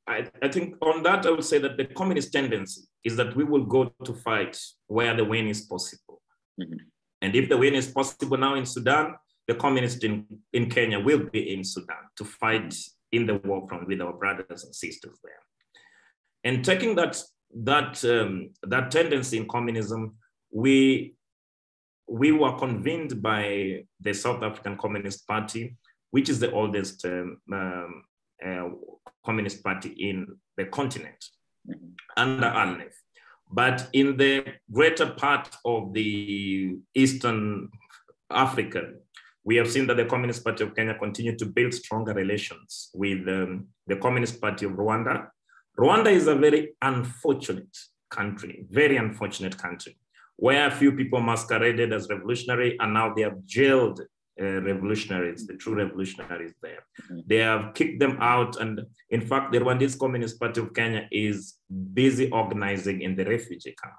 I, 0.06 0.28
I 0.42 0.48
think 0.48 0.74
on 0.82 1.02
that, 1.04 1.24
I 1.24 1.30
would 1.30 1.44
say 1.44 1.58
that 1.58 1.78
the 1.78 1.86
communist 1.86 2.32
tendency 2.32 2.82
is 3.02 3.16
that 3.16 3.34
we 3.34 3.44
will 3.44 3.64
go 3.64 3.92
to 4.04 4.12
fight 4.12 4.60
where 4.86 5.16
the 5.16 5.24
win 5.24 5.46
is 5.46 5.62
possible. 5.62 6.20
Mm-hmm. 6.60 6.76
And 7.22 7.34
if 7.34 7.48
the 7.48 7.56
win 7.56 7.74
is 7.74 7.88
possible 7.88 8.36
now 8.36 8.55
in 8.55 8.66
Sudan, 8.66 9.14
the 9.48 9.55
communists 9.55 10.05
in, 10.05 10.26
in 10.52 10.68
Kenya 10.68 11.01
will 11.01 11.24
be 11.30 11.55
in 11.55 11.64
Sudan 11.64 11.97
to 12.16 12.24
fight 12.24 12.74
in 13.12 13.26
the 13.26 13.36
war 13.36 13.66
front 13.68 13.86
with 13.86 14.01
our 14.01 14.12
brothers 14.12 14.64
and 14.64 14.74
sisters 14.74 15.18
there. 15.22 15.43
And 16.44 16.64
taking 16.64 16.94
that, 16.97 17.20
that, 17.64 18.05
um, 18.05 18.51
that 18.64 18.90
tendency 18.90 19.36
in 19.36 19.48
communism, 19.48 20.16
we, 20.51 21.14
we 22.09 22.32
were 22.32 22.56
convened 22.59 23.22
by 23.22 23.84
the 24.01 24.12
South 24.12 24.43
African 24.43 24.76
Communist 24.76 25.26
Party, 25.26 25.76
which 26.10 26.28
is 26.28 26.38
the 26.38 26.52
oldest 26.52 27.05
um, 27.05 27.38
um, 27.52 28.05
uh, 28.44 28.68
Communist 29.24 29.62
Party 29.62 29.88
in 29.90 30.26
the 30.56 30.66
continent 30.66 31.24
mm-hmm. 31.68 31.88
under 32.16 32.47
ALNEF. 32.47 32.94
But 33.51 33.89
in 33.93 34.16
the 34.16 34.44
greater 34.70 35.06
part 35.06 35.48
of 35.64 35.93
the 35.93 36.77
Eastern 36.94 37.70
Africa, 38.31 38.93
we 39.44 39.56
have 39.56 39.70
seen 39.70 39.86
that 39.86 39.97
the 39.97 40.05
Communist 40.05 40.44
Party 40.44 40.64
of 40.64 40.74
Kenya 40.74 40.94
continue 40.98 41.36
to 41.36 41.47
build 41.47 41.73
stronger 41.73 42.12
relations 42.12 42.90
with 42.94 43.28
um, 43.28 43.68
the 43.86 43.97
Communist 43.97 44.40
Party 44.40 44.66
of 44.66 44.73
Rwanda. 44.73 45.28
Rwanda 45.78 46.10
is 46.10 46.27
a 46.27 46.35
very 46.35 46.74
unfortunate 46.82 47.77
country, 48.10 48.66
very 48.70 48.97
unfortunate 48.97 49.56
country, 49.56 49.97
where 50.36 50.66
a 50.66 50.70
few 50.70 50.93
people 50.93 51.20
masqueraded 51.20 51.93
as 51.93 52.09
revolutionary 52.09 52.77
and 52.81 52.93
now 52.93 53.14
they 53.14 53.23
have 53.23 53.44
jailed 53.44 54.01
uh, 54.40 54.62
revolutionaries, 54.62 55.46
the 55.46 55.54
true 55.54 55.74
revolutionaries 55.74 56.54
there. 56.62 56.84
Mm-hmm. 57.10 57.20
They 57.26 57.38
have 57.38 57.74
kicked 57.74 58.00
them 58.00 58.18
out. 58.20 58.56
And 58.60 58.80
in 59.10 59.20
fact, 59.20 59.52
the 59.52 59.60
Rwandese 59.60 59.98
Communist 59.98 60.38
Party 60.38 60.60
of 60.60 60.74
Kenya 60.74 61.08
is 61.10 61.54
busy 61.94 62.30
organizing 62.30 63.02
in 63.02 63.16
the 63.16 63.24
refugee 63.24 63.74
camp. 63.82 63.94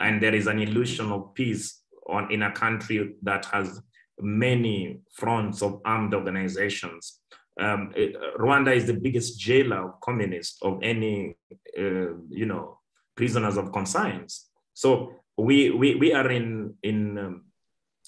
and 0.00 0.22
there 0.22 0.34
is 0.34 0.46
an 0.46 0.58
illusion 0.58 1.10
of 1.12 1.34
peace 1.34 1.82
on 2.08 2.30
in 2.30 2.42
a 2.42 2.52
country 2.52 3.14
that 3.22 3.44
has 3.46 3.80
many 4.20 5.00
fronts 5.12 5.62
of 5.62 5.80
armed 5.84 6.14
organizations. 6.14 7.20
Um, 7.60 7.92
it, 7.94 8.16
Rwanda 8.38 8.74
is 8.74 8.86
the 8.86 8.94
biggest 8.94 9.38
jailer 9.38 9.88
of 9.88 10.00
communists 10.00 10.58
of 10.62 10.80
any, 10.82 11.36
uh, 11.78 12.14
you 12.30 12.46
know, 12.46 12.78
prisoners 13.14 13.56
of 13.56 13.72
conscience. 13.72 14.48
So 14.74 15.12
we 15.36 15.70
we, 15.70 15.96
we 15.96 16.12
are 16.12 16.30
in 16.30 16.74
in 16.82 17.18
um, 17.18 17.44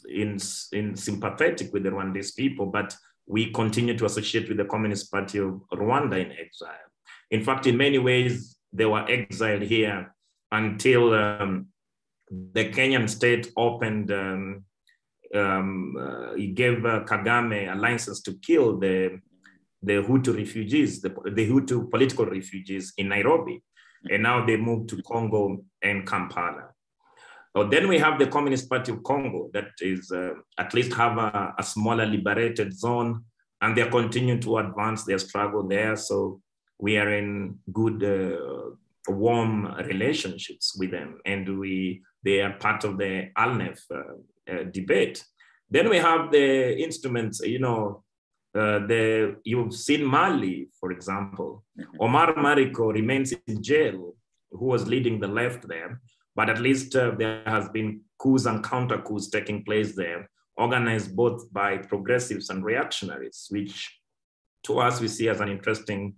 in 0.08 0.38
in 0.72 0.96
sympathetic 0.96 1.72
with 1.72 1.82
the 1.82 1.90
Rwandese 1.90 2.36
people, 2.36 2.66
but 2.66 2.94
we 3.26 3.50
continue 3.52 3.96
to 3.96 4.04
associate 4.04 4.48
with 4.48 4.58
the 4.58 4.64
Communist 4.64 5.10
Party 5.10 5.38
of 5.38 5.60
Rwanda 5.72 6.24
in 6.24 6.32
exile. 6.32 6.90
In 7.30 7.42
fact, 7.42 7.66
in 7.66 7.76
many 7.76 7.98
ways, 7.98 8.56
they 8.72 8.84
were 8.84 9.04
exiled 9.08 9.62
here 9.62 10.14
until 10.52 11.14
um, 11.14 11.68
the 12.30 12.70
Kenyan 12.70 13.08
state 13.08 13.50
opened, 13.56 14.10
um, 14.12 14.64
um, 15.34 15.96
uh, 15.96 16.34
gave 16.54 16.84
uh, 16.84 17.04
Kagame 17.04 17.72
a 17.72 17.76
license 17.76 18.20
to 18.22 18.34
kill 18.34 18.78
the, 18.78 19.20
the 19.82 19.94
Hutu 19.94 20.36
refugees, 20.36 21.00
the, 21.00 21.08
the 21.08 21.48
Hutu 21.48 21.90
political 21.90 22.26
refugees 22.26 22.92
in 22.98 23.08
Nairobi. 23.08 23.62
And 24.10 24.22
now 24.22 24.44
they 24.44 24.58
moved 24.58 24.90
to 24.90 25.02
Congo 25.02 25.64
and 25.82 26.06
Kampala. 26.06 26.73
Oh, 27.54 27.68
then 27.68 27.86
we 27.86 27.98
have 27.98 28.18
the 28.18 28.26
Communist 28.26 28.68
Party 28.68 28.92
of 28.92 29.02
Congo 29.04 29.48
that 29.52 29.70
is 29.80 30.10
uh, 30.10 30.34
at 30.58 30.74
least 30.74 30.92
have 30.94 31.18
a, 31.18 31.54
a, 31.56 31.62
smaller 31.62 32.04
liberated 32.04 32.76
zone 32.76 33.24
and 33.60 33.76
they're 33.76 33.90
continuing 33.90 34.40
to 34.40 34.58
advance 34.58 35.04
their 35.04 35.18
struggle 35.18 35.62
there. 35.62 35.94
So 35.94 36.40
we 36.80 36.96
are 36.96 37.12
in 37.12 37.58
good, 37.72 38.02
uh, 38.02 38.74
warm 39.08 39.66
relationships 39.86 40.76
with 40.78 40.90
them 40.90 41.18
and 41.24 41.58
we 41.58 42.02
they 42.22 42.40
are 42.40 42.54
part 42.54 42.84
of 42.84 42.96
the 42.96 43.30
ALNEF 43.36 43.80
uh, 43.90 44.52
uh, 44.52 44.64
debate. 44.70 45.22
Then 45.70 45.90
we 45.90 45.98
have 45.98 46.30
the 46.30 46.76
instruments, 46.78 47.40
you 47.40 47.58
know, 47.58 48.02
uh, 48.54 48.78
the 48.86 49.36
you've 49.44 49.74
seen 49.74 50.04
Mali, 50.04 50.68
for 50.80 50.92
example. 50.92 51.64
Mm-hmm. 51.78 52.00
Oumar 52.00 52.34
Mariko 52.34 52.92
remains 52.92 53.34
in 53.46 53.62
jail, 53.62 54.14
who 54.50 54.66
was 54.66 54.86
leading 54.86 55.20
the 55.20 55.28
left 55.28 55.66
there, 55.68 56.00
but 56.34 56.50
at 56.50 56.60
least 56.60 56.96
uh, 56.96 57.12
there 57.16 57.42
has 57.46 57.68
been 57.68 58.00
coups 58.18 58.46
and 58.46 58.64
counter 58.64 58.98
coups 58.98 59.28
taking 59.28 59.64
place 59.64 59.94
there, 59.94 60.28
organized 60.56 61.14
both 61.14 61.52
by 61.52 61.78
progressives 61.78 62.50
and 62.50 62.64
reactionaries, 62.64 63.46
which 63.50 64.00
to 64.64 64.78
us 64.78 65.00
we 65.00 65.08
see 65.08 65.28
as 65.28 65.40
an 65.40 65.48
interesting, 65.48 66.14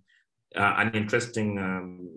uh, 0.55 0.75
an 0.79 0.95
interesting 0.95 1.59
um, 1.59 2.09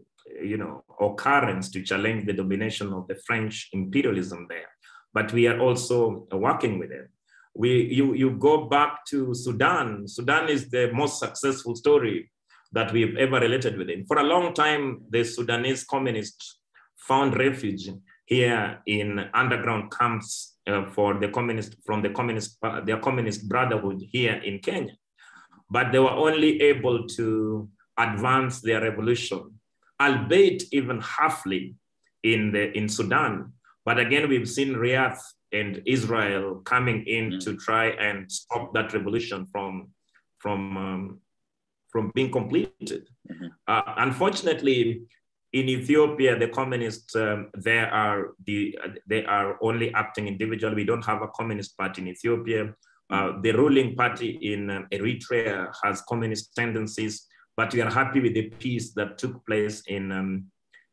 you 0.41 0.57
know, 0.57 0.83
occurrence 0.99 1.69
to 1.71 1.83
challenge 1.83 2.25
the 2.25 2.33
domination 2.33 2.93
of 2.93 3.07
the 3.07 3.15
French 3.15 3.69
imperialism 3.73 4.45
there. 4.49 4.69
But 5.13 5.33
we 5.33 5.47
are 5.47 5.59
also 5.59 6.27
working 6.31 6.77
with 6.79 6.89
them. 6.89 7.09
We, 7.55 7.85
you, 7.85 8.13
you 8.13 8.31
go 8.31 8.65
back 8.65 9.05
to 9.07 9.33
Sudan. 9.33 10.07
Sudan 10.07 10.49
is 10.49 10.69
the 10.69 10.91
most 10.93 11.19
successful 11.19 11.75
story 11.75 12.31
that 12.71 12.93
we've 12.93 13.17
ever 13.17 13.39
related 13.39 13.77
with 13.77 13.89
him. 13.89 14.05
For 14.05 14.19
a 14.19 14.23
long 14.23 14.53
time, 14.53 15.01
the 15.09 15.23
Sudanese 15.23 15.83
communists 15.83 16.58
found 16.99 17.37
refuge 17.37 17.89
here 18.25 18.79
in 18.85 19.19
underground 19.33 19.91
camps 19.91 20.57
uh, 20.67 20.85
for 20.91 21.19
the 21.19 21.29
communist 21.29 21.75
from 21.85 22.01
the 22.01 22.09
communist 22.09 22.57
their 22.85 22.99
communist 22.99 23.49
brotherhood 23.49 24.01
here 24.11 24.35
in 24.35 24.59
Kenya, 24.59 24.93
but 25.69 25.91
they 25.91 25.99
were 25.99 26.11
only 26.27 26.61
able 26.61 27.07
to 27.07 27.67
advance 27.97 28.61
their 28.61 28.81
revolution 28.81 29.59
albeit 29.99 30.63
even 30.71 31.01
halfly 31.01 31.75
in, 32.23 32.51
the, 32.51 32.75
in 32.77 32.87
Sudan. 32.87 33.53
But 33.85 33.99
again, 33.99 34.29
we've 34.29 34.49
seen 34.49 34.75
Riyadh 34.75 35.19
and 35.51 35.81
Israel 35.85 36.61
coming 36.65 37.05
in 37.05 37.31
mm. 37.31 37.43
to 37.43 37.55
try 37.57 37.87
and 37.87 38.31
stop 38.31 38.73
that 38.73 38.93
revolution 38.93 39.47
from, 39.51 39.89
from, 40.37 40.77
um, 40.77 41.19
from 41.89 42.11
being 42.13 42.31
completed. 42.31 43.09
Mm-hmm. 43.29 43.47
Uh, 43.67 43.81
unfortunately, 43.97 45.01
in 45.51 45.67
Ethiopia, 45.67 46.37
the 46.37 46.47
communists 46.47 47.15
um, 47.15 47.49
they 47.57 47.79
are 47.79 48.33
the 48.45 48.77
they 49.07 49.25
are 49.25 49.57
only 49.61 49.91
acting 49.93 50.27
individually. 50.27 50.75
We 50.75 50.83
don't 50.83 51.05
have 51.05 51.21
a 51.21 51.27
communist 51.29 51.77
party 51.77 52.01
in 52.01 52.07
Ethiopia. 52.07 52.75
Uh, 53.09 53.33
the 53.41 53.51
ruling 53.51 53.95
party 53.95 54.37
in 54.41 54.69
um, 54.69 54.87
Eritrea 54.91 55.71
has 55.83 56.01
communist 56.01 56.55
tendencies. 56.55 57.25
But 57.57 57.73
we 57.73 57.81
are 57.81 57.91
happy 57.91 58.21
with 58.21 58.35
the 58.35 58.49
peace 58.51 58.93
that 58.93 59.17
took 59.17 59.45
place 59.45 59.83
in, 59.87 60.13
um, 60.13 60.45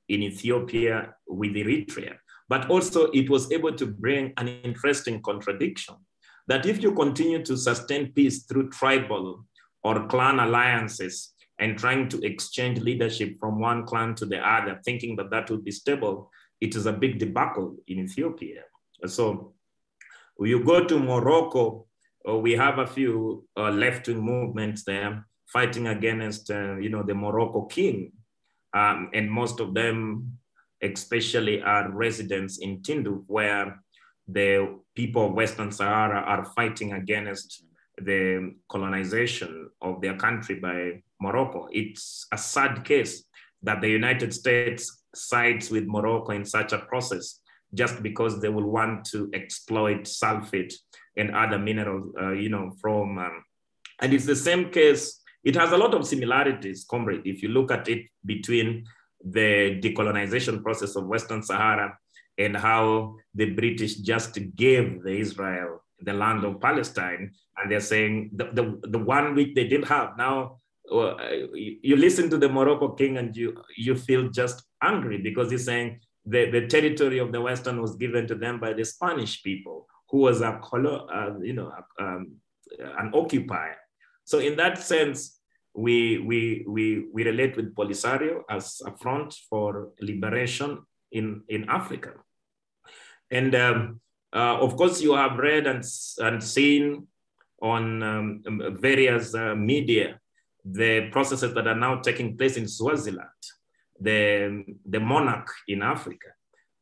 in 0.09 0.23
Ethiopia 0.23 1.15
with 1.29 1.53
Eritrea. 1.53 2.17
But 2.49 2.71
also, 2.71 3.07
it 3.13 3.31
was 3.31 3.53
able 3.53 3.73
to 3.75 3.87
bring 3.87 4.33
an 4.37 4.49
interesting 4.49 5.23
contradiction 5.23 5.95
that 6.49 6.67
if 6.67 6.83
you 6.83 6.93
continue 6.93 7.45
to 7.45 7.57
sustain 7.57 8.13
peace 8.13 8.47
through 8.47 8.71
tribal 8.71 9.45
or 9.85 10.09
clan 10.09 10.41
alliances 10.41 11.35
and 11.59 11.79
trying 11.79 12.09
to 12.09 12.21
exchange 12.21 12.81
leadership 12.81 13.39
from 13.41 13.59
one 13.61 13.85
clan 13.87 14.15
to 14.17 14.27
the 14.27 14.39
other, 14.39 14.81
thinking 14.85 15.17
that 15.17 15.31
that 15.31 15.51
would 15.51 15.65
be 15.65 15.71
stable, 15.71 16.31
it 16.61 16.75
is 16.75 16.87
a 16.87 16.93
big 16.93 17.19
debacle 17.19 17.77
in 17.87 17.99
Ethiopia. 17.99 18.63
So 19.07 19.55
you 20.39 20.65
go 20.65 20.85
to 20.85 20.99
Morocco, 20.99 21.87
uh, 22.29 22.37
we 22.37 22.53
have 22.53 22.79
a 22.79 22.87
few 22.87 23.47
uh, 23.57 23.71
left-wing 23.71 24.21
movements 24.21 24.85
there 24.85 25.27
fighting 25.47 25.87
against, 25.89 26.51
uh, 26.51 26.77
you 26.77 26.89
know, 26.89 27.03
the 27.03 27.15
Morocco 27.15 27.63
king. 27.67 28.13
Um, 28.75 29.11
and 29.15 29.31
most 29.31 29.61
of 29.61 29.75
them, 29.75 30.39
especially 30.83 31.63
are 31.63 31.91
residents 31.91 32.59
in 32.59 32.83
Tindouf, 32.83 33.25
where 33.27 33.81
the 34.29 34.79
people 34.95 35.27
of 35.27 35.33
Western 35.33 35.71
Sahara 35.71 36.21
are 36.21 36.45
fighting 36.45 36.93
against 36.93 37.65
the 37.99 38.55
colonization 38.69 39.71
of 39.81 40.01
their 40.01 40.17
country 40.17 40.57
by 40.57 41.03
Morocco. 41.21 41.69
It's 41.73 42.27
a 42.33 42.39
sad 42.39 42.85
case 42.85 43.25
that 43.63 43.81
the 43.81 43.89
United 43.89 44.33
States 44.35 45.05
sides 45.15 45.71
with 45.71 45.87
Morocco 45.87 46.33
in 46.33 46.45
such 46.45 46.73
a 46.73 46.79
process 46.79 47.41
just 47.75 48.03
because 48.03 48.41
they 48.41 48.49
will 48.49 48.71
want 48.71 49.05
to 49.07 49.31
exploit 49.35 50.03
sulfate 50.03 50.75
and 51.17 51.35
other 51.35 51.59
minerals, 51.59 52.13
uh, 52.21 52.33
you 52.33 52.49
know, 52.49 52.71
from, 52.81 53.19
um, 53.19 53.45
and 54.01 54.13
it's 54.13 54.27
the 54.27 54.37
same 54.37 54.71
case 54.71 55.21
it 55.47 55.55
has 55.55 55.71
a 55.71 55.77
lot 55.77 55.95
of 55.95 56.05
similarities, 56.05 56.85
comrade, 56.85 57.23
if 57.25 57.41
you 57.41 57.51
look 57.51 57.71
at 57.71 57.89
it 57.89 58.07
between 58.25 58.85
the 59.25 59.79
decolonization 59.81 60.61
process 60.61 60.97
of 60.97 61.07
Western 61.07 61.41
Sahara 61.41 61.97
and 62.37 62.57
how 62.57 63.15
the 63.33 63.51
British 63.51 63.95
just 63.95 64.37
gave 64.57 65.05
the 65.05 65.13
Israel 65.13 65.85
the 66.01 66.13
land 66.13 66.45
of 66.45 66.61
Palestine. 66.61 67.33
And 67.57 67.71
they're 67.71 67.81
saying 67.81 68.31
the, 68.35 68.45
the, 68.53 68.89
the 68.89 68.99
one 68.99 69.35
which 69.35 69.55
they 69.55 69.67
didn't 69.67 69.89
have. 69.89 70.17
Now, 70.17 70.59
uh, 70.93 71.17
you 71.53 71.97
listen 71.97 72.31
to 72.31 72.39
the 72.39 72.49
Morocco 72.49 72.91
king 72.91 73.19
and 73.19 73.37
you, 73.37 73.61
you 73.77 73.97
feel 73.97 74.29
just 74.31 74.63
angry 74.83 75.19
because 75.19 75.51
he's 75.51 75.65
saying 75.65 76.01
the, 76.25 76.51
the 76.51 76.67
territory 76.67 77.19
of 77.19 77.33
the 77.33 77.41
Western 77.41 77.81
was 77.81 77.97
given 77.97 78.27
to 78.27 78.35
them 78.35 78.61
by 78.61 78.73
the 78.73 78.85
Spanish 78.85 79.43
people, 79.43 79.87
who 80.11 80.19
was 80.19 80.41
a, 80.41 80.61
uh, 80.73 81.39
you 81.41 81.55
know, 81.55 81.73
um, 81.99 82.33
an 82.79 83.11
occupier. 83.15 83.77
So 84.25 84.39
in 84.39 84.57
that 84.57 84.79
sense, 84.79 85.41
we, 85.75 86.19
we, 86.19 86.65
we, 86.67 87.07
we 87.13 87.25
relate 87.25 87.57
with 87.57 87.75
Polisario 87.75 88.43
as 88.51 88.81
a 88.87 88.97
front 88.97 89.35
for 89.49 89.91
liberation 90.01 90.83
in, 91.13 91.43
in 91.49 91.69
Africa. 91.69 92.13
And 93.31 93.55
um, 93.55 94.01
uh, 94.37 94.59
of 94.61 94.77
course, 94.77 95.01
you 95.01 95.15
have 95.15 95.39
read 95.39 95.67
and, 95.67 95.83
and 96.19 96.43
seen 96.43 97.07
on 97.63 98.03
um, 98.03 98.43
various 98.81 99.35
uh, 99.35 99.55
media 99.55 100.21
the 100.65 101.09
processes 101.11 101.55
that 101.55 101.67
are 101.67 101.81
now 101.87 101.95
taking 102.01 102.37
place 102.37 102.57
in 102.57 102.67
Swaziland, 102.69 103.43
the, 104.01 104.65
the 104.85 105.01
monarch 105.01 105.49
in 105.69 105.81
Africa. 105.81 106.29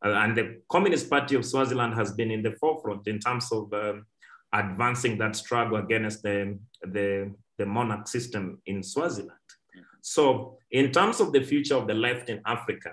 Uh, 0.04 0.08
and 0.22 0.36
the 0.36 0.60
Communist 0.68 1.08
Party 1.08 1.36
of 1.36 1.44
Swaziland 1.44 1.94
has 1.94 2.12
been 2.12 2.30
in 2.30 2.42
the 2.42 2.52
forefront 2.52 3.06
in 3.06 3.18
terms 3.18 3.52
of 3.52 3.72
um, 3.72 4.06
advancing 4.52 5.18
that 5.18 5.36
struggle 5.36 5.76
against 5.76 6.22
the, 6.22 6.58
the 6.82 7.32
the 7.58 7.66
monarch 7.66 8.08
system 8.08 8.60
in 8.66 8.82
Swaziland. 8.82 9.30
So, 10.00 10.58
in 10.70 10.92
terms 10.92 11.20
of 11.20 11.32
the 11.32 11.42
future 11.42 11.76
of 11.76 11.86
the 11.86 11.94
left 11.94 12.28
in 12.28 12.40
Africa, 12.46 12.90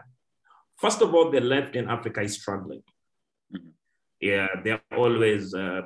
first 0.77 1.01
of 1.01 1.13
all, 1.13 1.29
the 1.29 1.41
left 1.41 1.75
in 1.75 1.89
Africa 1.89 2.21
is 2.21 2.39
struggling. 2.39 2.83
Yeah, 4.21 4.47
they're 4.63 4.81
always 4.95 5.53
uh, 5.53 5.81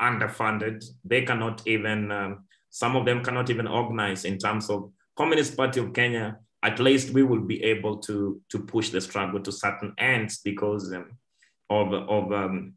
underfunded. 0.00 0.84
They 1.04 1.22
cannot 1.22 1.62
even, 1.66 2.10
um, 2.10 2.44
some 2.70 2.96
of 2.96 3.04
them 3.04 3.22
cannot 3.22 3.50
even 3.50 3.66
organize 3.66 4.24
in 4.24 4.38
terms 4.38 4.70
of 4.70 4.90
Communist 5.16 5.56
Party 5.56 5.80
of 5.80 5.92
Kenya. 5.92 6.38
At 6.62 6.80
least 6.80 7.10
we 7.10 7.22
will 7.22 7.42
be 7.42 7.62
able 7.62 7.98
to, 7.98 8.40
to 8.48 8.58
push 8.58 8.88
the 8.90 9.00
struggle 9.00 9.40
to 9.40 9.52
certain 9.52 9.92
ends 9.98 10.40
because 10.42 10.92
um, 10.92 11.18
of, 11.70 11.92
of 11.92 12.32
um, 12.32 12.74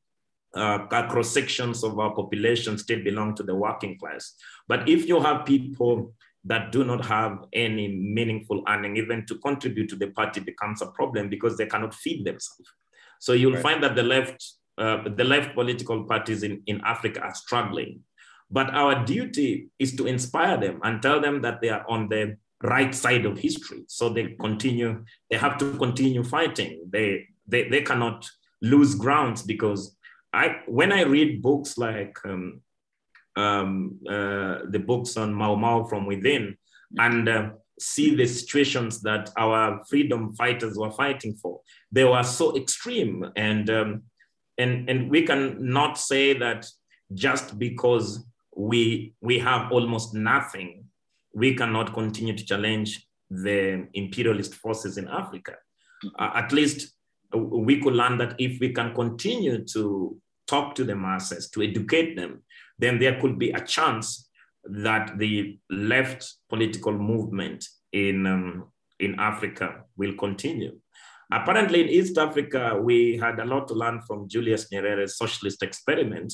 uh, 0.54 0.80
cross 1.08 1.32
sections 1.32 1.84
of 1.84 1.98
our 1.98 2.14
population 2.14 2.78
still 2.78 3.04
belong 3.04 3.36
to 3.36 3.44
the 3.44 3.56
working 3.56 3.98
class. 3.98 4.34
But 4.68 4.90
if 4.90 5.08
you 5.08 5.20
have 5.22 5.46
people 5.46 6.14
that 6.46 6.72
do 6.72 6.84
not 6.84 7.06
have 7.06 7.46
any 7.54 7.88
meaningful 7.88 8.64
earning, 8.68 8.98
even 8.98 9.26
to 9.28 9.36
contribute 9.40 9.90
to 9.90 9.96
the 9.96 10.08
party 10.08 10.40
becomes 10.40 10.82
a 10.82 10.88
problem 10.88 11.30
because 11.30 11.58
they 11.58 11.66
cannot 11.66 11.94
feed 11.94 12.26
themselves. 12.26 12.70
So 13.20 13.34
you'll 13.34 13.54
right. 13.54 13.64
find 13.64 13.84
that 13.84 13.96
the 13.96 14.04
left, 14.04 14.44
uh, 14.80 15.04
the 15.16 15.24
left 15.24 15.54
political 15.54 16.06
parties 16.06 16.44
in, 16.44 16.62
in 16.66 16.82
Africa 16.86 17.20
are 17.22 17.36
struggling. 17.36 18.02
But 18.50 18.74
our 18.74 19.06
duty 19.06 19.70
is 19.78 19.96
to 19.98 20.08
inspire 20.08 20.58
them 20.58 20.80
and 20.84 21.02
tell 21.02 21.22
them 21.22 21.42
that 21.42 21.62
they 21.62 21.70
are 21.70 21.86
on 21.88 22.10
the 22.10 22.38
right 22.64 22.94
side 22.96 23.26
of 23.26 23.38
history. 23.38 23.84
So 23.88 24.10
they 24.10 24.36
continue, 24.40 25.06
they 25.30 25.38
have 25.38 25.58
to 25.60 25.78
continue 25.78 26.24
fighting. 26.24 26.86
They, 26.90 27.28
they, 27.48 27.70
they 27.70 27.82
cannot 27.82 28.28
lose 28.62 28.96
grounds 28.96 29.44
because 29.44 29.96
I, 30.34 30.58
when 30.68 30.92
I 30.92 31.04
read 31.04 31.42
books 31.42 31.78
like 31.78 32.18
um, 32.26 32.62
um, 33.36 34.00
uh, 34.08 34.60
the 34.70 34.84
books 34.86 35.16
on 35.18 35.34
Mau 35.34 35.56
Mau 35.56 35.84
from 35.84 36.06
within 36.06 36.58
and 36.98 37.30
uh, 37.30 37.50
see 37.80 38.16
the 38.16 38.26
situations 38.26 39.02
that 39.02 39.30
our 39.38 39.84
freedom 39.90 40.34
fighters 40.34 40.78
were 40.78 40.92
fighting 40.92 41.36
for, 41.36 41.62
they 41.92 42.04
were 42.04 42.24
so 42.24 42.58
extreme. 42.58 43.32
And, 43.36 43.70
um, 43.70 44.04
and, 44.60 44.90
and 44.90 45.10
we 45.10 45.23
can 45.23 45.57
not 45.60 45.98
say 45.98 46.38
that 46.38 46.68
just 47.14 47.57
because 47.57 48.26
we, 48.56 49.14
we 49.22 49.40
have 49.40 49.72
almost 49.72 50.14
nothing, 50.14 50.84
we 51.34 51.56
cannot 51.56 51.94
continue 51.94 52.36
to 52.36 52.45
challenge 52.45 53.07
the 53.30 53.88
imperialist 53.94 54.56
forces 54.56 54.98
in 54.98 55.07
Africa. 55.07 55.56
Uh, 56.18 56.31
at 56.36 56.52
least 56.52 56.94
we 57.34 57.80
could 57.80 57.94
learn 57.94 58.18
that 58.18 58.36
if 58.38 58.60
we 58.60 58.73
can 58.73 58.94
continue 58.94 59.64
to 59.65 60.19
talk 60.48 60.76
to 60.76 60.84
the 60.84 60.95
masses, 60.95 61.49
to 61.52 61.61
educate 61.61 62.15
them, 62.15 62.41
then 62.77 62.99
there 62.99 63.19
could 63.22 63.40
be 63.40 63.52
a 63.52 63.61
chance 63.61 64.30
that 64.65 65.18
the 65.18 65.57
left 65.69 66.34
political 66.49 66.91
movement 66.91 67.65
in, 67.94 68.26
um, 68.26 68.65
in 68.99 69.19
Africa 69.19 69.84
will 69.95 70.14
continue. 70.15 70.77
Apparently, 71.32 71.82
in 71.82 71.90
East 71.90 72.18
Africa, 72.18 72.80
we 72.82 73.18
had 73.18 73.40
a 73.40 73.46
lot 73.46 73.68
to 73.68 73.74
learn 73.76 74.02
from 74.02 74.28
Julius 74.28 74.68
Nyerere's 74.72 75.18
socialist 75.18 75.62
experiment. 75.62 76.34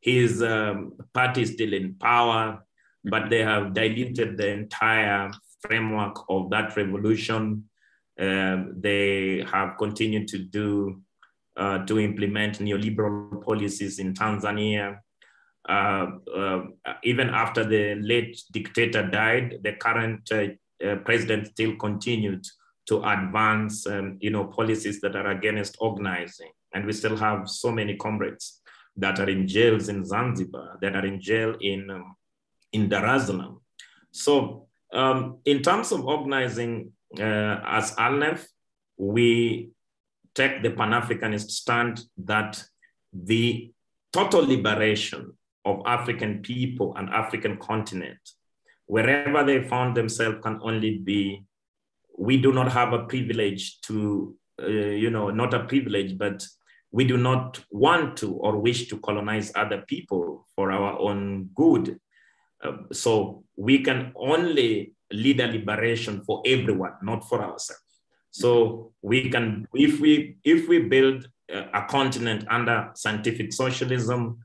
His 0.00 0.40
um, 0.42 0.92
party 1.12 1.42
is 1.42 1.52
still 1.52 1.72
in 1.72 1.94
power, 1.94 2.62
but 3.04 3.28
they 3.28 3.42
have 3.42 3.74
diluted 3.74 4.36
the 4.36 4.48
entire 4.48 5.32
framework 5.62 6.16
of 6.28 6.50
that 6.50 6.76
revolution 6.76 7.64
um, 8.18 8.74
they 8.80 9.44
have 9.50 9.76
continued 9.76 10.28
to 10.28 10.38
do 10.38 11.02
uh, 11.56 11.84
to 11.86 11.98
implement 11.98 12.58
neoliberal 12.58 13.44
policies 13.44 13.98
in 13.98 14.14
Tanzania. 14.14 14.98
Uh, 15.68 16.06
uh, 16.34 16.62
even 17.02 17.28
after 17.30 17.64
the 17.64 17.96
late 17.96 18.40
dictator 18.52 19.06
died, 19.06 19.58
the 19.62 19.72
current 19.72 20.30
uh, 20.32 20.46
uh, 20.86 20.96
president 20.96 21.48
still 21.48 21.76
continued 21.76 22.44
to 22.86 23.02
advance, 23.04 23.86
um, 23.86 24.16
you 24.20 24.30
know, 24.30 24.44
policies 24.44 25.00
that 25.00 25.16
are 25.16 25.30
against 25.30 25.76
organizing. 25.80 26.50
And 26.72 26.86
we 26.86 26.92
still 26.92 27.16
have 27.16 27.48
so 27.48 27.72
many 27.72 27.96
comrades 27.96 28.60
that 28.96 29.18
are 29.18 29.28
in 29.28 29.46
jails 29.46 29.88
in 29.88 30.04
Zanzibar, 30.04 30.78
that 30.80 30.94
are 30.94 31.04
in 31.04 31.20
jail 31.20 31.56
in, 31.60 31.90
um, 31.90 32.16
in 32.72 32.88
Dar 32.88 33.06
es 33.06 33.26
Salaam. 33.26 33.60
So 34.10 34.68
um, 34.92 35.38
in 35.44 35.62
terms 35.62 35.92
of 35.92 36.04
organizing, 36.06 36.92
uh, 37.18 37.60
as 37.64 37.94
ALNEF, 37.96 38.46
we 38.96 39.70
take 40.34 40.62
the 40.62 40.70
Pan 40.70 40.90
Africanist 40.90 41.50
stand 41.50 42.02
that 42.18 42.62
the 43.12 43.72
total 44.12 44.46
liberation 44.46 45.32
of 45.64 45.82
African 45.84 46.40
people 46.40 46.94
and 46.96 47.10
African 47.10 47.58
continent, 47.58 48.18
wherever 48.86 49.44
they 49.44 49.62
found 49.68 49.96
themselves, 49.96 50.38
can 50.42 50.60
only 50.62 50.98
be. 50.98 51.42
We 52.16 52.36
do 52.40 52.52
not 52.52 52.72
have 52.72 52.92
a 52.92 53.04
privilege 53.04 53.80
to, 53.82 54.34
uh, 54.62 54.66
you 54.66 55.10
know, 55.10 55.30
not 55.30 55.54
a 55.54 55.64
privilege, 55.64 56.16
but 56.16 56.46
we 56.90 57.04
do 57.04 57.16
not 57.16 57.62
want 57.70 58.16
to 58.18 58.34
or 58.34 58.58
wish 58.58 58.88
to 58.88 58.98
colonize 58.98 59.52
other 59.54 59.84
people 59.86 60.46
for 60.54 60.72
our 60.72 60.98
own 60.98 61.50
good. 61.54 61.98
Uh, 62.62 62.72
so 62.92 63.44
we 63.56 63.82
can 63.82 64.12
only 64.16 64.94
lead 65.12 65.40
a 65.40 65.46
liberation 65.46 66.22
for 66.24 66.42
everyone, 66.46 66.92
not 67.02 67.28
for 67.28 67.42
ourselves. 67.42 67.82
So 68.30 68.92
we 69.02 69.30
can, 69.30 69.66
if 69.72 70.00
we 70.00 70.36
if 70.44 70.68
we 70.68 70.80
build 70.80 71.28
a 71.48 71.82
continent 71.88 72.44
under 72.50 72.90
scientific 72.94 73.52
socialism, 73.52 74.38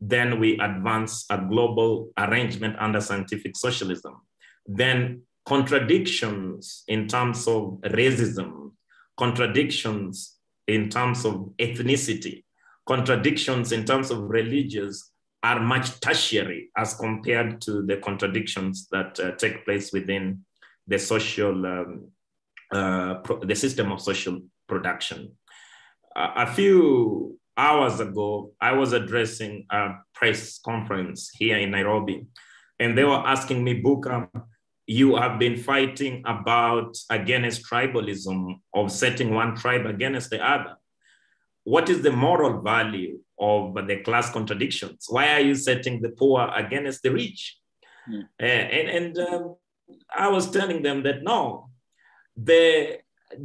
then 0.00 0.38
we 0.38 0.58
advance 0.58 1.24
a 1.30 1.38
global 1.38 2.10
arrangement 2.18 2.76
under 2.78 3.00
scientific 3.00 3.56
socialism. 3.56 4.14
Then 4.66 5.22
contradictions 5.48 6.84
in 6.88 7.08
terms 7.08 7.48
of 7.48 7.80
racism, 7.80 8.72
contradictions 9.16 10.36
in 10.66 10.90
terms 10.90 11.24
of 11.24 11.34
ethnicity, 11.58 12.44
contradictions 12.86 13.72
in 13.72 13.82
terms 13.86 14.10
of 14.10 14.18
religious 14.28 15.10
are 15.42 15.58
much 15.58 16.00
tertiary 16.00 16.68
as 16.76 16.94
compared 16.94 17.62
to 17.62 17.82
the 17.86 17.96
contradictions 17.96 18.88
that 18.90 19.18
uh, 19.20 19.30
take 19.36 19.64
place 19.64 19.90
within 19.90 20.44
the 20.86 20.98
social, 20.98 21.64
um, 21.64 22.08
uh, 22.70 23.14
the 23.42 23.54
system 23.54 23.90
of 23.90 24.02
social 24.02 24.40
production. 24.68 25.32
Uh, 26.14 26.32
a 26.36 26.46
few 26.46 27.38
hours 27.56 28.00
ago, 28.00 28.52
I 28.60 28.72
was 28.72 28.92
addressing 28.92 29.64
a 29.70 29.94
press 30.14 30.58
conference 30.58 31.30
here 31.32 31.56
in 31.56 31.70
Nairobi, 31.70 32.26
and 32.78 32.98
they 32.98 33.04
were 33.04 33.26
asking 33.34 33.64
me, 33.64 33.74
Booker, 33.74 34.28
you 34.88 35.14
have 35.14 35.38
been 35.38 35.56
fighting 35.56 36.24
about 36.26 36.96
against 37.10 37.64
tribalism 37.70 38.60
of 38.74 38.90
setting 38.90 39.32
one 39.32 39.54
tribe 39.54 39.86
against 39.86 40.30
the 40.30 40.44
other. 40.44 40.74
What 41.62 41.88
is 41.88 42.02
the 42.02 42.10
moral 42.10 42.62
value 42.62 43.20
of 43.40 43.74
the 43.86 43.98
class 44.02 44.30
contradictions. 44.32 45.06
Why 45.08 45.32
are 45.34 45.40
you 45.40 45.54
setting 45.54 46.00
the 46.00 46.10
poor 46.10 46.50
against 46.54 47.02
the 47.02 47.12
rich? 47.12 47.56
Mm. 48.08 48.22
Uh, 48.40 48.44
and 48.44 48.88
and 48.88 49.18
um, 49.18 49.56
I 50.14 50.28
was 50.28 50.50
telling 50.50 50.82
them 50.82 51.02
that 51.04 51.22
no, 51.22 51.70
the 52.36 52.98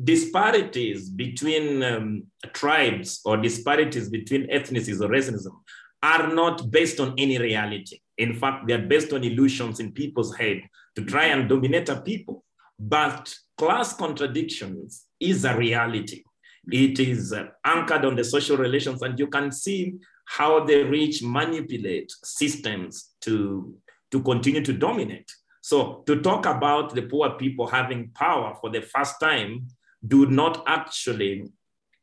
disparities 0.03 1.09
between 1.09 1.83
um, 1.83 2.23
tribes 2.53 3.21
or 3.25 3.37
disparities 3.37 4.09
between 4.09 4.47
ethnicities 4.49 5.01
or 5.01 5.09
racism 5.09 5.53
are 6.01 6.33
not 6.33 6.71
based 6.71 6.99
on 6.99 7.13
any 7.17 7.37
reality. 7.37 7.99
In 8.17 8.33
fact, 8.33 8.67
they 8.67 8.73
are 8.73 8.87
based 8.87 9.13
on 9.13 9.23
illusions 9.23 9.79
in 9.79 9.91
people's 9.91 10.35
head 10.35 10.61
to 10.95 11.03
try 11.05 11.25
and 11.25 11.49
dominate 11.49 11.89
a 11.89 12.01
people. 12.01 12.43
But 12.79 13.33
class 13.57 13.95
contradictions 13.95 15.05
is 15.19 15.45
a 15.45 15.55
reality. 15.55 16.23
It 16.71 16.99
is 16.99 17.33
uh, 17.33 17.47
anchored 17.65 18.05
on 18.05 18.15
the 18.15 18.23
social 18.23 18.57
relations, 18.57 19.01
and 19.01 19.19
you 19.19 19.27
can 19.27 19.51
see 19.51 19.95
how 20.25 20.63
the 20.63 20.83
rich 20.83 21.21
manipulate 21.21 22.11
systems 22.23 23.11
to, 23.21 23.75
to 24.11 24.21
continue 24.21 24.63
to 24.63 24.73
dominate. 24.73 25.31
So, 25.61 26.03
to 26.07 26.21
talk 26.21 26.45
about 26.45 26.93
the 26.93 27.03
poor 27.03 27.31
people 27.31 27.67
having 27.67 28.09
power 28.09 28.55
for 28.59 28.69
the 28.69 28.81
first 28.81 29.19
time 29.19 29.67
do 30.05 30.25
not 30.25 30.63
actually 30.67 31.45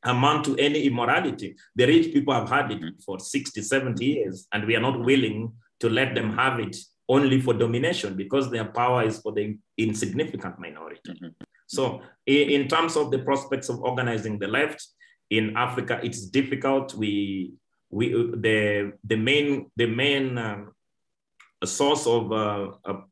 amount 0.04 0.46
to 0.46 0.56
any 0.56 0.84
immorality. 0.84 1.56
The 1.76 1.86
rich 1.86 2.12
people 2.12 2.32
have 2.32 2.48
had 2.48 2.70
it 2.70 2.82
for 3.04 3.18
60, 3.18 3.60
70 3.60 4.04
years, 4.04 4.46
and 4.52 4.66
we 4.66 4.76
are 4.76 4.80
not 4.80 5.04
willing 5.04 5.52
to 5.80 5.90
let 5.90 6.14
them 6.14 6.32
have 6.36 6.58
it 6.58 6.76
only 7.11 7.41
for 7.41 7.53
domination 7.53 8.16
because 8.16 8.51
their 8.51 8.66
power 8.66 9.03
is 9.03 9.19
for 9.19 9.32
the 9.32 9.59
insignificant 9.77 10.59
minority. 10.61 11.11
Mm-hmm. 11.11 11.45
So 11.66 12.03
in 12.27 12.69
terms 12.69 12.97
of 12.97 13.11
the 13.11 13.19
prospects 13.19 13.69
of 13.69 13.81
organizing 13.81 14.39
the 14.39 14.47
left 14.47 14.87
in 15.28 15.57
Africa, 15.57 16.01
it's 16.05 16.23
difficult. 16.27 16.95
We, 16.95 17.55
we 17.91 18.12
the, 18.12 18.93
the 19.05 19.16
main, 19.16 19.70
the 19.77 19.87
main 19.87 20.39
um, 20.39 20.73
source 21.65 22.07
of 22.07 22.32
uh, 22.32 22.69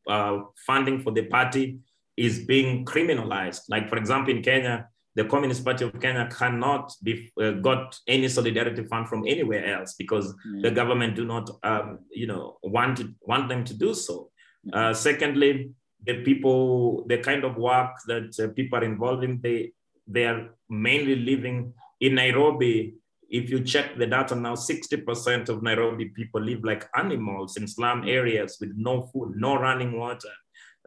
uh, 0.09 0.43
funding 0.67 1.03
for 1.03 1.13
the 1.13 1.25
party 1.25 1.79
is 2.17 2.45
being 2.45 2.85
criminalized. 2.85 3.63
Like 3.69 3.89
for 3.89 3.97
example, 3.97 4.33
in 4.33 4.43
Kenya, 4.43 4.89
the 5.15 5.25
Communist 5.25 5.65
Party 5.65 5.85
of 5.85 6.01
Kenya 6.01 6.29
cannot 6.31 6.93
be 7.03 7.31
uh, 7.41 7.53
got 7.53 7.99
any 8.07 8.29
solidarity 8.29 8.85
fund 8.85 9.09
from 9.09 9.27
anywhere 9.27 9.65
else 9.75 9.95
because 9.95 10.35
mm. 10.47 10.63
the 10.63 10.71
government 10.71 11.17
do 11.17 11.25
not, 11.25 11.51
um, 11.63 11.99
you 12.11 12.27
know, 12.27 12.59
want 12.63 12.99
to, 12.99 13.15
want 13.23 13.49
them 13.49 13.65
to 13.65 13.75
do 13.75 13.95
so. 13.95 14.31
Uh, 14.73 14.93
secondly, 14.93 15.71
the 16.05 16.23
people, 16.23 17.05
the 17.09 17.19
kind 17.19 17.45
of 17.45 17.57
work 17.57 17.91
that 18.07 18.39
uh, 18.39 18.49
people 18.55 18.79
are 18.79 18.85
involved 18.85 19.25
in, 19.25 19.41
they, 19.43 19.73
they 20.07 20.25
are 20.25 20.51
mainly 20.69 21.17
living 21.17 21.73
in 22.01 22.15
Nairobi. 22.15 22.95
If 23.29 23.51
you 23.51 23.63
check 23.65 23.99
the 23.99 24.07
data 24.07 24.35
now, 24.35 24.55
60% 24.55 25.49
of 25.49 25.63
Nairobi 25.63 26.07
people 26.11 26.41
live 26.41 26.65
like 26.65 26.89
animals 26.97 27.57
in 27.57 27.67
slum 27.67 28.07
areas 28.07 28.59
with 28.61 28.73
no 28.77 29.03
food, 29.03 29.35
no 29.37 29.57
running 29.57 29.99
water. 29.99 30.33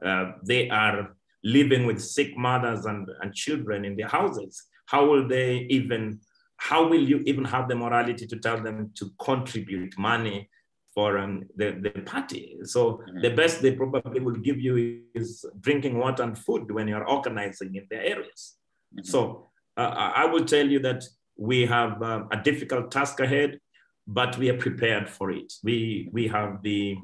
Uh, 0.02 0.32
they 0.44 0.70
are 0.70 1.16
living 1.44 1.86
with 1.86 2.02
sick 2.02 2.38
mothers 2.38 2.86
and, 2.86 3.08
and 3.22 3.34
children 3.34 3.86
in 3.86 3.96
their 3.96 4.08
houses. 4.08 4.64
How 4.86 5.06
will 5.10 5.28
they 5.28 5.68
even, 5.70 6.20
how 6.58 6.88
will 6.88 7.02
you 7.02 7.20
even 7.26 7.46
have 7.46 7.68
the 7.68 7.76
morality 7.76 8.28
to 8.28 8.38
tell 8.38 8.62
them 8.62 8.92
to 8.96 9.10
contribute 9.20 9.98
money 9.98 10.50
for 10.94 11.18
um, 11.18 11.44
the, 11.56 11.72
the 11.72 12.02
party. 12.02 12.58
So 12.64 12.94
mm-hmm. 12.94 13.22
the 13.22 13.30
best 13.30 13.62
they 13.62 13.74
probably 13.76 14.20
will 14.20 14.36
give 14.36 14.60
you 14.60 15.04
is 15.16 15.46
drinking 15.60 15.98
water 15.98 16.24
and 16.24 16.38
food 16.38 16.72
when 16.72 16.88
you're 16.88 17.08
organizing 17.08 17.76
in 17.76 17.88
their 17.90 18.02
areas. 18.02 18.56
Mm-hmm. 18.94 19.06
So 19.06 19.48
uh, 19.78 20.12
I 20.16 20.26
will 20.26 20.46
tell 20.46 20.68
you 20.68 20.80
that 20.80 21.06
we 21.38 21.66
have 21.66 22.02
um, 22.04 22.28
a 22.32 22.38
difficult 22.38 22.92
task 22.92 23.20
ahead, 23.20 23.60
but 24.06 24.38
we 24.38 24.50
are 24.50 24.58
prepared 24.58 25.10
for 25.10 25.32
it. 25.32 25.54
We, 25.64 26.10
we 26.12 26.28
have 26.28 26.62
the 26.62 26.98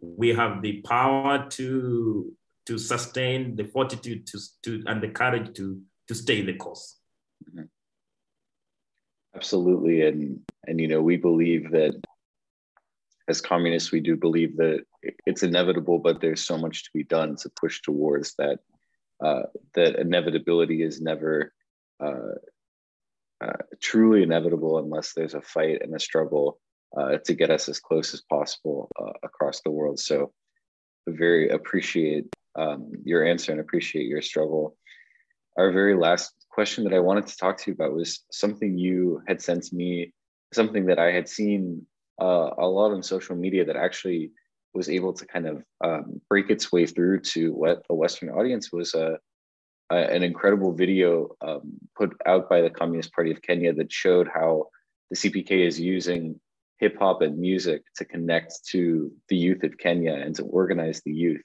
we 0.00 0.28
have 0.34 0.60
the 0.60 0.82
power 0.82 1.46
to 1.48 2.32
to 2.66 2.78
sustain 2.78 3.56
the 3.56 3.64
fortitude 3.64 4.26
to, 4.26 4.38
to 4.62 4.82
and 4.86 5.02
the 5.02 5.08
courage 5.08 5.54
to 5.56 5.80
to 6.08 6.14
stay 6.14 6.42
the 6.42 6.54
course. 6.54 6.98
Mm-hmm. 7.48 7.64
Absolutely, 9.34 10.06
and 10.06 10.40
and 10.66 10.80
you 10.80 10.88
know 10.88 11.02
we 11.02 11.16
believe 11.16 11.70
that 11.72 11.94
as 13.28 13.40
communists 13.40 13.90
we 13.90 14.00
do 14.00 14.16
believe 14.16 14.56
that 14.56 14.84
it's 15.26 15.42
inevitable, 15.42 15.98
but 15.98 16.20
there's 16.20 16.44
so 16.44 16.58
much 16.58 16.84
to 16.84 16.90
be 16.92 17.04
done 17.04 17.36
to 17.36 17.50
push 17.50 17.80
towards 17.82 18.34
that. 18.36 18.58
Uh, 19.24 19.42
that 19.74 19.96
inevitability 19.96 20.82
is 20.82 21.00
never 21.00 21.52
uh, 22.04 22.34
uh, 23.40 23.52
truly 23.80 24.22
inevitable 24.22 24.78
unless 24.78 25.12
there's 25.12 25.34
a 25.34 25.40
fight 25.40 25.80
and 25.82 25.94
a 25.94 26.00
struggle 26.00 26.58
uh, 26.96 27.16
to 27.24 27.32
get 27.32 27.50
us 27.50 27.68
as 27.68 27.80
close 27.80 28.12
as 28.12 28.20
possible 28.22 28.90
uh, 29.00 29.12
across 29.22 29.60
the 29.62 29.70
world. 29.70 29.98
So, 29.98 30.32
very 31.06 31.48
appreciate 31.50 32.33
um, 32.56 32.92
your 33.04 33.24
answer 33.24 33.52
and 33.52 33.60
appreciate 33.60 34.06
your 34.06 34.22
struggle. 34.22 34.76
Our 35.56 35.70
very 35.72 35.96
last 35.96 36.32
question 36.50 36.84
that 36.84 36.94
I 36.94 37.00
wanted 37.00 37.26
to 37.26 37.36
talk 37.36 37.58
to 37.58 37.70
you 37.70 37.74
about 37.74 37.94
was 37.94 38.20
something 38.30 38.78
you 38.78 39.22
had 39.26 39.42
sent 39.42 39.72
me, 39.72 40.12
something 40.52 40.86
that 40.86 40.98
I 40.98 41.10
had 41.12 41.28
seen 41.28 41.86
uh, 42.20 42.50
a 42.58 42.66
lot 42.66 42.92
on 42.92 43.02
social 43.02 43.36
media 43.36 43.64
that 43.64 43.76
actually 43.76 44.30
was 44.72 44.88
able 44.88 45.12
to 45.12 45.26
kind 45.26 45.46
of 45.46 45.62
um, 45.82 46.20
break 46.28 46.50
its 46.50 46.72
way 46.72 46.86
through 46.86 47.20
to 47.20 47.52
what 47.52 47.82
a 47.90 47.94
Western 47.94 48.30
audience 48.30 48.72
was 48.72 48.94
a, 48.94 49.18
a 49.90 49.96
an 49.96 50.22
incredible 50.22 50.72
video 50.72 51.28
um, 51.40 51.74
put 51.96 52.12
out 52.26 52.48
by 52.48 52.60
the 52.60 52.70
Communist 52.70 53.12
Party 53.12 53.30
of 53.30 53.42
Kenya 53.42 53.72
that 53.72 53.92
showed 53.92 54.28
how 54.32 54.66
the 55.10 55.16
CPK 55.16 55.66
is 55.66 55.78
using 55.78 56.40
hip 56.78 56.98
hop 56.98 57.22
and 57.22 57.38
music 57.38 57.82
to 57.96 58.04
connect 58.04 58.64
to 58.70 59.12
the 59.28 59.36
youth 59.36 59.62
of 59.62 59.78
Kenya 59.78 60.14
and 60.14 60.34
to 60.36 60.42
organize 60.44 61.00
the 61.04 61.12
youth. 61.12 61.42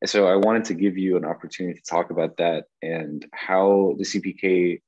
And 0.00 0.08
so 0.08 0.26
I 0.26 0.36
wanted 0.36 0.64
to 0.66 0.74
give 0.74 0.96
you 0.96 1.16
an 1.16 1.24
opportunity 1.24 1.78
to 1.78 1.90
talk 1.90 2.10
about 2.10 2.36
that 2.38 2.64
and 2.82 3.26
how 3.32 3.94
the 3.98 4.04
CPK 4.04 4.80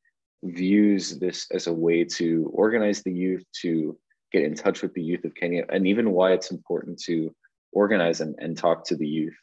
views 0.43 1.19
this 1.19 1.47
as 1.53 1.67
a 1.67 1.73
way 1.73 2.05
to 2.05 2.51
organize 2.53 3.03
the 3.03 3.13
youth, 3.13 3.45
to 3.61 3.99
get 4.33 4.45
in 4.45 4.55
touch 4.55 4.83
with 4.83 4.95
the 4.95 5.03
youth 5.03 5.25
of 5.25 5.35
Kenya, 5.35 5.65
and 5.69 5.87
even 5.87 6.13
why 6.13 6.33
it's 6.33 6.51
important 6.51 6.99
to 7.03 7.35
organize 7.73 8.21
and, 8.21 8.35
and 8.39 8.57
talk 8.57 8.85
to 8.87 8.97
the 8.97 9.07
youth. 9.07 9.37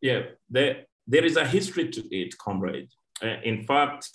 Yeah, 0.00 0.22
there, 0.48 0.86
there 1.06 1.24
is 1.24 1.36
a 1.36 1.46
history 1.46 1.90
to 1.90 2.14
it, 2.14 2.36
comrade. 2.38 2.88
Uh, 3.22 3.36
in 3.44 3.64
fact, 3.64 4.08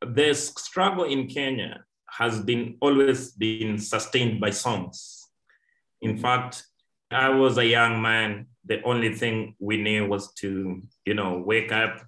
the 0.00 0.34
struggle 0.34 1.04
in 1.04 1.28
Kenya 1.28 1.84
has 2.10 2.40
been 2.40 2.76
always 2.80 3.32
been 3.32 3.78
sustained 3.78 4.40
by 4.40 4.50
songs. 4.50 5.28
In 6.02 6.18
fact, 6.18 6.64
I 7.10 7.28
was 7.28 7.58
a 7.58 7.66
young 7.66 8.00
man. 8.00 8.46
The 8.64 8.82
only 8.82 9.14
thing 9.14 9.54
we 9.58 9.76
knew 9.76 10.06
was 10.06 10.32
to, 10.34 10.82
you 11.04 11.14
know, 11.14 11.42
wake 11.44 11.72
up 11.72 12.00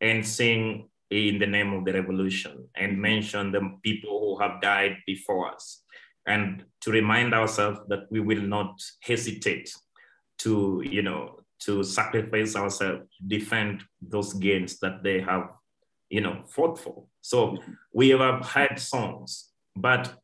and 0.00 0.26
sing 0.26 0.88
in 1.10 1.38
the 1.38 1.46
name 1.46 1.72
of 1.74 1.84
the 1.84 1.92
revolution 1.92 2.68
and 2.76 3.00
mention 3.00 3.52
the 3.52 3.60
people 3.82 4.18
who 4.20 4.42
have 4.42 4.60
died 4.60 4.96
before 5.06 5.52
us 5.52 5.82
and 6.26 6.64
to 6.80 6.90
remind 6.90 7.34
ourselves 7.34 7.80
that 7.88 8.10
we 8.10 8.20
will 8.20 8.40
not 8.40 8.80
hesitate 9.02 9.74
to, 10.38 10.82
you 10.84 11.02
know, 11.02 11.40
to 11.60 11.82
sacrifice 11.82 12.56
ourselves, 12.56 13.02
to 13.18 13.26
defend 13.26 13.82
those 14.00 14.32
gains 14.34 14.78
that 14.78 15.02
they 15.02 15.20
have, 15.20 15.48
you 16.08 16.20
know, 16.20 16.42
fought 16.46 16.78
for. 16.78 17.04
So 17.20 17.58
we 17.92 18.10
have 18.10 18.46
had 18.46 18.78
songs, 18.78 19.50
but 19.76 20.14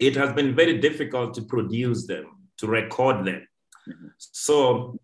it 0.00 0.16
has 0.16 0.32
been 0.32 0.56
very 0.56 0.78
difficult 0.78 1.34
to 1.34 1.42
produce 1.42 2.06
them, 2.06 2.33
to 2.58 2.66
record 2.66 3.24
them. 3.24 3.46
Mm-hmm. 3.88 4.06
So 4.18 4.98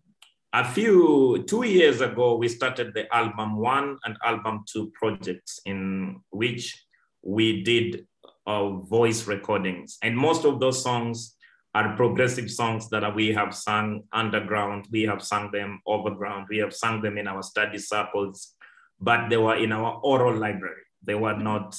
a 0.53 0.65
few 0.65 1.43
two 1.47 1.63
years 1.63 2.01
ago, 2.01 2.35
we 2.35 2.47
started 2.47 2.93
the 2.93 3.13
album 3.13 3.57
one 3.57 3.97
and 4.03 4.17
album 4.23 4.63
two 4.71 4.91
projects 4.93 5.59
in 5.65 6.19
which 6.31 6.85
we 7.21 7.63
did 7.63 8.05
uh, 8.47 8.69
voice 8.69 9.27
recordings, 9.27 9.97
and 10.01 10.17
most 10.17 10.45
of 10.45 10.59
those 10.59 10.81
songs 10.81 11.35
are 11.73 11.95
progressive 11.95 12.51
songs 12.51 12.89
that 12.89 13.15
we 13.15 13.31
have 13.31 13.55
sung 13.55 14.01
underground. 14.11 14.87
We 14.91 15.03
have 15.03 15.21
sung 15.23 15.51
them 15.51 15.79
overground. 15.85 16.47
We 16.49 16.57
have 16.57 16.73
sung 16.73 17.01
them 17.01 17.17
in 17.17 17.27
our 17.27 17.41
study 17.43 17.77
circles, 17.77 18.55
but 18.99 19.29
they 19.29 19.37
were 19.37 19.55
in 19.55 19.71
our 19.71 19.99
oral 20.03 20.35
library. 20.35 20.83
They 21.01 21.15
were 21.15 21.37
not. 21.37 21.77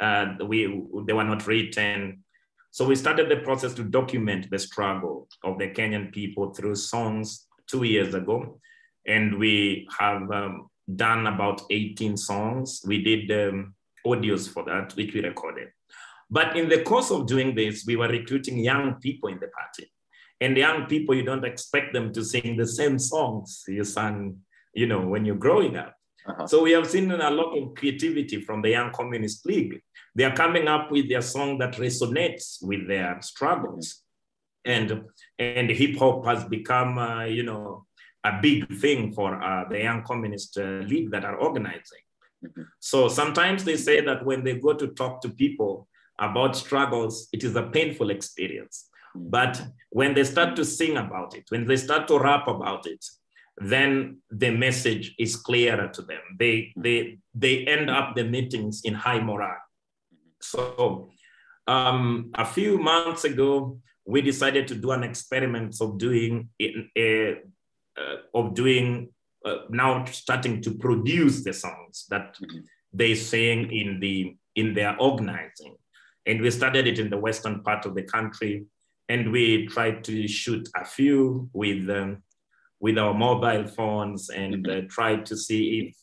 Uh, 0.00 0.34
we 0.46 0.66
they 1.06 1.12
were 1.12 1.24
not 1.24 1.46
written. 1.46 2.21
So 2.72 2.86
we 2.86 2.96
started 2.96 3.28
the 3.28 3.36
process 3.36 3.74
to 3.74 3.84
document 3.84 4.48
the 4.50 4.58
struggle 4.58 5.28
of 5.44 5.58
the 5.58 5.68
Kenyan 5.68 6.10
people 6.10 6.54
through 6.54 6.76
songs 6.76 7.46
two 7.66 7.82
years 7.82 8.14
ago, 8.14 8.58
and 9.06 9.38
we 9.38 9.86
have 9.98 10.30
um, 10.30 10.70
done 10.96 11.26
about 11.26 11.60
18 11.70 12.16
songs. 12.16 12.80
We 12.86 13.02
did 13.02 13.30
um, 13.30 13.74
audios 14.06 14.48
for 14.48 14.64
that, 14.64 14.96
which 14.96 15.12
we 15.12 15.20
recorded. 15.20 15.68
But 16.30 16.56
in 16.56 16.70
the 16.70 16.82
course 16.82 17.10
of 17.10 17.26
doing 17.26 17.54
this, 17.54 17.84
we 17.86 17.96
were 17.96 18.08
recruiting 18.08 18.58
young 18.58 18.94
people 19.02 19.28
in 19.28 19.38
the 19.38 19.48
party. 19.48 19.92
And 20.40 20.56
young 20.56 20.86
people, 20.86 21.14
you 21.14 21.24
don't 21.24 21.44
expect 21.44 21.92
them 21.92 22.10
to 22.14 22.24
sing 22.24 22.56
the 22.56 22.66
same 22.66 22.98
songs 22.98 23.64
you 23.68 23.84
sang, 23.84 24.38
you 24.72 24.86
know, 24.86 25.06
when 25.06 25.26
you're 25.26 25.36
growing 25.36 25.76
up. 25.76 25.94
Uh-huh. 26.26 26.46
So 26.46 26.62
we 26.62 26.72
have 26.72 26.88
seen 26.88 27.10
a 27.10 27.30
lot 27.30 27.56
of 27.56 27.74
creativity 27.74 28.40
from 28.40 28.62
the 28.62 28.70
Young 28.70 28.92
Communist 28.92 29.44
League. 29.46 29.80
They 30.14 30.24
are 30.24 30.34
coming 30.34 30.68
up 30.68 30.90
with 30.90 31.08
their 31.08 31.22
song 31.22 31.58
that 31.58 31.74
resonates 31.74 32.62
with 32.62 32.86
their 32.86 33.20
struggles. 33.22 34.02
And, 34.64 35.04
and 35.38 35.70
hip 35.70 35.96
hop 35.98 36.24
has 36.26 36.44
become, 36.44 36.98
uh, 36.98 37.24
you 37.24 37.42
know, 37.42 37.86
a 38.24 38.38
big 38.40 38.72
thing 38.78 39.12
for 39.12 39.42
uh, 39.42 39.68
the 39.68 39.80
Young 39.80 40.04
Communist 40.04 40.56
uh, 40.58 40.82
League 40.86 41.10
that 41.10 41.24
are 41.24 41.36
organizing. 41.36 42.04
Mm-hmm. 42.44 42.62
So 42.78 43.08
sometimes 43.08 43.64
they 43.64 43.76
say 43.76 44.00
that 44.00 44.24
when 44.24 44.44
they 44.44 44.54
go 44.54 44.72
to 44.74 44.88
talk 44.88 45.20
to 45.22 45.28
people 45.28 45.88
about 46.18 46.56
struggles, 46.56 47.28
it 47.32 47.42
is 47.42 47.56
a 47.56 47.64
painful 47.64 48.10
experience. 48.10 48.88
Mm-hmm. 49.16 49.30
But 49.30 49.62
when 49.90 50.14
they 50.14 50.24
start 50.24 50.54
to 50.56 50.64
sing 50.64 50.96
about 50.96 51.34
it, 51.34 51.44
when 51.48 51.66
they 51.66 51.76
start 51.76 52.06
to 52.08 52.18
rap 52.18 52.46
about 52.46 52.86
it, 52.86 53.04
then 53.58 54.18
the 54.30 54.50
message 54.50 55.14
is 55.18 55.36
clearer 55.36 55.88
to 55.88 56.02
them. 56.02 56.20
They, 56.38 56.72
they, 56.76 57.18
they 57.34 57.64
end 57.66 57.90
up 57.90 58.14
the 58.14 58.24
meetings 58.24 58.82
in 58.84 58.94
high 58.94 59.20
morale. 59.20 59.62
So 60.40 61.10
um, 61.66 62.30
a 62.34 62.44
few 62.44 62.78
months 62.78 63.24
ago, 63.24 63.78
we 64.04 64.20
decided 64.22 64.66
to 64.68 64.74
do 64.74 64.90
an 64.90 65.04
experiment 65.04 65.76
of 65.80 65.98
doing 65.98 66.48
a, 66.60 67.36
uh, 67.96 68.16
of 68.34 68.54
doing 68.54 69.10
uh, 69.44 69.58
now 69.70 70.04
starting 70.06 70.62
to 70.62 70.72
produce 70.74 71.44
the 71.44 71.52
songs 71.52 72.06
that 72.10 72.36
mm-hmm. 72.36 72.60
they 72.92 73.14
sing 73.14 73.72
in 73.72 74.00
the 74.00 74.36
in 74.54 74.74
their 74.74 74.96
organizing 75.00 75.74
and 76.26 76.40
we 76.40 76.50
started 76.50 76.86
it 76.86 76.98
in 76.98 77.10
the 77.10 77.18
western 77.18 77.62
part 77.62 77.84
of 77.86 77.94
the 77.94 78.02
country 78.02 78.64
and 79.08 79.32
we 79.32 79.66
tried 79.66 80.04
to 80.04 80.28
shoot 80.28 80.68
a 80.76 80.84
few 80.84 81.48
with 81.52 81.88
um, 81.90 82.22
with 82.82 82.98
our 82.98 83.14
mobile 83.14 83.66
phones 83.66 84.28
and 84.28 84.66
mm-hmm. 84.66 84.86
uh, 84.86 84.88
tried 84.90 85.24
to 85.24 85.36
see 85.36 85.62
if 85.80 85.96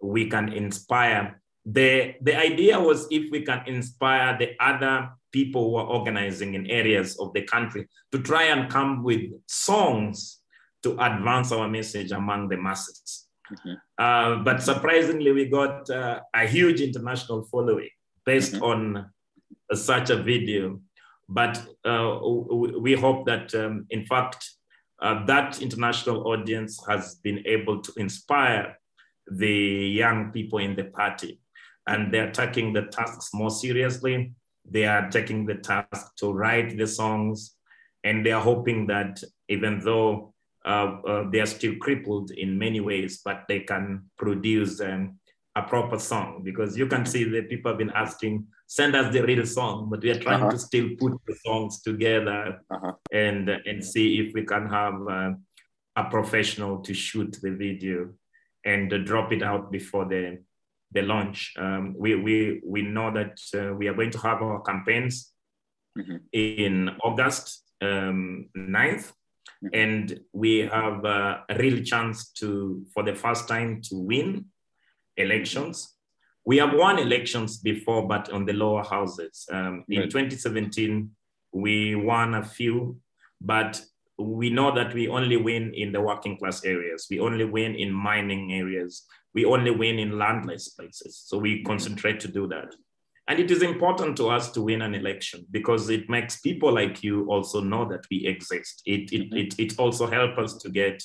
we 0.00 0.28
can 0.28 0.52
inspire 0.52 1.40
the 1.66 2.14
the 2.22 2.34
idea 2.36 2.78
was 2.80 3.06
if 3.10 3.30
we 3.30 3.42
can 3.42 3.62
inspire 3.66 4.36
the 4.38 4.50
other 4.60 5.10
people 5.32 5.70
who 5.70 5.76
are 5.76 5.86
organizing 5.86 6.54
in 6.54 6.66
areas 6.66 7.18
of 7.18 7.32
the 7.34 7.42
country 7.42 7.86
to 8.12 8.18
try 8.20 8.44
and 8.44 8.70
come 8.70 9.02
with 9.02 9.22
songs 9.46 10.40
to 10.82 10.92
advance 10.92 11.52
our 11.52 11.68
message 11.68 12.10
among 12.10 12.48
the 12.48 12.56
masses. 12.56 13.28
Mm-hmm. 13.52 13.74
Uh, 13.98 14.42
but 14.42 14.62
surprisingly, 14.62 15.32
we 15.32 15.44
got 15.44 15.88
uh, 15.90 16.20
a 16.34 16.46
huge 16.46 16.80
international 16.80 17.42
following 17.52 17.90
based 18.24 18.54
mm-hmm. 18.54 18.64
on 18.64 19.10
such 19.74 20.10
a 20.10 20.16
video. 20.16 20.80
But 21.28 21.62
uh, 21.84 22.18
we 22.86 22.94
hope 22.94 23.26
that, 23.26 23.54
um, 23.54 23.86
in 23.90 24.04
fact, 24.04 24.50
uh, 25.00 25.24
that 25.24 25.62
international 25.62 26.26
audience 26.28 26.84
has 26.86 27.16
been 27.16 27.42
able 27.46 27.80
to 27.80 27.92
inspire 27.96 28.76
the 29.30 29.48
young 29.48 30.30
people 30.32 30.58
in 30.58 30.76
the 30.76 30.84
party. 30.84 31.40
And 31.86 32.12
they're 32.12 32.30
taking 32.30 32.72
the 32.72 32.82
tasks 32.82 33.30
more 33.32 33.50
seriously. 33.50 34.32
They 34.68 34.84
are 34.84 35.08
taking 35.10 35.46
the 35.46 35.54
task 35.54 36.16
to 36.16 36.32
write 36.32 36.76
the 36.76 36.86
songs. 36.86 37.56
And 38.04 38.24
they 38.24 38.32
are 38.32 38.42
hoping 38.42 38.86
that 38.88 39.22
even 39.48 39.80
though 39.80 40.34
uh, 40.64 40.98
uh, 41.06 41.30
they 41.30 41.40
are 41.40 41.46
still 41.46 41.74
crippled 41.76 42.30
in 42.32 42.58
many 42.58 42.80
ways, 42.80 43.22
but 43.24 43.44
they 43.48 43.60
can 43.60 44.04
produce 44.18 44.80
um, 44.80 45.18
a 45.56 45.62
proper 45.62 45.98
song 45.98 46.42
because 46.44 46.76
you 46.76 46.86
can 46.86 47.06
see 47.06 47.24
that 47.24 47.48
people 47.48 47.70
have 47.70 47.78
been 47.78 47.90
asking, 47.90 48.46
send 48.70 48.94
us 48.94 49.12
the 49.12 49.22
real 49.22 49.44
song, 49.44 49.88
but 49.90 50.00
we 50.00 50.10
are 50.10 50.20
trying 50.20 50.42
uh-huh. 50.42 50.52
to 50.52 50.58
still 50.58 50.90
put 50.96 51.12
the 51.26 51.34
songs 51.44 51.82
together 51.82 52.60
uh-huh. 52.70 52.92
and 53.10 53.48
and 53.48 53.84
see 53.84 54.20
if 54.20 54.32
we 54.32 54.44
can 54.44 54.68
have 54.68 54.94
uh, 55.18 55.32
a 55.96 56.04
professional 56.04 56.78
to 56.78 56.94
shoot 56.94 57.32
the 57.42 57.50
video 57.50 58.10
and 58.64 58.92
uh, 58.92 58.98
drop 58.98 59.32
it 59.32 59.42
out 59.42 59.72
before 59.72 60.04
the 60.04 60.38
the 60.92 61.02
launch. 61.02 61.52
Um, 61.58 61.94
we, 61.96 62.14
we, 62.16 62.60
we 62.64 62.82
know 62.82 63.12
that 63.12 63.38
uh, 63.54 63.74
we 63.74 63.86
are 63.88 63.94
going 63.94 64.10
to 64.10 64.18
have 64.18 64.42
our 64.42 64.60
campaigns 64.62 65.32
mm-hmm. 65.96 66.16
in 66.32 66.90
August 67.04 67.62
um, 67.80 68.48
9th. 68.56 69.12
Mm-hmm. 69.62 69.68
And 69.72 70.20
we 70.32 70.58
have 70.60 71.04
a 71.04 71.44
real 71.58 71.82
chance 71.84 72.30
to, 72.40 72.84
for 72.92 73.02
the 73.04 73.14
first 73.14 73.46
time, 73.46 73.82
to 73.82 73.96
win 73.96 74.46
elections. 75.16 75.94
We 76.44 76.56
have 76.58 76.72
won 76.74 76.98
elections 76.98 77.58
before, 77.58 78.08
but 78.08 78.30
on 78.32 78.46
the 78.46 78.52
lower 78.52 78.82
houses. 78.82 79.46
Um, 79.52 79.84
right. 79.88 80.02
In 80.02 80.10
2017, 80.10 81.10
we 81.52 81.94
won 81.94 82.34
a 82.34 82.44
few, 82.44 82.98
but 83.40 83.80
we 84.18 84.50
know 84.50 84.74
that 84.74 84.94
we 84.94 85.08
only 85.08 85.36
win 85.36 85.72
in 85.74 85.92
the 85.92 86.00
working 86.00 86.36
class 86.36 86.64
areas. 86.64 87.06
We 87.10 87.20
only 87.20 87.44
win 87.44 87.74
in 87.74 87.92
mining 87.92 88.52
areas. 88.52 89.06
We 89.34 89.44
only 89.44 89.70
win 89.70 89.98
in 89.98 90.18
landless 90.18 90.68
places. 90.68 91.22
So 91.24 91.38
we 91.38 91.62
concentrate 91.62 92.20
to 92.20 92.28
do 92.28 92.46
that. 92.48 92.74
And 93.28 93.38
it 93.38 93.50
is 93.50 93.62
important 93.62 94.16
to 94.16 94.28
us 94.28 94.50
to 94.52 94.62
win 94.62 94.82
an 94.82 94.94
election 94.94 95.46
because 95.50 95.88
it 95.88 96.10
makes 96.10 96.40
people 96.40 96.72
like 96.72 97.04
you 97.04 97.26
also 97.28 97.60
know 97.60 97.88
that 97.88 98.04
we 98.10 98.26
exist. 98.26 98.82
It, 98.86 99.12
it, 99.12 99.32
it, 99.32 99.54
it 99.58 99.78
also 99.78 100.06
helps 100.06 100.38
us 100.38 100.56
to 100.62 100.68
get 100.68 101.02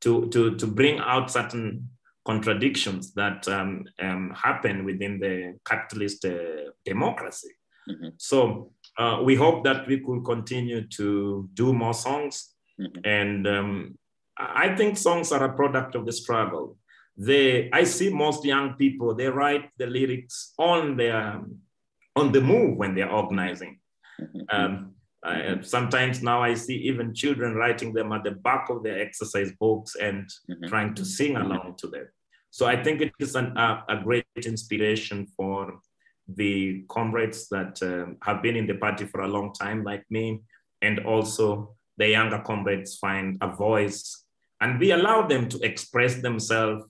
to, 0.00 0.28
to, 0.30 0.56
to 0.56 0.66
bring 0.66 0.98
out 0.98 1.30
certain 1.30 1.88
contradictions 2.24 3.12
that 3.14 3.46
um, 3.48 3.84
um, 4.00 4.34
happen 4.34 4.84
within 4.84 5.18
the 5.20 5.58
capitalist 5.64 6.24
uh, 6.24 6.70
democracy. 6.84 7.50
Mm-hmm. 7.88 8.08
So 8.16 8.72
uh, 8.98 9.20
we 9.22 9.34
hope 9.34 9.64
that 9.64 9.86
we 9.86 10.00
could 10.00 10.24
continue 10.24 10.86
to 10.88 11.48
do 11.52 11.72
more 11.72 11.94
songs. 11.94 12.54
Mm-hmm. 12.80 13.00
And 13.04 13.46
um, 13.46 13.98
I 14.38 14.74
think 14.74 14.96
songs 14.96 15.32
are 15.32 15.44
a 15.44 15.54
product 15.54 15.94
of 15.94 16.06
the 16.06 16.12
struggle. 16.12 16.78
They, 17.16 17.70
I 17.72 17.84
see 17.84 18.10
most 18.10 18.44
young 18.44 18.74
people, 18.74 19.14
they 19.14 19.28
write 19.28 19.70
the 19.78 19.86
lyrics 19.86 20.54
on 20.58 20.96
their, 20.96 21.42
on 22.16 22.32
the 22.32 22.40
move 22.40 22.76
when 22.76 22.94
they're 22.94 23.12
organizing. 23.12 23.78
Mm-hmm. 24.20 24.86
Uh, 25.24 25.62
sometimes 25.62 26.22
now 26.22 26.42
I 26.42 26.54
see 26.54 26.76
even 26.76 27.14
children 27.14 27.54
writing 27.54 27.94
them 27.94 28.12
at 28.12 28.24
the 28.24 28.32
back 28.32 28.68
of 28.68 28.82
their 28.82 29.00
exercise 29.00 29.52
books 29.58 29.96
and 29.96 30.28
mm-hmm. 30.50 30.66
trying 30.66 30.94
to 30.94 31.04
sing 31.04 31.36
along 31.36 31.76
to 31.78 31.86
them. 31.86 32.06
So 32.50 32.66
I 32.66 32.82
think 32.82 33.00
it 33.00 33.12
is 33.18 33.34
an, 33.34 33.56
a, 33.56 33.84
a 33.88 33.96
great 34.02 34.26
inspiration 34.36 35.26
for 35.36 35.80
the 36.28 36.84
comrades 36.88 37.48
that 37.48 37.82
um, 37.82 38.18
have 38.22 38.42
been 38.42 38.56
in 38.56 38.66
the 38.66 38.74
party 38.74 39.06
for 39.06 39.22
a 39.22 39.28
long 39.28 39.52
time, 39.54 39.82
like 39.82 40.04
me, 40.10 40.42
and 40.82 41.00
also 41.00 41.74
the 41.96 42.08
younger 42.08 42.40
comrades 42.40 42.96
find 42.96 43.38
a 43.40 43.48
voice 43.48 44.24
and 44.64 44.80
we 44.80 44.92
allow 44.92 45.26
them 45.26 45.48
to 45.50 45.58
express 45.60 46.22
themselves, 46.22 46.84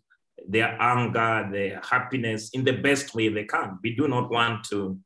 their 0.48 0.80
anger, 0.80 1.48
their 1.50 1.80
happiness 1.82 2.50
in 2.50 2.62
the 2.64 2.72
best 2.72 3.14
way 3.14 3.28
they 3.28 3.44
can. 3.44 3.78
We 3.82 3.96
do 3.96 4.06
not 4.06 4.30
want 4.30 4.64
to, 4.70 4.98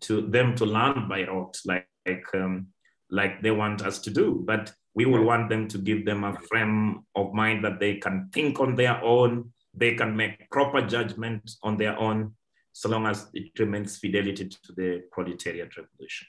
to 0.00 0.22
them 0.22 0.54
to 0.56 0.66
learn 0.66 1.08
by 1.08 1.24
rote 1.24 1.56
like, 1.64 1.86
like, 2.06 2.26
um, 2.34 2.68
like 3.10 3.42
they 3.42 3.50
want 3.50 3.82
us 3.82 3.98
to 4.00 4.10
do, 4.10 4.42
but 4.44 4.72
we 4.94 5.06
will 5.06 5.24
want 5.24 5.48
them 5.48 5.68
to 5.68 5.78
give 5.78 6.04
them 6.04 6.24
a 6.24 6.38
frame 6.48 7.04
of 7.14 7.32
mind 7.32 7.64
that 7.64 7.80
they 7.80 7.96
can 7.96 8.28
think 8.32 8.60
on 8.60 8.74
their 8.74 9.02
own, 9.02 9.52
they 9.74 9.94
can 9.94 10.16
make 10.16 10.50
proper 10.50 10.82
judgment 10.82 11.50
on 11.62 11.76
their 11.76 11.98
own, 11.98 12.34
so 12.72 12.88
long 12.88 13.06
as 13.06 13.28
it 13.34 13.58
remains 13.58 13.96
fidelity 13.96 14.48
to 14.48 14.72
the 14.76 15.02
proletariat 15.10 15.76
revolution. 15.76 16.26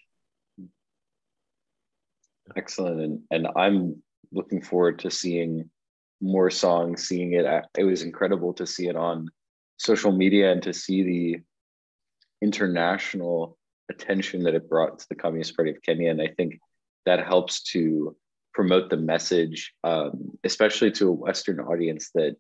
Excellent. 2.55 3.01
And, 3.01 3.19
and 3.31 3.47
I'm 3.55 4.01
looking 4.31 4.61
forward 4.61 4.99
to 4.99 5.11
seeing 5.11 5.69
more 6.21 6.49
songs, 6.49 7.07
seeing 7.07 7.33
it. 7.33 7.45
It 7.77 7.83
was 7.83 8.01
incredible 8.01 8.53
to 8.53 8.65
see 8.65 8.87
it 8.87 8.95
on 8.95 9.29
social 9.77 10.11
media 10.11 10.51
and 10.51 10.61
to 10.63 10.73
see 10.73 11.03
the 11.03 11.41
international 12.41 13.57
attention 13.89 14.43
that 14.43 14.55
it 14.55 14.69
brought 14.69 14.99
to 14.99 15.09
the 15.09 15.15
Communist 15.15 15.55
Party 15.55 15.71
of 15.71 15.81
Kenya. 15.81 16.11
And 16.11 16.21
I 16.21 16.27
think 16.27 16.59
that 17.05 17.25
helps 17.25 17.63
to 17.71 18.15
promote 18.53 18.89
the 18.89 18.97
message, 18.97 19.73
um, 19.83 20.37
especially 20.43 20.91
to 20.91 21.09
a 21.09 21.11
Western 21.11 21.59
audience 21.59 22.11
that 22.13 22.35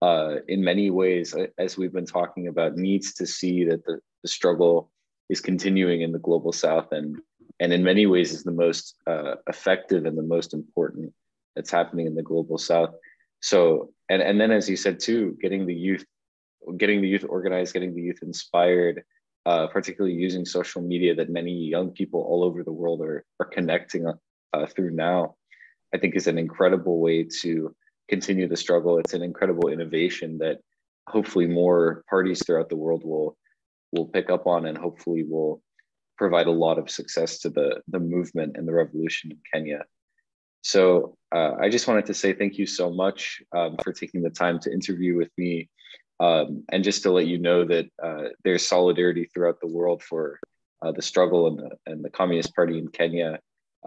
uh, 0.00 0.36
in 0.46 0.62
many 0.62 0.90
ways, 0.90 1.34
as 1.58 1.76
we've 1.76 1.92
been 1.92 2.06
talking 2.06 2.46
about, 2.46 2.76
needs 2.76 3.14
to 3.14 3.26
see 3.26 3.64
that 3.64 3.84
the, 3.84 4.00
the 4.22 4.28
struggle 4.28 4.90
is 5.28 5.40
continuing 5.40 6.02
in 6.02 6.12
the 6.12 6.18
global 6.18 6.52
south 6.52 6.92
and 6.92 7.20
and 7.60 7.72
in 7.72 7.82
many 7.82 8.06
ways 8.06 8.32
is 8.32 8.44
the 8.44 8.52
most 8.52 8.94
uh, 9.06 9.34
effective 9.48 10.06
and 10.06 10.16
the 10.16 10.22
most 10.22 10.54
important 10.54 11.12
that's 11.56 11.70
happening 11.70 12.06
in 12.06 12.14
the 12.14 12.22
global 12.22 12.58
south 12.58 12.94
so 13.40 13.90
and 14.08 14.22
and 14.22 14.40
then 14.40 14.50
as 14.50 14.68
you 14.68 14.76
said 14.76 14.98
too 15.00 15.36
getting 15.40 15.66
the 15.66 15.74
youth 15.74 16.04
getting 16.76 17.00
the 17.00 17.08
youth 17.08 17.24
organized 17.28 17.72
getting 17.72 17.94
the 17.94 18.02
youth 18.02 18.20
inspired 18.22 19.02
uh, 19.46 19.66
particularly 19.68 20.14
using 20.14 20.44
social 20.44 20.82
media 20.82 21.14
that 21.14 21.30
many 21.30 21.52
young 21.52 21.90
people 21.90 22.20
all 22.20 22.44
over 22.44 22.62
the 22.62 22.72
world 22.72 23.00
are, 23.00 23.24
are 23.40 23.46
connecting 23.46 24.06
uh, 24.06 24.66
through 24.66 24.90
now 24.90 25.34
i 25.94 25.98
think 25.98 26.14
is 26.14 26.26
an 26.26 26.38
incredible 26.38 27.00
way 27.00 27.24
to 27.42 27.74
continue 28.08 28.48
the 28.48 28.56
struggle. 28.56 28.98
It's 28.98 29.14
an 29.14 29.22
incredible 29.22 29.68
innovation 29.68 30.38
that 30.38 30.58
hopefully 31.08 31.46
more 31.46 32.04
parties 32.08 32.44
throughout 32.44 32.68
the 32.68 32.76
world 32.76 33.04
will 33.04 33.36
will 33.92 34.06
pick 34.06 34.28
up 34.28 34.46
on 34.46 34.66
and 34.66 34.76
hopefully 34.76 35.24
will 35.24 35.62
provide 36.18 36.46
a 36.46 36.50
lot 36.50 36.78
of 36.78 36.90
success 36.90 37.38
to 37.40 37.50
the 37.50 37.80
the 37.88 38.00
movement 38.00 38.56
and 38.56 38.66
the 38.66 38.72
revolution 38.72 39.30
in 39.30 39.38
Kenya. 39.52 39.84
So 40.62 41.16
uh, 41.32 41.52
I 41.60 41.68
just 41.68 41.86
wanted 41.86 42.06
to 42.06 42.14
say 42.14 42.32
thank 42.32 42.58
you 42.58 42.66
so 42.66 42.90
much 42.90 43.42
um, 43.56 43.76
for 43.82 43.92
taking 43.92 44.22
the 44.22 44.30
time 44.30 44.58
to 44.60 44.72
interview 44.72 45.16
with 45.16 45.30
me, 45.38 45.68
um, 46.20 46.64
and 46.70 46.82
just 46.84 47.02
to 47.02 47.12
let 47.12 47.26
you 47.26 47.38
know 47.38 47.64
that 47.64 47.86
uh, 48.02 48.28
there's 48.44 48.66
solidarity 48.66 49.24
throughout 49.24 49.60
the 49.60 49.68
world 49.68 50.02
for 50.02 50.40
uh, 50.82 50.92
the 50.92 51.02
struggle 51.02 51.46
and 51.46 51.58
the 51.58 51.70
and 51.86 52.04
the 52.04 52.10
Communist 52.10 52.54
Party 52.54 52.78
in 52.78 52.88
Kenya. 52.88 53.38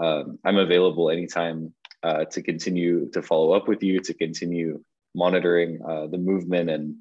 Um, 0.01 0.39
I'm 0.45 0.57
available 0.57 1.09
anytime 1.09 1.73
uh, 2.03 2.25
to 2.25 2.41
continue 2.41 3.09
to 3.11 3.21
follow 3.21 3.53
up 3.53 3.67
with 3.67 3.83
you, 3.83 3.99
to 3.99 4.13
continue 4.13 4.83
monitoring 5.13 5.79
uh, 5.87 6.07
the 6.07 6.17
movement, 6.17 6.69
and 6.69 6.95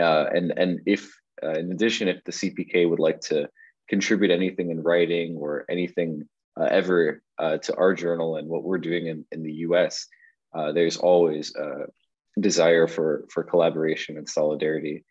uh, 0.00 0.26
and 0.32 0.52
and 0.56 0.80
if 0.86 1.12
uh, 1.42 1.52
in 1.52 1.72
addition, 1.72 2.08
if 2.08 2.22
the 2.24 2.32
CPK 2.32 2.88
would 2.88 3.00
like 3.00 3.20
to 3.22 3.48
contribute 3.88 4.30
anything 4.30 4.70
in 4.70 4.82
writing 4.82 5.36
or 5.36 5.64
anything 5.68 6.28
ever 6.70 7.22
to 7.38 7.76
our 7.76 7.94
journal 7.94 8.34
and 8.34 8.48
what 8.48 8.64
we're 8.64 8.78
doing 8.78 9.06
in, 9.06 9.24
in 9.30 9.44
the 9.44 9.52
U.S., 9.68 10.08
there's 10.74 10.96
always 10.96 11.52
desire 12.40 12.86
for 12.86 13.26
for 13.32 13.42
collaboration 13.42 14.16
and 14.16 14.28
solidarity. 14.28 15.04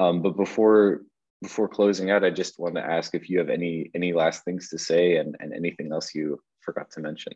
Um, 0.00 0.22
but 0.22 0.36
before 0.36 1.02
before 1.42 1.68
closing 1.68 2.10
out, 2.10 2.24
I 2.24 2.30
just 2.30 2.58
want 2.58 2.76
to 2.76 2.82
ask 2.82 3.14
if 3.14 3.28
you 3.28 3.38
have 3.38 3.50
any 3.50 3.90
any 3.94 4.12
last 4.12 4.44
things 4.44 4.68
to 4.70 4.78
say 4.78 5.16
and, 5.16 5.36
and 5.40 5.52
anything 5.52 5.92
else 5.92 6.14
you 6.14 6.40
forgot 6.60 6.90
to 6.92 7.00
mention. 7.00 7.34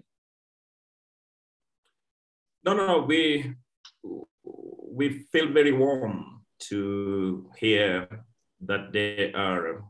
No, 2.65 2.75
no, 2.75 3.05
we 3.07 3.55
we 4.03 5.27
feel 5.33 5.53
very 5.53 5.73
warm 5.73 6.43
to 6.59 7.51
hear 7.59 8.25
that 8.61 8.93
there 8.93 9.37
are, 9.37 9.85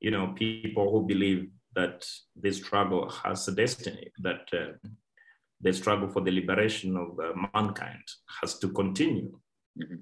you 0.00 0.10
know, 0.10 0.34
people 0.34 0.90
who 0.90 1.06
believe 1.06 1.50
that 1.74 2.04
this 2.34 2.58
struggle 2.58 3.08
has 3.10 3.46
a 3.48 3.52
destiny, 3.52 4.10
that 4.18 4.48
uh, 4.52 4.88
the 5.60 5.72
struggle 5.72 6.08
for 6.08 6.20
the 6.20 6.30
liberation 6.30 6.96
of 6.96 7.18
uh, 7.18 7.32
mankind 7.54 8.02
has 8.40 8.58
to 8.58 8.68
continue. 8.68 9.38
Mm-hmm. 9.78 9.96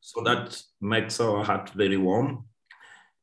So 0.00 0.22
that 0.22 0.60
makes 0.80 1.20
our 1.20 1.44
heart 1.44 1.70
very 1.70 1.96
warm. 1.96 2.44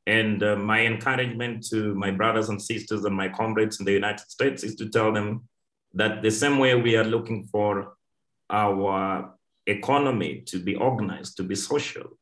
And 0.05 0.41
uh, 0.41 0.55
my 0.55 0.85
encouragement 0.85 1.65
to 1.69 1.93
my 1.95 2.11
brothers 2.11 2.49
and 2.49 2.61
sisters 2.61 3.03
and 3.03 3.15
my 3.15 3.27
comrades 3.29 3.79
in 3.79 3.85
the 3.85 3.91
United 3.91 4.29
States 4.29 4.63
is 4.63 4.75
to 4.75 4.89
tell 4.89 5.11
them 5.11 5.47
that 5.93 6.21
the 6.21 6.31
same 6.31 6.59
way 6.59 6.75
we 6.75 6.95
are 6.95 7.03
looking 7.03 7.45
for 7.45 7.95
our 8.49 9.33
economy 9.65 10.43
to 10.45 10.59
be 10.59 10.75
organized, 10.75 11.35
to 11.37 11.43
be 11.43 11.55
social. 11.55 12.17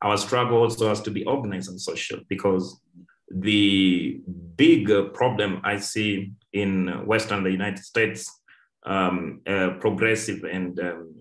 Our 0.00 0.16
struggle 0.16 0.58
also 0.58 0.88
has 0.88 1.00
to 1.02 1.10
be 1.10 1.24
organized 1.24 1.70
and 1.70 1.80
social 1.80 2.20
because 2.28 2.80
the 3.30 4.20
big 4.56 4.88
problem 5.12 5.60
I 5.64 5.78
see 5.78 6.32
in 6.52 7.04
Western 7.04 7.42
the 7.42 7.50
United 7.50 7.84
States, 7.84 8.37
um, 8.86 9.40
uh, 9.46 9.70
progressive 9.80 10.44
and 10.44 10.78
um, 10.80 11.14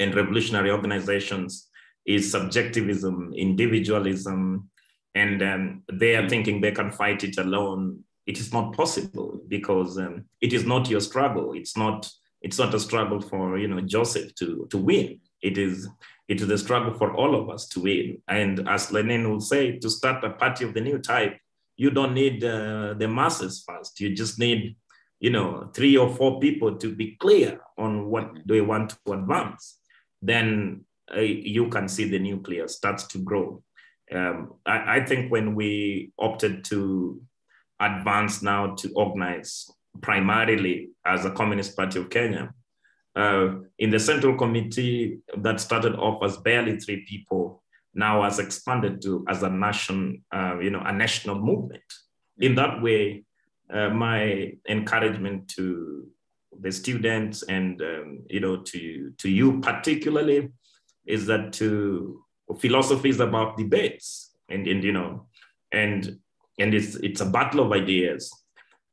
and 0.00 0.14
revolutionary 0.14 0.70
organizations 0.70 1.68
is 2.06 2.30
subjectivism, 2.30 3.32
individualism, 3.36 4.70
and 5.14 5.42
um, 5.42 5.82
they 5.92 6.16
are 6.16 6.28
thinking 6.28 6.60
they 6.60 6.72
can 6.72 6.90
fight 6.90 7.24
it 7.24 7.36
alone. 7.38 8.04
It 8.26 8.38
is 8.38 8.52
not 8.52 8.76
possible 8.76 9.40
because 9.48 9.98
um, 9.98 10.24
it 10.40 10.52
is 10.52 10.64
not 10.64 10.88
your 10.88 11.00
struggle. 11.00 11.54
It's 11.54 11.76
not 11.76 12.10
it's 12.40 12.58
not 12.58 12.74
a 12.74 12.80
struggle 12.80 13.20
for 13.20 13.58
you 13.58 13.68
know 13.68 13.80
Joseph 13.80 14.34
to 14.36 14.66
to 14.70 14.78
win. 14.78 15.20
It 15.42 15.58
is 15.58 15.88
it 16.28 16.40
is 16.40 16.50
a 16.50 16.58
struggle 16.58 16.94
for 16.94 17.14
all 17.14 17.34
of 17.34 17.48
us 17.48 17.66
to 17.68 17.80
win. 17.80 18.22
And 18.28 18.68
as 18.68 18.92
Lenin 18.92 19.28
will 19.30 19.40
say, 19.40 19.78
to 19.78 19.88
start 19.88 20.22
a 20.24 20.30
party 20.30 20.64
of 20.64 20.74
the 20.74 20.80
new 20.80 20.98
type, 20.98 21.38
you 21.76 21.90
don't 21.90 22.12
need 22.12 22.44
uh, 22.44 22.94
the 22.94 23.08
masses 23.08 23.64
first. 23.66 23.98
You 23.98 24.14
just 24.14 24.38
need 24.38 24.76
you 25.20 25.30
know 25.30 25.70
three 25.74 25.96
or 25.96 26.08
four 26.14 26.40
people 26.40 26.76
to 26.76 26.94
be 26.94 27.16
clear 27.16 27.60
on 27.76 28.06
what 28.06 28.30
they 28.46 28.60
want 28.60 28.90
to 28.90 29.12
advance. 29.12 29.78
Then 30.22 30.84
uh, 31.14 31.20
you 31.20 31.68
can 31.68 31.88
see 31.88 32.08
the 32.08 32.18
nucleus 32.18 32.76
starts 32.76 33.06
to 33.08 33.18
grow. 33.18 33.62
Um, 34.12 34.54
I, 34.64 34.96
I, 34.96 35.04
think 35.04 35.30
when 35.30 35.54
we 35.54 36.12
opted 36.18 36.64
to 36.66 37.20
advance 37.78 38.42
now 38.42 38.74
to 38.76 38.90
organize 38.94 39.70
primarily 40.00 40.90
as 41.04 41.26
a 41.26 41.30
Communist 41.30 41.76
Party 41.76 41.98
of 41.98 42.08
Kenya, 42.08 42.54
uh, 43.14 43.56
in 43.78 43.90
the 43.90 43.98
Central 43.98 44.34
Committee 44.36 45.18
that 45.36 45.60
started 45.60 45.94
off 45.96 46.22
as 46.22 46.38
barely 46.38 46.78
three 46.78 47.04
people, 47.06 47.62
now 47.94 48.22
has 48.22 48.38
expanded 48.38 49.02
to 49.02 49.24
as 49.28 49.42
a 49.42 49.50
nation, 49.50 50.22
uh, 50.32 50.58
you 50.58 50.70
know, 50.70 50.82
a 50.84 50.92
national 50.92 51.38
movement. 51.38 51.82
In 52.38 52.54
that 52.54 52.80
way, 52.80 53.24
uh, 53.72 53.90
my 53.90 54.52
encouragement 54.68 55.48
to 55.48 56.06
the 56.60 56.72
students 56.72 57.42
and 57.42 57.80
um, 57.82 58.24
you 58.28 58.40
know 58.40 58.56
to 58.56 59.12
to 59.18 59.28
you 59.28 59.60
particularly 59.60 60.48
is 61.06 61.26
that 61.26 61.52
to 61.52 62.24
philosophy 62.58 63.08
is 63.10 63.20
about 63.20 63.56
debates 63.56 64.34
and, 64.48 64.66
and 64.66 64.82
you 64.82 64.92
know 64.92 65.26
and 65.72 66.18
and 66.58 66.74
it's 66.74 66.96
it's 66.96 67.20
a 67.20 67.26
battle 67.26 67.60
of 67.60 67.72
ideas. 67.72 68.32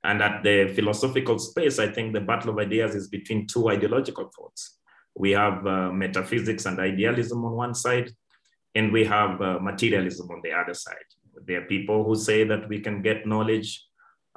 And 0.03 0.21
at 0.21 0.43
the 0.43 0.71
philosophical 0.75 1.39
space 1.39 1.79
i 1.79 1.87
think 1.87 2.13
the 2.13 2.21
battle 2.21 2.51
of 2.51 2.59
ideas 2.59 2.93
is 2.93 3.07
between 3.07 3.47
two 3.47 3.69
ideological 3.69 4.29
thoughts. 4.35 4.77
We 5.15 5.31
have 5.31 5.65
uh, 5.65 5.91
metaphysics 5.91 6.65
and 6.67 6.79
idealism 6.79 7.43
on 7.43 7.53
one 7.53 7.73
side 7.73 8.11
and 8.75 8.91
we 8.91 9.05
have 9.05 9.41
uh, 9.41 9.57
materialism 9.59 10.29
on 10.29 10.41
the 10.43 10.51
other 10.51 10.73
side. 10.73 11.09
There 11.45 11.61
are 11.61 11.65
people 11.65 12.03
who 12.03 12.15
say 12.15 12.43
that 12.43 12.67
we 12.69 12.79
can 12.81 13.01
get 13.01 13.25
knowledge 13.25 13.84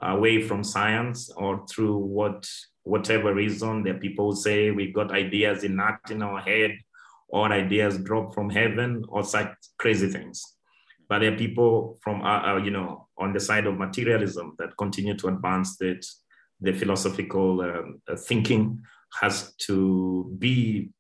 away 0.03 0.43
from 0.43 0.63
science 0.63 1.31
or 1.37 1.67
through 1.67 1.97
what 1.97 2.49
whatever 2.85 3.35
reason 3.35 3.83
are 3.83 4.01
people 4.01 4.35
say 4.35 4.71
we 4.71 4.93
got 4.93 5.11
ideas 5.13 5.65
in 5.65 5.79
in 6.11 6.23
our 6.23 6.41
head 6.41 6.73
or 7.29 7.53
ideas 7.53 7.99
drop 7.99 8.35
from 8.35 8.49
heaven 8.49 9.05
or 9.09 9.23
such 9.23 9.53
crazy 9.79 10.09
things. 10.09 10.43
But 11.09 11.21
there 11.21 11.33
are 11.33 11.37
people 11.37 11.99
from, 12.03 12.23
uh, 12.23 12.55
uh, 12.55 12.57
you 12.57 12.71
know, 12.71 13.09
on 13.17 13.33
the 13.33 13.41
side 13.41 13.67
of 13.67 13.79
materialism 13.79 14.55
that 14.59 14.77
continue 14.77 15.17
to 15.17 15.29
advance 15.29 15.77
that 15.79 16.07
the 16.61 16.73
philosophical 16.73 17.61
um, 17.61 18.03
uh, 18.09 18.17
thinking 18.17 18.81
has 19.21 19.55
to 19.67 20.35
be, 20.39 20.91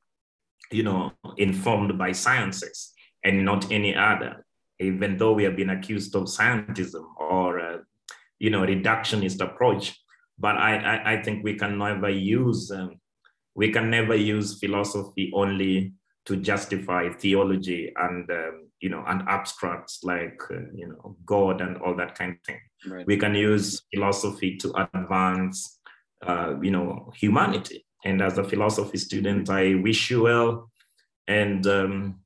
you 0.70 0.82
know, 0.82 1.12
informed 1.36 1.98
by 1.98 2.12
sciences 2.12 2.92
and 3.24 3.44
not 3.44 3.70
any 3.70 3.94
other. 3.94 4.44
Even 4.80 5.16
though 5.16 5.32
we 5.32 5.44
have 5.44 5.56
been 5.56 5.70
accused 5.70 6.14
of 6.14 6.24
scientism 6.24 7.04
or, 7.18 7.60
uh, 7.60 7.78
you 8.38 8.50
know, 8.50 8.62
reductionist 8.62 9.40
approach, 9.40 9.96
but 10.38 10.56
I, 10.56 10.76
I, 10.76 11.12
I 11.12 11.22
think 11.22 11.44
we 11.44 11.54
can 11.54 11.78
never 11.78 12.08
use 12.08 12.70
um, 12.70 13.00
we 13.54 13.72
can 13.72 13.90
never 13.90 14.14
use 14.14 14.58
philosophy 14.60 15.32
only 15.34 15.92
to 16.26 16.36
justify 16.36 17.08
theology 17.10 17.92
and 17.96 18.30
um, 18.30 18.68
you 18.80 18.88
know 18.88 19.02
and 19.08 19.22
abstracts 19.28 20.04
like 20.04 20.40
uh, 20.50 20.70
you 20.74 20.86
know 20.86 21.16
god 21.26 21.60
and 21.60 21.76
all 21.78 21.96
that 21.96 22.14
kind 22.14 22.32
of 22.32 22.40
thing. 22.46 22.60
Right. 22.86 23.06
we 23.06 23.16
can 23.16 23.34
use 23.34 23.82
philosophy 23.92 24.56
to 24.58 24.88
advance 24.94 25.80
uh, 26.26 26.54
you 26.62 26.70
know 26.70 27.12
humanity. 27.16 27.84
And 28.04 28.22
as 28.22 28.38
a 28.38 28.44
philosophy 28.44 28.98
student 28.98 29.50
i 29.50 29.74
wish 29.74 30.10
you 30.10 30.22
well. 30.22 30.70
And 31.26 31.66
um, 31.66 32.20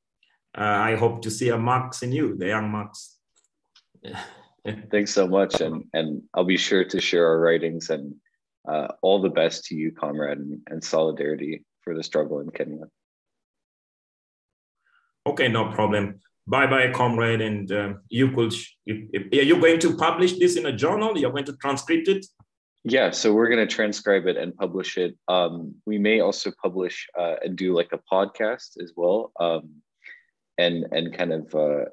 uh, 0.56 0.78
i 0.90 0.96
hope 0.96 1.22
to 1.22 1.30
see 1.30 1.48
a 1.48 1.58
marx 1.58 2.02
in 2.02 2.12
you 2.12 2.36
the 2.36 2.48
young 2.48 2.70
marx 2.70 3.18
thanks 4.90 5.12
so 5.12 5.26
much 5.26 5.60
and 5.60 5.84
and 5.92 6.22
i'll 6.34 6.44
be 6.44 6.56
sure 6.56 6.84
to 6.84 7.00
share 7.00 7.26
our 7.26 7.40
writings 7.40 7.90
and 7.90 8.14
uh, 8.70 8.86
all 9.02 9.20
the 9.20 9.28
best 9.28 9.64
to 9.64 9.74
you 9.74 9.90
comrade 9.90 10.38
and, 10.38 10.60
and 10.68 10.84
solidarity 10.84 11.64
for 11.82 11.96
the 11.96 12.02
struggle 12.02 12.38
in 12.40 12.50
kenya 12.50 12.84
Okay, 15.26 15.48
no 15.48 15.70
problem. 15.70 16.20
Bye 16.46 16.66
bye, 16.66 16.90
comrade. 16.90 17.40
And 17.40 17.70
uh, 17.70 17.94
you 18.08 18.32
could, 18.32 18.52
if, 18.86 19.08
if, 19.12 19.40
are 19.40 19.44
you 19.44 19.60
going 19.60 19.78
to 19.80 19.96
publish 19.96 20.38
this 20.38 20.56
in 20.56 20.66
a 20.66 20.72
journal? 20.72 21.16
You're 21.16 21.30
going 21.30 21.44
to 21.44 21.56
transcript 21.56 22.08
it? 22.08 22.26
Yeah, 22.84 23.12
so 23.12 23.32
we're 23.32 23.48
going 23.48 23.66
to 23.66 23.72
transcribe 23.72 24.26
it 24.26 24.36
and 24.36 24.56
publish 24.56 24.98
it. 24.98 25.16
Um, 25.28 25.76
we 25.86 25.98
may 25.98 26.18
also 26.18 26.50
publish 26.60 27.06
uh, 27.16 27.36
and 27.44 27.56
do 27.56 27.72
like 27.76 27.92
a 27.92 28.00
podcast 28.12 28.82
as 28.82 28.92
well, 28.96 29.30
um, 29.38 29.70
and 30.58 30.86
and 30.90 31.16
kind 31.16 31.32
of 31.32 31.54
uh, 31.54 31.84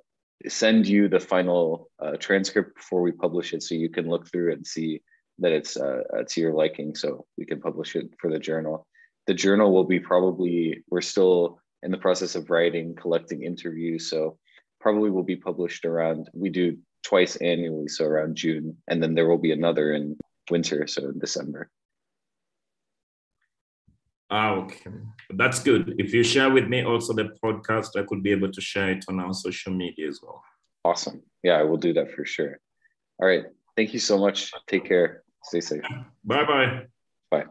send 0.47 0.87
you 0.87 1.07
the 1.07 1.19
final 1.19 1.89
uh, 1.99 2.15
transcript 2.17 2.75
before 2.75 3.01
we 3.01 3.11
publish 3.11 3.53
it, 3.53 3.63
so 3.63 3.75
you 3.75 3.89
can 3.89 4.07
look 4.07 4.29
through 4.29 4.53
and 4.53 4.65
see 4.65 5.01
that 5.39 5.51
it's 5.51 5.77
uh, 5.77 6.01
to 6.27 6.41
your 6.41 6.53
liking. 6.53 6.95
So 6.95 7.25
we 7.37 7.45
can 7.45 7.61
publish 7.61 7.95
it 7.95 8.09
for 8.19 8.31
the 8.31 8.39
journal. 8.39 8.85
The 9.27 9.33
journal 9.33 9.73
will 9.73 9.85
be 9.85 9.99
probably 9.99 10.83
we're 10.89 11.01
still 11.01 11.59
in 11.83 11.91
the 11.91 11.97
process 11.97 12.35
of 12.35 12.49
writing, 12.49 12.95
collecting 12.95 13.43
interviews. 13.43 14.09
So 14.09 14.37
probably 14.79 15.09
will 15.09 15.23
be 15.23 15.35
published 15.35 15.85
around, 15.85 16.29
we 16.33 16.49
do 16.49 16.77
twice 17.03 17.35
annually, 17.37 17.87
so 17.87 18.05
around 18.05 18.35
June. 18.35 18.77
And 18.87 19.01
then 19.01 19.15
there 19.15 19.27
will 19.27 19.37
be 19.37 19.51
another 19.51 19.93
in 19.93 20.17
winter, 20.49 20.87
so 20.87 21.09
in 21.09 21.19
December. 21.19 21.69
Ah, 24.31 24.51
okay. 24.51 24.91
That's 25.31 25.59
good. 25.59 25.95
If 25.97 26.13
you 26.13 26.23
share 26.23 26.51
with 26.51 26.67
me 26.67 26.83
also 26.83 27.13
the 27.13 27.29
podcast, 27.43 27.97
I 27.97 28.03
could 28.03 28.21
be 28.21 28.31
able 28.31 28.51
to 28.51 28.61
share 28.61 28.91
it 28.91 29.05
on 29.09 29.19
our 29.19 29.33
social 29.33 29.73
media 29.73 30.07
as 30.07 30.19
well. 30.21 30.43
Awesome. 30.85 31.21
Yeah, 31.43 31.53
I 31.59 31.63
will 31.63 31.77
do 31.77 31.93
that 31.93 32.11
for 32.11 32.25
sure. 32.25 32.59
All 33.19 33.27
right. 33.27 33.45
Thank 33.75 33.93
you 33.93 33.99
so 33.99 34.17
much. 34.17 34.51
Take 34.67 34.85
care. 34.85 35.23
Stay 35.43 35.61
safe. 35.61 35.81
Bye 36.23 36.45
bye. 36.45 36.85
Bye. 37.31 37.45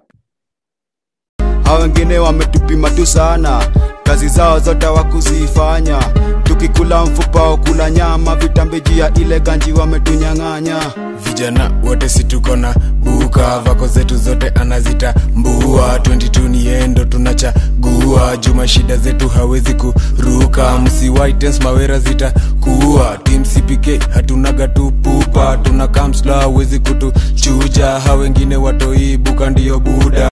hao 1.64 1.78
wengine 1.80 2.18
wametupima 2.18 2.90
tu 2.90 3.06
sana 3.06 3.72
kazi 4.08 4.28
zao 4.28 4.58
zote 4.60 4.86
wakuzifanya 4.86 5.98
tukikula 6.42 7.04
mfupa 7.04 7.56
kula 7.56 7.90
nyama 7.90 8.36
vitambejia 8.36 9.14
ile 9.14 9.40
ganji 9.40 9.72
wametunyang'anya. 9.72 10.76
Vijana 11.24 11.70
wote 11.84 12.08
situko 12.08 12.56
na 12.56 12.74
buka 13.04 13.58
vako 13.58 13.86
zetu 13.86 14.16
zote 14.16 14.48
anazita 14.48 15.14
mbua 15.34 15.98
22 15.98 16.48
ni 16.48 16.66
endo 16.66 17.04
tunachagua. 17.04 18.36
Juma 18.36 18.68
shida 18.68 18.96
zetu 18.96 19.28
hawezi 19.28 19.74
kuruka. 19.74 20.78
Msiwaitens 20.78 21.60
mawera 21.60 21.98
zita 21.98 22.32
kuwa 22.60 23.18
tim 23.22 23.42
cpk 23.44 24.10
hatunaga 24.14 24.68
tupupa 24.68 25.56
tuna 25.56 25.88
kamsla 25.88 26.34
hawezi 26.40 26.78
kutuchuja. 26.78 27.86
Ha 27.86 28.14
wengine 28.14 28.56
watoibuka 28.56 29.50
ndiyo 29.50 29.78
buda 29.80 30.20